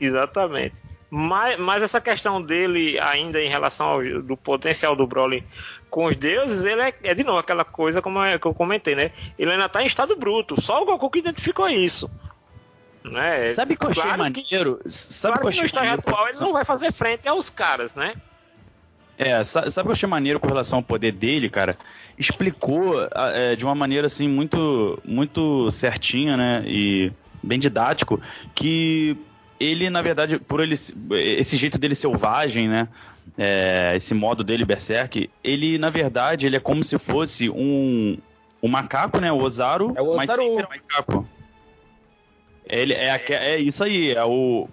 Exatamente. 0.00 0.74
Mas, 1.08 1.58
mas 1.58 1.82
essa 1.82 2.00
questão 2.00 2.40
dele 2.42 2.98
ainda 3.00 3.40
em 3.40 3.48
relação 3.48 3.86
ao 3.86 4.02
do 4.22 4.36
potencial 4.36 4.94
do 4.94 5.06
Broly 5.06 5.44
com 5.90 6.04
os 6.04 6.14
deuses, 6.16 6.64
ele 6.64 6.80
é, 6.82 6.94
é 7.02 7.14
de 7.14 7.24
novo 7.24 7.38
aquela 7.38 7.64
coisa 7.64 8.00
como 8.00 8.22
é, 8.22 8.38
que 8.38 8.46
eu 8.46 8.54
comentei, 8.54 8.94
né? 8.94 9.10
Ele 9.38 9.50
ainda 9.50 9.68
tá 9.68 9.82
em 9.82 9.86
estado 9.86 10.14
bruto. 10.16 10.60
Só 10.60 10.82
o 10.82 10.84
Goku 10.86 11.10
que 11.10 11.18
identificou 11.18 11.68
isso. 11.68 12.08
Né? 13.02 13.48
Sabe 13.48 13.74
o 13.74 13.78
que 13.78 13.86
eu 13.86 13.90
achei 13.90 14.02
Claro 14.02 14.32
que- 14.32 14.40
maneiro? 14.42 14.80
Sabe 14.88 15.36
o 15.36 15.40
Claro 15.40 15.48
que 15.50 15.54
que 15.56 15.60
no 15.60 15.66
estágio 15.66 15.94
atual 15.94 16.28
ele 16.28 16.38
não 16.38 16.52
vai 16.52 16.64
fazer 16.64 16.92
frente 16.92 17.26
aos 17.26 17.48
caras, 17.50 17.94
né? 17.94 18.14
É, 19.22 19.44
sa- 19.44 19.70
sabe 19.70 19.80
o 19.80 19.82
que 19.84 19.88
eu 19.88 19.92
achei 19.92 20.08
maneiro 20.08 20.40
com 20.40 20.46
relação 20.46 20.78
ao 20.78 20.82
poder 20.82 21.12
dele, 21.12 21.50
cara? 21.50 21.76
Explicou 22.16 23.02
é, 23.14 23.54
de 23.54 23.66
uma 23.66 23.74
maneira 23.74 24.06
assim 24.06 24.26
muito, 24.26 24.98
muito 25.04 25.70
certinha, 25.70 26.38
né? 26.38 26.64
E 26.66 27.12
bem 27.42 27.58
didático, 27.58 28.18
que 28.54 29.14
ele, 29.58 29.90
na 29.90 30.00
verdade, 30.00 30.38
por 30.38 30.60
ele, 30.60 30.74
esse 31.12 31.58
jeito 31.58 31.78
dele 31.78 31.94
selvagem, 31.94 32.66
né? 32.66 32.88
É, 33.36 33.92
esse 33.94 34.14
modo 34.14 34.42
dele 34.42 34.64
berserk, 34.64 35.30
ele, 35.44 35.76
na 35.76 35.90
verdade, 35.90 36.46
ele 36.46 36.56
é 36.56 36.60
como 36.60 36.82
se 36.82 36.98
fosse 36.98 37.50
um, 37.50 38.16
um 38.62 38.68
macaco, 38.68 39.20
né? 39.20 39.30
O 39.30 39.42
Ozaru, 39.42 39.92
É 39.98 40.00
o 40.00 40.16
mas 40.16 40.30
Ozaru. 40.30 40.42
sem 40.44 40.56
ser 40.56 40.66
macaco. 40.66 41.28
Ele 42.64 42.94
é, 42.94 43.20
é 43.28 43.58
isso 43.58 43.84
aí, 43.84 44.12
é 44.12 44.24
o 44.24 44.66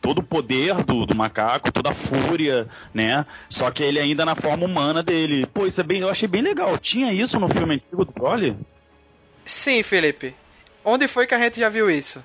todo 0.00 0.18
o 0.18 0.22
poder 0.22 0.82
do, 0.84 1.06
do 1.06 1.14
macaco, 1.14 1.72
toda 1.72 1.90
a 1.90 1.94
fúria, 1.94 2.68
né? 2.92 3.24
Só 3.48 3.70
que 3.70 3.82
ele 3.82 3.98
ainda 3.98 4.24
na 4.24 4.34
forma 4.34 4.64
humana 4.64 5.02
dele. 5.02 5.46
Pô, 5.46 5.66
isso 5.66 5.80
é 5.80 5.84
bem, 5.84 6.00
eu 6.00 6.08
achei 6.08 6.28
bem 6.28 6.42
legal. 6.42 6.76
Tinha 6.78 7.12
isso 7.12 7.38
no 7.38 7.48
filme 7.48 7.74
antigo 7.74 8.04
do 8.04 8.12
Broly? 8.12 8.56
Sim, 9.44 9.82
Felipe. 9.82 10.34
Onde 10.84 11.08
foi 11.08 11.26
que 11.26 11.34
a 11.34 11.38
gente 11.38 11.60
já 11.60 11.68
viu 11.68 11.90
isso? 11.90 12.24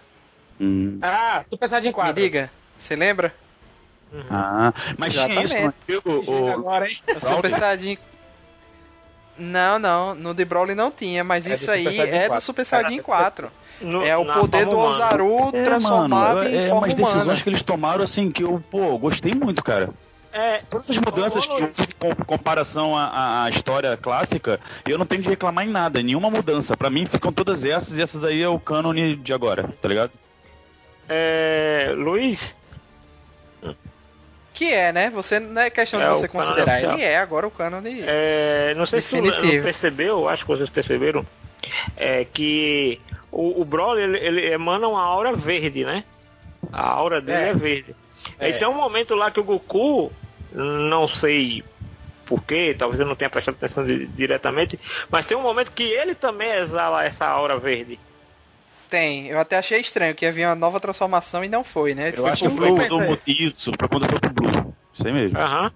Hum. 0.59 0.99
Ah, 1.01 1.43
Super 1.49 1.67
Saiyajin 1.67 1.89
Me 1.89 1.93
4. 1.93 2.13
diga. 2.13 2.51
Você 2.77 2.95
lembra? 2.95 3.33
Ah, 4.29 4.73
mas 4.97 5.13
tinha 5.13 5.43
isso 5.43 5.59
no 5.59 5.67
antigo, 5.67 6.31
o, 6.31 6.51
agora, 6.51 6.89
hein? 6.89 6.97
O 7.15 7.19
Super 7.19 7.51
Saiyajin. 7.51 7.97
Não, 9.37 9.77
não. 9.79 10.15
No 10.15 10.33
de 10.33 10.45
Broly 10.45 10.73
não 10.75 10.89
tinha, 10.91 11.23
mas 11.23 11.45
É 11.45 11.53
isso 11.53 11.69
aí 11.69 11.99
é 11.99 12.23
do 12.23 12.27
4. 12.29 12.45
Super 12.45 12.65
Saiyajin 12.65 13.01
4. 13.01 13.51
No- 13.81 14.01
É 14.03 14.15
o 14.15 14.25
poder 14.25 14.65
do. 14.65 14.77
Ozaru 14.77 15.37
É, 15.53 15.63
transformado 15.63 16.35
mano, 16.37 16.49
em 16.49 16.55
é, 16.57 16.61
forma 16.69 16.81
umas 16.87 16.95
decisões 16.95 17.23
humana. 17.23 17.41
que 17.41 17.49
eles 17.49 17.61
tomaram 17.63 18.03
assim 18.03 18.31
que 18.31 18.43
eu, 18.43 18.63
pô, 18.71 18.97
gostei 18.97 19.33
muito, 19.33 19.61
cara. 19.63 19.89
É, 20.31 20.61
Todas 20.69 20.89
essas 20.89 21.01
mudanças 21.01 21.45
que 21.45 21.53
ô, 21.53 21.59
eu 21.59 21.67
fiz 21.73 21.87
com 21.99 22.13
comparação 22.25 22.95
à, 22.97 23.43
à- 23.45 23.49
história 23.49 23.95
clássica, 23.97 24.59
eu 24.85 24.97
não 24.97 25.05
tenho 25.05 25.21
de 25.21 25.29
reclamar 25.29 25.65
em 25.65 25.69
nada, 25.71 26.01
nenhuma 26.03 26.29
mudança. 26.29 26.75
Pra 26.75 26.89
mim 26.89 27.05
ficam 27.05 27.31
todas 27.31 27.63
essas 27.65 27.97
e 27.97 28.01
essas 28.01 28.23
aí 28.23 28.41
é 28.41 28.47
o 28.49 28.59
cânone 28.59 29.15
de 29.15 29.33
agora, 29.33 29.69
tá 29.81 29.87
ligado? 29.87 30.11
é, 31.07 31.93
Luiz, 31.95 32.55
Que 34.55 34.73
é, 34.73 34.91
né? 34.91 35.09
Você 35.11 35.39
não 35.39 35.61
é 35.61 35.69
questão 35.69 36.01
É, 36.01 36.05
de 36.09 36.17
você 36.17 36.27
considerar. 36.27 36.81
Ele 36.81 37.03
é 37.03 37.17
agora 37.17 37.45
o 37.45 37.51
cânone. 37.51 38.01
É, 38.07 38.73
não 38.75 38.85
sei 38.87 39.01
se 39.01 39.09
tu 39.09 39.21
Definitivo. 39.21 39.55
não 39.57 39.63
percebeu, 39.63 40.29
acho 40.29 40.43
que 40.43 40.47
vocês 40.47 40.69
perceberam, 40.69 41.25
é 41.97 42.25
que 42.25 42.99
o, 43.31 43.61
o 43.61 43.65
Broly 43.65 44.01
ele, 44.01 44.17
ele 44.17 44.51
emana 44.53 44.87
uma 44.87 45.03
aura 45.03 45.33
verde, 45.35 45.83
né? 45.85 46.03
A 46.71 46.87
aura 46.89 47.21
dele 47.21 47.37
é, 47.43 47.49
É. 47.49 47.53
verde. 47.53 47.95
É. 48.39 48.49
E 48.49 48.53
tem 48.53 48.67
um 48.67 48.73
momento 48.73 49.13
lá 49.13 49.29
que 49.29 49.39
o 49.39 49.43
Goku, 49.43 50.11
não 50.53 51.07
sei 51.07 51.63
porquê, 52.25 52.75
talvez 52.75 52.99
eu 52.99 53.05
não 53.05 53.13
tenha 53.15 53.29
prestado 53.29 53.53
atenção 53.55 53.85
di- 53.85 54.07
diretamente, 54.07 54.79
mas 55.11 55.27
tem 55.27 55.37
um 55.37 55.41
momento 55.43 55.71
que 55.71 55.83
ele 55.83 56.15
também 56.15 56.49
exala 56.53 57.03
essa 57.05 57.23
aura 57.27 57.59
verde. 57.59 57.99
Tem. 58.89 59.27
Eu 59.27 59.39
até 59.39 59.57
achei 59.57 59.79
estranho 59.79 60.15
que 60.15 60.25
havia 60.25 60.47
uma 60.49 60.55
nova 60.55 60.79
transformação 60.79 61.43
e 61.43 61.49
não 61.49 61.63
foi, 61.63 61.93
né? 61.95 62.09
Eu 62.09 62.21
foi 62.23 62.31
acho 62.31 62.43
que 62.47 62.55
foi 62.55 62.67
Blue. 62.71 62.77
quando 62.87 63.19
isso, 63.27 63.71
foi 63.79 63.87
quando 63.87 64.09
foi 64.09 64.19
pro 64.19 64.29
Blue. 64.33 64.73
Isso 64.93 65.07
aí 65.07 65.13
mesmo. 65.13 65.37
Aham. 65.37 65.71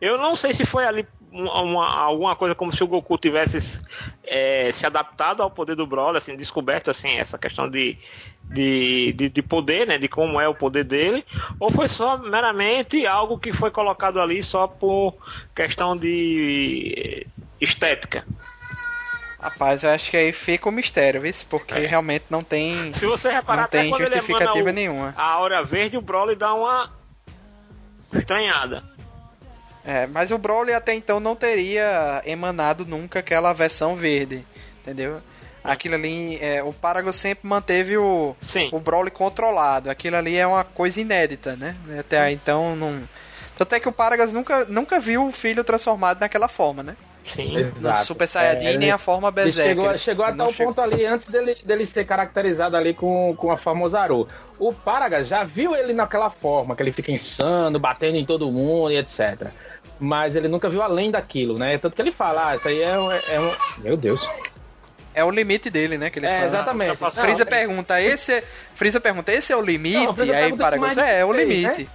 Eu 0.00 0.18
não 0.18 0.36
sei 0.36 0.52
se 0.52 0.66
foi 0.66 0.84
ali 0.84 1.06
uma, 1.32 1.62
uma- 1.62 1.94
alguma 1.94 2.36
coisa 2.36 2.54
como 2.54 2.70
se 2.72 2.84
o 2.84 2.86
Goku 2.86 3.16
tivesse 3.16 3.80
é, 4.24 4.70
se 4.72 4.84
adaptado 4.84 5.42
ao 5.42 5.50
poder 5.50 5.74
do 5.74 5.86
Broly, 5.86 6.18
assim, 6.18 6.36
descoberto 6.36 6.90
assim, 6.90 7.16
essa 7.16 7.38
questão 7.38 7.68
de, 7.70 7.96
de, 8.44 9.12
de, 9.14 9.28
de 9.30 9.42
poder, 9.42 9.86
né? 9.86 9.96
De 9.98 10.08
como 10.08 10.38
é 10.40 10.46
o 10.48 10.54
poder 10.54 10.84
dele, 10.84 11.24
ou 11.58 11.70
foi 11.70 11.88
só 11.88 12.18
meramente 12.18 13.06
algo 13.06 13.38
que 13.38 13.52
foi 13.52 13.70
colocado 13.70 14.20
ali 14.20 14.42
só 14.42 14.66
por 14.66 15.14
questão 15.54 15.96
de 15.96 17.26
estética. 17.60 18.26
Rapaz, 19.40 19.82
eu 19.84 19.90
acho 19.90 20.10
que 20.10 20.16
aí 20.16 20.32
fica 20.32 20.68
o 20.68 20.72
mistério, 20.72 21.20
viu? 21.20 21.32
Porque 21.48 21.74
É. 21.74 21.86
realmente 21.86 22.24
não 22.30 22.42
tem, 22.42 22.92
Se 22.94 23.04
você 23.06 23.30
reparar, 23.30 23.62
não 23.62 23.68
tem 23.68 23.92
ele 23.94 23.98
justificativa 24.06 24.70
o- 24.70 24.72
nenhuma. 24.72 25.14
a 25.16 25.24
aura 25.26 25.62
verde, 25.62 25.96
o 25.96 26.00
Broly 26.00 26.34
dá 26.34 26.54
uma 26.54 26.90
estranhada. 28.14 28.82
É, 29.84 30.06
mas 30.06 30.30
o 30.30 30.38
Broly 30.38 30.72
até 30.72 30.94
então 30.94 31.20
não 31.20 31.36
teria 31.36 32.22
emanado 32.26 32.84
nunca 32.84 33.20
aquela 33.20 33.52
versão 33.52 33.94
verde, 33.94 34.44
entendeu? 34.80 35.20
Aquilo 35.62 35.94
ali, 35.96 36.38
é, 36.40 36.62
o 36.62 36.72
Paragon 36.72 37.12
sempre 37.12 37.48
manteve 37.48 37.96
o, 37.96 38.34
Sim. 38.48 38.68
o 38.72 38.80
Broly 38.80 39.10
controlado. 39.10 39.90
Aquilo 39.90 40.16
ali 40.16 40.36
é 40.36 40.46
uma 40.46 40.64
coisa 40.64 41.00
inédita, 41.00 41.56
né? 41.56 41.76
Até 41.98 42.18
aí, 42.20 42.34
então 42.34 42.74
não. 42.76 43.02
Tanto 43.58 43.74
é 43.74 43.80
que 43.80 43.88
o 43.88 43.92
Paragas 43.92 44.32
nunca, 44.32 44.64
nunca 44.66 44.98
viu 45.00 45.26
o 45.26 45.32
filho 45.32 45.62
transformado 45.64 46.20
naquela 46.20 46.46
forma, 46.48 46.82
né? 46.82 46.96
Sim. 47.28 47.56
Exato. 47.56 48.04
Super 48.06 48.28
Saiyajin 48.28 48.66
É, 48.68 48.76
nem 48.76 48.90
a 48.90 48.98
forma 48.98 49.30
Berserker. 49.30 49.74
chegou, 49.74 49.94
chegou 49.94 50.24
até 50.24 50.42
o 50.42 50.52
ponto 50.52 50.80
ali 50.80 51.04
antes 51.04 51.28
dele, 51.28 51.56
dele 51.64 51.84
ser 51.86 52.04
caracterizado 52.04 52.76
ali 52.76 52.94
com, 52.94 53.34
com 53.36 53.50
a 53.50 53.56
forma 53.56 53.84
Ozaru. 53.84 54.28
O 54.58 54.72
Paragas 54.72 55.28
já 55.28 55.44
viu 55.44 55.74
ele 55.74 55.92
naquela 55.92 56.30
forma, 56.30 56.74
que 56.74 56.82
ele 56.82 56.92
fica 56.92 57.10
insano, 57.12 57.78
batendo 57.78 58.16
em 58.16 58.24
todo 58.24 58.50
mundo 58.50 58.92
e 58.92 58.96
etc. 58.96 59.48
Mas 59.98 60.36
ele 60.36 60.48
nunca 60.48 60.68
viu 60.68 60.82
além 60.82 61.10
daquilo, 61.10 61.58
né? 61.58 61.76
Tanto 61.78 61.94
que 61.96 62.02
ele 62.02 62.12
fala, 62.12 62.50
ah, 62.50 62.56
isso 62.56 62.68
aí 62.68 62.82
é 62.82 62.98
um. 62.98 63.10
É 63.12 63.40
um... 63.40 63.52
Meu 63.78 63.96
Deus. 63.96 64.26
É 65.14 65.24
o 65.24 65.30
limite 65.30 65.70
dele, 65.70 65.96
né? 65.96 66.10
Que 66.10 66.18
ele 66.18 66.26
É, 66.26 66.34
fala. 66.36 66.46
exatamente. 66.48 67.00
Não, 67.00 67.10
Freeza 67.10 67.44
Não, 67.44 67.50
pergunta, 67.50 68.00
esse 68.02 68.32
é... 68.34 68.44
Freeza 68.74 69.00
pergunta, 69.00 69.32
esse 69.32 69.50
é 69.52 69.56
o 69.56 69.62
limite? 69.62 69.96
Não, 70.26 70.34
aí 70.34 70.52
Paragon, 70.56 70.86
isso 70.88 70.96
mais 70.96 70.98
é, 71.10 71.20
é 71.20 71.24
o 71.24 71.32
limite. 71.32 71.88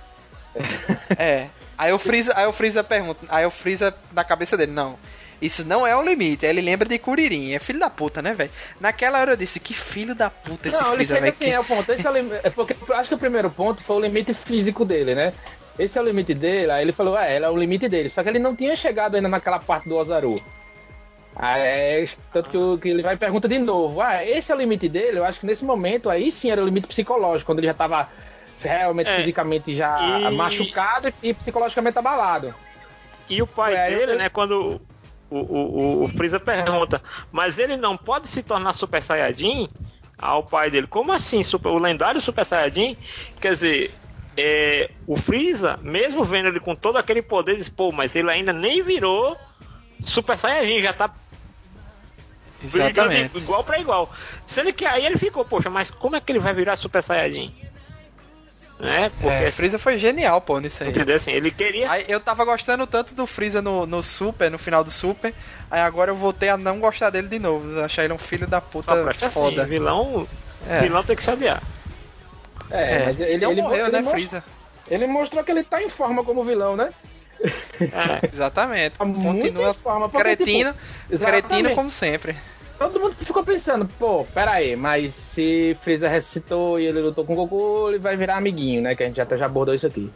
é. 1.17 1.47
Aí 1.77 1.91
o 1.93 1.97
Freeza, 1.99 2.33
aí 2.35 2.45
o 2.45 2.53
Freeza 2.53 2.83
pergunta, 2.83 3.19
aí 3.29 3.45
o 3.45 3.51
Freeza 3.51 3.93
na 4.11 4.23
cabeça 4.23 4.55
dele, 4.57 4.71
não. 4.71 4.97
Isso 5.41 5.65
não 5.65 5.85
é 5.87 5.95
o 5.95 6.03
limite. 6.03 6.45
Ele 6.45 6.61
lembra 6.61 6.87
de 6.87 6.99
Kuririn. 6.99 7.51
É 7.53 7.59
filho 7.59 7.79
da 7.79 7.89
puta, 7.89 8.21
né, 8.21 8.33
velho? 8.33 8.51
Naquela 8.79 9.19
hora 9.19 9.31
eu 9.31 9.37
disse, 9.37 9.59
que 9.59 9.73
filho 9.73 10.13
da 10.13 10.29
puta 10.29 10.69
esse 10.69 10.77
Não, 10.77 10.87
ele 10.93 10.95
Freeza, 11.05 11.13
chega 11.15 11.21
velho. 11.21 11.33
assim, 11.33 11.45
que- 11.45 11.51
é 11.51 11.59
o 11.59 11.63
ponto. 11.63 11.91
Esse 11.91 12.05
é, 12.05 12.09
o 12.09 12.13
lim- 12.13 12.31
é 12.43 12.49
porque 12.49 12.75
eu 12.87 12.95
acho 12.95 13.09
que 13.09 13.15
o 13.15 13.19
primeiro 13.19 13.49
ponto 13.49 13.81
foi 13.83 13.95
o 13.95 13.99
limite 13.99 14.33
físico 14.33 14.85
dele, 14.85 15.15
né? 15.15 15.33
Esse 15.79 15.97
é 15.97 16.01
o 16.01 16.05
limite 16.05 16.33
dele, 16.33 16.71
aí 16.71 16.83
ele 16.83 16.91
falou, 16.91 17.17
é, 17.17 17.35
ele 17.35 17.45
é 17.45 17.49
o 17.49 17.57
limite 17.57 17.89
dele. 17.89 18.09
Só 18.09 18.21
que 18.21 18.29
ele 18.29 18.37
não 18.39 18.55
tinha 18.55 18.75
chegado 18.75 19.15
ainda 19.15 19.27
naquela 19.27 19.57
parte 19.57 19.89
do 19.89 19.95
Ozaru. 19.97 20.35
Aí, 21.35 21.61
é, 21.61 22.07
tanto 22.31 22.49
que, 22.49 22.57
o- 22.57 22.77
que 22.77 22.89
ele 22.89 23.01
vai 23.01 23.15
e 23.15 23.17
pergunta 23.17 23.47
de 23.47 23.57
novo, 23.57 24.01
ah, 24.01 24.23
esse 24.23 24.51
é 24.51 24.55
o 24.55 24.57
limite 24.57 24.87
dele? 24.89 25.17
Eu 25.17 25.25
acho 25.25 25.39
que 25.39 25.45
nesse 25.45 25.63
momento 25.65 26.09
aí 26.09 26.31
sim 26.31 26.51
era 26.51 26.61
o 26.61 26.65
limite 26.65 26.87
psicológico, 26.87 27.45
quando 27.47 27.59
ele 27.59 27.67
já 27.67 27.73
tava 27.73 28.09
realmente 28.59 29.09
É, 29.09 29.15
fisicamente 29.15 29.73
já 29.75 29.97
e- 30.29 30.35
machucado 30.35 31.11
e 31.23 31.33
psicologicamente 31.33 31.97
abalado. 31.97 32.53
E 33.29 33.41
o 33.41 33.47
pai 33.47 33.73
É, 33.75 33.89
dele, 33.89 34.11
eu- 34.11 34.17
né, 34.17 34.29
quando 34.29 34.79
o, 35.31 35.37
o, 35.37 36.03
o 36.03 36.07
Freeza 36.09 36.39
pergunta, 36.39 37.01
mas 37.31 37.57
ele 37.57 37.77
não 37.77 37.95
pode 37.95 38.27
se 38.27 38.43
tornar 38.43 38.73
Super 38.73 39.01
Saiyajin? 39.01 39.69
Ao 40.17 40.43
pai 40.43 40.69
dele, 40.69 40.85
como 40.85 41.11
assim? 41.11 41.41
Super, 41.41 41.69
o 41.69 41.79
lendário 41.79 42.21
Super 42.21 42.45
Saiyajin? 42.45 42.95
Quer 43.39 43.53
dizer, 43.53 43.91
é, 44.37 44.91
o 45.07 45.15
Freeza, 45.15 45.79
mesmo 45.81 46.23
vendo 46.23 46.49
ele 46.49 46.59
com 46.59 46.75
todo 46.75 46.97
aquele 46.97 47.21
poder, 47.21 47.57
diz, 47.57 47.69
pô, 47.69 47.91
mas 47.91 48.15
ele 48.15 48.29
ainda 48.29 48.53
nem 48.53 48.83
virou 48.83 49.35
Super 50.01 50.37
Saiyajin, 50.37 50.81
já 50.81 50.93
tá 50.93 51.09
Exatamente. 52.63 53.37
igual 53.37 53.63
para 53.63 53.79
igual. 53.79 54.11
Sendo 54.45 54.71
que 54.73 54.85
aí 54.85 55.05
ele 55.05 55.17
ficou, 55.17 55.43
poxa, 55.43 55.69
mas 55.69 55.89
como 55.89 56.15
é 56.15 56.21
que 56.21 56.31
ele 56.31 56.39
vai 56.39 56.53
virar 56.53 56.75
Super 56.75 57.01
Saiyajin? 57.01 57.70
Né? 58.81 59.11
Porque 59.19 59.27
É, 59.45 59.51
Freeza 59.51 59.77
foi 59.77 59.97
genial, 59.99 60.41
pô, 60.41 60.59
nisso 60.59 60.83
aí. 60.83 60.89
entendeu 60.89 61.15
assim, 61.15 61.31
ele 61.31 61.51
queria 61.51 61.89
Aí 61.91 62.03
eu 62.07 62.19
tava 62.19 62.43
gostando 62.43 62.87
tanto 62.87 63.13
do 63.13 63.27
Freeza 63.27 63.61
no, 63.61 63.85
no 63.85 64.01
Super, 64.01 64.49
no 64.49 64.57
final 64.57 64.83
do 64.83 64.89
Super, 64.89 65.33
aí 65.69 65.81
agora 65.81 66.09
eu 66.09 66.15
voltei 66.15 66.49
a 66.49 66.57
não 66.57 66.79
gostar 66.79 67.11
dele 67.11 67.27
de 67.27 67.37
novo, 67.37 67.79
achar 67.81 68.03
ele 68.03 68.13
um 68.13 68.17
filho 68.17 68.47
da 68.47 68.59
só 68.59 68.67
puta 68.67 68.93
assim, 69.25 69.29
foda. 69.29 69.65
vilão, 69.65 70.27
É. 70.67 70.79
vilão 70.79 71.03
tem 71.03 71.15
que 71.15 71.23
se. 71.23 71.61
É, 72.71 72.95
É, 72.95 73.05
mas 73.05 73.19
ele, 73.19 73.31
ele, 73.33 73.45
ele, 73.45 73.61
morreu, 73.61 73.85
ele 73.85 73.91
né, 73.91 74.01
mostra- 74.01 74.11
Freeza? 74.19 74.43
ele 74.89 75.05
mostrou 75.07 75.43
que 75.43 75.51
ele 75.51 75.63
tá 75.63 75.81
em 75.83 75.89
forma 75.89 76.23
como 76.23 76.43
vilão, 76.43 76.75
né? 76.75 76.89
É. 77.79 78.27
Exatamente. 78.31 78.97
Tá 78.97 79.05
Continua 79.05 79.69
em 79.71 79.73
forma. 79.73 80.09
porque, 80.09 80.35
cretino, 80.35 80.71
tipo, 80.73 81.17
cretino 81.19 81.45
exatamente. 81.49 81.75
como 81.75 81.91
sempre. 81.91 82.35
Todo 82.81 82.99
mundo 82.99 83.15
ficou 83.15 83.43
pensando, 83.43 83.87
pô, 83.99 84.25
pera 84.33 84.53
aí, 84.53 84.75
mas 84.75 85.13
se 85.13 85.77
Freeza 85.83 86.09
ressuscitou 86.09 86.79
e 86.79 86.87
ele 86.87 86.99
lutou 86.99 87.23
com 87.23 87.33
o 87.33 87.35
Goku, 87.35 87.89
ele 87.89 87.99
vai 87.99 88.17
virar 88.17 88.37
amiguinho, 88.37 88.81
né? 88.81 88.95
Que 88.95 89.03
a 89.03 89.05
gente 89.05 89.21
até 89.21 89.37
já 89.37 89.45
abordou 89.45 89.75
isso 89.75 89.85
aqui. 89.85 90.11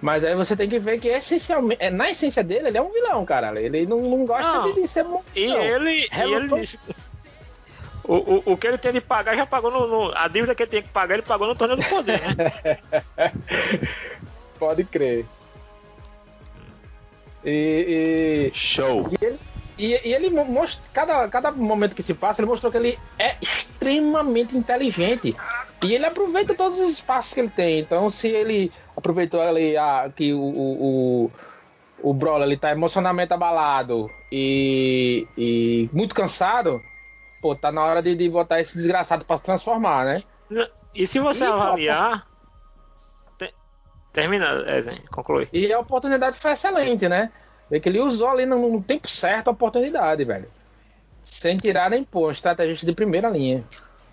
Mas 0.00 0.24
aí 0.24 0.34
você 0.34 0.56
tem 0.56 0.68
que 0.68 0.80
ver 0.80 0.98
que 0.98 1.06
essencialmente, 1.06 1.80
é, 1.80 1.90
na 1.90 2.10
essência 2.10 2.42
dele, 2.42 2.66
ele 2.68 2.76
é 2.78 2.82
um 2.82 2.90
vilão, 2.92 3.24
cara. 3.24 3.60
Ele 3.60 3.86
não, 3.86 3.98
não 4.00 4.24
gosta 4.26 4.50
Não. 4.52 4.74
de, 4.74 4.88
ser 4.88 5.06
um 5.06 5.20
E 5.32 5.44
ele, 5.44 6.08
e 6.12 6.20
ele 6.20 6.48
disse. 6.58 6.76
O, 8.02 8.14
o, 8.14 8.42
o 8.46 8.56
que 8.56 8.66
ele 8.66 8.78
tem 8.78 8.92
de 8.92 9.00
pagar 9.00 9.36
já 9.36 9.46
pagou 9.46 9.70
no, 9.70 9.86
no- 9.86 10.12
A 10.16 10.26
dívida 10.26 10.56
que 10.56 10.64
ele 10.64 10.70
tem 10.72 10.82
que 10.82 10.88
pagar, 10.88 11.14
ele 11.14 11.22
pagou 11.22 11.46
no 11.46 11.54
torneio 11.54 11.78
do 11.80 11.86
poder, 11.88 12.20
né? 12.36 12.78
Pode 14.58 14.82
crer. 14.82 15.24
E, 17.44 18.50
Show. 18.52 19.08
e, 19.12 19.14
e 19.14 19.26
ele, 19.26 19.38
e, 19.78 20.08
e 20.08 20.14
ele 20.14 20.30
mo- 20.30 20.44
mostra, 20.46 20.82
cada, 20.92 21.28
cada 21.30 21.52
momento 21.52 21.94
que 21.96 22.02
se 22.02 22.14
passa, 22.14 22.40
ele 22.42 22.48
mostrou 22.50 22.70
que 22.72 22.78
ele 22.78 23.02
é 23.18 23.38
extremamente 23.42 24.56
inteligente. 24.56 25.40
E 25.80 25.94
ele 25.94 26.06
aproveita 26.06 26.54
todos 26.56 26.78
os 26.78 26.90
espaços 26.92 27.32
que 27.34 27.40
ele 27.40 27.50
tem. 27.50 27.78
Então, 27.80 28.10
se 28.10 28.28
ele 28.28 28.74
aproveitou 28.96 29.40
ali 29.40 29.76
ah, 29.76 30.12
que 30.14 30.34
o, 30.34 30.40
o, 30.40 31.26
o, 31.28 32.10
o 32.10 32.14
Broly 32.14 32.44
ele 32.44 32.56
tá 32.58 32.70
emocionalmente 32.72 33.32
abalado 33.32 34.14
e, 34.30 35.28
e 35.36 35.90
muito 35.92 36.14
cansado, 36.14 36.84
pô, 37.40 37.56
tá 37.56 37.72
na 37.72 37.84
hora 37.84 38.02
de, 38.02 38.16
de 38.16 38.28
botar 38.30 38.60
esse 38.60 38.76
desgraçado 38.76 39.24
pra 39.24 39.38
se 39.38 39.44
transformar, 39.44 40.04
né? 40.06 40.24
E 40.94 41.06
se 41.06 41.18
você 41.20 41.44
Ih, 41.44 41.52
avaliar. 41.52 42.28
Te- 43.38 43.54
Termina, 44.12 44.50
Ezen, 44.78 45.04
conclui. 45.10 45.48
E 45.52 45.72
a 45.72 45.78
oportunidade 45.80 46.38
foi 46.38 46.52
excelente, 46.52 47.08
né? 47.08 47.32
Vê 47.70 47.80
que 47.80 47.88
ele 47.88 48.00
usou 48.00 48.28
ali 48.28 48.46
no, 48.46 48.70
no 48.72 48.82
tempo 48.82 49.08
certo 49.08 49.48
a 49.48 49.52
oportunidade, 49.52 50.24
velho. 50.24 50.48
Sem 51.22 51.56
tirar 51.58 51.90
nem 51.90 52.04
pôr, 52.04 52.32
estrategista 52.32 52.86
de 52.86 52.92
primeira 52.92 53.28
linha. 53.28 53.64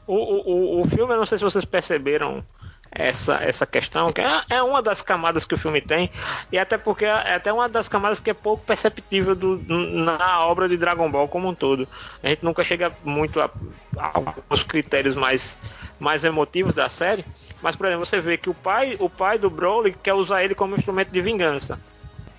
O, 0.07 0.15
o, 0.15 0.82
o- 0.82 0.86
filme, 0.90 1.14
eu 1.14 1.18
não 1.18 1.26
sei 1.26 1.38
se 1.38 1.44
vocês 1.44 1.65
perceberam 1.65 2.44
essa, 2.91 3.36
essa 3.38 3.65
questão, 3.65 4.11
que 4.14 4.22
é, 4.22 4.44
é 4.49 4.61
uma 4.61 4.82
das 4.82 5.02
camadas 5.02 5.45
que 5.45 5.56
o 5.56 5.57
filme 5.57 5.82
tem, 5.82 6.11
e 6.52 6.60
até 6.60 6.77
porque 6.77 7.06
é 7.06 7.34
até 7.36 7.52
uma 7.52 7.68
das 7.68 7.90
camadas 7.90 8.19
que 8.19 8.30
é 8.30 8.34
pouco 8.34 8.64
perceptível 8.64 9.36
do, 9.36 9.57
na 9.68 10.45
obra 10.45 10.69
de 10.69 10.77
Dragon 10.77 11.10
Ball 11.10 11.27
como 11.27 11.48
um 11.49 11.56
todo. 11.56 11.88
A 12.22 12.27
gente 12.27 12.44
nunca 12.45 12.64
chega 12.64 12.94
muito 13.03 13.41
a 13.41 13.49
alguns 13.98 14.64
critérios 14.64 15.15
mais, 15.15 15.57
mais 15.99 16.23
emotivos 16.23 16.73
da 16.73 16.88
série, 16.88 17.26
mas, 17.61 17.76
por 17.76 17.88
exemplo, 17.88 18.06
você 18.06 18.19
vê 18.22 18.38
que 18.38 18.49
o 18.49 18.53
pai, 18.53 18.95
o 18.99 19.10
pai 19.10 19.40
do 19.40 19.49
Broly 19.49 19.94
quer 20.03 20.14
usar 20.14 20.44
ele 20.44 20.53
como 20.53 20.76
instrumento 20.76 21.10
de 21.11 21.22
vingança, 21.22 21.80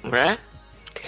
né? 0.04 0.38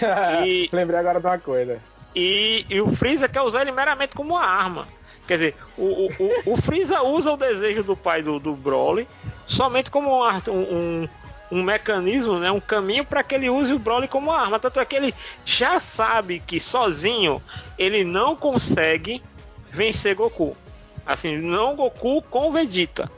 E- 0.47 0.69
Lembrei 0.73 0.99
agora 1.01 1.21
de 1.21 1.27
uma 1.27 1.39
coisa. 1.39 1.81
E, 2.15 2.65
e 2.69 2.81
o 2.81 2.95
Freeza 2.97 3.29
quer 3.29 3.43
usar 3.43 3.63
ele 3.63 3.73
meramente 3.73 4.15
como 4.15 4.35
uma 4.35 4.45
arma. 4.45 4.89
Quer 5.27 5.35
dizer, 5.35 5.55
o, 5.77 5.83
o, 5.85 6.07
o, 6.47 6.53
o 6.55 6.57
Freeza 6.57 7.03
usa 7.03 7.31
o 7.33 7.37
desejo 7.37 7.83
do 7.83 7.95
pai 7.97 8.23
do, 8.23 8.39
do 8.39 8.55
Broly 8.55 9.07
somente 9.47 9.91
como 9.91 10.11
um, 10.11 10.27
um, 10.49 10.53
um, 10.53 11.09
um 11.53 11.63
mecanismo, 11.63 12.39
né, 12.39 12.51
um 12.51 12.61
caminho 12.61 13.05
para 13.05 13.23
que 13.23 13.35
ele 13.35 13.51
use 13.51 13.73
o 13.73 13.79
Broly 13.79 14.09
como 14.09 14.33
arma. 14.33 14.59
Tanto 14.59 14.81
é 14.81 14.85
que 14.87 14.97
ele 14.97 15.15
já 15.45 15.79
sabe 15.79 16.41
que 16.41 16.59
sozinho 16.59 17.43
ele 17.79 18.05
não 18.05 18.35
consegue 18.35 19.23
vencer 19.71 20.15
Goku. 20.15 20.57
Assim, 21.07 21.37
não 21.37 21.77
Goku 21.77 22.23
com 22.23 22.51
Vegeta. 22.51 23.11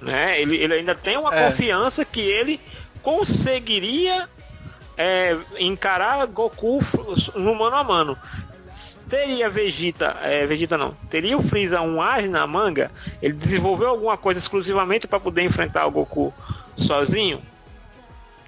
Né? 0.00 0.40
Ele, 0.40 0.56
ele 0.56 0.74
ainda 0.74 0.94
tem 0.94 1.18
uma 1.18 1.34
É. 1.34 1.50
confiança 1.50 2.04
que 2.06 2.20
ele 2.20 2.58
conseguiria 3.02 4.28
é, 4.98 5.38
encarar 5.60 6.26
Goku 6.26 6.80
no 7.36 7.54
mano 7.54 7.76
a 7.76 7.84
mano. 7.84 8.18
Teria 9.08 9.48
Vegeta, 9.48 10.18
é, 10.22 10.44
Vegeta 10.44 10.76
não, 10.76 10.92
teria 11.08 11.38
o 11.38 11.42
Freeza 11.42 11.80
um 11.80 12.02
as 12.02 12.28
na 12.28 12.46
manga? 12.46 12.90
Ele 13.22 13.32
desenvolveu 13.32 13.88
alguma 13.88 14.18
coisa 14.18 14.38
exclusivamente 14.38 15.06
para 15.06 15.18
poder 15.18 15.42
enfrentar 15.44 15.86
o 15.86 15.90
Goku 15.90 16.34
sozinho? 16.76 17.40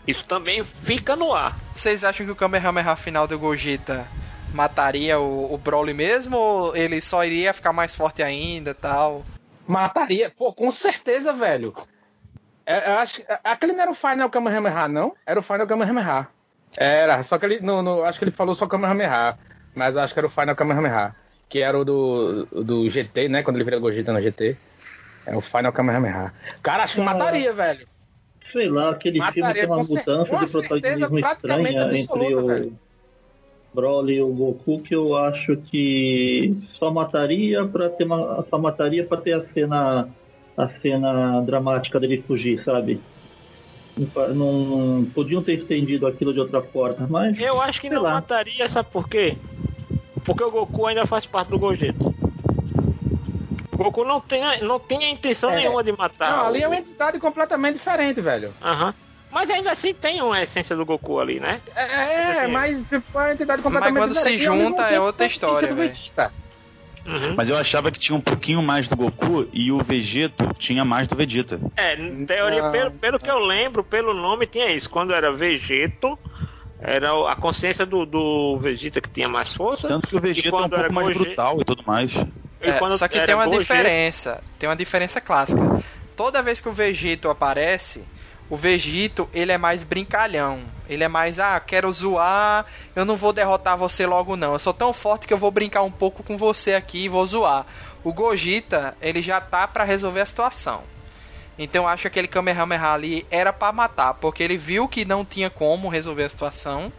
Isso 0.07 0.27
também 0.27 0.65
fica 0.85 1.17
no 1.17 1.33
ar. 1.33 1.57
Vocês 1.75 2.05
acham 2.05 2.27
que 2.27 2.33
o 2.33 2.37
Kamehameha 2.37 2.97
final 2.97 3.27
do 3.27 3.39
Gogeta 3.39 4.07
mataria 4.53 5.19
o, 5.19 5.55
o 5.55 5.57
Broly 5.57 5.95
mesmo 5.95 6.37
ou 6.37 6.77
ele 6.77 7.01
só 7.01 7.25
iria 7.25 7.55
ficar 7.55 7.73
mais 7.73 7.95
forte 7.95 8.23
ainda 8.23 8.75
tal? 8.75 9.25
Mataria, 9.67 10.31
pô, 10.37 10.53
com 10.53 10.71
certeza, 10.71 11.33
velho. 11.33 11.75
É, 12.67 12.91
eu 12.91 12.99
acho, 12.99 13.23
aquele 13.45 13.73
não 13.73 13.83
era 13.83 13.91
o 13.91 13.95
Final 13.95 14.29
Kamehameha, 14.29 14.89
não? 14.89 15.15
Era 15.25 15.41
o 15.41 15.43
Final 15.43 15.67
Kamehameha. 15.67 16.29
Era, 16.77 17.23
só 17.23 17.39
que 17.39 17.47
ele, 17.47 17.61
no, 17.61 17.83
no- 17.83 18.03
acho 18.05 18.19
que 18.19 18.25
ele 18.25 18.31
falou 18.33 18.55
só 18.55 18.67
Kamehameha, 18.67 19.37
mas 19.75 19.97
acho 19.97 20.15
que 20.15 20.21
era 20.21 20.27
o 20.27 20.31
Final 20.31 20.55
Kamehameha, 20.55 21.15
que 21.49 21.61
era 21.61 21.79
o 21.79 21.85
do, 21.85 22.45
do 22.47 22.89
GT, 22.89 23.29
né, 23.29 23.43
quando 23.43 23.57
ele 23.57 23.65
vira 23.65 23.79
Gogeta 23.79 24.13
no 24.13 24.21
GT. 24.23 24.57
É 25.27 25.37
o 25.37 25.41
Final 25.41 25.73
Kamehameha. 25.73 26.33
Cara, 26.63 26.85
acho 26.85 26.95
que 26.97 27.01
mataria, 27.03 27.53
velho. 27.53 27.87
Sei 28.53 28.69
lá, 28.69 28.91
aquele 28.91 29.19
Mataria 29.19 29.43
filme 29.43 29.55
tem 29.55 29.67
uma 29.69 29.77
mudança 29.79 30.39
de 30.39 30.47
protagonismo 30.53 31.19
estranha 31.19 31.69
entre 31.71 32.01
absoluta, 32.01 32.43
o 32.43 32.47
velho. 32.47 32.79
Broly 33.73 34.15
e 34.17 34.23
o 34.23 34.29
Goku 34.29 34.81
que 34.83 34.95
eu 34.95 35.17
acho 35.17 35.57
que 35.57 36.57
só 36.79 36.91
mataria 36.91 37.65
para 37.65 37.89
ter 37.91 38.05
uma, 38.05 38.45
só 38.51 38.59
mataria 38.59 39.05
para 39.05 39.21
ter 39.21 39.35
a 39.35 39.47
cena 39.53 40.09
a 40.57 40.69
cena 40.81 41.41
dramática 41.43 42.01
dele 42.01 42.23
fugir, 42.27 42.63
sabe? 42.65 43.01
Não, 43.97 44.35
não- 44.35 45.05
podiam 45.07 45.43
ter 45.43 45.55
estendido 45.59 46.07
aquilo 46.07 46.33
de 46.33 46.41
outra 46.41 46.63
forma, 46.63 47.07
mas 47.09 47.39
Eu 47.39 47.61
acho 47.61 47.81
que 47.81 47.91
não 47.91 48.03
lá. 48.03 48.15
mataria, 48.15 48.69
sabe 48.69 48.89
por 48.93 49.09
quê? 49.09 49.37
Porque 50.25 50.43
o 50.45 50.51
Goku 50.51 50.87
ainda 50.87 51.07
faz 51.07 51.27
parte 51.27 51.49
do 51.49 51.59
Gogeta. 51.59 52.05
O 53.73 53.77
Goku 53.77 54.05
não 54.05 54.21
tem, 54.21 54.43
a- 54.45 54.61
não 54.63 54.79
tem 54.79 55.05
a 55.05 55.11
intenção 55.11 55.51
É. 55.51 55.57
nenhuma 55.57 55.83
de 55.83 55.93
matar. 55.93 56.37
Não, 56.37 56.47
ali 56.49 56.63
é 56.63 56.69
uma 56.69 56.77
entidade 56.77 57.19
completamente 57.19 57.75
diferente, 57.79 58.21
velho. 58.21 58.53
Aham. 58.63 58.95
Mas 59.31 59.49
ainda 59.49 59.71
assim 59.71 59.95
tem 59.95 60.21
uma 60.21 60.43
essência 60.43 60.75
do 60.75 60.85
Goku 60.85 61.21
ali, 61.21 61.39
né? 61.39 61.61
É, 61.75 61.83
é 61.85 62.41
Assim, 62.43 62.53
mas 62.53 62.83
tipo, 62.83 63.19
é 63.19 63.23
uma 63.23 63.33
entidade 63.33 63.63
completamente 63.63 64.03
quando 64.03 64.15
se 64.15 64.19
diferente. 64.19 64.43
E 64.43 64.47
ao 64.47 64.55
mesmo 64.57 64.69
junta, 64.71 64.83
é 64.91 65.01
outra 65.01 65.27
história, 65.27 65.73
velho. 65.75 65.95
Vegeta. 67.13 67.31
Uhum. 67.31 67.37
Mas 67.37 67.49
eu 67.49 67.57
achava 67.57 67.91
que 67.91 67.99
tinha 67.99 68.17
um 68.17 68.21
pouquinho 68.21 68.63
mais 68.63 68.89
do 68.89 68.97
Goku 68.97 69.47
e 69.53 69.71
o 69.73 69.79
Vegeto 69.79 70.53
tinha 70.59 70.85
mais 70.85 71.07
do 71.09 71.17
Vegeta. 71.17 71.61
É, 71.77 71.95
em 71.95 72.25
teoria, 72.27 72.63
Não. 72.63 72.71
pelo, 72.73 72.91
pelo 72.93 73.19
que 73.19 73.31
eu 73.31 73.39
lembro, 73.39 73.83
pelo 73.85 74.15
nome 74.15 74.47
tinha 74.47 74.71
isso. 74.71 74.89
Quando 74.89 75.13
era 75.15 75.33
Vegeto, 75.33 76.19
era 76.81 77.11
a 77.31 77.37
consciência 77.37 77.85
do, 77.85 78.07
do 78.07 78.59
Vegeta 78.59 79.01
que 79.01 79.09
tinha 79.11 79.29
mais 79.29 79.53
força. 79.53 79.87
Tanto 79.89 80.09
que 80.09 80.17
o 80.17 80.21
Vegeta 80.21 80.49
é 80.49 80.61
um 80.61 80.69
pouco 80.69 80.93
mais 80.93 81.07
Goge- 81.09 81.19
brutal 81.19 81.61
e 81.61 81.65
tudo 81.65 81.83
mais. 81.87 82.13
e 82.15 82.69
É, 82.71 82.73
quando 82.73 82.97
só 82.97 83.07
que 83.09 83.21
tem 83.21 83.35
uma 83.35 83.45
Gogeta- 83.47 83.63
diferença. 83.63 84.43
Tem 84.59 84.69
uma 84.69 84.77
diferença 84.77 85.21
clássica. 85.21 85.61
Toda 86.17 86.43
vez 86.43 86.61
que 86.61 86.69
o 86.69 86.73
Vegito 86.73 87.29
aparece, 87.29 88.03
o 88.51 88.57
Vegito, 88.57 89.31
ele 89.33 89.53
é 89.53 89.57
mais 89.57 89.85
brincalhão. 89.85 90.65
Ele 90.89 91.05
é 91.05 91.09
mais, 91.09 91.39
ah, 91.39 91.59
quero 91.61 91.91
zoar, 91.93 92.67
eu 92.97 93.05
não 93.05 93.17
vou 93.17 93.33
derrotar 93.33 93.79
você 93.79 94.05
logo 94.05 94.37
não. 94.37 94.55
Eu 94.55 94.59
sou 94.59 94.75
tão 94.75 94.93
forte 94.93 95.29
que 95.29 95.33
eu 95.33 95.39
vou 95.39 95.53
brincar 95.53 95.83
um 95.83 95.91
pouco 95.91 96.25
com 96.25 96.37
você 96.37 96.75
aqui 96.75 97.05
e 97.05 97.09
vou 97.09 97.25
zoar. 97.25 97.65
O 98.03 98.13
Gogeta, 98.13 98.97
ele 99.01 99.23
já 99.23 99.41
tá 99.41 99.69
pra 99.69 99.85
resolver 99.85 100.21
a 100.21 100.27
situação. 100.27 100.83
Então 101.57 101.85
eu 101.85 101.89
acho 101.89 102.03
que 102.03 102.09
aquele 102.09 102.27
Kamehameha 102.27 102.93
ali 102.93 103.25
era 103.31 103.53
pra 103.53 103.71
matar, 103.71 104.15
porque 104.15 104.43
ele 104.43 104.57
viu 104.57 104.89
que 104.89 105.05
não 105.05 105.25
tinha 105.25 105.49
como 105.49 105.89
resolver 105.89 106.25
a 106.25 106.29
situação, 106.29 106.93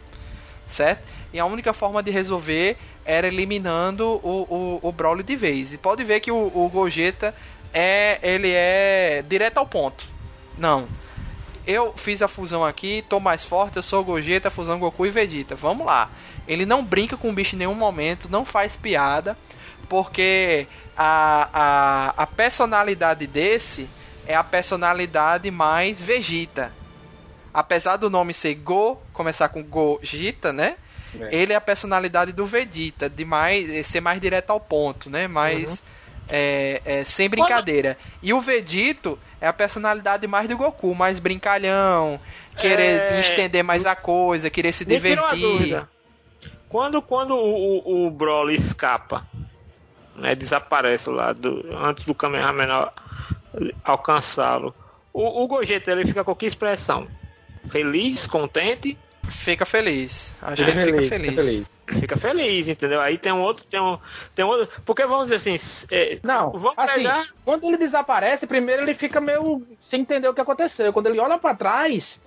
certo? 0.66 1.04
E 1.34 1.40
a 1.40 1.46
única 1.46 1.74
forma 1.74 2.02
de 2.02 2.12
resolver 2.12 2.78
era 3.04 3.28
eliminando 3.28 4.08
o, 4.08 4.80
o, 4.84 4.88
o 4.88 4.92
Broly 4.92 5.24
de 5.24 5.36
vez. 5.36 5.74
E 5.74 5.78
pode 5.78 6.04
ver 6.06 6.22
que 6.22 6.32
o, 6.32 6.52
o 6.54 6.70
Gogeta 6.70 7.36
é 7.74 8.20
ele 8.22 8.52
é 8.52 9.22
direto 9.28 9.58
ao 9.58 9.66
ponto. 9.66 10.08
Não. 10.58 10.88
Eu 11.66 11.94
fiz 11.96 12.22
a 12.22 12.28
fusão 12.28 12.64
aqui, 12.64 13.04
tô 13.08 13.20
mais 13.20 13.46
forte, 13.46 13.78
eu 13.78 13.84
sou 13.84 14.04
Gogeta, 14.04 14.50
fusão 14.50 14.80
Goku 14.80 15.06
e 15.06 15.12
Vegeta. 15.12 15.56
Vamos 15.56 15.86
lá. 15.86 16.10
Ele 16.48 16.66
não 16.66 16.84
brinca 16.84 17.16
com 17.16 17.30
o 17.30 17.34
bicho 17.34 17.56
em 17.56 17.60
nenhum 17.60 17.76
momento, 17.76 18.30
não 18.30 18.44
faz 18.44 18.76
piada, 18.76 19.38
porque 19.88 20.68
a, 20.98 21.50
a, 21.54 22.24
a 22.24 22.28
personalidade 22.28 23.28
desse 23.28 23.88
é 24.26 24.36
a 24.36 24.44
personalidade 24.44 25.52
mais 25.52 26.02
Vegeta. 26.02 26.72
Apesar 27.54 27.98
do 27.98 28.10
nome 28.10 28.34
ser 28.34 28.56
Go, 28.56 29.02
começar 29.14 29.50
com 29.50 29.62
Gogeta, 29.64 30.54
né? 30.54 30.76
É. 31.20 31.36
Ele 31.36 31.54
é 31.54 31.56
a 31.56 31.62
personalidade 31.62 32.32
do 32.32 32.46
Vegeta, 32.46 33.10
de 33.10 33.26
mais 33.26 33.86
ser 33.86 34.00
mais 34.00 34.20
direto 34.20 34.52
ao 34.52 34.60
ponto, 34.60 35.10
né? 35.10 35.28
Mais 35.28 35.70
uhum. 35.70 35.78
é, 36.30 36.82
é, 36.86 37.04
sem 37.04 37.30
brincadeira. 37.30 37.98
E 38.24 38.34
o 38.34 38.40
Vegito 38.40 39.20
é 39.42 39.48
a 39.48 39.54
personalidade 39.54 40.28
mais 40.28 40.48
do 40.48 40.56
Goku, 40.56 40.94
mais 40.94 41.18
brincalhão, 41.18 42.20
querer 42.60 43.02
é... 43.02 43.20
estender 43.20 43.64
mais 43.64 43.88
a 43.88 43.96
coisa, 43.96 44.52
querer 44.52 44.72
se 44.72 44.86
divertir. 44.86 45.84
Quando, 46.70 47.02
quando 47.02 47.34
o, 47.34 48.06
o, 48.06 48.08
o 48.08 48.12
Broly 48.12 48.56
escapa, 48.56 49.28
né, 50.16 50.36
desaparece 50.36 51.10
lá 51.10 51.34
do, 51.34 51.66
antes 51.76 52.06
do 52.06 52.14
Kamehameha 52.14 52.92
alcançá-lo, 53.84 54.74
o, 55.12 55.44
o 55.44 55.48
Gogeta 55.48 55.92
ele 55.92 56.06
fica 56.06 56.24
com 56.24 56.36
que 56.36 56.46
expressão? 56.46 57.08
Feliz, 57.70 58.28
contente 58.28 58.98
Fica 59.30 59.66
feliz. 59.66 60.32
Acho 60.42 60.66
fica 60.66 60.72
que 60.72 60.90
ele 60.90 60.92
feliz, 60.92 61.10
fica 61.10 61.18
feliz. 61.18 61.30
Fica 61.30 61.42
feliz. 61.42 61.82
Fica 62.00 62.18
feliz, 62.18 62.68
entendeu? 62.68 63.02
Aí 63.02 63.18
tem 63.18 63.32
um 63.32 63.42
outro, 63.42 63.66
tem 63.66 63.80
um, 63.80 63.98
tem 64.34 64.46
um 64.46 64.48
outro. 64.48 64.82
Porque 64.86 65.06
vamos 65.06 65.30
dizer 65.30 65.36
assim. 65.36 65.86
É, 65.92 66.20
não, 66.24 66.52
vamos 66.52 66.78
assim, 66.78 66.96
pegar... 66.96 67.28
quando 67.44 67.66
ele 67.66 67.78
desaparece, 67.78 68.48
primeiro 68.48 68.82
ele 68.82 68.94
fica 68.94 69.20
meio 69.20 69.66
sem 69.88 70.02
entender 70.02 70.28
o 70.28 70.34
que 70.34 70.42
aconteceu. 70.42 70.92
Quando 70.94 71.08
ele 71.08 71.20
olha 71.20 71.38
para 71.38 71.56
trás, 71.56 72.22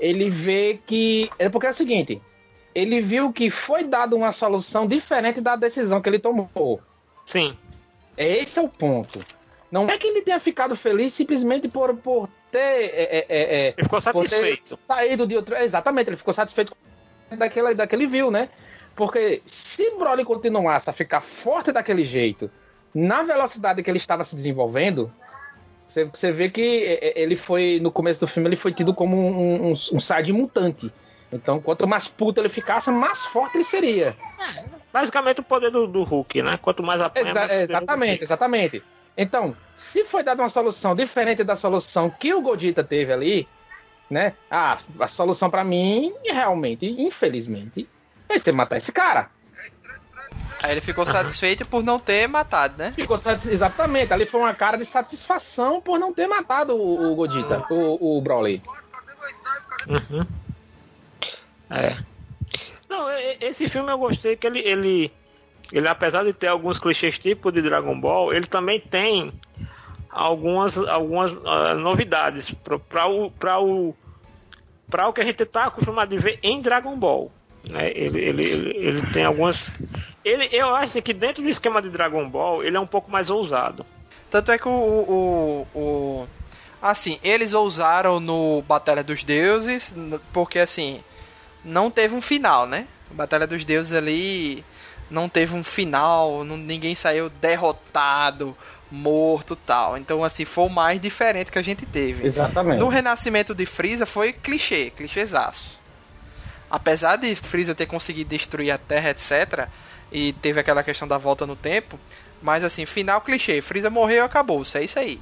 ele 0.00 0.30
vê 0.30 0.80
que. 0.86 1.30
É 1.38 1.48
porque 1.48 1.66
é 1.66 1.70
o 1.70 1.74
seguinte: 1.74 2.22
ele 2.74 3.00
viu 3.00 3.32
que 3.32 3.50
foi 3.50 3.84
dada 3.84 4.14
uma 4.14 4.32
solução 4.32 4.86
diferente 4.86 5.40
da 5.40 5.56
decisão 5.56 6.00
que 6.00 6.08
ele 6.08 6.18
tomou. 6.18 6.80
Sim. 7.26 7.56
Esse 8.16 8.58
é 8.58 8.62
o 8.62 8.68
ponto. 8.68 9.24
Não 9.70 9.88
é 9.88 9.98
que 9.98 10.06
ele 10.06 10.22
tenha 10.22 10.40
ficado 10.40 10.74
feliz 10.74 11.12
simplesmente 11.12 11.68
por, 11.68 11.94
por 11.96 12.28
ter. 12.50 12.58
É, 12.58 13.18
é, 13.18 13.26
é, 13.28 13.74
ele 13.76 13.84
ficou 13.84 14.00
satisfeito. 14.00 14.78
saído 14.86 15.26
de 15.26 15.36
outro. 15.36 15.54
Exatamente, 15.56 16.08
ele 16.08 16.16
ficou 16.16 16.32
satisfeito 16.32 16.74
daquele, 17.30 17.74
daquele 17.74 18.06
viu, 18.06 18.30
né? 18.30 18.48
Porque 18.96 19.42
se 19.46 19.90
Broly 19.96 20.24
continuasse 20.24 20.88
a 20.88 20.92
ficar 20.92 21.20
forte 21.20 21.70
daquele 21.70 22.04
jeito, 22.04 22.50
na 22.94 23.22
velocidade 23.22 23.82
que 23.82 23.90
ele 23.90 23.98
estava 23.98 24.24
se 24.24 24.34
desenvolvendo, 24.34 25.12
você, 25.86 26.04
você 26.04 26.32
vê 26.32 26.50
que 26.50 26.98
ele 27.14 27.36
foi, 27.36 27.78
no 27.80 27.92
começo 27.92 28.20
do 28.20 28.26
filme, 28.26 28.48
ele 28.48 28.56
foi 28.56 28.72
tido 28.72 28.92
como 28.92 29.16
um, 29.16 29.68
um, 29.68 29.70
um 29.70 30.00
side 30.00 30.32
mutante. 30.32 30.92
Então, 31.30 31.60
quanto 31.60 31.86
mais 31.86 32.08
puto 32.08 32.40
ele 32.40 32.48
ficasse, 32.48 32.90
mais 32.90 33.22
forte 33.26 33.58
ele 33.58 33.64
seria. 33.64 34.16
É, 34.40 34.64
basicamente 34.92 35.40
o 35.40 35.44
poder 35.44 35.70
do, 35.70 35.86
do 35.86 36.02
Hulk, 36.02 36.42
né? 36.42 36.58
Quanto 36.60 36.82
mais 36.82 37.00
apanha, 37.00 37.28
Exa 37.28 37.40
mais 37.40 37.52
Exatamente, 37.52 38.24
exatamente. 38.24 38.82
Então, 39.18 39.56
se 39.74 40.04
foi 40.04 40.22
dada 40.22 40.40
uma 40.40 40.48
solução 40.48 40.94
diferente 40.94 41.42
da 41.42 41.56
solução 41.56 42.08
que 42.08 42.32
o 42.32 42.40
Godita 42.40 42.84
teve 42.84 43.12
ali, 43.12 43.48
né? 44.08 44.34
Ah, 44.48 44.78
a 45.00 45.08
solução 45.08 45.50
para 45.50 45.64
mim, 45.64 46.14
realmente, 46.24 46.86
infelizmente, 46.86 47.88
é 48.28 48.38
você 48.38 48.52
matar 48.52 48.76
esse 48.76 48.92
cara. 48.92 49.28
Aí 50.62 50.70
ele 50.70 50.80
ficou 50.80 51.04
satisfeito 51.04 51.66
por 51.66 51.82
não 51.82 51.98
ter 51.98 52.28
matado, 52.28 52.78
né? 52.78 52.92
Ficou 52.92 53.18
satisfeito, 53.18 53.54
exatamente. 53.54 54.12
Ali 54.12 54.24
foi 54.24 54.40
uma 54.40 54.54
cara 54.54 54.76
de 54.76 54.84
satisfação 54.84 55.80
por 55.80 55.98
não 55.98 56.14
ter 56.14 56.28
matado 56.28 56.76
o, 56.76 57.12
o 57.12 57.14
Godita, 57.16 57.66
o, 57.70 58.18
o 58.18 58.20
Broly. 58.20 58.62
Uhum. 59.88 60.26
É. 61.70 61.98
Não, 62.88 63.08
esse 63.40 63.68
filme 63.68 63.90
eu 63.90 63.98
gostei 63.98 64.36
que 64.36 64.46
ele, 64.46 64.60
ele 64.60 65.12
ele 65.72 65.88
apesar 65.88 66.24
de 66.24 66.32
ter 66.32 66.46
alguns 66.48 66.78
clichês 66.78 67.18
tipo 67.18 67.52
de 67.52 67.60
Dragon 67.60 67.98
Ball, 67.98 68.32
ele 68.32 68.46
também 68.46 68.80
tem 68.80 69.32
algumas, 70.10 70.76
algumas 70.76 71.32
uh, 71.32 71.74
novidades 71.76 72.50
para 72.52 73.06
o, 73.06 73.30
para 73.30 73.60
o, 73.60 73.94
o 73.94 75.12
que 75.12 75.20
a 75.20 75.24
gente 75.24 75.42
está 75.42 75.66
acostumado 75.66 76.14
a 76.14 76.18
ver 76.18 76.38
em 76.42 76.60
Dragon 76.60 76.96
Ball. 76.96 77.30
Né? 77.68 77.90
Ele, 77.94 78.20
ele, 78.20 78.42
ele, 78.42 78.76
ele, 78.76 79.12
tem 79.12 79.24
algumas. 79.24 79.70
Ele, 80.24 80.48
eu 80.52 80.74
acho 80.74 81.02
que 81.02 81.12
dentro 81.12 81.42
do 81.42 81.48
esquema 81.48 81.82
de 81.82 81.90
Dragon 81.90 82.28
Ball, 82.28 82.64
ele 82.64 82.76
é 82.76 82.80
um 82.80 82.86
pouco 82.86 83.10
mais 83.10 83.28
ousado. 83.30 83.84
Tanto 84.30 84.50
é 84.52 84.58
que 84.58 84.68
o, 84.68 84.70
o, 84.70 85.66
o 85.74 86.28
assim, 86.80 87.18
eles 87.22 87.54
ousaram 87.54 88.20
no 88.20 88.62
Batalha 88.62 89.02
dos 89.02 89.24
Deuses, 89.24 89.94
porque 90.32 90.58
assim, 90.58 91.00
não 91.64 91.90
teve 91.90 92.14
um 92.14 92.20
final, 92.20 92.66
né? 92.66 92.86
Batalha 93.10 93.46
dos 93.46 93.64
Deuses 93.64 93.92
ali 93.92 94.64
não 95.10 95.28
teve 95.28 95.54
um 95.54 95.64
final, 95.64 96.44
não, 96.44 96.56
ninguém 96.56 96.94
saiu 96.94 97.30
derrotado, 97.30 98.56
morto 98.90 99.56
tal. 99.56 99.96
Então, 99.96 100.24
assim, 100.24 100.44
foi 100.44 100.64
o 100.64 100.68
mais 100.68 101.00
diferente 101.00 101.50
que 101.50 101.58
a 101.58 101.62
gente 101.62 101.86
teve. 101.86 102.26
Exatamente. 102.26 102.78
No 102.78 102.88
renascimento 102.88 103.54
de 103.54 103.66
Freeza 103.66 104.06
foi 104.06 104.32
clichê, 104.32 104.90
clichêzaço. 104.90 105.78
Apesar 106.70 107.16
de 107.16 107.34
Freeza 107.34 107.74
ter 107.74 107.86
conseguido 107.86 108.30
destruir 108.30 108.70
a 108.70 108.78
Terra, 108.78 109.10
etc., 109.10 109.68
e 110.10 110.32
teve 110.34 110.58
aquela 110.58 110.82
questão 110.82 111.06
da 111.06 111.18
volta 111.18 111.46
no 111.46 111.54
tempo, 111.54 111.98
mas 112.40 112.64
assim, 112.64 112.86
final 112.86 113.20
clichê, 113.20 113.60
Freeza 113.60 113.90
morreu 113.90 114.18
e 114.18 114.26
acabou, 114.26 114.62
isso 114.62 114.78
é 114.78 114.84
isso 114.84 114.98
aí. 114.98 115.20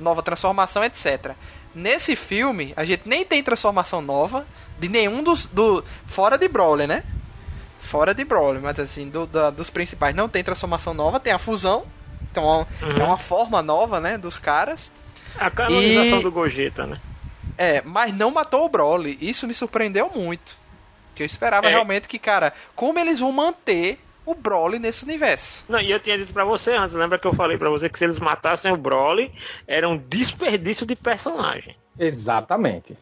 Nova 0.00 0.22
transformação, 0.22 0.82
etc. 0.82 1.32
Nesse 1.74 2.16
filme, 2.16 2.72
a 2.76 2.84
gente 2.84 3.02
nem 3.06 3.24
tem 3.24 3.42
transformação 3.42 4.00
nova 4.02 4.46
de 4.78 4.88
nenhum 4.88 5.22
dos. 5.22 5.46
Do, 5.46 5.84
fora 6.06 6.36
de 6.36 6.48
Brawler, 6.48 6.88
né? 6.88 7.04
Fora 7.92 8.14
de 8.14 8.24
Broly, 8.24 8.58
mas 8.58 8.80
assim, 8.80 9.10
do, 9.10 9.26
da, 9.26 9.50
dos 9.50 9.68
principais 9.68 10.16
não 10.16 10.26
tem 10.26 10.42
transformação 10.42 10.94
nova, 10.94 11.20
tem 11.20 11.30
a 11.30 11.38
fusão, 11.38 11.84
então 12.30 12.66
uhum. 12.80 12.94
é 12.98 13.04
uma 13.04 13.18
forma 13.18 13.60
nova, 13.60 14.00
né, 14.00 14.16
dos 14.16 14.38
caras. 14.38 14.90
A 15.36 15.50
canonização 15.50 16.20
e... 16.20 16.22
do 16.22 16.32
Gogeta, 16.32 16.86
né? 16.86 16.98
É, 17.58 17.82
mas 17.82 18.14
não 18.14 18.30
matou 18.30 18.64
o 18.64 18.68
Broly, 18.70 19.18
isso 19.20 19.46
me 19.46 19.52
surpreendeu 19.52 20.10
muito. 20.14 20.56
Que 21.14 21.22
eu 21.22 21.26
esperava 21.26 21.66
é. 21.66 21.70
realmente 21.70 22.08
que, 22.08 22.18
cara, 22.18 22.54
como 22.74 22.98
eles 22.98 23.20
vão 23.20 23.30
manter 23.30 23.98
o 24.24 24.34
Broly 24.34 24.78
nesse 24.78 25.04
universo. 25.04 25.62
Não, 25.68 25.78
e 25.78 25.90
eu 25.90 26.00
tinha 26.00 26.16
dito 26.16 26.32
pra 26.32 26.46
você 26.46 26.72
antes, 26.72 26.96
lembra 26.96 27.18
que 27.18 27.26
eu 27.26 27.34
falei 27.34 27.58
pra 27.58 27.68
você 27.68 27.90
que 27.90 27.98
se 27.98 28.04
eles 28.04 28.18
matassem 28.18 28.72
o 28.72 28.76
Broly, 28.76 29.30
era 29.66 29.86
um 29.86 29.98
desperdício 29.98 30.86
de 30.86 30.96
personagem. 30.96 31.76
Exatamente. 31.98 32.96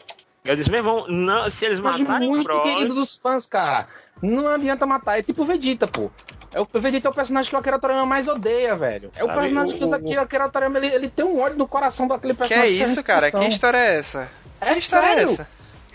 Eu 0.45 0.57
disse, 0.57 0.71
meu 0.71 0.79
irmão, 0.79 1.07
não, 1.09 1.51
se 1.51 1.65
eles 1.67 1.81
Mas 1.81 2.01
matarem 2.01 2.29
muito 2.29 2.41
o 2.41 2.45
Broly... 2.45 2.63
querido 2.63 2.95
dos 2.95 3.17
fãs, 3.17 3.47
cara. 3.47 3.89
Não 4.23 4.49
adianta 4.49 4.87
matar. 4.87 5.19
É 5.19 5.23
tipo 5.23 5.43
o 5.43 5.45
Vegeta, 5.45 5.87
pô. 5.87 6.11
É 6.53 6.61
o 6.61 6.67
Vegeta 6.75 7.09
é 7.09 7.11
o 7.11 7.15
personagem 7.15 7.51
que 7.51 7.57
o 7.57 7.59
Akira 7.59 7.79
Toriyama 7.79 8.07
mais 8.07 8.27
odeia, 8.27 8.75
velho. 8.75 9.11
É 9.17 9.23
o 9.23 9.29
personagem 9.29 9.79
que 9.79 9.85
o, 9.85 9.99
que 10.03 10.17
o 10.17 10.21
Akira 10.21 10.49
Toriyama 10.49 10.79
ele, 10.79 10.89
ele 10.89 11.09
tem 11.09 11.25
um 11.25 11.39
ódio 11.41 11.59
no 11.59 11.69
coração 11.69 12.09
daquele 12.09 12.35
personagem. 12.35 12.75
Que 12.75 12.83
é 12.83 12.85
isso, 12.85 13.03
cara? 13.03 13.31
Que 13.31 13.47
história 13.47 13.79
é 13.79 13.99
essa? 13.99 14.31
É 14.61 14.73
que 14.75 14.81
história 14.81 15.09
sério? 15.09 15.29
é 15.29 15.33
essa? 15.33 15.49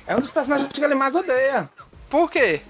É 0.08 0.16
um 0.16 0.20
dos 0.20 0.32
personagens 0.32 0.72
que 0.72 0.84
ele 0.84 0.96
mais 0.96 1.16
odeia. 1.16 1.70
Por 2.10 2.30
quê? 2.30 2.62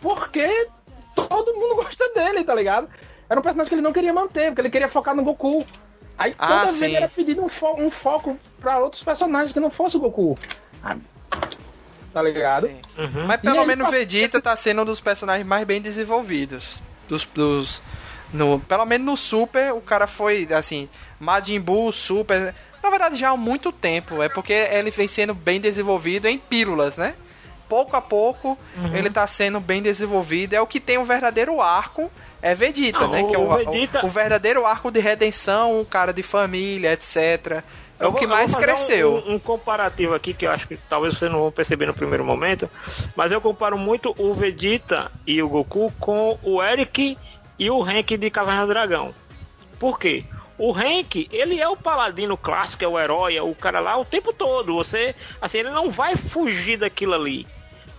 Porque 0.00 0.68
todo 1.14 1.54
mundo 1.54 1.76
gosta 1.82 2.12
dele, 2.14 2.44
tá 2.44 2.54
ligado? 2.54 2.88
Era 3.30 3.38
um 3.38 3.42
personagem 3.42 3.68
que 3.68 3.74
ele 3.76 3.82
não 3.82 3.92
queria 3.92 4.12
manter, 4.12 4.46
porque 4.46 4.60
ele 4.60 4.70
queria 4.70 4.88
focar 4.88 5.14
no 5.14 5.22
Goku. 5.22 5.64
Aí 6.18 6.34
ah, 6.38 6.46
toda 6.46 6.70
ah, 6.70 6.72
vez 6.72 6.94
era 6.94 7.08
pedido 7.08 7.42
um, 7.42 7.48
fo 7.48 7.74
um 7.78 7.90
foco 7.90 8.38
para 8.60 8.78
outros 8.78 9.02
personagens 9.02 9.52
que 9.52 9.60
não 9.60 9.70
fosse 9.70 9.96
o 9.96 10.00
Goku. 10.00 10.38
Tá 12.12 12.22
ligado? 12.22 12.66
Uhum. 12.98 13.26
Mas 13.26 13.40
pelo 13.40 13.64
menos 13.64 13.88
o 13.88 13.90
Vegeta 13.90 14.40
tá 14.40 14.54
sendo 14.54 14.82
um 14.82 14.84
dos 14.84 15.00
personagens 15.00 15.46
mais 15.46 15.66
bem 15.66 15.80
desenvolvidos. 15.80 16.82
Dos. 17.08 17.26
dos 17.34 17.82
no, 18.32 18.60
pelo 18.60 18.86
menos 18.86 19.06
no 19.06 19.16
Super, 19.16 19.72
o 19.72 19.80
cara 19.80 20.06
foi 20.06 20.48
assim. 20.52 20.88
Majin 21.18 21.60
Buu, 21.60 21.92
Super. 21.92 22.54
Na 22.82 22.90
verdade, 22.90 23.16
já 23.16 23.30
há 23.30 23.36
muito 23.36 23.70
tempo. 23.70 24.22
É 24.22 24.28
porque 24.28 24.52
ele 24.52 24.90
vem 24.90 25.08
sendo 25.08 25.34
bem 25.34 25.60
desenvolvido 25.60 26.26
em 26.26 26.38
pílulas, 26.38 26.96
né? 26.96 27.14
Pouco 27.68 27.96
a 27.96 28.02
pouco 28.02 28.58
uhum. 28.76 28.94
ele 28.94 29.08
tá 29.08 29.26
sendo 29.26 29.58
bem 29.58 29.80
desenvolvido. 29.80 30.52
É 30.52 30.60
o 30.60 30.66
que 30.66 30.80
tem 30.80 30.98
um 30.98 31.04
verdadeiro 31.04 31.60
arco. 31.60 32.10
É 32.42 32.54
Vegeta, 32.54 33.00
Não, 33.00 33.10
né? 33.10 33.24
Que 33.24 33.34
é 33.34 33.38
o, 33.38 33.54
Vegeta... 33.54 34.02
o, 34.02 34.06
o 34.06 34.10
verdadeiro 34.10 34.66
arco 34.66 34.90
de 34.90 35.00
redenção, 35.00 35.80
um 35.80 35.84
cara 35.84 36.12
de 36.12 36.22
família, 36.22 36.92
etc. 36.92 37.62
É 38.02 38.06
o 38.06 38.12
que 38.12 38.26
mais 38.26 38.54
cresceu. 38.54 39.22
Um, 39.26 39.34
um, 39.34 39.38
comparativo 39.38 40.14
aqui 40.14 40.34
que 40.34 40.46
eu 40.46 40.50
acho 40.50 40.66
que 40.66 40.76
talvez 40.76 41.16
você 41.16 41.28
não 41.28 41.40
vão 41.40 41.52
perceber 41.52 41.86
no 41.86 41.94
primeiro 41.94 42.24
momento, 42.24 42.68
mas 43.14 43.30
eu 43.30 43.40
comparo 43.40 43.78
muito 43.78 44.14
o 44.18 44.34
Vegeta 44.34 45.10
e 45.26 45.40
o 45.42 45.48
Goku 45.48 45.92
com 46.00 46.38
o 46.42 46.62
Eric 46.62 47.16
e 47.58 47.70
o 47.70 47.82
Hank 47.82 48.16
de 48.16 48.30
Caverna 48.30 48.62
do 48.62 48.68
Dragão. 48.68 49.14
Por 49.78 49.98
quê? 49.98 50.24
O 50.58 50.72
Hank, 50.72 51.28
ele 51.32 51.60
é 51.60 51.68
o 51.68 51.76
paladino 51.76 52.36
clássico, 52.36 52.84
é 52.84 52.88
o 52.88 52.98
herói, 52.98 53.36
é 53.36 53.42
o 53.42 53.54
cara 53.54 53.80
lá 53.80 53.96
o 53.96 54.04
tempo 54.04 54.32
todo. 54.32 54.74
Você, 54.74 55.14
assim, 55.40 55.58
ele 55.58 55.70
não 55.70 55.90
vai 55.90 56.16
fugir 56.16 56.78
daquilo 56.78 57.14
ali. 57.14 57.46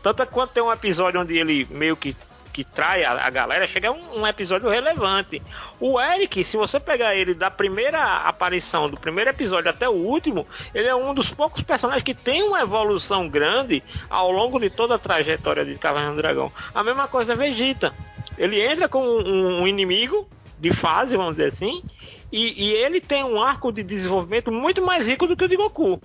Tanto 0.01 0.21
é 0.21 0.25
quanto 0.25 0.51
tem 0.51 0.63
um 0.63 0.71
episódio 0.71 1.21
onde 1.21 1.37
ele 1.37 1.65
meio 1.71 1.95
que 1.95 2.15
que 2.53 2.63
trai 2.63 3.03
a, 3.03 3.25
a 3.25 3.29
galera, 3.31 3.65
chega 3.65 3.91
um, 3.91 4.21
um, 4.21 4.27
episódio 4.27 4.69
relevante. 4.69 5.41
O 5.79 5.99
Eric, 5.99 6.43
se 6.43 6.55
você 6.55 6.79
pegar 6.79 7.15
ele 7.15 7.33
da 7.33 7.49
primeira 7.49 7.99
aparição, 8.17 8.87
do 8.87 8.95
primeiro 8.95 9.31
episódio 9.31 9.71
até 9.71 9.89
o 9.89 9.93
último, 9.93 10.47
ele 10.73 10.87
é 10.87 10.95
um 10.95 11.15
dos 11.15 11.29
poucos 11.29 11.63
personagens 11.63 12.03
que 12.03 12.13
tem 12.13 12.43
uma 12.43 12.61
evolução 12.61 13.27
grande 13.27 13.83
ao 14.07 14.31
longo 14.31 14.59
de 14.59 14.69
toda 14.69 14.95
a 14.95 14.99
trajetória 14.99 15.65
de 15.65 15.75
Caverna 15.79 16.11
do 16.11 16.17
Dragão. 16.17 16.51
A 16.73 16.83
mesma 16.83 17.07
coisa 17.07 17.33
é 17.33 17.35
Vegeta. 17.35 17.91
Ele 18.37 18.61
entra 18.61 18.87
com 18.87 19.03
um, 19.03 19.61
um 19.61 19.67
inimigo 19.67 20.29
de 20.59 20.71
fase, 20.71 21.17
vamos 21.17 21.35
dizer 21.35 21.51
assim, 21.51 21.83
e, 22.31 22.69
e, 22.69 22.71
ele 22.71 23.01
tem 23.01 23.23
um 23.23 23.41
arco 23.41 23.71
de 23.71 23.83
desenvolvimento 23.83 24.51
muito 24.51 24.81
mais 24.81 25.07
rico 25.07 25.27
do 25.27 25.35
que 25.35 25.43
o 25.43 25.49
de 25.49 25.55
Goku. 25.55 26.01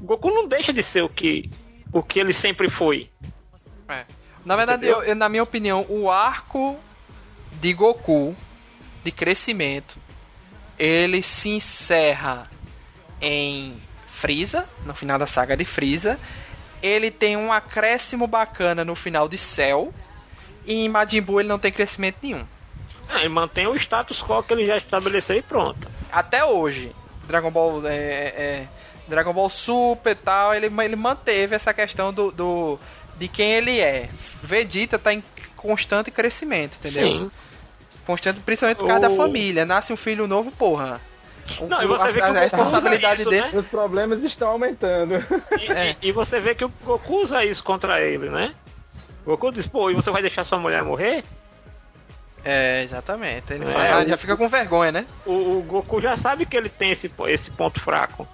Goku 0.00 0.28
não 0.28 0.46
deixa 0.46 0.72
de 0.72 0.82
ser 0.82 1.02
o 1.02 1.08
que, 1.08 1.50
o 1.92 2.02
que 2.02 2.20
ele 2.20 2.32
sempre 2.32 2.70
foi. 2.70 3.10
É. 3.88 4.04
Na 4.44 4.56
verdade, 4.56 4.86
eu, 4.86 5.02
eu, 5.02 5.14
na 5.14 5.28
minha 5.28 5.42
opinião, 5.42 5.84
o 5.88 6.10
arco 6.10 6.78
de 7.52 7.72
Goku 7.72 8.36
de 9.04 9.10
crescimento 9.10 9.98
ele 10.78 11.22
se 11.22 11.48
encerra 11.48 12.48
em 13.20 13.80
Freeza, 14.08 14.68
no 14.84 14.94
final 14.94 15.18
da 15.18 15.26
saga 15.26 15.56
de 15.56 15.64
Freeza. 15.64 16.18
Ele 16.82 17.10
tem 17.10 17.36
um 17.36 17.52
acréscimo 17.52 18.26
bacana 18.26 18.84
no 18.84 18.94
final 18.94 19.28
de 19.28 19.36
Cell. 19.36 19.92
E 20.64 20.84
em 20.84 20.88
Majin 20.88 21.20
Buu 21.20 21.40
ele 21.40 21.48
não 21.48 21.58
tem 21.58 21.72
crescimento 21.72 22.18
nenhum. 22.22 22.46
É, 23.08 23.24
e 23.24 23.28
mantém 23.28 23.66
o 23.66 23.74
status 23.74 24.22
quo 24.22 24.42
que 24.42 24.52
ele 24.52 24.66
já 24.66 24.76
estabeleceu 24.76 25.36
e 25.36 25.42
pronto. 25.42 25.88
Até 26.12 26.44
hoje, 26.44 26.94
Dragon 27.26 27.50
Ball 27.50 27.86
é, 27.86 27.94
é, 27.94 28.68
Dragon 29.08 29.32
Ball 29.32 29.50
Super 29.50 30.12
e 30.12 30.14
tal, 30.14 30.54
ele, 30.54 30.66
ele 30.66 30.96
manteve 30.96 31.56
essa 31.56 31.72
questão 31.72 32.12
do, 32.12 32.30
do 32.30 32.78
de 33.18 33.28
quem 33.28 33.52
ele 33.52 33.78
é. 33.80 34.08
Vegeta 34.42 34.98
tá 34.98 35.12
em 35.12 35.22
constante 35.56 36.10
crescimento, 36.10 36.76
entendeu? 36.76 37.08
Sim. 37.08 37.30
Constante, 38.06 38.40
principalmente 38.40 38.78
por 38.78 38.86
causa 38.86 39.06
o... 39.06 39.10
da 39.10 39.16
família. 39.16 39.66
Nasce 39.66 39.92
um 39.92 39.96
filho 39.96 40.26
novo, 40.26 40.50
porra. 40.52 41.00
Não, 41.68 41.82
e 41.82 41.86
você 41.86 42.04
a, 42.04 42.06
vê 42.06 42.20
que 42.20 42.20
a, 42.20 42.28
a 42.28 42.40
responsabilidade 42.40 43.20
isso, 43.22 43.30
dele. 43.30 43.46
Né? 43.46 43.58
Os 43.58 43.66
problemas 43.66 44.22
estão 44.22 44.48
aumentando. 44.48 45.14
E, 45.58 45.72
é. 45.72 45.96
e, 46.02 46.08
e, 46.08 46.12
você 46.12 46.40
vê 46.40 46.54
que 46.54 46.64
o 46.64 46.72
Goku 46.84 47.22
usa 47.22 47.44
isso 47.44 47.62
contra 47.64 48.00
ele, 48.00 48.28
né? 48.28 48.54
O 49.24 49.30
Goku 49.30 49.50
diz, 49.52 49.66
pô, 49.66 49.90
e 49.90 49.94
você 49.94 50.10
vai 50.10 50.22
deixar 50.22 50.44
sua 50.44 50.58
mulher 50.58 50.82
morrer? 50.82 51.24
É, 52.44 52.82
exatamente. 52.82 53.52
Ele 53.52 53.64
é, 53.64 53.72
fala, 53.72 54.04
o, 54.04 54.08
já 54.08 54.16
fica 54.16 54.36
com 54.36 54.48
vergonha, 54.48 54.92
né? 54.92 55.06
O, 55.26 55.58
o, 55.58 55.62
Goku 55.62 56.00
já 56.00 56.16
sabe 56.16 56.46
que 56.46 56.56
ele 56.56 56.68
tem 56.68 56.90
esse, 56.90 57.10
esse 57.26 57.50
ponto 57.50 57.80
fraco. 57.80 58.26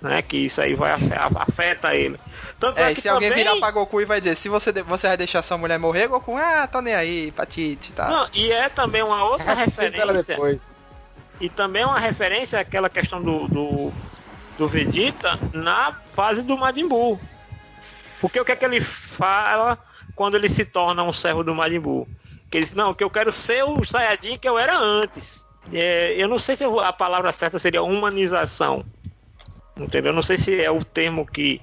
Né? 0.00 0.22
Que 0.22 0.38
isso 0.38 0.60
aí 0.60 0.74
vai 0.74 0.92
afeta 0.92 1.94
ele. 1.94 2.18
Tanto 2.58 2.78
é, 2.78 2.92
é 2.92 2.94
se 2.94 3.08
alguém 3.08 3.30
virar 3.30 3.56
pra 3.56 3.70
Goku 3.70 4.00
e 4.00 4.04
vai 4.04 4.20
dizer, 4.20 4.34
se 4.36 4.48
você, 4.48 4.72
você 4.82 5.08
vai 5.08 5.16
deixar 5.16 5.42
sua 5.42 5.58
mulher 5.58 5.78
morrer, 5.78 6.08
Goku, 6.08 6.36
ah, 6.36 6.66
tô 6.66 6.80
nem 6.80 6.94
aí, 6.94 7.32
patite, 7.32 7.92
tá? 7.92 8.08
Não, 8.08 8.28
e 8.32 8.50
é 8.50 8.68
também 8.68 9.02
uma 9.02 9.24
outra 9.24 9.54
referência. 9.54 10.36
E 11.40 11.48
também 11.48 11.84
uma 11.84 11.98
referência 11.98 12.60
àquela 12.60 12.90
questão 12.90 13.22
do, 13.22 13.48
do, 13.48 13.92
do 14.58 14.68
Vegeta 14.68 15.38
na 15.54 15.92
fase 16.14 16.42
do 16.42 16.56
Majin 16.56 16.86
Buu. 16.86 17.18
Porque 18.20 18.38
o 18.38 18.44
que 18.44 18.52
é 18.52 18.56
que 18.56 18.64
ele 18.64 18.82
fala 18.82 19.78
quando 20.14 20.34
ele 20.34 20.50
se 20.50 20.66
torna 20.66 21.02
um 21.02 21.12
servo 21.12 21.42
do 21.42 21.54
Majin 21.54 21.80
Buu? 21.80 22.06
Que 22.50 22.58
eles 22.58 22.74
não, 22.74 22.92
que 22.92 23.02
eu 23.02 23.08
quero 23.08 23.32
ser 23.32 23.64
o 23.64 23.82
Saiyajin 23.84 24.36
que 24.36 24.48
eu 24.48 24.58
era 24.58 24.76
antes. 24.76 25.46
É, 25.72 26.14
eu 26.18 26.28
não 26.28 26.38
sei 26.38 26.56
se 26.56 26.64
a 26.64 26.92
palavra 26.92 27.32
certa 27.32 27.58
seria 27.58 27.82
humanização. 27.82 28.84
Entendeu? 29.84 30.10
Eu 30.10 30.16
não 30.16 30.22
sei 30.22 30.36
se 30.36 30.60
é 30.60 30.70
o 30.70 30.84
termo 30.84 31.26
que, 31.26 31.60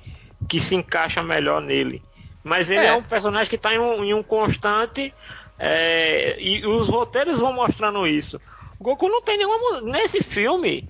que 0.48 0.60
se 0.60 0.76
encaixa 0.76 1.22
melhor 1.22 1.62
nele. 1.62 2.02
Mas 2.44 2.70
ele 2.70 2.86
é, 2.86 2.88
é 2.88 2.94
um 2.94 3.04
personagem 3.04 3.50
que 3.50 3.56
está 3.56 3.74
em, 3.74 3.80
um, 3.80 4.04
em 4.04 4.14
um, 4.14 4.24
constante. 4.24 5.14
É, 5.60 6.36
e 6.40 6.66
os 6.66 6.88
roteiros 6.88 7.40
vão 7.40 7.54
mostrando 7.54 8.08
isso. 8.08 8.40
O 8.80 8.84
Goku 8.84 9.08
não 9.10 9.22
tem 9.22 9.38
nenhuma. 9.38 9.82
Nesse 9.82 10.22
filme, 10.22 10.88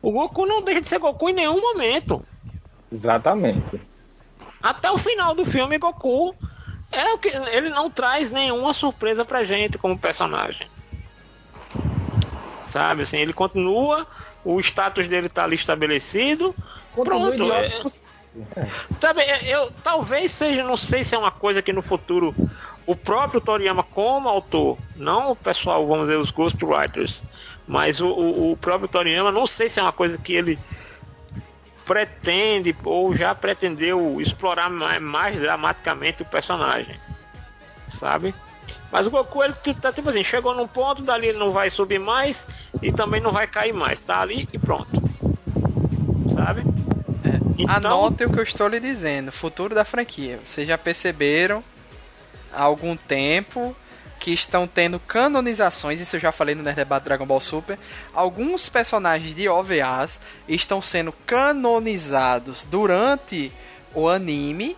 o 0.00 0.12
Goku 0.12 0.46
não 0.46 0.62
deixa 0.62 0.80
de 0.80 0.88
ser 0.88 0.98
Goku 0.98 1.28
em 1.28 1.34
nenhum 1.34 1.60
momento. 1.60 2.24
Exatamente. 2.92 3.80
Até 4.62 4.90
o 4.90 4.98
final 4.98 5.34
do 5.34 5.44
filme, 5.44 5.78
Goku 5.78 6.34
é 6.92 7.12
o 7.12 7.18
que 7.18 7.28
ele 7.28 7.70
não 7.70 7.90
traz 7.90 8.30
nenhuma 8.30 8.74
surpresa 8.74 9.24
pra 9.24 9.44
gente 9.44 9.78
como 9.78 9.98
personagem. 9.98 10.66
Sabe, 12.62 13.02
assim, 13.02 13.18
ele 13.18 13.32
continua, 13.32 14.06
o 14.44 14.58
status 14.60 15.06
dele 15.06 15.28
tá 15.28 15.44
ali 15.44 15.56
estabelecido. 15.56 16.54
Continua 16.94 17.32
pronto. 17.32 17.52
É, 17.52 17.66
é. 18.56 18.68
Sabe, 19.00 19.22
eu 19.46 19.70
talvez 19.82 20.32
seja, 20.32 20.62
não 20.62 20.76
sei 20.76 21.04
se 21.04 21.14
é 21.14 21.18
uma 21.18 21.30
coisa 21.30 21.62
que 21.62 21.72
no 21.72 21.82
futuro 21.82 22.34
o 22.86 22.96
próprio 22.96 23.40
Toriyama 23.40 23.82
como 23.82 24.28
autor, 24.28 24.78
não 24.96 25.32
o 25.32 25.36
pessoal, 25.36 25.86
vamos 25.86 26.06
dizer, 26.06 26.18
os 26.18 26.30
ghostwriters, 26.30 27.22
mas 27.66 28.00
o, 28.00 28.08
o, 28.08 28.52
o 28.52 28.56
próprio 28.56 28.88
Toriyama, 28.88 29.30
não 29.30 29.46
sei 29.46 29.68
se 29.68 29.78
é 29.78 29.82
uma 29.82 29.92
coisa 29.92 30.18
que 30.18 30.32
ele 30.32 30.58
pretende 31.84 32.74
ou 32.84 33.14
já 33.14 33.34
pretendeu 33.34 34.20
explorar 34.20 34.70
mais, 34.70 35.02
mais 35.02 35.40
dramaticamente 35.40 36.22
o 36.22 36.24
personagem, 36.24 36.96
sabe? 37.98 38.34
Mas 38.90 39.06
o 39.06 39.10
Goku 39.10 39.42
ele 39.42 39.54
tá 39.80 39.92
tipo 39.92 40.08
assim, 40.08 40.24
chegou 40.24 40.54
num 40.54 40.66
ponto, 40.66 41.02
dali 41.02 41.32
não 41.32 41.52
vai 41.52 41.70
subir 41.70 41.98
mais 41.98 42.46
e 42.82 42.92
também 42.92 43.20
não 43.20 43.32
vai 43.32 43.46
cair 43.46 43.72
mais, 43.72 44.00
tá 44.00 44.20
ali 44.20 44.48
e 44.52 44.58
pronto. 44.58 44.90
Sabe? 46.34 46.62
É, 47.24 47.36
então... 47.58 47.74
Anote 47.74 48.24
o 48.24 48.30
que 48.30 48.38
eu 48.38 48.42
estou 48.42 48.68
lhe 48.68 48.80
dizendo, 48.80 49.30
futuro 49.30 49.74
da 49.74 49.84
franquia. 49.84 50.40
Vocês 50.44 50.66
já 50.66 50.76
perceberam 50.76 51.62
há 52.52 52.62
algum 52.62 52.96
tempo 52.96 53.76
que 54.18 54.32
estão 54.32 54.66
tendo 54.66 55.00
canonizações, 55.00 55.98
isso 55.98 56.16
eu 56.16 56.20
já 56.20 56.30
falei 56.30 56.54
no 56.54 56.62
Nerd 56.62 56.76
Debate 56.76 57.04
Dragon 57.04 57.24
Ball 57.24 57.40
Super. 57.40 57.78
Alguns 58.12 58.68
personagens 58.68 59.34
de 59.34 59.48
OVAs 59.48 60.20
estão 60.46 60.82
sendo 60.82 61.10
canonizados 61.26 62.66
durante 62.66 63.50
o 63.94 64.08
anime, 64.08 64.76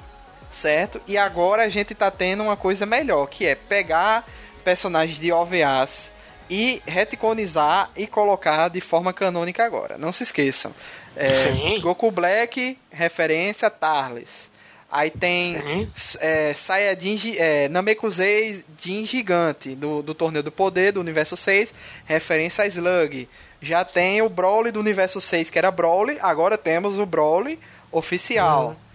certo? 0.52 1.00
E 1.08 1.16
agora 1.16 1.64
a 1.64 1.68
gente 1.68 1.94
tá 1.94 2.10
tendo 2.10 2.42
uma 2.42 2.56
coisa 2.56 2.86
melhor, 2.86 3.26
que 3.26 3.46
é 3.46 3.54
pegar 3.54 4.26
personagens 4.62 5.18
de 5.18 5.32
OVAs 5.32 6.12
e 6.48 6.82
reticonizar 6.86 7.90
e 7.96 8.06
colocar 8.06 8.68
de 8.68 8.80
forma 8.80 9.12
canônica 9.12 9.64
agora. 9.64 9.96
Não 9.96 10.12
se 10.12 10.22
esqueçam. 10.22 10.72
É, 11.16 11.78
Goku 11.80 12.10
Black, 12.10 12.78
referência 12.90 13.70
Tarles. 13.70 14.50
Aí 14.90 15.08
tem 15.08 15.56
uhum. 15.56 15.88
é, 16.20 16.52
Saiyajin, 16.52 17.36
é, 17.38 17.66
Namekusei 17.68 18.62
Jin 18.78 19.06
Gigante, 19.06 19.74
do, 19.74 20.02
do 20.02 20.14
Torneio 20.14 20.42
do 20.42 20.52
Poder, 20.52 20.92
do 20.92 21.00
Universo 21.00 21.34
6, 21.34 21.72
referência 22.04 22.64
a 22.64 22.66
Slug. 22.66 23.26
Já 23.62 23.86
tem 23.86 24.20
o 24.20 24.28
Broly 24.28 24.70
do 24.70 24.80
Universo 24.80 25.18
6, 25.18 25.48
que 25.48 25.58
era 25.58 25.70
Broly, 25.70 26.18
agora 26.20 26.58
temos 26.58 26.98
o 26.98 27.06
Broly 27.06 27.58
oficial. 27.90 28.68
Uhum. 28.68 28.91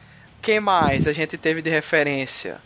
Quem 0.48 0.62
mais 0.62 1.06
a 1.06 1.12
gente 1.12 1.38
teve 1.38 1.62
de 1.62 1.70
referência? 1.70 2.62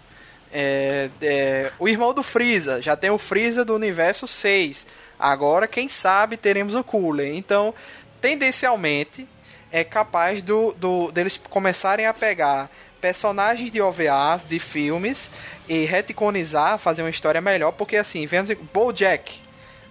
É, 0.54 1.10
é, 1.20 1.72
o 1.80 1.90
irmão 1.90 2.14
do 2.14 2.22
Freeza, 2.22 2.80
já 2.80 2.96
tem 2.96 3.10
o 3.10 3.18
Freeza 3.18 3.66
do 3.66 3.74
Universo 3.74 4.28
6. 4.28 4.86
Agora, 5.18 5.68
quem 5.68 5.90
sabe, 5.90 6.38
teremos 6.38 6.76
o 6.76 6.84
Cooler. 6.84 7.36
Então, 7.36 7.74
tendencialmente, 8.22 9.28
é 9.72 9.84
capaz 9.84 10.44
do, 10.44 10.74
do 10.74 11.12
deles 11.12 11.42
começarem 11.50 12.06
a 12.06 12.14
pegar 12.14 12.70
personagens 13.02 13.72
de 13.72 13.82
OVAs, 13.82 14.44
de 14.48 14.60
filmes, 14.60 15.32
e 15.68 15.84
reticonizar, 15.84 16.78
fazer 16.78 17.02
uma 17.02 17.10
história 17.10 17.42
melhor, 17.42 17.72
porque 17.72 17.98
assim, 17.98 18.28
vendo 18.28 18.56
Bojack, 18.72 19.42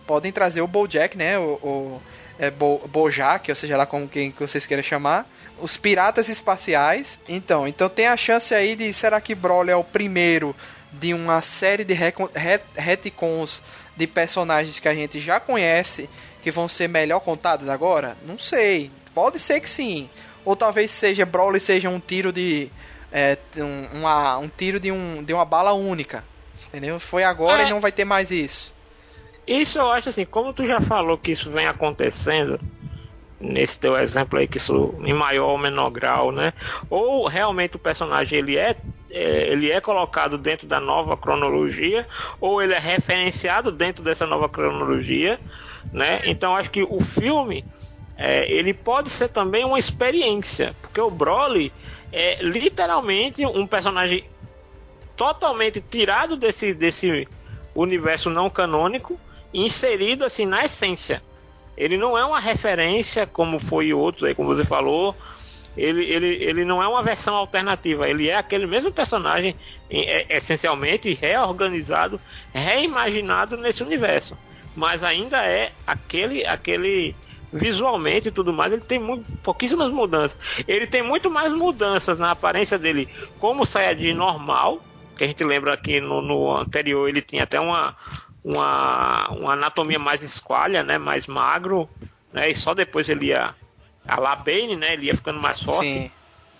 podem 0.07 0.31
trazer 0.31 0.61
o 0.61 0.69
Bojack, 0.69 1.19
né, 1.19 1.37
o, 1.41 1.59
o 1.61 2.03
é, 2.39 2.53
Bo, 2.53 2.87
Bojack, 2.87 3.51
ou 3.51 3.57
seja 3.57 3.77
lá 3.77 3.85
como 3.85 4.07
quem 4.07 4.31
que 4.31 4.39
vocês 4.39 4.65
queiram 4.65 4.85
chamar, 4.85 5.29
os 5.61 5.77
piratas 5.77 6.29
espaciais. 6.29 7.19
Então, 7.29 7.67
então 7.67 7.89
tem 7.89 8.07
a 8.07 8.17
chance 8.17 8.55
aí 8.55 8.75
de, 8.75 8.93
será 8.93 9.21
que 9.21 9.35
Broly 9.35 9.71
é 9.71 9.77
o 9.77 9.85
primeiro 9.85 10.55
de 10.93 11.15
uma 11.15 11.41
série 11.41 11.85
de 11.85 11.95
retcons 12.75 13.63
de 13.97 14.07
personagens 14.07 14.79
que 14.79 14.89
a 14.89 14.95
gente 14.95 15.21
já 15.21 15.39
conhece, 15.39 16.09
que 16.43 16.51
vão 16.51 16.69
ser 16.69 16.89
melhor 16.89 17.21
contados 17.21 17.69
agora? 17.69 18.17
Não 18.27 18.39
sei. 18.39 18.91
Pode 19.15 19.39
ser 19.39 19.61
que 19.61 19.69
sim. 19.69 20.09
Ou 20.45 20.57
talvez 20.57 20.91
seja 20.91 21.27
Broly 21.27 21.61
seja 21.61 21.89
um 21.89 22.01
tiro 22.01 22.33
de 22.33 22.71
é, 23.13 23.37
um, 23.59 23.99
uma, 23.99 24.39
um 24.39 24.49
tiro 24.49 24.81
de, 24.81 24.91
um, 24.91 25.23
de 25.23 25.33
uma 25.33 25.45
bala 25.45 25.73
única. 25.73 26.25
Entendeu? 26.69 27.01
Foi 27.01 27.25
agora 27.25 27.63
é. 27.63 27.67
e 27.67 27.71
não 27.71 27.81
vai 27.81 27.93
ter 27.93 28.05
mais 28.05 28.31
isso. 28.31 28.73
Isso 29.47 29.79
eu 29.79 29.91
acho 29.91 30.09
assim, 30.11 30.25
como 30.25 30.53
tu 30.53 30.67
já 30.67 30.81
falou 30.81 31.19
que 31.19 31.33
isso 31.33 31.51
vem 31.51 31.67
acontecendo, 31.67 32.61
nesse 33.41 33.81
teu 33.81 33.97
exemplo 33.97 34.39
aí, 34.39 34.47
que 34.47 34.59
isso 34.59 34.95
em 35.01 35.15
maior 35.15 35.49
ou 35.49 35.59
menor 35.59 35.91
grau, 35.91 36.31
né? 36.31 36.53
Ou 36.91 37.27
realmente 37.27 37.77
o 37.77 37.79
personagem 37.79 38.39
ele 38.39 38.57
é, 38.57 38.77
é, 39.11 39.51
ele 39.51 39.71
é 39.71 39.81
colocado 39.81 40.37
dentro 40.37 40.67
da 40.67 40.79
nova 40.79 41.17
cronologia, 41.17 42.07
ou 42.39 42.63
ele 42.63 42.75
é 42.75 42.79
referenciado 42.79 43.73
dentro 43.73 44.05
dessa 44.05 44.27
nova 44.27 44.49
cronologia, 44.49 45.41
né? 45.93 46.21
Então 46.27 46.55
acho 46.55 46.71
que 46.71 46.83
o 46.83 47.01
filme 47.01 47.65
é, 48.17 48.51
ele 48.53 48.75
pode 48.75 49.09
ser 49.09 49.29
também 49.29 49.65
uma 49.65 49.79
experiência, 49.79 50.77
porque 50.83 51.01
o 51.01 51.11
Broly 51.11 51.73
é 52.13 52.43
literalmente 52.43 53.47
um 53.47 53.67
personagem 53.67 54.25
totalmente 55.17 55.81
tirado 55.81 56.37
desse, 56.37 56.75
desse 56.75 57.27
universo 57.75 58.29
não 58.29 58.51
canônico 58.51 59.19
inserido 59.53 60.25
assim 60.25 60.45
na 60.45 60.65
essência. 60.65 61.23
Ele 61.81 61.97
não 61.97 62.17
é 62.17 62.23
uma 62.23 62.39
referência 62.39 63.27
como 63.27 63.59
foi 63.59 63.91
outros 63.95 64.23
aí, 64.25 64.35
como 64.35 64.55
você 64.55 64.67
falou. 64.67 65.17
Ele, 65.75 66.05
ele, 66.05 66.45
ele 66.45 66.65
não 66.65 66.83
é 66.83 66.87
uma 66.87 67.03
versão 67.03 67.35
alternativa, 67.35 68.07
ele 68.07 68.29
é 68.29 68.35
aquele 68.35 68.67
mesmo 68.67 68.93
personagem 68.93 69.57
é, 69.89 70.37
essencialmente 70.37 71.15
reorganizado, 71.15 72.21
reimaginado 72.53 73.57
nesse 73.57 73.83
universo. 73.83 74.37
Mas 74.77 75.03
ainda 75.03 75.43
é 75.47 75.73
aquele 75.87 76.45
aquele 76.45 77.15
visualmente 77.53 78.29
e 78.29 78.33
tudo 78.33 78.53
mais, 78.53 78.73
ele 78.73 78.83
tem 78.83 78.99
muito, 78.99 79.25
pouquíssimas 79.43 79.91
mudanças. 79.91 80.39
Ele 80.69 80.87
tem 80.87 81.03
muito 81.03 81.31
mais 81.31 81.53
mudanças 81.53 82.19
na 82.19 82.31
aparência 82.31 82.79
dele 82.79 83.09
como 83.39 83.65
Saiyajin 83.65 84.13
normal, 84.13 84.83
que 85.17 85.25
a 85.25 85.27
gente 85.27 85.43
lembra 85.45 85.77
que 85.79 86.01
no, 86.01 86.21
no 86.21 86.55
anterior 86.57 87.09
ele 87.09 87.23
tinha 87.23 87.45
até 87.45 87.59
uma, 87.59 87.97
uma, 88.45 89.29
uma 89.31 89.53
anatomia 89.53 89.99
mais 89.99 90.23
esqualha, 90.23 90.83
né, 90.83 90.99
mais 90.99 91.27
magro, 91.27 91.89
né, 92.33 92.51
e 92.51 92.55
só 92.55 92.75
depois 92.75 93.09
ele 93.09 93.27
ia 93.27 93.55
a 94.07 94.21
La 94.21 94.35
Bane, 94.35 94.77
né, 94.77 94.95
ele 94.95 95.07
ia 95.07 95.15
ficando 95.15 95.41
mais 95.41 95.63
forte. 95.63 95.87
Sim. 95.87 96.11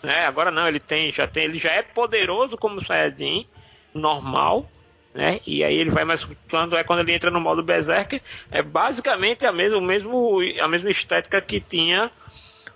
Né, 0.03 0.27
agora 0.27 0.51
não, 0.51 0.67
ele 0.67 0.81
tem, 0.81 1.13
já 1.13 1.27
tem, 1.27 1.45
ele 1.45 1.59
já 1.59 1.73
é 1.73 1.83
poderoso 1.83 2.57
como 2.57 2.81
Saiyajin 2.81 3.47
normal, 3.93 4.67
né? 5.13 5.41
E 5.47 5.65
aí 5.65 5.77
ele 5.77 5.91
vai 5.91 6.05
mais 6.05 6.27
quando 6.49 6.77
é 6.77 6.85
quando 6.85 7.01
ele 7.01 7.13
entra 7.13 7.31
no 7.31 7.41
modo 7.41 7.63
Berserker, 7.63 8.23
é 8.51 8.63
basicamente 8.63 9.45
a 9.45 9.53
mesma, 9.53 9.81
mesmo, 9.81 10.39
a 10.61 10.69
mesma 10.69 10.91
estética 10.91 11.41
que 11.41 11.61
tinha 11.61 12.11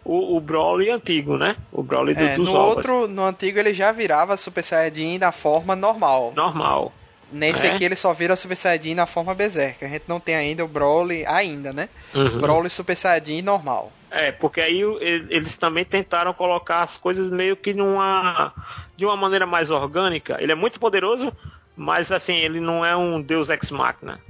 o, 0.04 0.36
o 0.36 0.40
Broly 0.40 0.90
antigo, 0.90 1.38
né? 1.38 1.56
O 1.72 1.82
Broly 1.82 2.12
é, 2.16 2.36
dos 2.36 2.48
no 2.48 2.54
ovos. 2.54 2.76
outro, 2.76 3.08
no 3.08 3.24
antigo 3.24 3.58
ele 3.58 3.72
já 3.72 3.90
virava 3.92 4.36
Super 4.36 4.62
Saiyajin 4.62 5.18
na 5.18 5.32
forma 5.32 5.74
normal. 5.74 6.32
Normal. 6.36 6.92
Nesse 7.34 7.66
é. 7.66 7.72
aqui 7.72 7.84
ele 7.84 7.96
só 7.96 8.14
vira 8.14 8.36
Super 8.36 8.56
Saiyajin 8.56 8.94
na 8.94 9.06
forma 9.06 9.34
Berserker. 9.34 9.88
A 9.88 9.90
gente 9.90 10.04
não 10.06 10.20
tem 10.20 10.36
ainda 10.36 10.64
o 10.64 10.68
Broly 10.68 11.26
ainda, 11.26 11.72
né? 11.72 11.88
Uhum. 12.14 12.40
Broly 12.40 12.70
Super 12.70 12.96
Saiyajin 12.96 13.42
normal. 13.42 13.92
É, 14.08 14.30
porque 14.30 14.60
aí 14.60 14.80
eles 15.28 15.58
também 15.58 15.84
tentaram 15.84 16.32
colocar 16.32 16.84
as 16.84 16.96
coisas 16.96 17.32
meio 17.32 17.56
que 17.56 17.74
numa 17.74 18.52
de 18.96 19.04
uma 19.04 19.16
maneira 19.16 19.44
mais 19.46 19.72
orgânica. 19.72 20.36
Ele 20.40 20.52
é 20.52 20.54
muito 20.54 20.78
poderoso, 20.78 21.32
mas 21.76 22.12
assim, 22.12 22.36
ele 22.36 22.60
não 22.60 22.86
é 22.86 22.96
um 22.96 23.20
deus 23.20 23.48
ex 23.48 23.72
machina, 23.72 24.20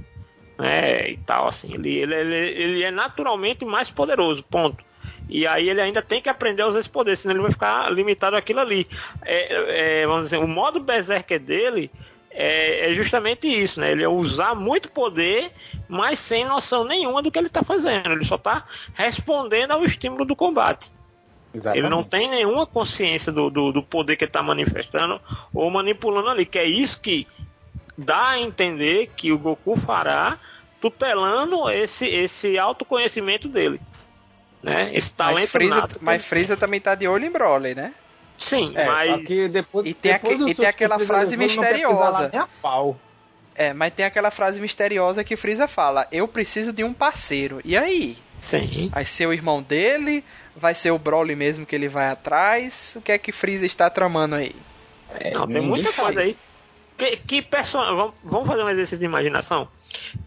né, 0.58 1.10
e 1.10 1.18
tal, 1.18 1.48
assim, 1.48 1.74
ele, 1.74 1.98
ele, 1.98 2.14
ele, 2.14 2.34
ele 2.34 2.82
é 2.84 2.90
naturalmente 2.90 3.66
mais 3.66 3.90
poderoso, 3.90 4.42
ponto. 4.44 4.82
E 5.28 5.46
aí 5.46 5.68
ele 5.68 5.82
ainda 5.82 6.00
tem 6.00 6.22
que 6.22 6.30
aprender 6.30 6.62
a 6.62 6.68
usar 6.68 6.80
esse 6.80 6.88
poder, 6.88 7.16
senão 7.18 7.34
ele 7.34 7.42
vai 7.42 7.52
ficar 7.52 7.92
limitado 7.92 8.36
àquilo 8.36 8.60
ali. 8.60 8.86
É, 9.22 10.00
é, 10.00 10.06
vamos 10.06 10.24
dizer, 10.24 10.38
o 10.38 10.48
modo 10.48 10.80
berserker 10.80 11.38
dele 11.38 11.90
é, 12.36 12.90
é, 12.90 12.94
justamente 12.94 13.46
isso, 13.46 13.78
né? 13.80 13.92
Ele 13.92 14.02
é 14.02 14.08
usar 14.08 14.56
muito 14.56 14.90
poder, 14.90 15.52
mas 15.88 16.18
sem 16.18 16.44
noção 16.44 16.84
nenhuma 16.84 17.22
do 17.22 17.30
que 17.30 17.38
ele 17.38 17.46
está 17.46 17.62
fazendo. 17.62 18.10
Ele 18.10 18.24
só 18.24 18.34
está 18.34 18.66
respondendo 18.92 19.70
ao 19.70 19.84
estímulo 19.84 20.24
do 20.24 20.34
combate. 20.34 20.90
Exatamente. 21.54 21.80
Ele 21.80 21.88
não 21.88 22.02
tem 22.02 22.28
nenhuma 22.28 22.66
consciência 22.66 23.30
do, 23.30 23.48
do, 23.48 23.70
do 23.70 23.82
poder 23.82 24.16
que 24.16 24.24
ele 24.24 24.30
está 24.30 24.42
manifestando 24.42 25.20
ou 25.52 25.70
manipulando 25.70 26.28
ali, 26.28 26.44
que 26.44 26.58
é 26.58 26.64
isso 26.64 27.00
que 27.00 27.28
dá 27.96 28.30
a 28.30 28.40
entender 28.40 29.12
que 29.16 29.30
o 29.30 29.38
Goku 29.38 29.76
fará 29.76 30.36
tutelando 30.80 31.70
esse, 31.70 32.04
esse 32.04 32.58
autoconhecimento 32.58 33.48
dele. 33.48 33.80
Né? 34.60 34.90
Esse 34.92 35.14
talento 35.14 35.42
mas 35.42 35.50
Freeza, 35.50 35.88
mas 36.00 36.24
Freeza 36.24 36.56
também 36.56 36.80
tá 36.80 36.96
de 36.96 37.06
olho 37.06 37.24
em 37.24 37.30
Broly, 37.30 37.74
né? 37.76 37.94
Sim, 38.38 38.72
é, 38.74 38.86
mas... 38.86 39.24
Depois, 39.52 39.86
e 39.86 39.94
tem, 39.94 40.12
depois 40.12 40.40
a, 40.40 40.50
e 40.50 40.54
tem 40.54 40.66
aquela 40.66 40.98
frase 40.98 41.36
misteriosa. 41.36 42.30
É, 43.54 43.72
mas 43.72 43.92
tem 43.92 44.04
aquela 44.04 44.30
frase 44.30 44.60
misteriosa 44.60 45.22
que 45.22 45.36
Freeza 45.36 45.68
fala: 45.68 46.08
Eu 46.10 46.26
preciso 46.26 46.72
de 46.72 46.82
um 46.82 46.92
parceiro. 46.92 47.60
E 47.64 47.76
aí? 47.76 48.18
Sim. 48.40 48.90
Vai 48.92 49.04
ser 49.04 49.26
o 49.26 49.32
irmão 49.32 49.62
dele? 49.62 50.24
Vai 50.56 50.74
ser 50.74 50.90
o 50.90 50.98
Broly 50.98 51.34
mesmo 51.34 51.64
que 51.64 51.74
ele 51.74 51.88
vai 51.88 52.08
atrás? 52.08 52.94
O 52.96 53.00
que 53.00 53.12
é 53.12 53.18
que 53.18 53.32
Freeza 53.32 53.64
está 53.64 53.88
tramando 53.88 54.34
aí? 54.34 54.54
É, 55.14 55.30
não, 55.32 55.46
tem 55.46 55.62
muita 55.62 55.92
coisa 55.92 56.20
aí. 56.20 56.36
Que, 56.98 57.16
que 57.16 57.42
personagem. 57.42 58.12
Vamos, 58.22 58.46
fazer 58.46 58.62
um 58.62 58.68
exercício 58.68 58.98
de 58.98 59.04
imaginação. 59.04 59.68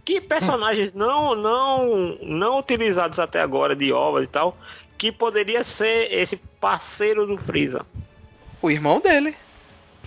Que 0.03 0.19
personagens 0.19 0.93
não, 0.93 1.35
não, 1.35 2.17
não 2.21 2.59
utilizados 2.59 3.19
até 3.19 3.39
agora 3.39 3.75
de 3.75 3.91
ovas 3.91 4.23
e 4.23 4.27
tal, 4.27 4.57
que 4.97 5.11
poderia 5.11 5.63
ser 5.63 6.11
esse 6.11 6.37
parceiro 6.59 7.25
do 7.25 7.37
Freeza? 7.37 7.85
O 8.61 8.71
irmão 8.71 8.99
dele. 8.99 9.35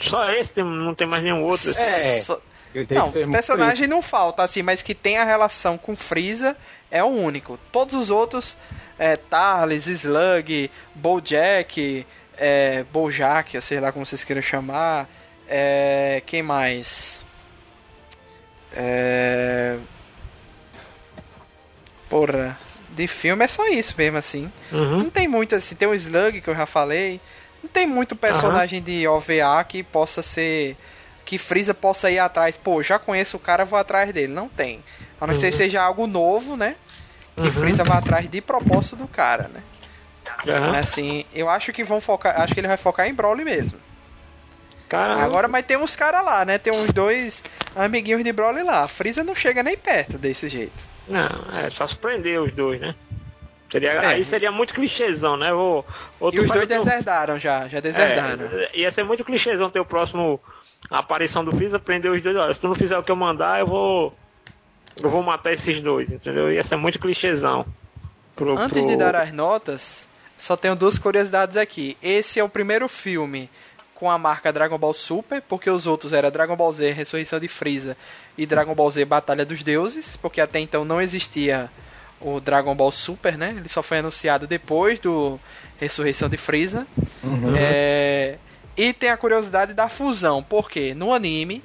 Só 0.01 0.31
esse, 0.31 0.63
não 0.63 0.95
tem 0.95 1.07
mais 1.07 1.23
nenhum 1.23 1.43
outro. 1.43 1.71
É. 1.71 2.21
Só... 2.21 2.41
Não, 2.91 3.33
personagem 3.33 3.89
não 3.89 4.01
falta, 4.01 4.45
assim, 4.45 4.63
mas 4.63 4.81
que 4.81 4.95
tem 4.95 5.19
a 5.19 5.25
relação 5.25 5.77
com 5.77 5.97
Freeza 5.97 6.57
é 6.91 7.03
o 7.03 7.09
único. 7.09 7.59
Todos 7.73 7.95
os 7.95 8.11
outros, 8.11 8.57
é, 8.99 9.17
Tarles, 9.17 9.87
Slug, 9.87 10.71
Bojack, 10.95 12.07
é, 12.37 12.85
Bojack, 12.93 13.61
sei 13.61 13.81
lá 13.81 13.91
como 13.91 14.07
vocês 14.07 14.23
queiram 14.23 14.41
chamar, 14.41 15.09
é, 15.49 16.23
quem 16.25 16.45
mais? 16.45 17.21
É... 18.73 19.77
Porra, 22.09 22.57
de 22.95 23.07
filme 23.07 23.45
é 23.45 23.49
só 23.49 23.67
isso 23.69 23.95
mesmo, 23.97 24.19
assim. 24.19 24.53
Uhum. 24.73 25.05
Não 25.05 25.11
tem 25.11 25.29
muito, 25.29 25.55
assim, 25.55 25.75
tem 25.75 25.89
o 25.89 25.95
Slug 25.95 26.41
que 26.41 26.49
eu 26.49 26.55
já 26.55 26.67
falei. 26.67 27.21
Não 27.63 27.71
tem 27.71 27.87
muito 27.87 28.17
personagem 28.17 28.79
uhum. 28.79 28.85
de 28.85 29.07
OVA 29.07 29.65
que 29.69 29.83
possa 29.83 30.23
ser. 30.23 30.77
Que 31.25 31.39
Freeza 31.39 31.75
possa 31.75 32.11
ir 32.11 32.19
atrás. 32.19 32.57
Pô, 32.57 32.83
já 32.83 32.99
conheço 32.99 33.37
o 33.37 33.41
cara, 33.41 33.65
vou 33.65 33.79
atrás 33.79 34.13
dele. 34.13 34.33
Não 34.33 34.49
tem. 34.49 34.83
A 35.21 35.27
não 35.27 35.35
uhum. 35.35 35.41
ser 35.41 35.51
que 35.51 35.57
seja 35.57 35.83
algo 35.83 36.07
novo, 36.07 36.57
né? 36.57 36.75
Que 37.37 37.43
uhum. 37.43 37.53
Freeza 37.53 37.85
vai 37.85 37.99
atrás 37.99 38.29
de 38.29 38.41
propósito 38.41 38.97
do 38.97 39.07
cara, 39.07 39.49
né? 39.49 39.63
Uhum. 40.47 40.75
Assim, 40.75 41.25
eu 41.35 41.49
acho 41.49 41.73
que 41.73 41.85
vão 41.85 42.01
focar. 42.01 42.41
Acho 42.41 42.55
que 42.55 42.61
ele 42.61 42.69
vai 42.69 42.77
focar 42.77 43.07
em 43.07 43.15
Broly 43.15 43.45
mesmo. 43.45 43.79
Caramba. 44.89 45.23
Agora, 45.23 45.47
mas 45.47 45.65
tem 45.65 45.77
uns 45.77 45.95
caras 45.95 46.25
lá, 46.25 46.45
né? 46.45 46.59
Tem 46.59 46.73
uns 46.73 46.91
dois 46.91 47.45
amiguinhos 47.77 48.25
de 48.25 48.33
Broly 48.33 48.63
lá. 48.63 48.89
Freeza 48.89 49.23
não 49.23 49.35
chega 49.35 49.63
nem 49.63 49.77
perto 49.77 50.19
desse 50.19 50.49
jeito. 50.49 50.90
Não, 51.11 51.59
é 51.59 51.69
só 51.71 51.87
surpreender 51.87 52.41
os 52.41 52.53
dois, 52.53 52.81
né? 52.81 52.95
Seria, 53.71 53.91
é. 53.91 54.07
Aí 54.07 54.25
seria 54.25 54.51
muito 54.51 54.75
clichêzão, 54.75 55.37
né? 55.37 55.53
O, 55.53 55.85
e 56.33 56.41
os 56.41 56.49
dois 56.49 56.67
deserdaram 56.67 57.39
já, 57.39 57.69
já 57.69 57.79
deserdaram. 57.81 58.47
É, 58.53 58.71
ia 58.75 58.91
ser 58.91 59.05
muito 59.05 59.25
clichêzão 59.25 59.71
ter 59.71 59.79
o 59.79 59.85
próximo 59.85 60.41
a 60.89 60.99
aparição 60.99 61.45
do 61.45 61.53
Freeza, 61.53 61.79
prender 61.79 62.11
os 62.11 62.23
dois. 62.23 62.37
Olha, 62.37 62.55
se 62.55 62.61
tu 62.61 62.69
não 62.69 62.75
fizer 62.75 62.97
o 62.99 63.03
que 63.03 63.13
eu 63.13 63.17
mandar, 63.17 63.61
eu 63.61 63.67
vou. 63.67 64.15
Eu 65.01 65.09
vou 65.09 65.23
matar 65.23 65.53
esses 65.53 65.81
dois, 65.81 66.11
entendeu? 66.11 66.53
Ia 66.53 66.65
ser 66.65 66.77
muito 66.77 66.99
clichêzão. 66.99 67.65
Pro, 68.35 68.59
Antes 68.59 68.81
pro... 68.81 68.89
de 68.89 68.97
dar 68.97 69.15
as 69.15 69.33
notas, 69.33 70.09
só 70.39 70.57
tenho 70.57 70.75
duas 70.75 70.99
curiosidades 70.99 71.57
aqui. 71.57 71.97
Esse 72.03 72.41
é 72.41 72.45
o 72.45 72.49
primeiro 72.49 72.89
filme 72.89 73.49
com 74.01 74.11
a 74.11 74.17
marca 74.17 74.51
Dragon 74.51 74.79
Ball 74.79 74.95
Super, 74.95 75.43
porque 75.43 75.69
os 75.69 75.87
outros 75.87 76.15
eram 76.15 76.31
Dragon 76.31 76.57
Ball 76.57 76.73
Z 76.73 76.91
Ressurreição 76.91 77.39
de 77.39 77.49
Freeza 77.49 77.95
e 78.37 78.47
Dragon 78.47 78.75
Ball 78.75 78.91
Z 78.91 79.05
Batalha 79.05 79.45
dos 79.45 79.63
Deuses, 79.63 80.17
porque 80.17 80.41
até 80.41 80.59
então 80.59 80.87
não 80.87 81.03
existia 81.03 81.71
o 82.19 82.41
Dragon 82.41 82.75
Ball 82.75 82.91
Super, 82.91 83.37
né? 83.37 83.55
Ele 83.59 83.69
só 83.69 83.83
foi 83.83 83.99
anunciado 83.99 84.47
depois 84.47 84.99
do 84.99 85.39
Ressurreição 85.79 86.31
de 86.31 86.39
Freeza. 86.39 86.87
Uhum. 87.23 87.55
É... 87.55 88.39
E 88.75 88.95
tem 88.95 89.11
a 89.11 89.19
curiosidade 89.19 89.75
da 89.75 89.91
fusão, 89.91 90.43
porque 90.43 90.95
no 90.95 91.13
anime, 91.13 91.63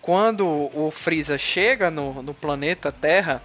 quando 0.00 0.46
o 0.46 0.90
Freeza 0.90 1.36
chega 1.36 1.90
no, 1.90 2.22
no 2.22 2.32
planeta 2.32 2.90
Terra, 2.90 3.42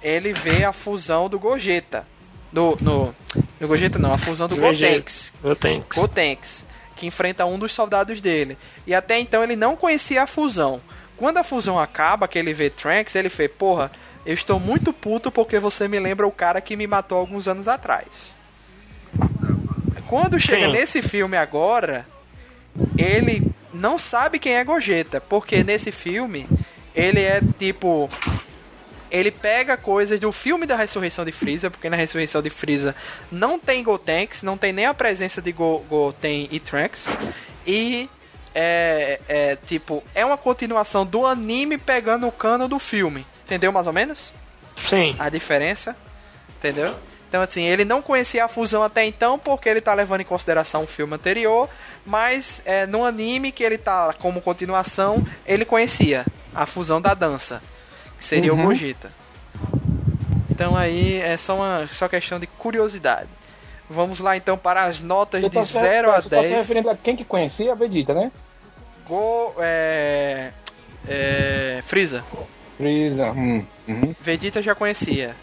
ele 0.00 0.32
vê 0.32 0.62
a 0.62 0.72
fusão 0.72 1.28
do 1.28 1.40
Gogeta. 1.40 2.06
Do, 2.52 2.78
no, 2.80 3.12
no 3.58 3.66
Gogeta 3.66 3.98
não, 3.98 4.12
a 4.12 4.18
fusão 4.18 4.46
do 4.46 4.54
Gotenks. 4.54 5.32
Gotenks. 5.42 5.98
Gotenks 5.98 6.71
que 7.02 7.06
enfrenta 7.06 7.44
um 7.44 7.58
dos 7.58 7.72
soldados 7.72 8.20
dele. 8.20 8.56
E 8.86 8.94
até 8.94 9.18
então 9.18 9.42
ele 9.42 9.56
não 9.56 9.74
conhecia 9.74 10.22
a 10.22 10.26
fusão. 10.26 10.80
Quando 11.16 11.38
a 11.38 11.44
fusão 11.44 11.76
acaba, 11.76 12.28
que 12.28 12.38
ele 12.38 12.54
vê 12.54 12.70
Trunks, 12.70 13.16
ele 13.16 13.28
fez, 13.28 13.50
porra, 13.50 13.90
eu 14.24 14.32
estou 14.32 14.60
muito 14.60 14.92
puto 14.92 15.28
porque 15.32 15.58
você 15.58 15.88
me 15.88 15.98
lembra 15.98 16.28
o 16.28 16.30
cara 16.30 16.60
que 16.60 16.76
me 16.76 16.86
matou 16.86 17.18
alguns 17.18 17.48
anos 17.48 17.66
atrás. 17.66 18.36
Quando 20.06 20.38
chega 20.38 20.66
Sim. 20.66 20.72
nesse 20.72 21.02
filme 21.02 21.36
agora, 21.36 22.06
ele 22.96 23.50
não 23.74 23.98
sabe 23.98 24.38
quem 24.38 24.54
é 24.54 24.62
Gogeta, 24.62 25.20
porque 25.20 25.64
nesse 25.64 25.90
filme 25.90 26.46
ele 26.94 27.20
é 27.20 27.40
tipo 27.58 28.08
ele 29.12 29.30
pega 29.30 29.76
coisas 29.76 30.18
do 30.18 30.32
filme 30.32 30.66
da 30.66 30.74
ressurreição 30.74 31.22
de 31.22 31.30
Freeza, 31.30 31.70
porque 31.70 31.90
na 31.90 31.96
ressurreição 31.96 32.40
de 32.40 32.48
Freeza 32.48 32.96
não 33.30 33.58
tem 33.58 33.84
Gotenks, 33.84 34.42
não 34.42 34.56
tem 34.56 34.72
nem 34.72 34.86
a 34.86 34.94
presença 34.94 35.42
de 35.42 35.52
Go 35.52 35.84
Goten 35.88 36.48
e 36.50 36.58
Trunks. 36.58 37.08
E 37.66 38.08
é, 38.54 39.20
é, 39.28 39.56
tipo, 39.66 40.02
é 40.14 40.24
uma 40.24 40.38
continuação 40.38 41.04
do 41.04 41.26
anime 41.26 41.76
pegando 41.76 42.26
o 42.26 42.32
cano 42.32 42.66
do 42.66 42.78
filme. 42.78 43.26
Entendeu 43.44 43.70
mais 43.70 43.86
ou 43.86 43.92
menos? 43.92 44.32
Sim. 44.78 45.14
A 45.18 45.28
diferença? 45.28 45.94
Entendeu? 46.58 46.96
Então, 47.28 47.42
assim, 47.42 47.64
ele 47.64 47.84
não 47.84 48.00
conhecia 48.00 48.44
a 48.44 48.48
fusão 48.48 48.82
até 48.82 49.04
então, 49.04 49.38
porque 49.38 49.68
ele 49.68 49.80
tá 49.80 49.92
levando 49.92 50.22
em 50.22 50.24
consideração 50.24 50.84
o 50.84 50.86
filme 50.86 51.14
anterior, 51.14 51.68
mas 52.04 52.62
é, 52.64 52.86
no 52.86 53.04
anime 53.04 53.52
que 53.52 53.62
ele 53.62 53.78
tá 53.78 54.14
como 54.18 54.40
continuação, 54.40 55.26
ele 55.46 55.64
conhecia 55.64 56.26
a 56.54 56.66
fusão 56.66 57.00
da 57.00 57.14
dança, 57.14 57.62
seria 58.22 58.52
Uhum. 58.54 58.60
o 58.62 58.66
Gogeta. 58.66 59.10
Então 60.50 60.76
aí 60.76 61.16
é 61.20 61.36
só 61.36 61.56
uma 61.56 61.88
só 61.90 62.08
questão 62.08 62.38
de 62.38 62.46
curiosidade. 62.46 63.28
Vamos 63.90 64.20
lá 64.20 64.36
então 64.36 64.56
para 64.56 64.84
as 64.84 65.00
notas 65.00 65.42
de 65.42 65.50
tá 65.50 65.64
se- 65.64 65.78
0 65.78 66.10
a 66.10 66.22
tu 66.22 66.30
tá 66.30 66.36
se 66.42 66.48
10. 66.48 66.54
referindo 66.62 66.88
a 66.90 66.96
quem 66.96 67.14
que 67.16 67.24
conhecia 67.24 67.72
a 67.72 67.74
Vegeta, 67.74 68.14
né? 68.14 68.30
Go, 69.06 69.52
é, 69.58 70.52
é, 71.08 71.82
Freeza. 71.86 72.24
Freeza. 72.76 73.30
Hum. 73.32 73.64
Uhum. 73.88 74.14
Vegeta 74.20 74.62
já 74.62 74.74
conhecia. 74.74 75.34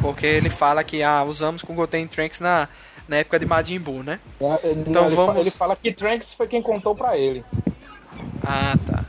Porque 0.00 0.26
ele 0.26 0.50
fala 0.50 0.82
que 0.82 1.02
ah, 1.02 1.22
usamos 1.24 1.62
com 1.62 1.74
Goten 1.74 2.06
Trunks 2.06 2.40
na, 2.40 2.68
na 3.06 3.16
época 3.16 3.38
de 3.38 3.46
Majin 3.46 3.78
Buu, 3.78 4.02
né? 4.02 4.18
Então 4.40 4.58
Então 4.86 5.06
ele, 5.06 5.14
vamos- 5.16 5.34
fa- 5.34 5.40
ele 5.40 5.50
fala 5.50 5.76
que 5.76 5.92
Trunks 5.92 6.32
foi 6.34 6.46
quem 6.46 6.62
contou 6.62 6.94
pra 6.94 7.16
ele. 7.16 7.44
Ah, 8.44 8.76
tá. 8.90 9.04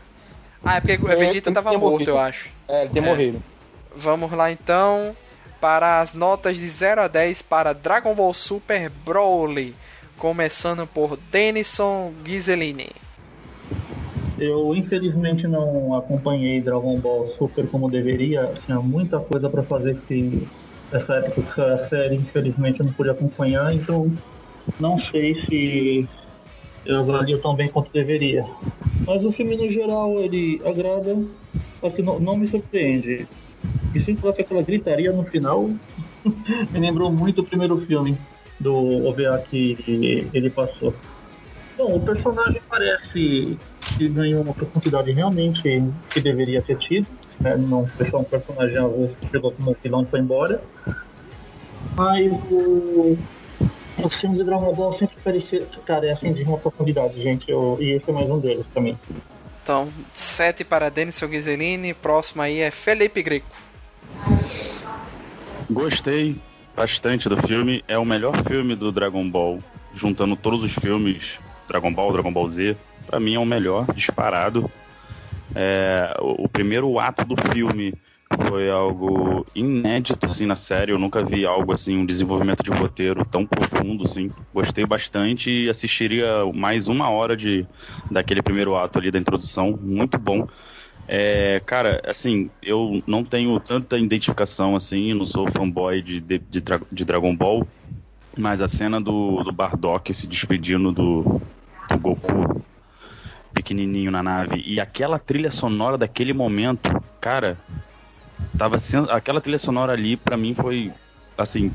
Ah, 0.72 0.76
é 0.78 0.82
porque 0.82 1.12
É, 1.12 1.16
Vegeta 1.16 1.52
tava 1.52 1.72
morto, 1.72 1.82
morrido. 1.91 2.12
eu 2.12 2.20
acho. 2.20 2.48
É, 2.68 2.82
ele 2.84 2.90
tinha 2.91 3.04
É. 3.04 3.08
morrido. 3.08 3.41
Vamos 3.96 4.32
lá 4.32 4.52
então 4.52 5.16
para 5.60 6.00
as 6.00 6.14
notas 6.14 6.56
de 6.58 6.70
0 6.70 7.02
a 7.02 7.08
10 7.08 7.41
para 7.41 7.74
Dragon 7.74 8.14
Ball 8.14 8.34
Super 8.36 8.90
Broly. 9.04 9.74
Começando 10.18 10.86
por 10.86 11.18
Denison 11.32 12.14
Ghiseline. 12.24 12.90
Eu 14.38 14.76
infelizmente 14.76 15.48
não 15.48 15.96
acompanhei 15.96 16.62
Dragon 16.62 16.98
Ball 17.00 17.34
Super 17.38 17.68
como 17.68 17.90
deveria. 17.90 18.52
Tinha 18.66 18.80
muita 18.80 19.20
coisa 19.20 19.50
pra 19.50 19.64
fazer 19.64 19.98
que 20.08 20.48
essa 20.91 21.16
época 21.16 21.41
que 21.41 21.56
saiu 21.56 21.74
a 21.74 21.88
série, 21.90 22.16
infelizmente 22.16 22.80
eu 22.80 22.86
não 22.86 22.94
pude 22.94 23.10
acompanhar, 23.10 23.74
então 23.74 24.12
não 24.80 25.00
sei 25.12 25.34
se 25.46 26.08
eu 26.85 26.99
avalio 26.99 27.39
tão 27.41 27.56
bem 27.56 27.68
quanto 27.68 27.91
deveria. 27.91 28.45
Mas 29.06 29.23
o 29.23 29.31
filme 29.31 29.56
no 29.56 29.72
geral 29.72 30.19
ele 30.19 30.61
agrada, 30.65 31.18
só 31.80 31.89
que 31.89 32.01
não, 32.01 32.19
não 32.19 32.38
me 32.38 32.47
surpreende. 32.47 33.27
E 33.93 34.01
sem 34.03 34.15
falar 34.15 34.34
que 34.34 34.41
aquela 34.41 34.61
gritaria 34.61 35.11
no 35.11 35.23
final 35.23 35.69
me 36.72 36.80
lembrou 36.80 37.11
muito 37.11 37.41
o 37.41 37.45
primeiro 37.45 37.77
filme 37.85 38.18
do 38.60 39.07
OVA 39.07 39.43
que 39.49 40.27
ele 40.34 40.49
passou. 40.49 40.93
Bom, 41.77 41.95
o 41.95 41.99
personagem 42.01 42.61
parece 42.69 43.57
que 43.97 44.07
ganhou 44.10 44.41
uma 44.41 44.53
profundidade 44.53 45.11
realmente 45.11 45.61
que 46.11 46.19
deveria 46.19 46.61
ter 46.61 46.77
tido. 46.77 47.07
Né? 47.39 47.56
Não 47.56 47.88
foi 47.88 48.19
um 48.19 48.23
personagem 48.23 48.77
avulso 48.77 49.15
que 49.15 49.30
chegou 49.30 49.51
como 49.53 49.76
vilão 49.81 50.03
e 50.03 50.06
foi 50.07 50.19
embora. 50.19 50.61
Mas 51.95 52.31
o, 52.51 53.18
os 54.03 54.13
filmes 54.15 54.38
de 54.39 54.43
Dragon 54.45 54.73
Ball 54.73 54.97
sempre 54.97 55.15
parece- 55.23 55.65
carecem 55.85 56.34
de 56.34 56.43
uma 56.43 56.57
profundidade, 56.57 57.21
gente. 57.21 57.49
Eu, 57.49 57.77
e 57.80 57.91
esse 57.91 58.09
é 58.09 58.13
mais 58.13 58.30
um 58.30 58.39
deles 58.39 58.65
também. 58.73 58.97
Então, 59.63 59.89
7 60.13 60.63
para 60.63 60.89
Denison 60.89 61.27
Ghiseline. 61.27 61.93
Próximo 61.93 62.41
aí 62.41 62.59
é 62.61 62.71
Felipe 62.71 63.21
Greco. 63.21 63.47
Gostei 65.69 66.35
bastante 66.76 67.30
do 67.30 67.38
filme. 67.38 67.84
É 67.88 67.97
o 67.97 68.05
melhor 68.05 68.43
filme 68.45 68.76
do 68.76 68.91
Dragon 68.91 69.27
Ball, 69.30 69.59
juntando 69.93 70.35
todos 70.35 70.63
os 70.63 70.71
filmes 70.73 71.39
Dragon 71.67 71.93
Ball, 71.93 72.11
Dragon 72.13 72.31
Ball 72.34 72.49
Z. 72.49 72.76
Pra 73.05 73.19
mim 73.19 73.35
é 73.35 73.39
o 73.39 73.45
melhor, 73.45 73.85
disparado. 73.93 74.69
É, 75.55 76.15
o, 76.19 76.45
o 76.45 76.49
primeiro 76.49 76.99
ato 76.99 77.26
do 77.26 77.35
filme 77.51 77.93
foi 78.47 78.69
algo 78.69 79.45
inédito 79.56 80.26
assim 80.26 80.45
na 80.45 80.56
série. 80.56 80.91
Eu 80.91 80.99
nunca 80.99 81.23
vi 81.23 81.45
algo 81.45 81.73
assim, 81.73 81.97
um 81.97 82.06
desenvolvimento 82.06 82.64
de 82.64 82.72
roteiro 82.72 83.26
tão 83.26 83.45
profundo 83.45 84.03
assim. 84.03 84.31
Gostei 84.53 84.85
bastante 84.85 85.49
e 85.49 85.69
assistiria 85.69 86.45
mais 86.53 86.88
uma 86.88 87.10
hora 87.10 87.35
de 87.35 87.65
daquele 88.10 88.41
primeiro 88.41 88.76
ato 88.76 88.99
ali 88.99 89.11
da 89.11 89.19
introdução. 89.19 89.77
Muito 89.81 90.18
bom. 90.18 90.47
É, 91.07 91.60
cara, 91.65 92.01
assim, 92.06 92.51
eu 92.61 93.01
não 93.07 93.23
tenho 93.23 93.60
tanta 93.60 93.97
identificação 93.97 94.76
assim, 94.76 95.14
não 95.15 95.26
sou 95.26 95.49
fanboy 95.51 96.03
de, 96.03 96.19
de, 96.19 96.38
de, 96.38 96.64
de 96.91 97.06
Dragon 97.06 97.35
Ball, 97.35 97.68
mas 98.38 98.61
a 98.61 98.68
cena 98.68 99.01
do, 99.01 99.43
do 99.43 99.51
Bardock 99.51 100.14
se 100.14 100.27
despedindo 100.27 100.91
do, 100.91 101.41
do 101.89 101.97
Goku 101.97 102.64
pequenininho 103.56 104.11
na 104.11 104.22
nave 104.22 104.61
e 104.64 104.80
aquela 104.80 105.18
trilha 105.18 105.49
sonora 105.49 105.97
daquele 105.97 106.31
momento, 106.31 106.91
cara, 107.19 107.57
tava 108.57 108.78
sendo, 108.78 109.10
aquela 109.11 109.41
trilha 109.41 109.60
sonora 109.60 109.94
ali 109.94 110.18
pra 110.18 110.38
mim 110.38 110.53
foi 110.53 110.91
assim, 111.38 111.72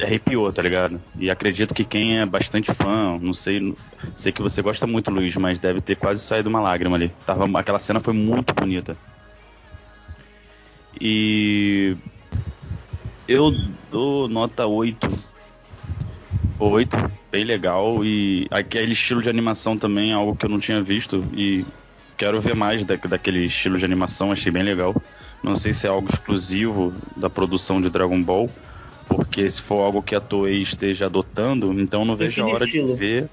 arrepiou, 0.00 0.52
tá 0.52 0.62
ligado? 0.62 1.00
E 1.18 1.30
acredito 1.30 1.74
que 1.74 1.84
quem 1.84 2.18
é 2.18 2.26
bastante 2.26 2.72
fã, 2.72 3.18
não 3.20 3.32
sei, 3.32 3.74
sei 4.16 4.32
que 4.32 4.42
você 4.42 4.62
gosta 4.62 4.86
muito, 4.86 5.10
Luiz, 5.10 5.34
mas 5.36 5.58
deve 5.58 5.80
ter 5.80 5.96
quase 5.96 6.22
saído 6.22 6.48
uma 6.48 6.60
lágrima 6.60 6.96
ali. 6.96 7.12
Tava, 7.26 7.46
aquela 7.58 7.78
cena 7.78 8.00
foi 8.00 8.14
muito 8.14 8.54
bonita. 8.54 8.96
E 11.00 11.96
eu 13.28 13.52
dou 13.90 14.28
nota 14.28 14.66
8. 14.66 15.08
8, 16.58 16.96
bem 17.30 17.44
legal. 17.44 18.04
E 18.04 18.46
aquele 18.50 18.92
estilo 18.92 19.22
de 19.22 19.28
animação 19.28 19.76
também 19.76 20.12
é 20.12 20.14
algo 20.14 20.36
que 20.36 20.46
eu 20.46 20.50
não 20.50 20.60
tinha 20.60 20.82
visto. 20.82 21.24
E 21.34 21.64
quero 22.16 22.40
ver 22.40 22.54
mais 22.54 22.84
da, 22.84 22.96
daquele 22.96 23.46
estilo 23.46 23.78
de 23.78 23.84
animação, 23.84 24.32
achei 24.32 24.52
bem 24.52 24.62
legal. 24.62 24.94
Não 25.44 25.54
sei 25.56 25.72
se 25.74 25.86
é 25.86 25.90
algo 25.90 26.08
exclusivo 26.10 26.94
da 27.16 27.28
produção 27.28 27.80
de 27.80 27.90
Dragon 27.90 28.20
Ball, 28.22 28.48
porque 29.06 29.48
se 29.50 29.60
for 29.60 29.82
algo 29.82 30.02
que 30.02 30.14
a 30.14 30.20
Toei 30.20 30.62
esteja 30.62 31.06
adotando, 31.06 31.72
então 31.78 32.00
eu 32.00 32.06
não 32.06 32.16
vejo 32.16 32.42
a 32.42 32.46
hora 32.48 32.66
de 32.66 32.80
ver 32.94 33.28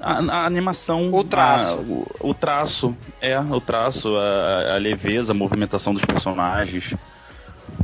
a, 0.00 0.18
a 0.18 0.44
animação, 0.46 1.10
O 1.12 1.22
traço. 1.24 1.72
a- 1.74 1.76
o, 1.76 2.06
o 2.30 2.34
traço, 2.34 2.96
é 3.20 3.38
o 3.38 3.60
traço, 3.60 4.16
a, 4.16 4.74
a 4.74 4.76
leveza, 4.78 5.32
a 5.32 5.34
movimentação 5.34 5.94
dos 5.94 6.04
personagens, 6.04 6.94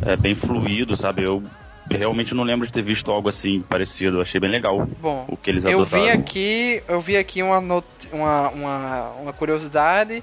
é 0.05 0.16
bem 0.16 0.35
fluido, 0.35 0.97
sabe? 0.97 1.23
Eu 1.23 1.43
realmente 1.89 2.35
não 2.35 2.43
lembro 2.45 2.66
de 2.66 2.73
ter 2.73 2.83
visto 2.83 3.11
algo 3.11 3.29
assim 3.29 3.61
parecido. 3.62 4.20
Achei 4.20 4.39
bem 4.41 4.51
legal 4.51 4.87
Bom, 5.01 5.25
o 5.29 5.37
que 5.37 5.51
eles 5.51 5.65
eu 5.65 5.81
adotaram. 5.81 6.03
vi 6.05 6.11
aqui, 6.11 6.83
eu 6.89 7.01
vi 7.01 7.16
aqui 7.16 7.43
uma, 7.43 7.61
not- 7.61 7.87
uma, 8.12 8.49
uma, 8.51 9.11
uma 9.23 9.33
curiosidade 9.33 10.23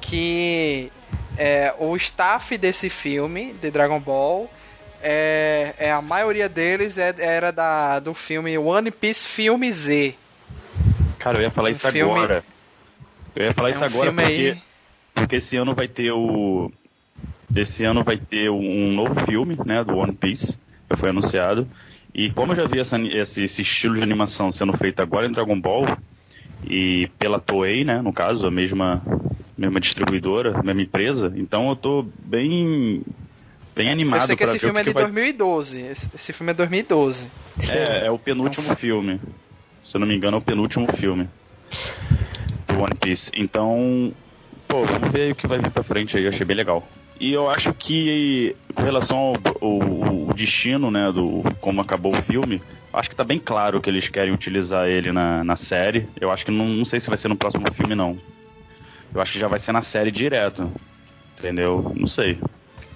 que 0.00 0.90
é, 1.38 1.74
o 1.78 1.96
staff 1.96 2.58
desse 2.58 2.90
filme 2.90 3.52
de 3.54 3.70
Dragon 3.70 4.00
Ball 4.00 4.50
é, 5.02 5.74
é 5.78 5.92
a 5.92 6.02
maioria 6.02 6.48
deles 6.48 6.98
é- 6.98 7.14
era 7.18 7.52
da 7.52 8.00
do 8.00 8.12
filme 8.14 8.58
One 8.58 8.90
Piece 8.90 9.26
Filme 9.26 9.70
Z. 9.72 10.14
Cara, 11.18 11.38
eu 11.38 11.42
ia 11.42 11.50
falar 11.50 11.68
Um 11.68 11.72
isso 11.72 11.90
filme- 11.90 12.12
agora. 12.12 12.44
Eu 13.36 13.44
ia 13.44 13.54
falar 13.54 13.68
É 13.68 13.70
isso 13.72 13.82
um 13.82 13.86
agora 13.86 14.12
porque, 14.12 14.26
aí- 14.26 14.58
porque 15.14 15.36
esse 15.36 15.56
ano 15.56 15.74
vai 15.74 15.86
ter 15.88 16.10
o. 16.12 16.72
Esse 17.54 17.84
ano 17.84 18.04
vai 18.04 18.16
ter 18.18 18.50
um 18.50 18.92
novo 18.92 19.24
filme, 19.24 19.56
né, 19.64 19.82
do 19.82 19.96
One 19.96 20.12
Piece, 20.12 20.58
que 20.88 20.96
foi 20.96 21.10
anunciado. 21.10 21.66
E 22.14 22.30
como 22.30 22.52
eu 22.52 22.56
já 22.56 22.66
vi 22.66 22.78
essa- 22.80 22.98
esse, 23.00 23.44
esse 23.44 23.62
estilo 23.62 23.94
de 23.94 24.02
animação 24.02 24.50
sendo 24.50 24.76
feito 24.76 25.00
agora 25.00 25.26
em 25.26 25.32
Dragon 25.32 25.58
Ball, 25.58 25.86
e 26.68 27.08
pela 27.18 27.38
Toei, 27.40 27.84
né, 27.84 28.02
no 28.02 28.12
caso, 28.12 28.46
a 28.46 28.50
mesma, 28.50 29.00
mesma 29.58 29.80
distribuidora, 29.80 30.62
mesma 30.62 30.80
empresa, 30.82 31.32
então 31.36 31.68
eu 31.68 31.76
tô 31.76 32.06
bem, 32.20 33.02
bem 33.74 33.90
animado 33.90 34.20
eu 34.22 34.26
sei 34.28 34.36
que 34.36 34.44
esse 34.44 34.58
filme 34.58 34.80
é 34.80 34.84
de 34.84 34.92
vai 34.92 35.02
2012. 35.02 35.80
Esse, 35.82 36.08
esse 36.14 36.32
filme 36.32 36.52
é 36.52 36.54
2012. 36.54 37.26
é, 37.72 38.06
é 38.06 38.10
o 38.10 38.18
penúltimo 38.18 38.74
filme. 38.76 39.20
Se 39.82 39.96
eu 39.96 40.00
não 40.00 40.06
me 40.06 40.14
engano, 40.14 40.36
é 40.36 40.38
o 40.38 40.42
penúltimo 40.42 40.86
filme 40.92 41.28
do 42.68 42.80
One 42.80 42.94
Piece. 42.94 43.30
Então, 43.34 44.12
pô, 44.66 44.84
vamos 44.84 45.10
ver 45.10 45.22
aí 45.22 45.32
o 45.32 45.34
que 45.34 45.46
vai 45.46 45.58
vir 45.58 45.70
pra 45.70 45.82
frente 45.82 46.16
aí. 46.16 46.24
Eu 46.24 46.28
achei 46.30 46.44
bem 46.46 46.56
legal. 46.56 46.86
E 47.20 47.32
eu 47.32 47.50
acho 47.50 47.72
que, 47.74 48.54
com 48.74 48.82
relação 48.82 49.16
ao, 49.18 49.34
ao- 49.60 50.04
ao 50.28 50.34
destino, 50.34 50.90
né, 50.90 51.10
do 51.10 51.42
como 51.60 51.80
acabou 51.80 52.12
o 52.16 52.22
filme, 52.22 52.62
acho 52.92 53.10
que 53.10 53.16
tá 53.16 53.24
bem 53.24 53.38
claro 53.40 53.80
que 53.80 53.90
eles 53.90 54.08
querem 54.08 54.32
utilizar 54.32 54.86
ele 54.88 55.10
na, 55.10 55.42
na 55.42 55.56
série. 55.56 56.06
Eu 56.20 56.30
acho 56.30 56.44
que 56.44 56.52
não, 56.52 56.66
não 56.68 56.84
sei 56.84 57.00
se 57.00 57.08
vai 57.08 57.18
ser 57.18 57.26
no 57.28 57.36
próximo 57.36 57.64
filme, 57.72 57.94
não. 57.96 58.16
Eu 59.14 59.20
acho 59.20 59.32
que 59.32 59.38
já 59.38 59.48
vai 59.48 59.58
ser 59.58 59.72
na 59.72 59.82
série 59.82 60.10
direto. 60.10 60.70
Entendeu? 61.38 61.92
Não 61.94 62.06
sei. 62.06 62.38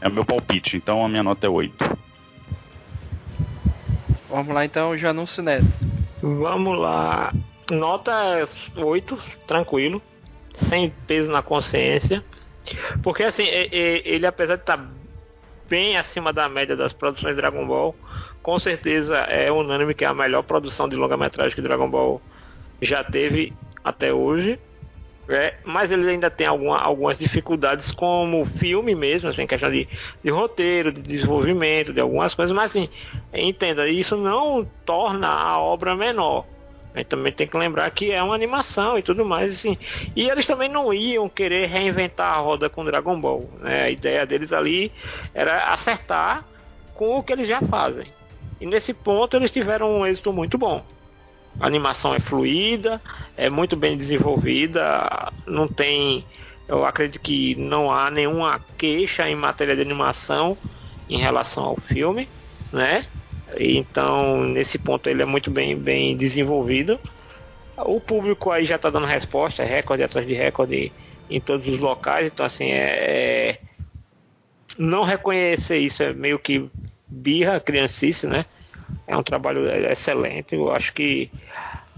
É 0.01 0.09
o 0.09 0.13
meu 0.13 0.25
palpite, 0.25 0.77
então 0.77 1.05
a 1.05 1.09
minha 1.09 1.23
nota 1.23 1.47
é 1.47 1.51
8. 1.51 1.99
Vamos 4.29 4.55
lá 4.55 4.65
então, 4.65 4.97
Janúncio 4.97 5.43
Neto. 5.43 5.67
Vamos 6.21 6.79
lá. 6.79 7.33
Nota 7.71 8.13
8, 8.77 9.19
tranquilo. 9.47 10.03
Sem 10.55 10.91
peso 11.07 11.31
na 11.31 11.43
consciência. 11.43 12.25
Porque 13.03 13.23
assim, 13.23 13.45
ele 13.45 14.27
apesar 14.27 14.57
de 14.57 14.63
estar 14.63 14.91
bem 15.69 15.97
acima 15.97 16.33
da 16.33 16.49
média 16.49 16.77
das 16.77 16.93
produções 16.93 17.35
de 17.35 17.41
Dragon 17.41 17.67
Ball, 17.67 17.95
com 18.43 18.59
certeza 18.59 19.17
é 19.19 19.51
unânime 19.51 19.95
que 19.95 20.05
é 20.05 20.09
a 20.09 20.15
melhor 20.15 20.43
produção 20.43 20.89
de 20.89 20.97
longa-metragem 20.97 21.55
que 21.55 21.63
Dragon 21.63 21.89
Ball 21.89 22.21
já 22.81 23.03
teve 23.05 23.53
até 23.85 24.13
hoje. 24.13 24.59
É, 25.29 25.55
mas 25.65 25.93
ele 25.93 26.09
ainda 26.11 26.29
tem 26.29 26.47
alguma, 26.47 26.79
algumas 26.79 27.19
dificuldades 27.19 27.93
como 27.93 28.45
filme 28.45 28.95
mesmo, 28.95 29.31
assim, 29.31 29.47
questão 29.47 29.71
de, 29.71 29.89
de 30.23 30.31
roteiro, 30.31 30.91
de 30.91 31.01
desenvolvimento, 31.01 31.93
de 31.93 32.01
algumas 32.01 32.35
coisas, 32.35 32.55
mas 32.55 32.73
assim, 32.73 32.89
entenda, 33.33 33.89
isso 33.89 34.17
não 34.17 34.67
torna 34.85 35.29
a 35.29 35.59
obra 35.59 35.95
menor. 35.95 36.45
A 36.95 36.99
gente 36.99 37.07
também 37.07 37.33
tem 37.33 37.47
que 37.47 37.57
lembrar 37.57 37.91
que 37.91 38.13
é 38.13 38.23
uma 38.23 38.35
animação 38.35 38.99
e 38.99 39.03
tudo 39.03 39.25
mais, 39.25 39.55
assim. 39.55 39.79
E 40.15 40.29
eles 40.29 40.45
também 40.45 40.69
não 40.69 40.93
iam 40.93 41.29
querer 41.29 41.67
reinventar 41.67 42.35
a 42.35 42.41
roda 42.41 42.69
com 42.69 42.85
Dragon 42.85 43.19
Ball. 43.19 43.49
Né? 43.61 43.85
A 43.85 43.91
ideia 43.91 44.27
deles 44.27 44.53
ali 44.53 44.93
era 45.33 45.73
acertar 45.73 46.45
com 46.95 47.19
o 47.19 47.23
que 47.23 47.33
eles 47.33 47.49
já 47.49 47.63
fazem. 47.63 48.07
E 48.61 48.67
nesse 48.67 48.93
ponto 48.93 49.37
eles 49.37 49.51
tiveram 49.51 50.01
um 50.01 50.07
êxito 50.07 50.33
muito 50.33 50.59
bom. 50.59 50.85
A 51.61 51.67
animação 51.67 52.15
é 52.15 52.21
fluida, 52.21 53.01
é 53.37 53.51
muito 53.51 53.77
bem 53.77 53.97
desenvolvida, 53.97 55.33
não 55.47 55.69
tem. 55.69 56.25
Eu 56.67 56.85
acredito 56.85 57.21
que 57.21 57.55
não 57.57 57.91
há 57.91 58.11
nenhuma 58.11 58.61
queixa 58.79 59.29
em 59.29 59.35
matéria 59.35 59.77
de 59.77 59.83
animação 59.83 60.57
em 61.09 61.19
relação 61.19 61.65
ao 61.65 61.77
filme, 61.77 62.29
né? 62.73 63.05
Então, 63.59 64.45
nesse 64.45 64.79
ponto, 64.79 65.09
ele 65.09 65.23
é 65.23 65.27
muito 65.27 65.51
bem, 65.51 65.77
bem 65.77 66.17
desenvolvido. 66.17 66.99
O 67.77 68.01
público 68.01 68.51
aí 68.51 68.65
já 68.65 68.77
está 68.77 68.89
dando 68.89 69.07
resposta, 69.07 69.65
recorde 69.65 70.03
atrás 70.03 70.27
de 70.27 70.35
recorde 70.35 70.93
em 71.29 71.41
todos 71.41 71.69
os 71.69 71.79
locais. 71.79 72.27
Então, 72.27 72.47
assim, 72.47 72.71
é, 72.71 73.59
é 73.59 73.59
não 74.79 75.05
reconhecer 75.05 75.79
isso 75.79 76.03
é 76.03 76.13
meio 76.13 76.39
que 76.39 76.69
birra, 77.07 77.61
criancice, 77.61 78.27
né? 78.27 78.47
É 79.07 79.17
um 79.17 79.23
trabalho 79.23 79.69
excelente. 79.91 80.55
Eu 80.55 80.73
acho 80.73 80.93
que 80.93 81.31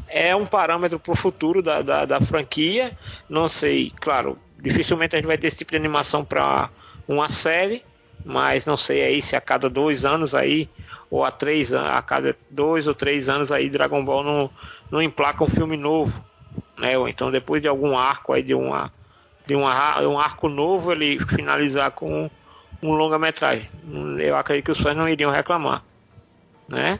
é 0.09 0.35
um 0.35 0.47
parâmetro 0.47 0.98
para 0.98 1.12
o 1.12 1.16
futuro 1.16 1.62
da, 1.62 1.82
da, 1.82 2.05
da, 2.05 2.20
franquia. 2.20 2.97
Não 3.28 3.48
sei, 3.48 3.93
claro, 4.01 4.39
dificilmente 4.59 5.14
a 5.14 5.18
gente 5.18 5.26
vai 5.26 5.39
ter 5.39 5.48
esse 5.48 5.56
tipo 5.56 5.72
de 5.72 5.76
animação 5.76 6.24
para 6.24 6.70
uma 7.06 7.28
série, 7.28 7.85
mas 8.24 8.64
não 8.64 8.76
sei 8.76 9.02
aí 9.02 9.22
se 9.22 9.36
a 9.36 9.40
cada 9.40 9.68
dois 9.68 10.05
anos 10.05 10.35
aí, 10.35 10.68
ou 11.10 11.24
a 11.24 11.31
três 11.31 11.72
a 11.72 12.01
cada 12.02 12.36
dois 12.51 12.89
ou 12.89 12.94
três 12.94 13.28
anos 13.28 13.52
aí, 13.52 13.68
Dragon 13.68 14.05
Ball 14.05 14.22
não, 14.22 14.51
não 14.90 15.02
emplaca 15.02 15.44
um 15.44 15.48
filme 15.48 15.76
novo. 15.76 16.12
Né? 16.78 16.97
Ou 16.97 17.09
então 17.09 17.31
depois 17.31 17.62
de 17.62 17.68
algum 17.68 17.97
arco 17.97 18.32
aí 18.32 18.43
de 18.43 18.55
uma 18.55 18.93
de 19.47 19.55
uma, 19.55 20.01
um 20.01 20.18
arco 20.18 20.48
novo 20.48 20.90
ele 20.90 21.18
finalizar 21.26 21.90
com 21.90 22.31
um 22.82 22.93
longa-metragem. 22.93 23.68
Eu 24.18 24.36
acredito 24.36 24.66
que 24.66 24.70
os 24.72 24.81
fãs 24.81 24.97
não 24.97 25.09
iriam 25.09 25.31
reclamar, 25.31 25.82
né? 26.69 26.99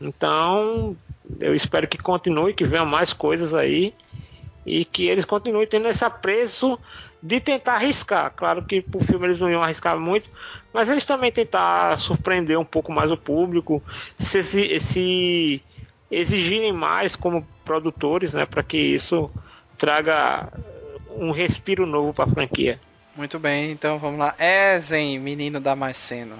Então, 0.00 0.96
eu 1.40 1.54
espero 1.54 1.86
que 1.86 1.98
continue, 1.98 2.54
que 2.54 2.64
venham 2.64 2.86
mais 2.86 3.12
coisas 3.12 3.54
aí 3.54 3.94
e 4.66 4.84
que 4.84 5.06
eles 5.06 5.24
continuem 5.24 5.66
tendo 5.66 5.88
esse 5.88 6.04
apreço 6.04 6.78
de 7.22 7.40
tentar 7.40 7.74
arriscar. 7.74 8.32
Claro 8.34 8.64
que 8.64 8.80
pro 8.80 9.00
filme 9.00 9.26
eles 9.26 9.40
não 9.40 9.50
iam 9.50 9.62
arriscar 9.62 9.98
muito, 9.98 10.28
mas 10.72 10.88
eles 10.88 11.06
também 11.06 11.30
tentar 11.30 11.98
surpreender 11.98 12.58
um 12.58 12.64
pouco 12.64 12.90
mais 12.92 13.10
o 13.10 13.16
público, 13.16 13.82
se, 14.18 14.42
se, 14.42 14.80
se 14.80 15.62
exigirem 16.10 16.72
mais 16.72 17.14
como 17.14 17.46
produtores, 17.64 18.34
né, 18.34 18.44
para 18.44 18.62
que 18.62 18.76
isso 18.76 19.30
traga 19.78 20.52
um 21.10 21.30
respiro 21.30 21.86
novo 21.86 22.12
para 22.12 22.24
a 22.24 22.34
franquia. 22.34 22.80
Muito 23.16 23.38
bem, 23.38 23.70
então 23.70 23.98
vamos 23.98 24.18
lá. 24.18 24.34
Ezen, 24.38 25.18
menino 25.18 25.60
Damasceno. 25.60 26.36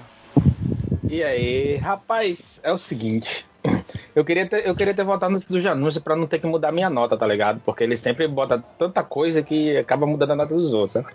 E 1.13 1.23
aí, 1.23 1.75
rapaz, 1.75 2.59
é 2.63 2.73
o 2.73 2.77
seguinte. 2.79 3.45
Eu 4.15 4.25
queria 4.25 4.47
ter, 4.47 4.67
eu 4.67 4.75
queria 4.75 4.93
ter 4.93 5.03
votado 5.03 5.33
nesse 5.33 5.49
do 5.49 5.59
Janúncio 5.59 5.99
pra 5.99 6.15
não 6.15 6.27
ter 6.27 6.37
que 6.37 6.45
mudar 6.45 6.71
minha 6.71 6.87
nota, 6.87 7.17
tá 7.17 7.25
ligado? 7.25 7.59
Porque 7.65 7.83
ele 7.83 7.97
sempre 7.97 8.27
bota 8.27 8.63
tanta 8.77 9.01
coisa 9.01 9.41
que 9.41 9.75
acaba 9.75 10.05
mudando 10.05 10.31
a 10.31 10.35
nota 10.35 10.53
dos 10.53 10.71
outros, 10.71 11.03
né? 11.03 11.11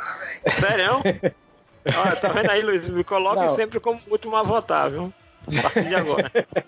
Sério? 0.58 0.94
Olha, 1.96 2.16
tá 2.16 2.32
vendo 2.32 2.50
aí, 2.50 2.60
Luiz? 2.60 2.88
Me 2.88 3.04
coloque 3.04 3.44
não. 3.44 3.54
sempre 3.54 3.78
como 3.78 4.00
último 4.10 4.34
a 4.34 4.42
votar, 4.42 4.90
viu? 4.90 5.12
A 5.46 5.62
partir 5.62 5.88
de 5.88 5.94
agora. 5.94 6.30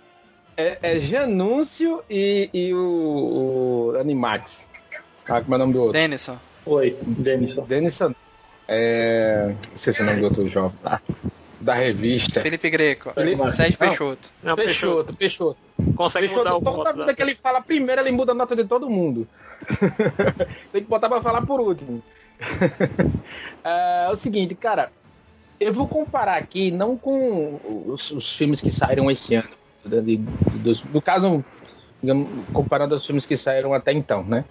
É, 0.57 0.79
é 0.83 1.01
Janúncio 1.01 2.03
e, 2.11 2.51
e 2.53 2.75
o, 2.75 3.95
o 3.95 3.99
Animax. 3.99 4.69
Ah, 5.27 5.41
como 5.41 5.55
é 5.55 5.57
o 5.57 5.59
nome 5.59 5.73
do 5.73 5.79
outro? 5.81 5.93
Denison. 5.95 6.37
Oi, 6.67 6.97
Denison. 7.01 7.65
Denison. 7.65 8.15
É. 8.69 9.55
Esqueci 9.75 10.03
o 10.03 10.05
nome 10.05 10.21
do 10.21 10.27
outro 10.27 10.47
jovem. 10.49 10.77
Tá? 10.83 11.01
Da 11.61 11.75
revista. 11.75 12.41
Felipe 12.41 12.71
Greco. 12.71 13.13
Felipe... 13.13 13.51
Sérgio 13.53 13.79
Peixoto. 13.79 14.29
Não, 14.43 14.57
Peixoto, 14.57 15.15
Peixoto. 15.15 15.59
Consegue 15.95 16.29
Peixoto, 16.29 16.51
mudar 16.51 16.71
o 16.71 16.75
Toda 16.75 16.93
vida 16.93 17.15
que 17.15 17.23
ele 17.23 17.35
fala 17.35 17.61
primeiro, 17.61 18.01
ele 18.01 18.13
muda 18.13 18.33
a 18.33 18.35
nota 18.35 18.57
de 18.57 18.65
todo 18.65 18.89
mundo. 18.89 19.29
Tem 20.73 20.83
que 20.83 20.89
botar 20.89 21.09
pra 21.09 21.21
falar 21.21 21.45
por 21.45 21.61
último. 21.61 22.03
é, 23.63 24.07
é 24.07 24.11
o 24.11 24.17
seguinte, 24.17 24.55
cara. 24.55 24.91
Eu 25.59 25.75
vou 25.75 25.87
comparar 25.87 26.37
aqui, 26.37 26.71
não 26.71 26.97
com 26.97 27.61
os, 27.87 28.11
os 28.11 28.35
filmes 28.35 28.63
que 28.63 28.73
saíram 28.73 29.11
esse 29.11 29.35
ano. 29.35 29.51
De, 29.85 30.01
de, 30.01 30.17
de, 30.17 30.85
no 30.91 31.03
caso, 31.03 31.45
digamos, 32.03 32.29
comparando 32.55 32.95
aos 32.95 33.05
filmes 33.05 33.27
que 33.27 33.37
saíram 33.37 33.75
até 33.75 33.93
então, 33.93 34.25
né? 34.25 34.47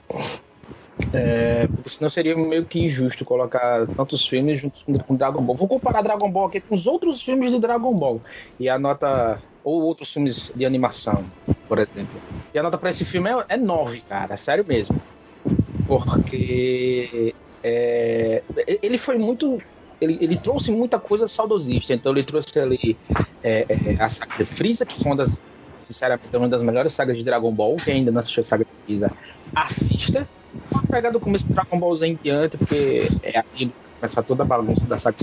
É, 1.12 1.68
porque 1.68 1.90
senão 1.90 2.10
seria 2.10 2.38
meio 2.38 2.66
que 2.66 2.80
injusto 2.80 3.26
colocar 3.26 3.88
tantos 3.88 4.28
filmes 4.28 4.62
juntos 4.62 4.84
com 5.08 5.16
Dragon 5.16 5.42
Ball. 5.42 5.56
Vou 5.56 5.68
comparar 5.68 6.02
Dragon 6.02 6.30
Ball 6.30 6.48
aqui 6.48 6.62
com 6.62 6.76
os 6.76 6.86
outros 6.86 7.22
filmes 7.22 7.52
de 7.52 7.60
Dragon 7.60 7.94
Ball. 7.94 8.22
E 8.60 8.70
a 8.70 8.78
nota. 8.78 9.42
Ou 9.64 9.82
outros 9.82 10.12
filmes 10.14 10.52
de 10.56 10.66
animação, 10.66 11.26
por 11.68 11.80
exemplo. 11.80 12.22
E 12.54 12.60
a 12.60 12.64
nota 12.64 12.78
para 12.78 12.92
esse 12.92 13.04
filme 13.04 13.30
é, 13.30 13.46
é 13.50 13.58
9, 13.58 14.02
cara. 14.08 14.38
Sério 14.38 14.64
mesmo. 14.68 15.02
Porque. 15.88 17.34
É, 17.64 18.44
ele 18.82 18.98
foi 18.98 19.18
muito. 19.18 19.62
Ele, 20.00 20.18
ele, 20.22 20.38
trouxe 20.38 20.72
muita 20.72 20.98
coisa 20.98 21.28
saudosista. 21.28 21.94
Então 21.94 22.12
ele 22.12 22.24
trouxe 22.24 22.58
ali 22.58 22.98
é, 23.44 23.66
é, 23.68 24.02
a 24.02 24.10
saga 24.10 24.38
de 24.38 24.46
Freeza, 24.46 24.86
que 24.86 24.96
foi 24.96 25.08
uma 25.08 25.18
das. 25.18 25.42
Sinceramente, 25.82 26.38
uma 26.38 26.48
das 26.48 26.62
melhores 26.62 26.94
sagas 26.94 27.18
de 27.18 27.24
Dragon 27.24 27.52
Ball. 27.52 27.76
Quem 27.78 27.96
ainda 27.96 28.12
não 28.12 28.20
assistiu 28.20 28.42
a 28.42 28.46
saga 28.46 28.64
de 28.64 28.72
Freeza, 28.86 29.12
assista 29.56 30.28
Vamos 30.72 30.90
pegar 30.90 31.12
do 31.12 31.20
começo 31.20 31.48
do 31.48 31.54
Dragon 31.54 31.80
Ball 31.80 31.96
Z 31.96 32.08
em 32.08 32.20
diante, 32.22 32.58
porque 32.58 33.10
é 33.24 33.40
aqui 33.40 33.72
começa 34.00 34.24
toda 34.24 34.44
a 34.44 34.46
bagunça 34.46 34.86
da 34.86 34.98
saga. 34.98 35.18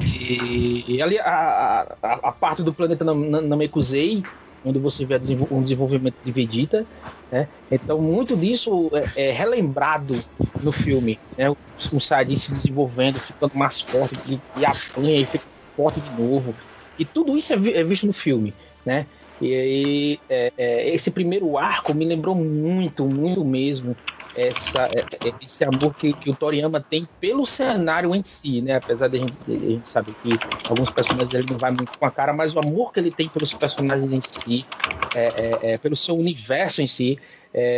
E, 0.00 0.84
e 0.88 1.02
ali 1.02 1.18
a, 1.18 1.86
a, 2.02 2.12
a, 2.14 2.32
parte 2.32 2.62
do 2.62 2.72
planeta 2.72 3.04
Namekusei, 3.04 4.22
onde 4.64 4.78
você 4.78 5.04
vê 5.04 5.20
um 5.50 5.62
desenvolvimento 5.62 6.16
de 6.24 6.32
Vegeta, 6.32 6.86
né? 7.30 7.48
Então 7.70 8.00
muito 8.00 8.36
disso 8.36 8.90
é, 9.16 9.28
é 9.28 9.30
relembrado 9.30 10.18
no 10.62 10.72
filme, 10.72 11.18
né? 11.36 11.50
O, 11.50 11.56
o 11.92 12.00
Saiyajin 12.00 12.36
se 12.36 12.52
desenvolvendo, 12.52 13.20
ficando 13.20 13.52
mais 13.54 13.80
forte, 13.80 14.18
e, 14.26 14.40
e 14.58 14.64
apanha 14.64 15.18
e 15.18 15.26
fica 15.26 15.44
forte 15.76 16.00
de 16.00 16.10
novo. 16.10 16.54
E 16.98 17.04
tudo 17.04 17.36
isso 17.36 17.52
é, 17.52 17.56
vi, 17.56 17.74
é 17.74 17.84
visto 17.84 18.06
no 18.06 18.12
filme, 18.12 18.54
né? 18.84 19.06
E 19.40 19.54
aí, 19.54 20.22
é, 20.28 20.52
é, 20.56 20.94
esse 20.94 21.10
primeiro 21.10 21.56
arco 21.56 21.94
me 21.94 22.04
lembrou 22.04 22.34
muito, 22.34 23.08
muito 23.08 23.42
mesmo 23.44 23.98
essa, 24.34 24.84
é, 24.92 25.06
é, 25.22 25.34
esse 25.40 25.64
amor 25.64 25.94
que, 25.96 26.14
que, 26.14 26.30
o 26.30 26.36
Toriyama 26.36 26.82
tem 26.82 27.08
pelo 27.18 27.46
cenário 27.46 28.14
em 28.14 28.22
si, 28.22 28.60
né? 28.60 28.74
Apesar 28.76 29.08
de 29.08 29.16
a 29.16 29.20
gente, 29.20 29.38
de 29.42 29.52
a 29.54 29.70
gente 29.70 29.88
saber 29.88 30.14
que 30.14 30.42
alguns 30.66 30.90
personagens 30.90 31.32
ele 31.32 31.48
não 31.48 31.58
vai 31.58 31.70
muito 31.72 31.94
com 31.98 32.04
a 32.04 32.10
cara, 32.12 32.32
mas 32.34 32.54
o 32.54 32.58
amor 32.58 32.92
que 32.92 33.00
ele 33.00 33.10
tem 33.12 33.30
pelos 33.30 33.54
personagens 33.54 34.12
em 34.12 34.20
si, 34.20 34.68
é, 35.12 35.72
é, 35.74 35.78
pelo 35.78 35.96
seu 35.96 36.16
universo 36.16 36.82
em 36.82 36.86
si, 36.86 37.18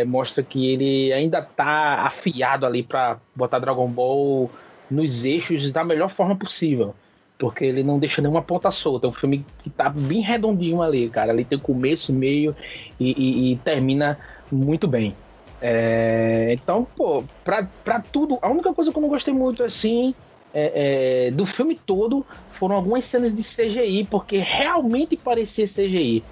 mostra 0.06 0.44
que 0.44 0.66
ele 0.66 1.12
ainda 1.12 1.40
tá 1.42 2.02
afiado 2.04 2.66
ali 2.66 2.82
para 2.82 3.22
botar 3.34 3.58
Dragon 3.58 3.90
Ball 3.90 4.52
nos 4.90 5.24
eixos 5.24 5.72
da 5.72 5.82
melhor 5.84 6.10
forma 6.10 6.38
possível 6.38 6.98
porque 7.42 7.64
ele 7.64 7.82
não 7.82 7.98
deixa 7.98 8.22
nenhuma 8.22 8.40
ponta 8.40 8.70
solta. 8.70 9.08
É 9.08 9.10
um 9.10 9.12
filme 9.12 9.44
que 9.64 9.68
tá 9.68 9.88
bem 9.88 10.20
redondinho 10.20 10.80
ali, 10.80 11.08
cara. 11.08 11.32
Ele 11.32 11.44
tem 11.44 11.58
começo, 11.58 12.12
meio 12.12 12.54
e, 13.00 13.10
e, 13.10 13.52
e 13.52 13.56
termina 13.56 14.16
muito 14.48 14.86
bem. 14.86 15.16
É, 15.60 16.50
então, 16.52 16.86
pô, 16.96 17.24
pra, 17.42 17.68
pra 17.82 17.98
tudo, 17.98 18.38
a 18.40 18.48
única 18.48 18.72
coisa 18.72 18.92
que 18.92 18.96
eu 18.96 19.02
não 19.02 19.08
gostei 19.08 19.34
muito 19.34 19.64
assim 19.64 20.14
é, 20.54 21.26
é, 21.26 21.30
do 21.32 21.44
filme 21.44 21.76
todo 21.76 22.24
foram 22.52 22.76
algumas 22.76 23.06
cenas 23.06 23.34
de 23.34 23.42
CGI, 23.42 24.06
porque 24.08 24.38
realmente 24.38 25.16
parecia 25.16 25.66
CGI. 25.66 26.22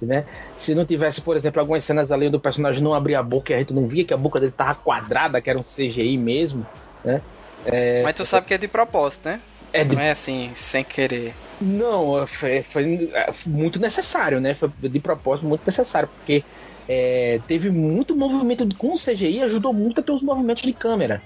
Né? 0.00 0.24
Se 0.56 0.72
não 0.72 0.84
tivesse, 0.84 1.20
por 1.20 1.36
exemplo, 1.36 1.58
algumas 1.60 1.82
cenas 1.82 2.12
ali 2.12 2.28
onde 2.28 2.36
o 2.36 2.40
personagem 2.40 2.80
não 2.80 2.94
abria 2.94 3.18
a 3.18 3.24
boca 3.24 3.52
e 3.52 3.56
a 3.56 3.58
gente 3.58 3.74
não 3.74 3.88
via 3.88 4.04
que 4.04 4.14
a 4.14 4.16
boca 4.16 4.38
dele 4.38 4.52
tava 4.56 4.76
quadrada, 4.76 5.40
que 5.40 5.50
era 5.50 5.58
um 5.58 5.64
CGI 5.64 6.16
mesmo, 6.16 6.64
né? 7.04 7.20
É, 7.66 8.04
Mas 8.04 8.14
tu 8.14 8.24
sabe 8.24 8.46
que 8.46 8.54
é 8.54 8.58
de 8.58 8.68
propósito, 8.68 9.28
né? 9.28 9.40
É 9.72 9.84
de... 9.84 9.94
Não 9.94 10.02
é 10.02 10.10
assim, 10.10 10.50
sem 10.54 10.82
querer. 10.82 11.34
Não, 11.60 12.26
foi, 12.26 12.62
foi 12.62 13.10
é, 13.12 13.32
muito 13.46 13.78
necessário, 13.78 14.40
né? 14.40 14.54
Foi 14.54 14.70
de 14.82 15.00
propósito 15.00 15.46
muito 15.46 15.62
necessário, 15.64 16.08
porque 16.08 16.42
é, 16.88 17.40
teve 17.46 17.70
muito 17.70 18.16
movimento 18.16 18.66
com 18.76 18.94
o 18.94 18.98
CGI 18.98 19.42
ajudou 19.42 19.72
muito 19.72 20.00
a 20.00 20.04
ter 20.04 20.12
os 20.12 20.22
movimentos 20.22 20.62
de 20.62 20.72
câmera. 20.72 21.22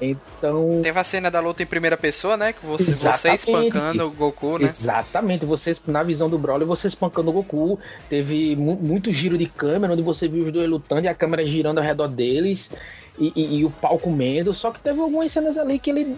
Então. 0.00 0.80
Teve 0.82 0.98
a 0.98 1.04
cena 1.04 1.30
da 1.30 1.40
luta 1.40 1.62
em 1.62 1.66
primeira 1.66 1.96
pessoa, 1.96 2.36
né? 2.36 2.52
Que 2.52 2.64
você, 2.66 2.92
você 2.92 3.34
espancando 3.34 4.06
o 4.06 4.10
Goku, 4.10 4.58
né? 4.58 4.68
Exatamente, 4.68 5.46
você, 5.46 5.76
na 5.86 6.02
visão 6.02 6.28
do 6.28 6.38
Broly, 6.38 6.64
você 6.64 6.88
espancando 6.88 7.30
o 7.30 7.32
Goku. 7.32 7.78
Teve 8.08 8.56
mu 8.56 8.76
muito 8.76 9.12
giro 9.12 9.38
de 9.38 9.46
câmera, 9.46 9.92
onde 9.92 10.02
você 10.02 10.28
viu 10.28 10.44
os 10.44 10.52
dois 10.52 10.68
lutando 10.68 11.02
e 11.02 11.08
a 11.08 11.14
câmera 11.14 11.46
girando 11.46 11.78
ao 11.78 11.84
redor 11.84 12.08
deles. 12.08 12.70
E, 13.18 13.32
e, 13.36 13.58
e 13.58 13.64
o 13.64 13.70
pau 13.70 13.98
comendo. 13.98 14.52
Só 14.52 14.72
que 14.72 14.80
teve 14.80 15.00
algumas 15.00 15.30
cenas 15.30 15.56
ali 15.56 15.78
que 15.78 15.90
ele. 15.90 16.16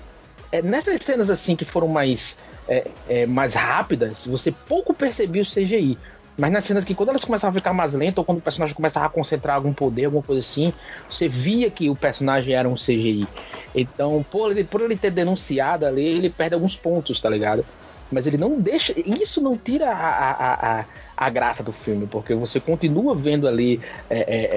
É, 0.52 0.62
nessas 0.62 1.00
cenas 1.00 1.30
assim 1.30 1.56
que 1.56 1.64
foram 1.64 1.88
mais. 1.88 2.36
É, 2.68 2.90
é, 3.08 3.26
mais 3.26 3.54
rápidas, 3.54 4.26
você 4.26 4.50
pouco 4.50 4.92
percebeu 4.92 5.42
o 5.42 5.46
CGI. 5.46 5.96
Mas 6.36 6.52
nas 6.52 6.64
cenas 6.64 6.84
que 6.84 6.94
quando 6.94 7.08
elas 7.08 7.24
começavam 7.24 7.56
a 7.56 7.60
ficar 7.60 7.72
mais 7.72 7.94
lentas, 7.94 8.18
ou 8.18 8.24
quando 8.24 8.38
o 8.38 8.42
personagem 8.42 8.74
começava 8.74 9.06
a 9.06 9.08
concentrar 9.08 9.56
algum 9.56 9.72
poder, 9.72 10.06
alguma 10.06 10.22
coisa 10.22 10.40
assim, 10.40 10.72
você 11.08 11.28
via 11.28 11.70
que 11.70 11.88
o 11.88 11.96
personagem 11.96 12.54
era 12.54 12.68
um 12.68 12.74
CGI. 12.74 13.26
Então, 13.74 14.24
por 14.30 14.50
ele, 14.50 14.64
por 14.64 14.82
ele 14.82 14.96
ter 14.96 15.10
denunciado 15.10 15.86
ali, 15.86 16.04
ele 16.04 16.28
perde 16.28 16.54
alguns 16.54 16.76
pontos, 16.76 17.20
tá 17.20 17.30
ligado? 17.30 17.64
Mas 18.10 18.26
ele 18.26 18.36
não 18.36 18.60
deixa. 18.60 18.92
Isso 18.96 19.40
não 19.40 19.56
tira 19.56 19.90
a, 19.90 20.08
a, 20.08 20.80
a, 20.80 20.84
a 21.16 21.30
graça 21.30 21.62
do 21.62 21.72
filme, 21.72 22.06
porque 22.06 22.34
você 22.34 22.60
continua 22.60 23.14
vendo 23.14 23.48
ali 23.48 23.82
é, 24.10 24.18
é, 24.18 24.50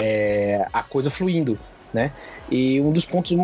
é, 0.59 0.67
a 0.71 0.83
coisa 0.83 1.09
fluindo, 1.09 1.57
né? 1.93 2.11
E 2.51 2.81
um 2.81 2.91
dos 2.91 3.05
pontos, 3.05 3.35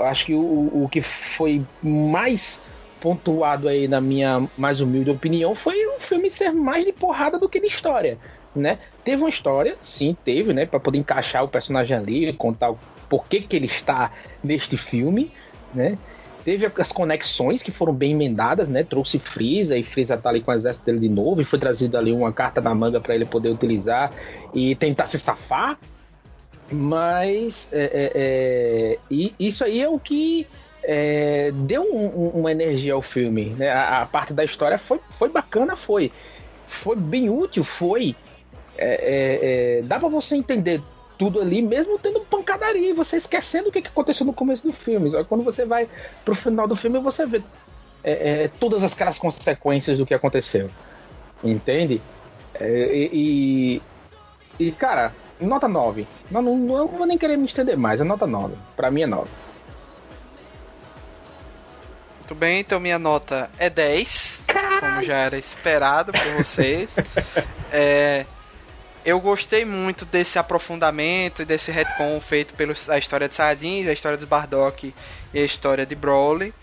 acho 0.00 0.26
que 0.26 0.34
o, 0.34 0.84
o 0.84 0.88
que 0.90 1.00
foi 1.00 1.62
mais 1.82 2.60
pontuado 3.00 3.68
aí 3.68 3.88
na 3.88 4.00
minha 4.00 4.46
mais 4.56 4.80
humilde 4.80 5.10
opinião 5.10 5.54
foi 5.54 5.86
o 5.86 6.00
filme 6.00 6.30
ser 6.30 6.52
mais 6.52 6.84
de 6.84 6.92
porrada 6.92 7.38
do 7.38 7.48
que 7.48 7.58
de 7.58 7.66
história, 7.66 8.18
né? 8.54 8.78
Teve 9.02 9.22
uma 9.22 9.30
história, 9.30 9.76
sim, 9.80 10.16
teve, 10.24 10.52
né, 10.52 10.66
para 10.66 10.78
poder 10.78 10.98
encaixar 10.98 11.42
o 11.42 11.48
personagem 11.48 11.96
ali, 11.96 12.32
contar 12.34 12.70
o 12.70 12.78
porquê 13.08 13.40
que 13.40 13.56
ele 13.56 13.66
está 13.66 14.12
neste 14.44 14.76
filme, 14.76 15.32
né? 15.74 15.96
Teve 16.44 16.66
as 16.78 16.90
conexões 16.90 17.62
que 17.62 17.70
foram 17.70 17.92
bem 17.92 18.12
emendadas, 18.12 18.68
né? 18.68 18.82
Trouxe 18.82 19.18
Freeza 19.18 19.76
e 19.76 19.82
Freeza 19.82 20.16
tá 20.16 20.30
ali 20.30 20.40
com 20.40 20.50
o 20.50 20.54
exército 20.54 20.86
dele 20.86 21.00
de 21.00 21.08
novo 21.08 21.40
e 21.40 21.44
foi 21.44 21.58
trazido 21.58 21.98
ali 21.98 22.12
uma 22.12 22.32
carta 22.32 22.60
na 22.60 22.74
manga 22.74 23.00
para 23.00 23.14
ele 23.14 23.26
poder 23.26 23.50
utilizar 23.50 24.10
e 24.54 24.74
tentar 24.74 25.06
se 25.06 25.18
safar. 25.18 25.78
Mas 26.72 27.68
é, 27.72 27.82
é, 27.82 28.12
é, 28.14 28.98
e 29.10 29.34
isso 29.38 29.64
aí 29.64 29.80
é 29.80 29.88
o 29.88 29.98
que 29.98 30.46
é, 30.82 31.50
deu 31.52 31.82
um, 31.82 32.06
um, 32.06 32.28
uma 32.40 32.52
energia 32.52 32.94
ao 32.94 33.02
filme. 33.02 33.46
Né? 33.50 33.70
A, 33.70 34.02
a, 34.02 34.06
parte 34.06 34.32
da 34.32 34.44
história 34.44 34.78
foi, 34.78 35.00
foi 35.18 35.28
bacana, 35.28 35.76
foi. 35.76 36.12
Foi 36.66 36.96
bem 36.96 37.28
útil, 37.28 37.64
foi. 37.64 38.14
É, 38.78 38.88
é, 38.88 39.78
é 39.78 39.82
dá 39.82 39.98
para 39.98 40.08
você 40.08 40.36
entender 40.36 40.80
tudo 41.18 41.40
ali, 41.40 41.60
mesmo 41.60 41.98
tendo 41.98 42.20
pancadaria, 42.20 42.94
você 42.94 43.16
esquecendo 43.16 43.68
o 43.68 43.72
que, 43.72 43.80
aconteceu 43.80 44.24
no 44.24 44.32
começo 44.32 44.66
do 44.66 44.72
filme. 44.72 45.10
Só 45.10 45.24
quando 45.24 45.42
você 45.42 45.64
vai 45.64 45.88
pro 46.24 46.34
final 46.34 46.66
do 46.66 46.76
filme, 46.76 46.98
você 47.00 47.26
vê 47.26 47.42
é, 48.02 48.44
é, 48.44 48.50
todas 48.60 48.84
aquelas 48.84 49.18
consequências 49.18 49.98
do 49.98 50.06
que 50.06 50.14
aconteceu. 50.14 50.70
Entende? 51.42 52.00
e, 52.62 53.80
e, 54.58 54.72
cara, 54.72 55.12
nota 55.40 55.66
9. 55.66 56.06
Não, 56.30 56.40
não, 56.40 56.56
não, 56.56 56.88
vou 56.88 57.06
nem 57.06 57.18
querer 57.18 57.36
me 57.36 57.46
estender 57.46 57.76
mais, 57.76 58.00
é 58.00 58.04
nota 58.04 58.26
9. 58.26 58.54
Pra 58.76 58.90
mim 58.90 59.02
é 59.02 59.06
9. 59.06 59.28
Muito 62.18 62.34
bem, 62.34 62.60
então 62.60 62.78
minha 62.78 62.98
nota 62.98 63.50
é 63.58 63.68
10, 63.68 64.42
como 64.78 65.02
já 65.02 65.16
era 65.16 65.36
esperado 65.36 66.12
por 66.12 66.44
vocês. 66.44 66.94
é, 67.72 68.24
eu 69.04 69.20
gostei 69.20 69.64
muito 69.64 70.04
desse 70.04 70.38
aprofundamento 70.38 71.42
e 71.42 71.44
desse 71.44 71.72
retcon 71.72 72.20
feito 72.20 72.54
pela 72.54 72.72
história 72.98 73.28
de 73.28 73.34
Sardins, 73.34 73.88
a 73.88 73.92
história 73.92 74.16
de 74.16 74.26
Bardock 74.26 74.94
e 75.34 75.38
a 75.38 75.44
história 75.44 75.84
de 75.84 75.96
Broly. 75.96 76.54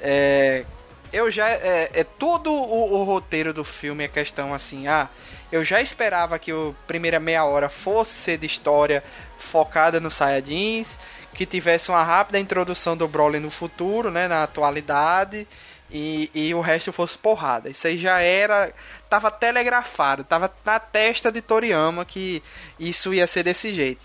É, 0.00 0.64
eu 1.12 1.30
já 1.30 1.48
é, 1.48 1.90
é 1.94 2.04
todo 2.04 2.52
o, 2.52 3.00
o, 3.00 3.04
roteiro 3.04 3.54
do 3.54 3.62
filme 3.62 4.04
é 4.04 4.08
questão 4.08 4.52
assim, 4.52 4.88
ah, 4.88 5.08
eu 5.54 5.64
já 5.64 5.80
esperava 5.80 6.36
que 6.36 6.50
a 6.50 6.72
primeira 6.84 7.20
meia 7.20 7.44
hora 7.44 7.68
fosse 7.68 8.10
ser 8.10 8.38
de 8.38 8.46
história 8.46 9.04
focada 9.38 10.00
no 10.00 10.10
Saiyajins 10.10 10.98
que 11.32 11.46
tivesse 11.46 11.90
uma 11.90 12.02
rápida 12.02 12.40
introdução 12.40 12.96
do 12.96 13.06
Broly 13.06 13.38
no 13.38 13.50
futuro, 13.50 14.10
né, 14.10 14.26
na 14.26 14.42
atualidade, 14.42 15.46
e, 15.88 16.28
e 16.34 16.52
o 16.54 16.60
resto 16.60 16.92
fosse 16.92 17.16
porrada. 17.16 17.70
Isso 17.70 17.86
aí 17.86 17.96
já 17.96 18.20
era. 18.20 18.72
Tava 19.08 19.30
telegrafado, 19.30 20.24
tava 20.24 20.52
na 20.64 20.80
testa 20.80 21.30
de 21.30 21.40
Toriyama 21.40 22.04
que 22.04 22.42
isso 22.78 23.14
ia 23.14 23.26
ser 23.26 23.44
desse 23.44 23.72
jeito. 23.72 24.00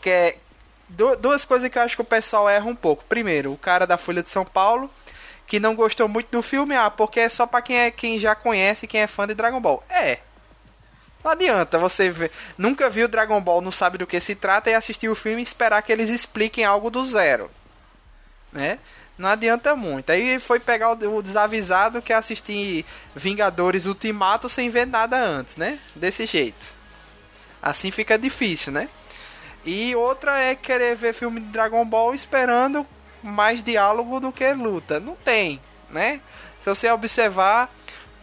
Que 0.00 0.10
é, 0.10 0.36
duas 1.20 1.44
coisas 1.44 1.68
que 1.68 1.78
eu 1.78 1.82
acho 1.82 1.94
que 1.94 2.02
o 2.02 2.04
pessoal 2.04 2.48
erra 2.48 2.66
um 2.66 2.74
pouco. 2.74 3.04
Primeiro, 3.08 3.52
o 3.52 3.58
cara 3.58 3.86
da 3.86 3.96
Folha 3.96 4.22
de 4.22 4.30
São 4.30 4.44
Paulo, 4.44 4.90
que 5.46 5.60
não 5.60 5.76
gostou 5.76 6.08
muito 6.08 6.30
do 6.30 6.42
filme, 6.42 6.74
ah, 6.74 6.90
porque 6.90 7.20
é 7.20 7.28
só 7.28 7.46
para 7.46 7.62
quem 7.62 7.78
é 7.78 7.90
quem 7.90 8.18
já 8.18 8.34
conhece, 8.34 8.88
quem 8.88 9.00
é 9.00 9.06
fã 9.06 9.28
de 9.28 9.34
Dragon 9.34 9.60
Ball. 9.60 9.82
É, 9.88 10.18
não 11.22 11.32
adianta 11.32 11.78
você 11.78 12.10
ver, 12.10 12.30
nunca 12.56 12.88
viu 12.88 13.08
Dragon 13.08 13.40
Ball, 13.40 13.60
não 13.60 13.72
sabe 13.72 13.98
do 13.98 14.06
que 14.06 14.20
se 14.20 14.34
trata 14.34 14.70
e 14.70 14.74
assistir 14.74 15.08
o 15.08 15.14
filme 15.14 15.40
e 15.40 15.44
esperar 15.44 15.82
que 15.82 15.92
eles 15.92 16.10
expliquem 16.10 16.64
algo 16.64 16.90
do 16.90 17.04
zero. 17.04 17.50
Né? 18.52 18.78
Não 19.18 19.28
adianta 19.28 19.74
muito. 19.74 20.10
Aí 20.10 20.38
foi 20.38 20.60
pegar 20.60 20.92
o 20.92 21.22
desavisado 21.22 22.00
que 22.00 22.12
é 22.12 22.16
assistir 22.16 22.86
Vingadores 23.16 23.84
Ultimato 23.84 24.48
sem 24.48 24.70
ver 24.70 24.86
nada 24.86 25.20
antes, 25.20 25.56
né? 25.56 25.80
Desse 25.94 26.24
jeito. 26.24 26.78
Assim 27.60 27.90
fica 27.90 28.16
difícil, 28.16 28.72
né? 28.72 28.88
E 29.66 29.94
outra 29.96 30.38
é 30.38 30.54
querer 30.54 30.96
ver 30.96 31.12
filme 31.12 31.40
de 31.40 31.46
Dragon 31.48 31.84
Ball 31.84 32.14
esperando 32.14 32.86
mais 33.20 33.60
diálogo 33.60 34.20
do 34.20 34.30
que 34.30 34.52
luta. 34.52 35.00
Não 35.00 35.16
tem, 35.16 35.60
né? 35.90 36.20
Se 36.62 36.70
você 36.70 36.88
observar 36.90 37.74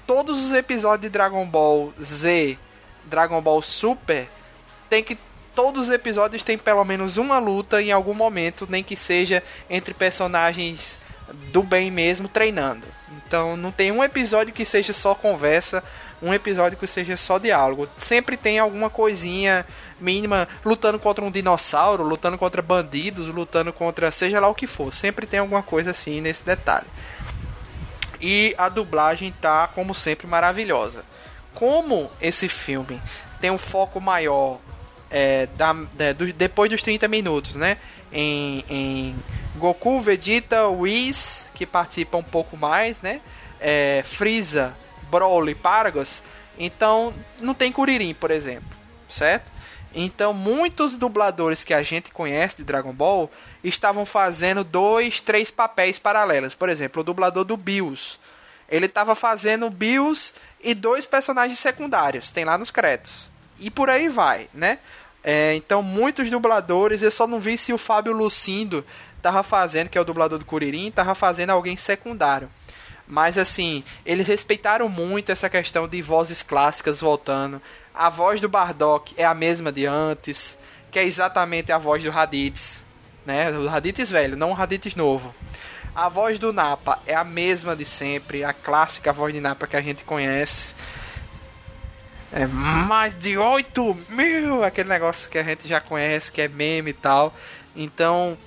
todos 0.07 0.45
os 0.45 0.53
episódios 0.53 1.01
de 1.01 1.09
Dragon 1.09 1.45
Ball 1.45 1.93
Z 2.01 2.57
Dragon 3.05 3.41
Ball 3.41 3.61
Super, 3.61 4.27
tem 4.89 5.03
que 5.03 5.17
todos 5.55 5.87
os 5.87 5.93
episódios 5.93 6.43
tem 6.43 6.57
pelo 6.57 6.83
menos 6.83 7.17
uma 7.17 7.39
luta 7.39 7.81
em 7.81 7.91
algum 7.91 8.13
momento, 8.13 8.67
nem 8.69 8.83
que 8.83 8.97
seja 8.97 9.41
entre 9.69 9.93
personagens 9.93 10.99
do 11.51 11.63
bem 11.63 11.89
mesmo 11.89 12.27
treinando. 12.27 12.85
Então 13.25 13.55
não 13.55 13.71
tem 13.71 13.91
um 13.91 14.03
episódio 14.03 14.53
que 14.53 14.65
seja 14.65 14.93
só 14.93 15.15
conversa, 15.15 15.83
um 16.21 16.33
episódio 16.33 16.77
que 16.77 16.85
seja 16.85 17.15
só 17.15 17.39
diálogo. 17.39 17.87
Sempre 17.97 18.35
tem 18.35 18.59
alguma 18.59 18.89
coisinha 18.89 19.65
mínima 19.99 20.47
lutando 20.63 20.99
contra 20.99 21.23
um 21.23 21.31
dinossauro, 21.31 22.03
lutando 22.03 22.37
contra 22.37 22.61
bandidos, 22.61 23.27
lutando 23.27 23.71
contra 23.71 24.11
seja 24.11 24.39
lá 24.39 24.47
o 24.47 24.55
que 24.55 24.67
for. 24.67 24.93
Sempre 24.93 25.25
tem 25.25 25.39
alguma 25.39 25.63
coisa 25.63 25.91
assim 25.91 26.21
nesse 26.21 26.43
detalhe. 26.43 26.87
E 28.19 28.53
a 28.57 28.69
dublagem 28.69 29.33
tá 29.41 29.67
como 29.67 29.95
sempre 29.95 30.27
maravilhosa 30.27 31.03
como 31.55 32.11
esse 32.21 32.47
filme 32.47 33.01
tem 33.41 33.49
um 33.49 33.57
foco 33.57 33.99
maior 33.99 34.59
é, 35.09 35.47
da, 35.55 35.73
da, 35.93 36.13
do, 36.13 36.31
depois 36.33 36.69
dos 36.69 36.81
30 36.83 37.07
minutos, 37.07 37.55
né? 37.55 37.77
Em, 38.11 38.63
em 38.69 39.15
Goku, 39.55 40.01
Vegeta, 40.01 40.67
Whis, 40.67 41.49
que 41.55 41.65
participa 41.65 42.17
um 42.17 42.23
pouco 42.23 42.55
mais, 42.57 43.01
né? 43.01 43.21
É, 43.59 44.03
Freeza, 44.05 44.75
Broly, 45.09 45.55
Paragus. 45.55 46.21
Então, 46.57 47.13
não 47.41 47.53
tem 47.53 47.71
Kuririn, 47.71 48.13
por 48.13 48.31
exemplo, 48.31 48.77
certo? 49.09 49.51
Então, 49.93 50.33
muitos 50.33 50.97
dubladores 50.97 51.63
que 51.63 51.73
a 51.73 51.81
gente 51.81 52.11
conhece 52.11 52.57
de 52.57 52.63
Dragon 52.65 52.91
Ball 52.91 53.31
estavam 53.63 54.05
fazendo 54.05 54.63
dois, 54.63 55.21
três 55.21 55.49
papéis 55.49 55.97
paralelos. 55.97 56.53
Por 56.53 56.67
exemplo, 56.67 57.01
o 57.01 57.03
dublador 57.03 57.45
do 57.45 57.55
Bills. 57.55 58.19
Ele 58.67 58.87
estava 58.87 59.15
fazendo 59.15 59.69
Bills 59.69 60.33
e 60.65 60.73
dois 60.73 61.05
personagens 61.05 61.59
secundários, 61.59 62.31
tem 62.31 62.43
lá 62.43 62.57
nos 62.57 62.71
créditos. 62.71 63.29
E 63.59 63.69
por 63.69 63.87
aí 63.87 64.09
vai, 64.09 64.49
né? 64.51 64.79
É, 65.23 65.55
então, 65.55 65.81
muitos 65.81 66.29
dubladores, 66.29 67.03
eu 67.03 67.11
só 67.11 67.27
não 67.27 67.39
vi 67.39 67.57
se 67.57 67.71
o 67.71 67.77
Fábio 67.77 68.11
Lucindo 68.11 68.83
tava 69.21 69.43
fazendo, 69.43 69.89
que 69.89 69.97
é 69.97 70.01
o 70.01 70.05
dublador 70.05 70.39
do 70.39 70.45
Curirim, 70.45 70.91
tava 70.91 71.13
fazendo 71.13 71.51
alguém 71.51 71.77
secundário. 71.77 72.49
Mas 73.07 73.37
assim, 73.37 73.83
eles 74.03 74.27
respeitaram 74.27 74.89
muito 74.89 75.31
essa 75.31 75.49
questão 75.49 75.87
de 75.87 76.01
vozes 76.01 76.41
clássicas 76.41 76.99
voltando. 76.99 77.61
A 77.93 78.09
voz 78.09 78.41
do 78.41 78.49
Bardock 78.49 79.13
é 79.17 79.23
a 79.23 79.33
mesma 79.35 79.71
de 79.71 79.85
antes, 79.85 80.57
que 80.91 80.97
é 80.97 81.03
exatamente 81.03 81.71
a 81.71 81.77
voz 81.77 82.03
do 82.03 82.09
Raditz, 82.09 82.83
né? 83.25 83.51
O 83.51 83.67
Raditz 83.67 84.09
velho, 84.09 84.35
não 84.35 84.49
o 84.49 84.53
Raditz 84.53 84.95
novo. 84.95 85.33
A 85.95 86.09
voz 86.09 86.37
do 86.37 86.51
Napa 86.51 86.99
é 87.07 87.15
a 87.15 87.23
mesma 87.23 87.73
de 87.73 87.85
sempre, 87.85 88.43
a 88.43 88.51
clássica 88.51 89.13
voz 89.13 89.33
de 89.33 89.39
Napa 89.39 89.65
que 89.65 89.77
a 89.77 89.81
gente 89.81 90.03
conhece. 90.03 90.75
É 92.33 92.45
mais 92.45 93.17
de 93.17 93.37
8 93.37 93.97
mil, 94.09 94.61
aquele 94.61 94.89
negócio 94.89 95.29
que 95.29 95.37
a 95.37 95.43
gente 95.43 95.65
já 95.69 95.79
conhece, 95.79 96.29
que 96.29 96.41
é 96.41 96.49
meme 96.49 96.89
e 96.89 96.93
tal. 96.93 97.33
Então, 97.73 98.37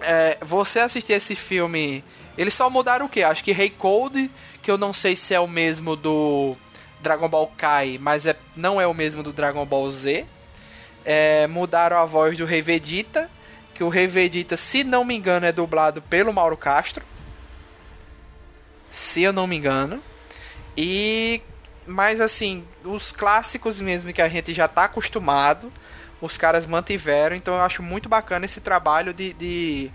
é, 0.00 0.38
você 0.40 0.80
assistir 0.80 1.12
esse 1.12 1.36
filme, 1.36 2.02
eles 2.38 2.54
só 2.54 2.70
mudaram 2.70 3.04
o 3.04 3.08
que? 3.10 3.22
Acho 3.22 3.44
que 3.44 3.52
Rei 3.52 3.68
Cold, 3.68 4.30
que 4.62 4.70
eu 4.70 4.78
não 4.78 4.94
sei 4.94 5.14
se 5.14 5.34
é 5.34 5.40
o 5.40 5.46
mesmo 5.46 5.94
do 5.94 6.56
Dragon 7.02 7.28
Ball 7.28 7.52
Kai, 7.58 7.98
mas 8.00 8.24
é, 8.24 8.34
não 8.56 8.80
é 8.80 8.86
o 8.86 8.94
mesmo 8.94 9.22
do 9.22 9.34
Dragon 9.34 9.66
Ball 9.66 9.90
Z. 9.90 10.24
É, 11.04 11.46
mudaram 11.46 11.98
a 11.98 12.06
voz 12.06 12.38
do 12.38 12.46
Rei 12.46 12.62
Vegeta 12.62 13.28
que 13.74 13.84
o 13.84 13.88
Rei 13.88 14.06
Vegeta, 14.06 14.56
se 14.56 14.82
não 14.82 15.04
me 15.04 15.14
engano, 15.14 15.44
é 15.44 15.52
dublado 15.52 16.00
pelo 16.00 16.32
Mauro 16.32 16.56
Castro. 16.56 17.04
Se 18.90 19.22
eu 19.22 19.32
não 19.32 19.46
me 19.46 19.56
engano. 19.56 20.00
E 20.76 21.42
mas 21.86 22.20
assim, 22.20 22.64
os 22.82 23.12
clássicos 23.12 23.78
mesmo 23.78 24.12
que 24.12 24.22
a 24.22 24.28
gente 24.28 24.54
já 24.54 24.64
está 24.64 24.84
acostumado, 24.84 25.70
os 26.20 26.36
caras 26.36 26.66
mantiveram, 26.66 27.36
então 27.36 27.54
eu 27.54 27.60
acho 27.60 27.82
muito 27.82 28.08
bacana 28.08 28.46
esse 28.46 28.60
trabalho 28.60 29.12
de, 29.12 29.34
de, 29.34 29.90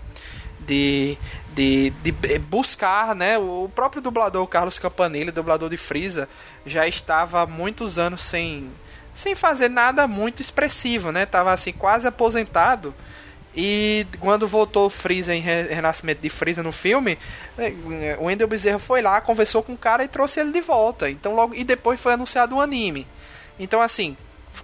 de, 0.60 1.18
de, 1.52 1.90
de 1.90 2.38
buscar, 2.38 3.14
né? 3.14 3.38
O 3.38 3.68
próprio 3.74 4.00
dublador 4.00 4.46
Carlos 4.46 4.78
Campanile, 4.78 5.32
dublador 5.32 5.68
de 5.68 5.76
Freeza, 5.76 6.28
já 6.64 6.86
estava 6.86 7.40
há 7.40 7.46
muitos 7.46 7.98
anos 7.98 8.22
sem, 8.22 8.70
sem 9.14 9.34
fazer 9.34 9.68
nada 9.68 10.06
muito 10.06 10.40
expressivo, 10.40 11.10
né? 11.10 11.26
Tava 11.26 11.52
assim 11.52 11.72
quase 11.72 12.06
aposentado. 12.06 12.94
E 13.54 14.06
quando 14.20 14.46
voltou 14.46 14.86
o 14.86 14.90
Freeza 14.90 15.34
em 15.34 15.40
Renascimento 15.40 16.22
de 16.22 16.30
Freeza 16.30 16.62
no 16.62 16.70
filme, 16.70 17.18
é, 17.58 18.16
o 18.20 18.26
Wendell 18.26 18.46
Bezerra 18.46 18.78
foi 18.78 19.02
lá, 19.02 19.20
conversou 19.20 19.62
com 19.62 19.72
o 19.72 19.78
cara 19.78 20.04
e 20.04 20.08
trouxe 20.08 20.40
ele 20.40 20.52
de 20.52 20.60
volta. 20.60 21.10
Então 21.10 21.34
logo 21.34 21.54
e 21.54 21.64
depois 21.64 21.98
foi 21.98 22.12
anunciado 22.12 22.54
um 22.54 22.60
anime. 22.60 23.06
Então 23.58 23.80
assim, 23.80 24.16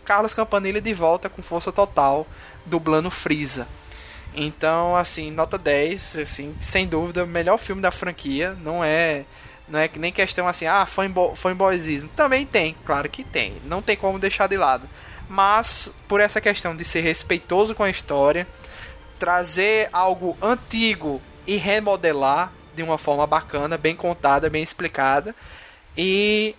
Carlos 0.04 0.34
Campanile 0.34 0.80
de 0.80 0.94
volta 0.94 1.28
com 1.28 1.42
força 1.42 1.72
total, 1.72 2.26
dublando 2.64 3.10
Freeza. 3.10 3.66
Então, 4.38 4.94
assim, 4.94 5.30
nota 5.30 5.56
10, 5.56 6.18
assim, 6.18 6.54
sem 6.60 6.86
dúvida, 6.86 7.24
o 7.24 7.26
melhor 7.26 7.56
filme 7.56 7.80
da 7.80 7.90
franquia, 7.90 8.54
não 8.62 8.84
é 8.84 9.24
não 9.68 9.80
é 9.80 9.90
nem 9.96 10.12
questão 10.12 10.46
assim, 10.46 10.66
ah, 10.66 10.86
fanboy, 10.86 11.34
fanboyismo. 11.34 12.08
Também 12.14 12.46
tem, 12.46 12.76
claro 12.84 13.08
que 13.08 13.24
tem. 13.24 13.54
Não 13.64 13.82
tem 13.82 13.96
como 13.96 14.18
deixar 14.18 14.46
de 14.46 14.56
lado. 14.56 14.88
Mas 15.28 15.90
por 16.06 16.20
essa 16.20 16.40
questão 16.40 16.76
de 16.76 16.84
ser 16.84 17.00
respeitoso 17.00 17.74
com 17.74 17.82
a 17.82 17.90
história, 17.90 18.46
trazer 19.18 19.88
algo 19.92 20.36
antigo 20.40 21.20
e 21.46 21.56
remodelar 21.56 22.52
de 22.74 22.82
uma 22.82 22.98
forma 22.98 23.26
bacana, 23.26 23.78
bem 23.78 23.96
contada, 23.96 24.50
bem 24.50 24.62
explicada 24.62 25.34
e 25.96 26.54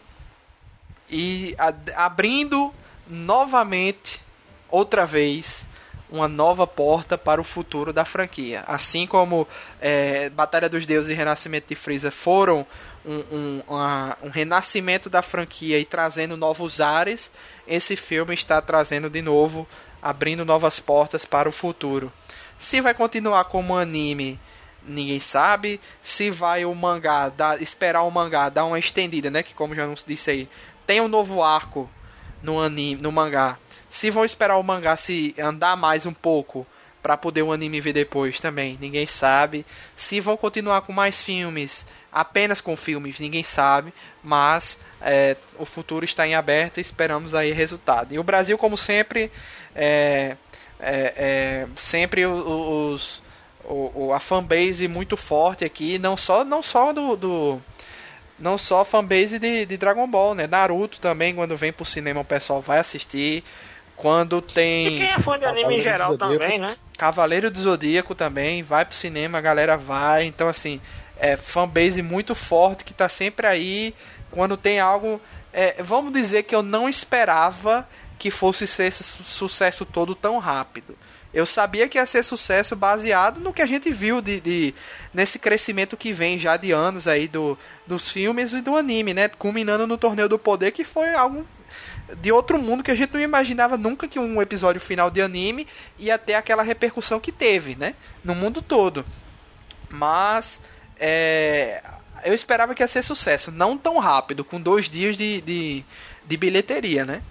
e 1.10 1.56
abrindo 1.96 2.74
novamente 3.08 4.22
outra 4.70 5.06
vez 5.06 5.66
uma 6.10 6.28
nova 6.28 6.66
porta 6.66 7.18
para 7.18 7.40
o 7.40 7.44
futuro 7.44 7.92
da 7.92 8.06
franquia. 8.06 8.64
Assim 8.68 9.06
como 9.06 9.48
é, 9.80 10.30
Batalha 10.30 10.70
dos 10.70 10.86
Deuses 10.86 11.12
e 11.12 11.14
Renascimento 11.14 11.68
de 11.68 11.76
Freeza 11.76 12.12
foram 12.12 12.66
um, 13.06 13.24
um, 13.32 13.64
uma, 13.68 14.18
um, 14.24 14.30
renascimento 14.30 15.10
da 15.10 15.22
franquia 15.22 15.80
e 15.80 15.86
trazendo 15.86 16.36
novos 16.36 16.82
ares, 16.82 17.32
esse 17.68 17.96
filme 17.96 18.34
está 18.34 18.62
trazendo 18.62 19.10
de 19.10 19.22
novo, 19.22 19.68
abrindo 20.02 20.46
novas 20.46 20.80
portas 20.80 21.26
para 21.26 21.48
o 21.48 21.52
futuro. 21.52 22.12
Se 22.58 22.82
vai 22.82 22.94
continuar 22.94 23.46
como 23.46 23.78
anime, 23.78 24.40
ninguém 24.88 25.20
sabe. 25.20 25.80
Se 26.02 26.32
vai 26.32 26.66
o 26.66 26.74
mangá, 26.74 27.30
dar, 27.30 27.62
esperar 27.62 28.04
o 28.04 28.12
mangá 28.12 28.50
dar 28.50 28.66
uma 28.66 28.80
estendida, 28.80 29.30
né? 29.30 29.44
Que 29.44 29.54
como 29.54 29.76
já 29.76 29.88
disse 30.06 30.32
aí, 30.32 30.50
tem 30.86 31.02
um 31.02 31.08
novo 31.08 31.44
arco 31.44 31.90
no 32.42 32.60
anime, 32.60 33.02
no 33.02 33.12
mangá. 33.12 33.58
Se 33.90 34.10
vão 34.10 34.26
esperar 34.26 34.58
o 34.58 34.64
mangá 34.64 34.96
se 34.98 35.36
andar 35.38 35.76
mais 35.76 36.06
um 36.06 36.14
pouco 36.14 36.66
para 37.02 37.16
poder 37.16 37.42
o 37.42 37.52
anime 37.52 37.80
ver 37.80 37.94
depois 37.94 38.40
também, 38.40 38.78
ninguém 38.82 39.06
sabe. 39.06 39.66
Se 39.96 40.20
vão 40.20 40.36
continuar 40.36 40.82
com 40.82 40.92
mais 40.92 41.22
filmes, 41.22 41.86
apenas 42.12 42.60
com 42.60 42.76
filmes, 42.76 43.20
ninguém 43.20 43.44
sabe. 43.44 43.94
Mas 44.24 44.78
é, 45.02 45.38
o 45.58 45.66
futuro 45.66 46.04
está 46.04 46.28
em 46.28 46.36
aberto 46.36 46.80
e 46.80 46.82
esperamos 46.82 47.34
aí 47.34 47.52
resultado. 47.52 48.14
E 48.14 48.20
o 48.20 48.24
Brasil, 48.24 48.58
como 48.58 48.78
sempre, 48.78 49.32
é, 49.76 50.36
é, 50.80 51.14
é, 51.18 51.68
sempre 51.76 52.26
os, 52.26 53.22
o, 53.64 54.12
a 54.14 54.20
fanbase 54.20 54.88
muito 54.88 55.18
forte 55.18 55.66
aqui, 55.66 55.98
não 55.98 56.16
só, 56.16 56.44
não 56.44 56.62
só 56.62 56.94
do, 56.94 57.16
do 57.16 57.62
não 58.40 58.58
só 58.58 58.86
fanbase 58.86 59.40
de, 59.40 59.66
de 59.66 59.78
Dragon 59.78 60.08
Ball, 60.08 60.36
né? 60.36 60.48
Naruto 60.48 61.00
também, 61.00 61.34
quando 61.34 61.58
vem 61.58 61.74
pro 61.74 61.86
cinema 61.86 62.22
o 62.22 62.26
pessoal 62.26 62.62
vai 62.62 62.80
assistir. 62.80 63.44
Quando 63.96 64.44
tem. 64.44 64.88
E 64.88 64.98
quem 65.00 65.10
é 65.10 65.20
fã 65.20 65.40
de 65.40 65.46
anime 65.46 65.80
em 65.80 65.82
geral 65.82 66.16
também, 66.18 66.60
né? 66.60 66.78
Cavaleiro 66.98 67.50
do 67.50 67.60
Zodíaco 67.60 68.14
também, 68.14 68.62
vai 68.62 68.86
pro 68.86 68.96
cinema, 68.96 69.40
a 69.40 69.42
galera 69.42 69.76
vai. 69.76 70.26
Então, 70.26 70.48
assim, 70.48 70.80
é 71.18 71.36
fanbase 71.36 72.04
muito 72.04 72.36
forte 72.36 72.84
que 72.84 72.94
tá 72.94 73.10
sempre 73.10 73.48
aí. 73.48 73.96
Quando 74.30 74.56
tem 74.56 74.80
algo. 74.80 75.20
É, 75.52 75.82
vamos 75.82 76.14
dizer 76.14 76.44
que 76.44 76.54
eu 76.54 76.62
não 76.62 76.88
esperava 76.88 77.88
que 78.18 78.32
fosse 78.32 78.66
ser 78.66 78.86
esse 78.86 79.04
sucesso 79.04 79.86
todo 79.86 80.16
tão 80.16 80.38
rápido. 80.38 80.98
Eu 81.34 81.46
sabia 81.46 81.88
que 81.88 81.98
ia 81.98 82.06
ser 82.06 82.24
sucesso 82.24 82.76
baseado 82.76 83.40
no 83.40 83.54
que 83.54 83.62
a 83.62 83.66
gente 83.66 83.92
viu 83.92 84.22
de, 84.22 84.40
de 84.40 84.74
nesse 85.14 85.38
crescimento 85.38 85.98
que 85.98 86.14
vem 86.14 86.40
já 86.40 86.58
de 86.58 86.72
anos 86.72 87.08
aí 87.08 87.28
do, 87.28 87.58
dos 87.86 88.10
filmes 88.10 88.54
e 88.54 88.62
do 88.62 88.76
anime, 88.76 89.14
né? 89.14 89.28
Culminando 89.28 89.86
no 89.86 89.98
Torneio 89.98 90.30
do 90.30 90.40
Poder, 90.40 90.72
que 90.72 90.84
foi 90.84 91.14
algo 91.14 91.46
de 92.22 92.32
outro 92.32 92.58
mundo 92.58 92.84
que 92.84 92.92
a 92.92 92.96
gente 92.96 93.14
não 93.14 93.20
imaginava 93.20 93.78
nunca 93.78 94.08
que 94.08 94.18
um 94.18 94.42
episódio 94.42 94.80
final 94.80 95.12
de 95.12 95.22
anime 95.22 95.68
ia 96.00 96.18
ter 96.18 96.36
aquela 96.36 96.64
repercussão 96.64 97.20
que 97.20 97.32
teve, 97.32 97.76
né? 97.76 97.94
No 98.24 98.34
mundo 98.34 98.62
todo. 98.62 99.06
Mas 99.90 100.62
é, 101.00 101.84
eu 102.24 102.34
esperava 102.34 102.74
que 102.74 102.82
ia 102.82 102.88
ser 102.88 103.04
sucesso, 103.04 103.52
não 103.52 103.78
tão 103.78 104.00
rápido, 104.00 104.44
com 104.44 104.60
dois 104.60 104.90
dias 104.90 105.18
de, 105.18 105.42
de, 105.42 105.86
de 106.26 106.38
bilheteria, 106.38 107.06
né? 107.06 107.22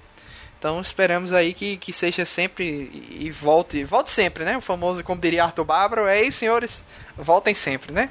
Então 0.66 0.80
esperamos 0.80 1.32
aí 1.32 1.55
que, 1.55 1.76
que 1.76 1.93
seja 1.93 2.24
sempre 2.24 2.90
e 3.20 3.30
volte, 3.30 3.84
volte 3.84 4.10
sempre, 4.10 4.44
né? 4.44 4.56
O 4.56 4.60
famoso, 4.60 5.05
como 5.05 5.20
diria 5.20 5.44
Arthur 5.44 5.64
Bárbaro, 5.64 6.09
é 6.09 6.20
isso, 6.20 6.38
senhores, 6.38 6.84
voltem 7.16 7.55
sempre, 7.55 7.93
né? 7.93 8.10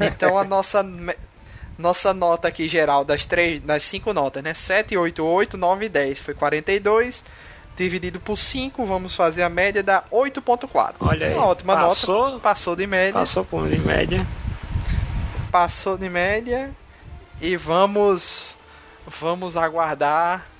Então 0.00 0.38
a 0.38 0.44
nossa 0.46 0.86
nossa 1.76 2.14
nota 2.14 2.46
aqui 2.46 2.68
geral 2.68 3.04
das 3.04 3.24
três, 3.24 3.60
das 3.60 3.82
cinco 3.82 4.12
notas, 4.12 4.44
né? 4.44 4.54
7, 4.54 4.96
8, 4.96 5.24
8, 5.24 5.56
9 5.56 5.86
e 5.86 5.88
10 5.88 6.20
foi 6.20 6.34
42 6.34 7.24
dividido 7.76 8.20
por 8.20 8.38
5, 8.38 8.86
vamos 8.86 9.16
fazer 9.16 9.42
a 9.42 9.48
média 9.48 9.82
da 9.82 10.04
8.4. 10.04 10.94
Olha 11.00 11.26
aí. 11.26 11.34
Uma 11.34 11.46
ótima 11.46 11.74
passou, 11.74 12.26
nota. 12.28 12.38
Passou 12.38 12.76
de 12.76 12.86
média. 12.86 13.14
Passou 13.14 13.44
por 13.44 13.68
de 13.68 13.80
média. 13.80 14.24
Passou 15.50 15.98
de 15.98 16.08
média. 16.08 16.70
E 17.40 17.56
vamos 17.56 18.54
vamos 19.04 19.56
aguardar 19.56 20.51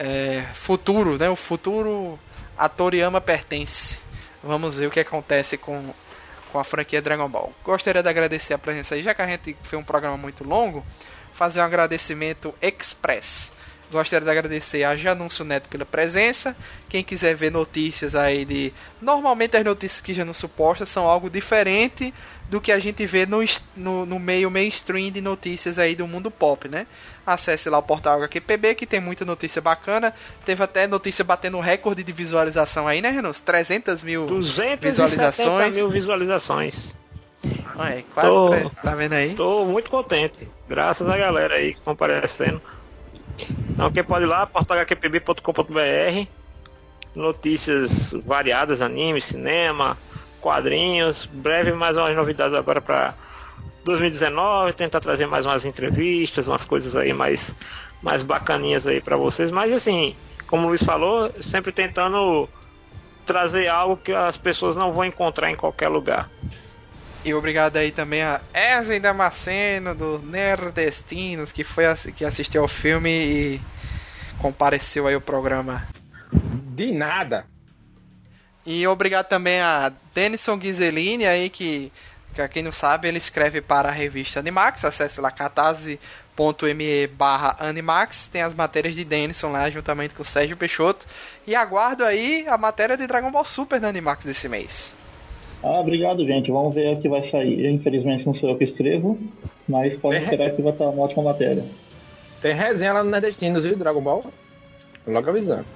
é, 0.00 0.42
futuro, 0.54 1.18
né? 1.18 1.28
O 1.28 1.36
futuro 1.36 2.18
a 2.56 2.70
Toriyama 2.70 3.20
pertence. 3.20 3.98
Vamos 4.42 4.74
ver 4.76 4.86
o 4.86 4.90
que 4.90 5.00
acontece 5.00 5.58
com, 5.58 5.92
com 6.50 6.58
a 6.58 6.64
franquia 6.64 7.02
Dragon 7.02 7.28
Ball. 7.28 7.52
Gostaria 7.62 8.02
de 8.02 8.08
agradecer 8.08 8.54
a 8.54 8.58
presença 8.58 8.94
aí, 8.94 9.02
já 9.02 9.14
que 9.14 9.20
a 9.20 9.26
gente 9.26 9.54
fez 9.62 9.78
um 9.78 9.84
programa 9.84 10.16
muito 10.16 10.42
longo, 10.42 10.84
fazer 11.34 11.60
um 11.60 11.64
agradecimento 11.64 12.54
express 12.62 13.52
Gostaria 13.90 14.24
de 14.24 14.30
agradecer 14.30 14.84
a 14.84 14.96
Janúncio 14.96 15.44
Neto 15.44 15.68
pela 15.68 15.84
presença. 15.84 16.56
Quem 16.88 17.02
quiser 17.02 17.34
ver 17.34 17.50
notícias 17.50 18.14
aí 18.14 18.44
de. 18.44 18.72
Normalmente 19.02 19.56
as 19.56 19.64
notícias 19.64 20.00
que 20.00 20.14
Janúncio 20.14 20.48
posta 20.48 20.86
são 20.86 21.08
algo 21.08 21.28
diferente 21.28 22.14
do 22.48 22.60
que 22.60 22.70
a 22.70 22.78
gente 22.78 23.04
vê 23.04 23.26
no, 23.26 23.44
no, 23.76 24.06
no, 24.06 24.18
meio 24.18 24.48
mainstream 24.48 25.10
de 25.10 25.20
notícias 25.20 25.76
aí 25.76 25.96
do 25.96 26.06
mundo 26.06 26.30
pop, 26.30 26.68
né? 26.68 26.86
Acesse 27.32 27.70
lá 27.70 27.78
o 27.78 27.82
portal 27.82 28.22
HQPB 28.22 28.74
que 28.74 28.86
tem 28.86 29.00
muita 29.00 29.24
notícia 29.24 29.62
bacana. 29.62 30.12
Teve 30.44 30.62
até 30.62 30.86
notícia 30.86 31.24
batendo 31.24 31.60
recorde 31.60 32.02
de 32.02 32.12
visualização 32.12 32.88
aí, 32.88 33.00
né, 33.00 33.10
Renan? 33.10 33.32
300 33.32 34.02
mil 34.02 34.26
visualizações. 34.80 35.74
mil 35.74 35.88
visualizações. 35.88 36.96
Quase 38.14 38.28
tô, 38.28 38.70
tá 38.82 38.94
vendo 38.94 39.14
aí? 39.14 39.34
Tô 39.34 39.64
muito 39.64 39.90
contente. 39.90 40.48
Graças 40.68 41.08
a 41.08 41.16
galera 41.16 41.54
aí 41.54 41.74
comparecendo. 41.84 42.60
Então 43.70 43.90
quem 43.90 44.04
pode 44.04 44.24
ir 44.24 44.28
lá, 44.28 44.46
portalhqpb.com.br 44.46 46.26
Notícias 47.14 48.12
variadas, 48.24 48.80
anime, 48.80 49.20
cinema, 49.20 49.96
quadrinhos. 50.40 51.26
Breve 51.26 51.72
mais 51.72 51.96
umas 51.96 52.14
novidades 52.14 52.54
agora 52.54 52.80
para 52.80 53.14
2019, 53.84 54.72
tentar 54.72 55.00
trazer 55.00 55.26
mais 55.26 55.46
umas 55.46 55.64
entrevistas, 55.64 56.48
umas 56.48 56.64
coisas 56.64 56.94
aí 56.96 57.12
mais, 57.12 57.54
mais 58.02 58.22
bacaninhas 58.22 58.86
aí 58.86 59.00
para 59.00 59.16
vocês. 59.16 59.50
Mas 59.50 59.72
assim, 59.72 60.14
como 60.46 60.66
o 60.66 60.68
Luiz 60.68 60.82
falou, 60.82 61.32
sempre 61.40 61.72
tentando 61.72 62.48
trazer 63.26 63.68
algo 63.68 63.96
que 63.96 64.12
as 64.12 64.36
pessoas 64.36 64.76
não 64.76 64.92
vão 64.92 65.04
encontrar 65.04 65.50
em 65.50 65.56
qualquer 65.56 65.88
lugar. 65.88 66.28
E 67.24 67.34
obrigado 67.34 67.76
aí 67.76 67.90
também 67.90 68.22
a 68.22 68.40
Ezen 68.52 69.00
Damasceno, 69.00 69.94
do 69.94 70.18
Nerdestinos, 70.20 71.52
que 71.52 71.62
foi 71.62 71.84
que 72.16 72.24
assistiu 72.24 72.62
ao 72.62 72.68
filme 72.68 73.10
e 73.10 73.60
compareceu 74.38 75.06
aí 75.06 75.14
ao 75.14 75.20
programa. 75.20 75.86
De 76.32 76.90
nada. 76.92 77.44
E 78.64 78.86
obrigado 78.86 79.26
também 79.26 79.60
a 79.60 79.92
Denison 80.14 80.56
Ghiselini 80.56 81.26
aí, 81.26 81.50
que, 81.50 81.92
que 82.48 82.54
quem 82.54 82.62
não 82.62 82.72
sabe, 82.72 83.08
ele 83.08 83.18
escreve 83.18 83.60
para 83.60 83.88
a 83.88 83.92
revista 83.92 84.40
Animax. 84.40 84.84
Acesse 84.84 85.20
lá 85.20 85.30
catarse.me 85.30 87.06
barra 87.08 87.56
Animax. 87.58 88.28
Tem 88.28 88.42
as 88.42 88.54
matérias 88.54 88.94
de 88.94 89.04
Denison 89.04 89.50
lá, 89.52 89.68
juntamente 89.70 90.14
com 90.14 90.22
o 90.22 90.26
Sérgio 90.26 90.56
Peixoto. 90.56 91.06
E 91.46 91.54
aguardo 91.54 92.04
aí 92.04 92.46
a 92.48 92.56
matéria 92.58 92.96
de 92.96 93.06
Dragon 93.06 93.30
Ball 93.30 93.44
Super 93.44 93.80
na 93.80 93.88
Animax 93.88 94.24
desse 94.24 94.48
mês. 94.48 94.94
Ah, 95.62 95.80
obrigado, 95.80 96.24
gente. 96.24 96.50
Vamos 96.50 96.74
ver 96.74 96.96
o 96.96 97.00
que 97.02 97.08
vai 97.08 97.28
sair. 97.30 97.66
Infelizmente 97.70 98.24
não 98.24 98.34
sou 98.34 98.50
eu 98.50 98.56
que 98.56 98.64
escrevo, 98.64 99.18
mas 99.68 99.98
pode 100.00 100.14
Tem- 100.16 100.24
esperar 100.24 100.50
que 100.52 100.62
vai 100.62 100.72
estar 100.72 100.84
uma 100.86 101.02
ótima 101.04 101.22
matéria. 101.24 101.64
Tem 102.40 102.54
resenha 102.54 102.94
lá 102.94 103.04
no 103.04 103.10
Nordestinos, 103.10 103.64
viu? 103.64 103.76
Dragon 103.76 104.00
Ball. 104.00 104.24
Logo 105.06 105.28
avisando. 105.28 105.66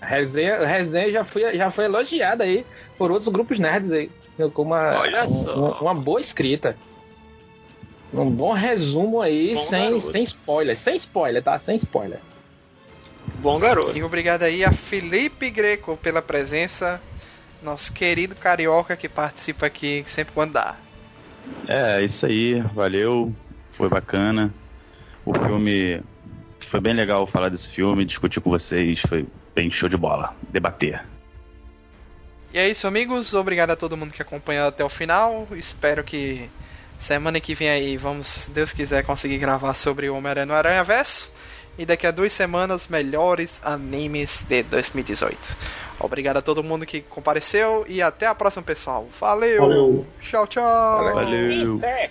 A 0.00 0.06
resenha, 0.06 0.56
a 0.58 0.66
resenha 0.66 1.10
já, 1.10 1.24
foi, 1.24 1.56
já 1.56 1.70
foi 1.70 1.86
elogiada 1.86 2.44
aí 2.44 2.64
por 2.96 3.10
outros 3.10 3.28
grupos 3.28 3.58
nerds 3.58 3.90
aí. 3.90 4.10
Com 4.52 4.62
uma, 4.62 4.98
Olha 5.00 5.24
um- 5.24 5.44
só. 5.44 5.54
uma, 5.56 5.80
uma 5.80 5.94
boa 5.94 6.20
escrita. 6.20 6.76
Um 8.12 8.30
bom 8.30 8.52
resumo 8.52 9.20
aí, 9.20 9.54
Bom 9.54 9.60
sem, 9.62 9.84
garoto. 9.84 10.10
sem 10.10 10.22
spoiler. 10.22 10.78
Sem 10.78 10.96
spoiler, 10.96 11.42
tá? 11.42 11.58
Sem 11.58 11.76
spoiler. 11.76 12.20
Bom 13.40 13.58
garoto. 13.58 13.96
E 13.96 14.02
obrigado 14.02 14.42
aí 14.42 14.64
a 14.64 14.72
Felipe 14.72 15.50
Greco 15.50 15.96
pela 15.96 16.22
presença. 16.22 17.00
Nosso 17.62 17.92
querido 17.92 18.34
carioca 18.36 18.96
que 18.96 19.08
participa 19.08 19.66
aqui 19.66 20.04
sempre 20.06 20.32
quando 20.34 20.52
dá. 20.52 20.76
É, 21.66 22.02
isso 22.04 22.26
aí, 22.26 22.60
valeu, 22.74 23.32
foi 23.72 23.88
bacana. 23.88 24.52
O 25.24 25.32
filme 25.34 26.00
foi 26.68 26.80
bem 26.80 26.92
legal 26.94 27.26
falar 27.26 27.48
desse 27.48 27.68
filme, 27.68 28.04
discutir 28.04 28.40
com 28.40 28.50
vocês, 28.50 29.00
foi 29.00 29.26
bem 29.54 29.70
show 29.70 29.88
de 29.88 29.96
bola, 29.96 30.34
debater. 30.50 31.02
E 32.56 32.58
é 32.58 32.70
isso, 32.70 32.86
amigos. 32.86 33.34
Obrigado 33.34 33.72
a 33.72 33.76
todo 33.76 33.98
mundo 33.98 34.14
que 34.14 34.22
acompanhou 34.22 34.66
até 34.66 34.82
o 34.82 34.88
final. 34.88 35.46
Espero 35.50 36.02
que 36.02 36.48
semana 36.98 37.38
que 37.38 37.54
vem 37.54 37.68
aí, 37.68 37.98
vamos, 37.98 38.28
se 38.28 38.50
Deus 38.50 38.72
quiser, 38.72 39.04
conseguir 39.04 39.36
gravar 39.36 39.74
sobre 39.74 40.08
o 40.08 40.16
Homem-Aranha 40.16 40.46
no 40.46 40.54
Aranha 40.54 40.82
Verso. 40.82 41.30
E 41.76 41.84
daqui 41.84 42.06
a 42.06 42.10
duas 42.10 42.32
semanas, 42.32 42.88
melhores 42.88 43.60
animes 43.62 44.42
de 44.48 44.62
2018. 44.62 45.36
Obrigado 46.00 46.38
a 46.38 46.40
todo 46.40 46.64
mundo 46.64 46.86
que 46.86 47.02
compareceu 47.02 47.84
e 47.86 48.00
até 48.00 48.24
a 48.24 48.34
próxima, 48.34 48.62
pessoal. 48.62 49.06
Valeu! 49.20 49.60
Valeu. 49.60 50.06
Tchau, 50.22 50.46
tchau! 50.46 51.12
Valeu! 51.12 51.78
É. 51.84 52.08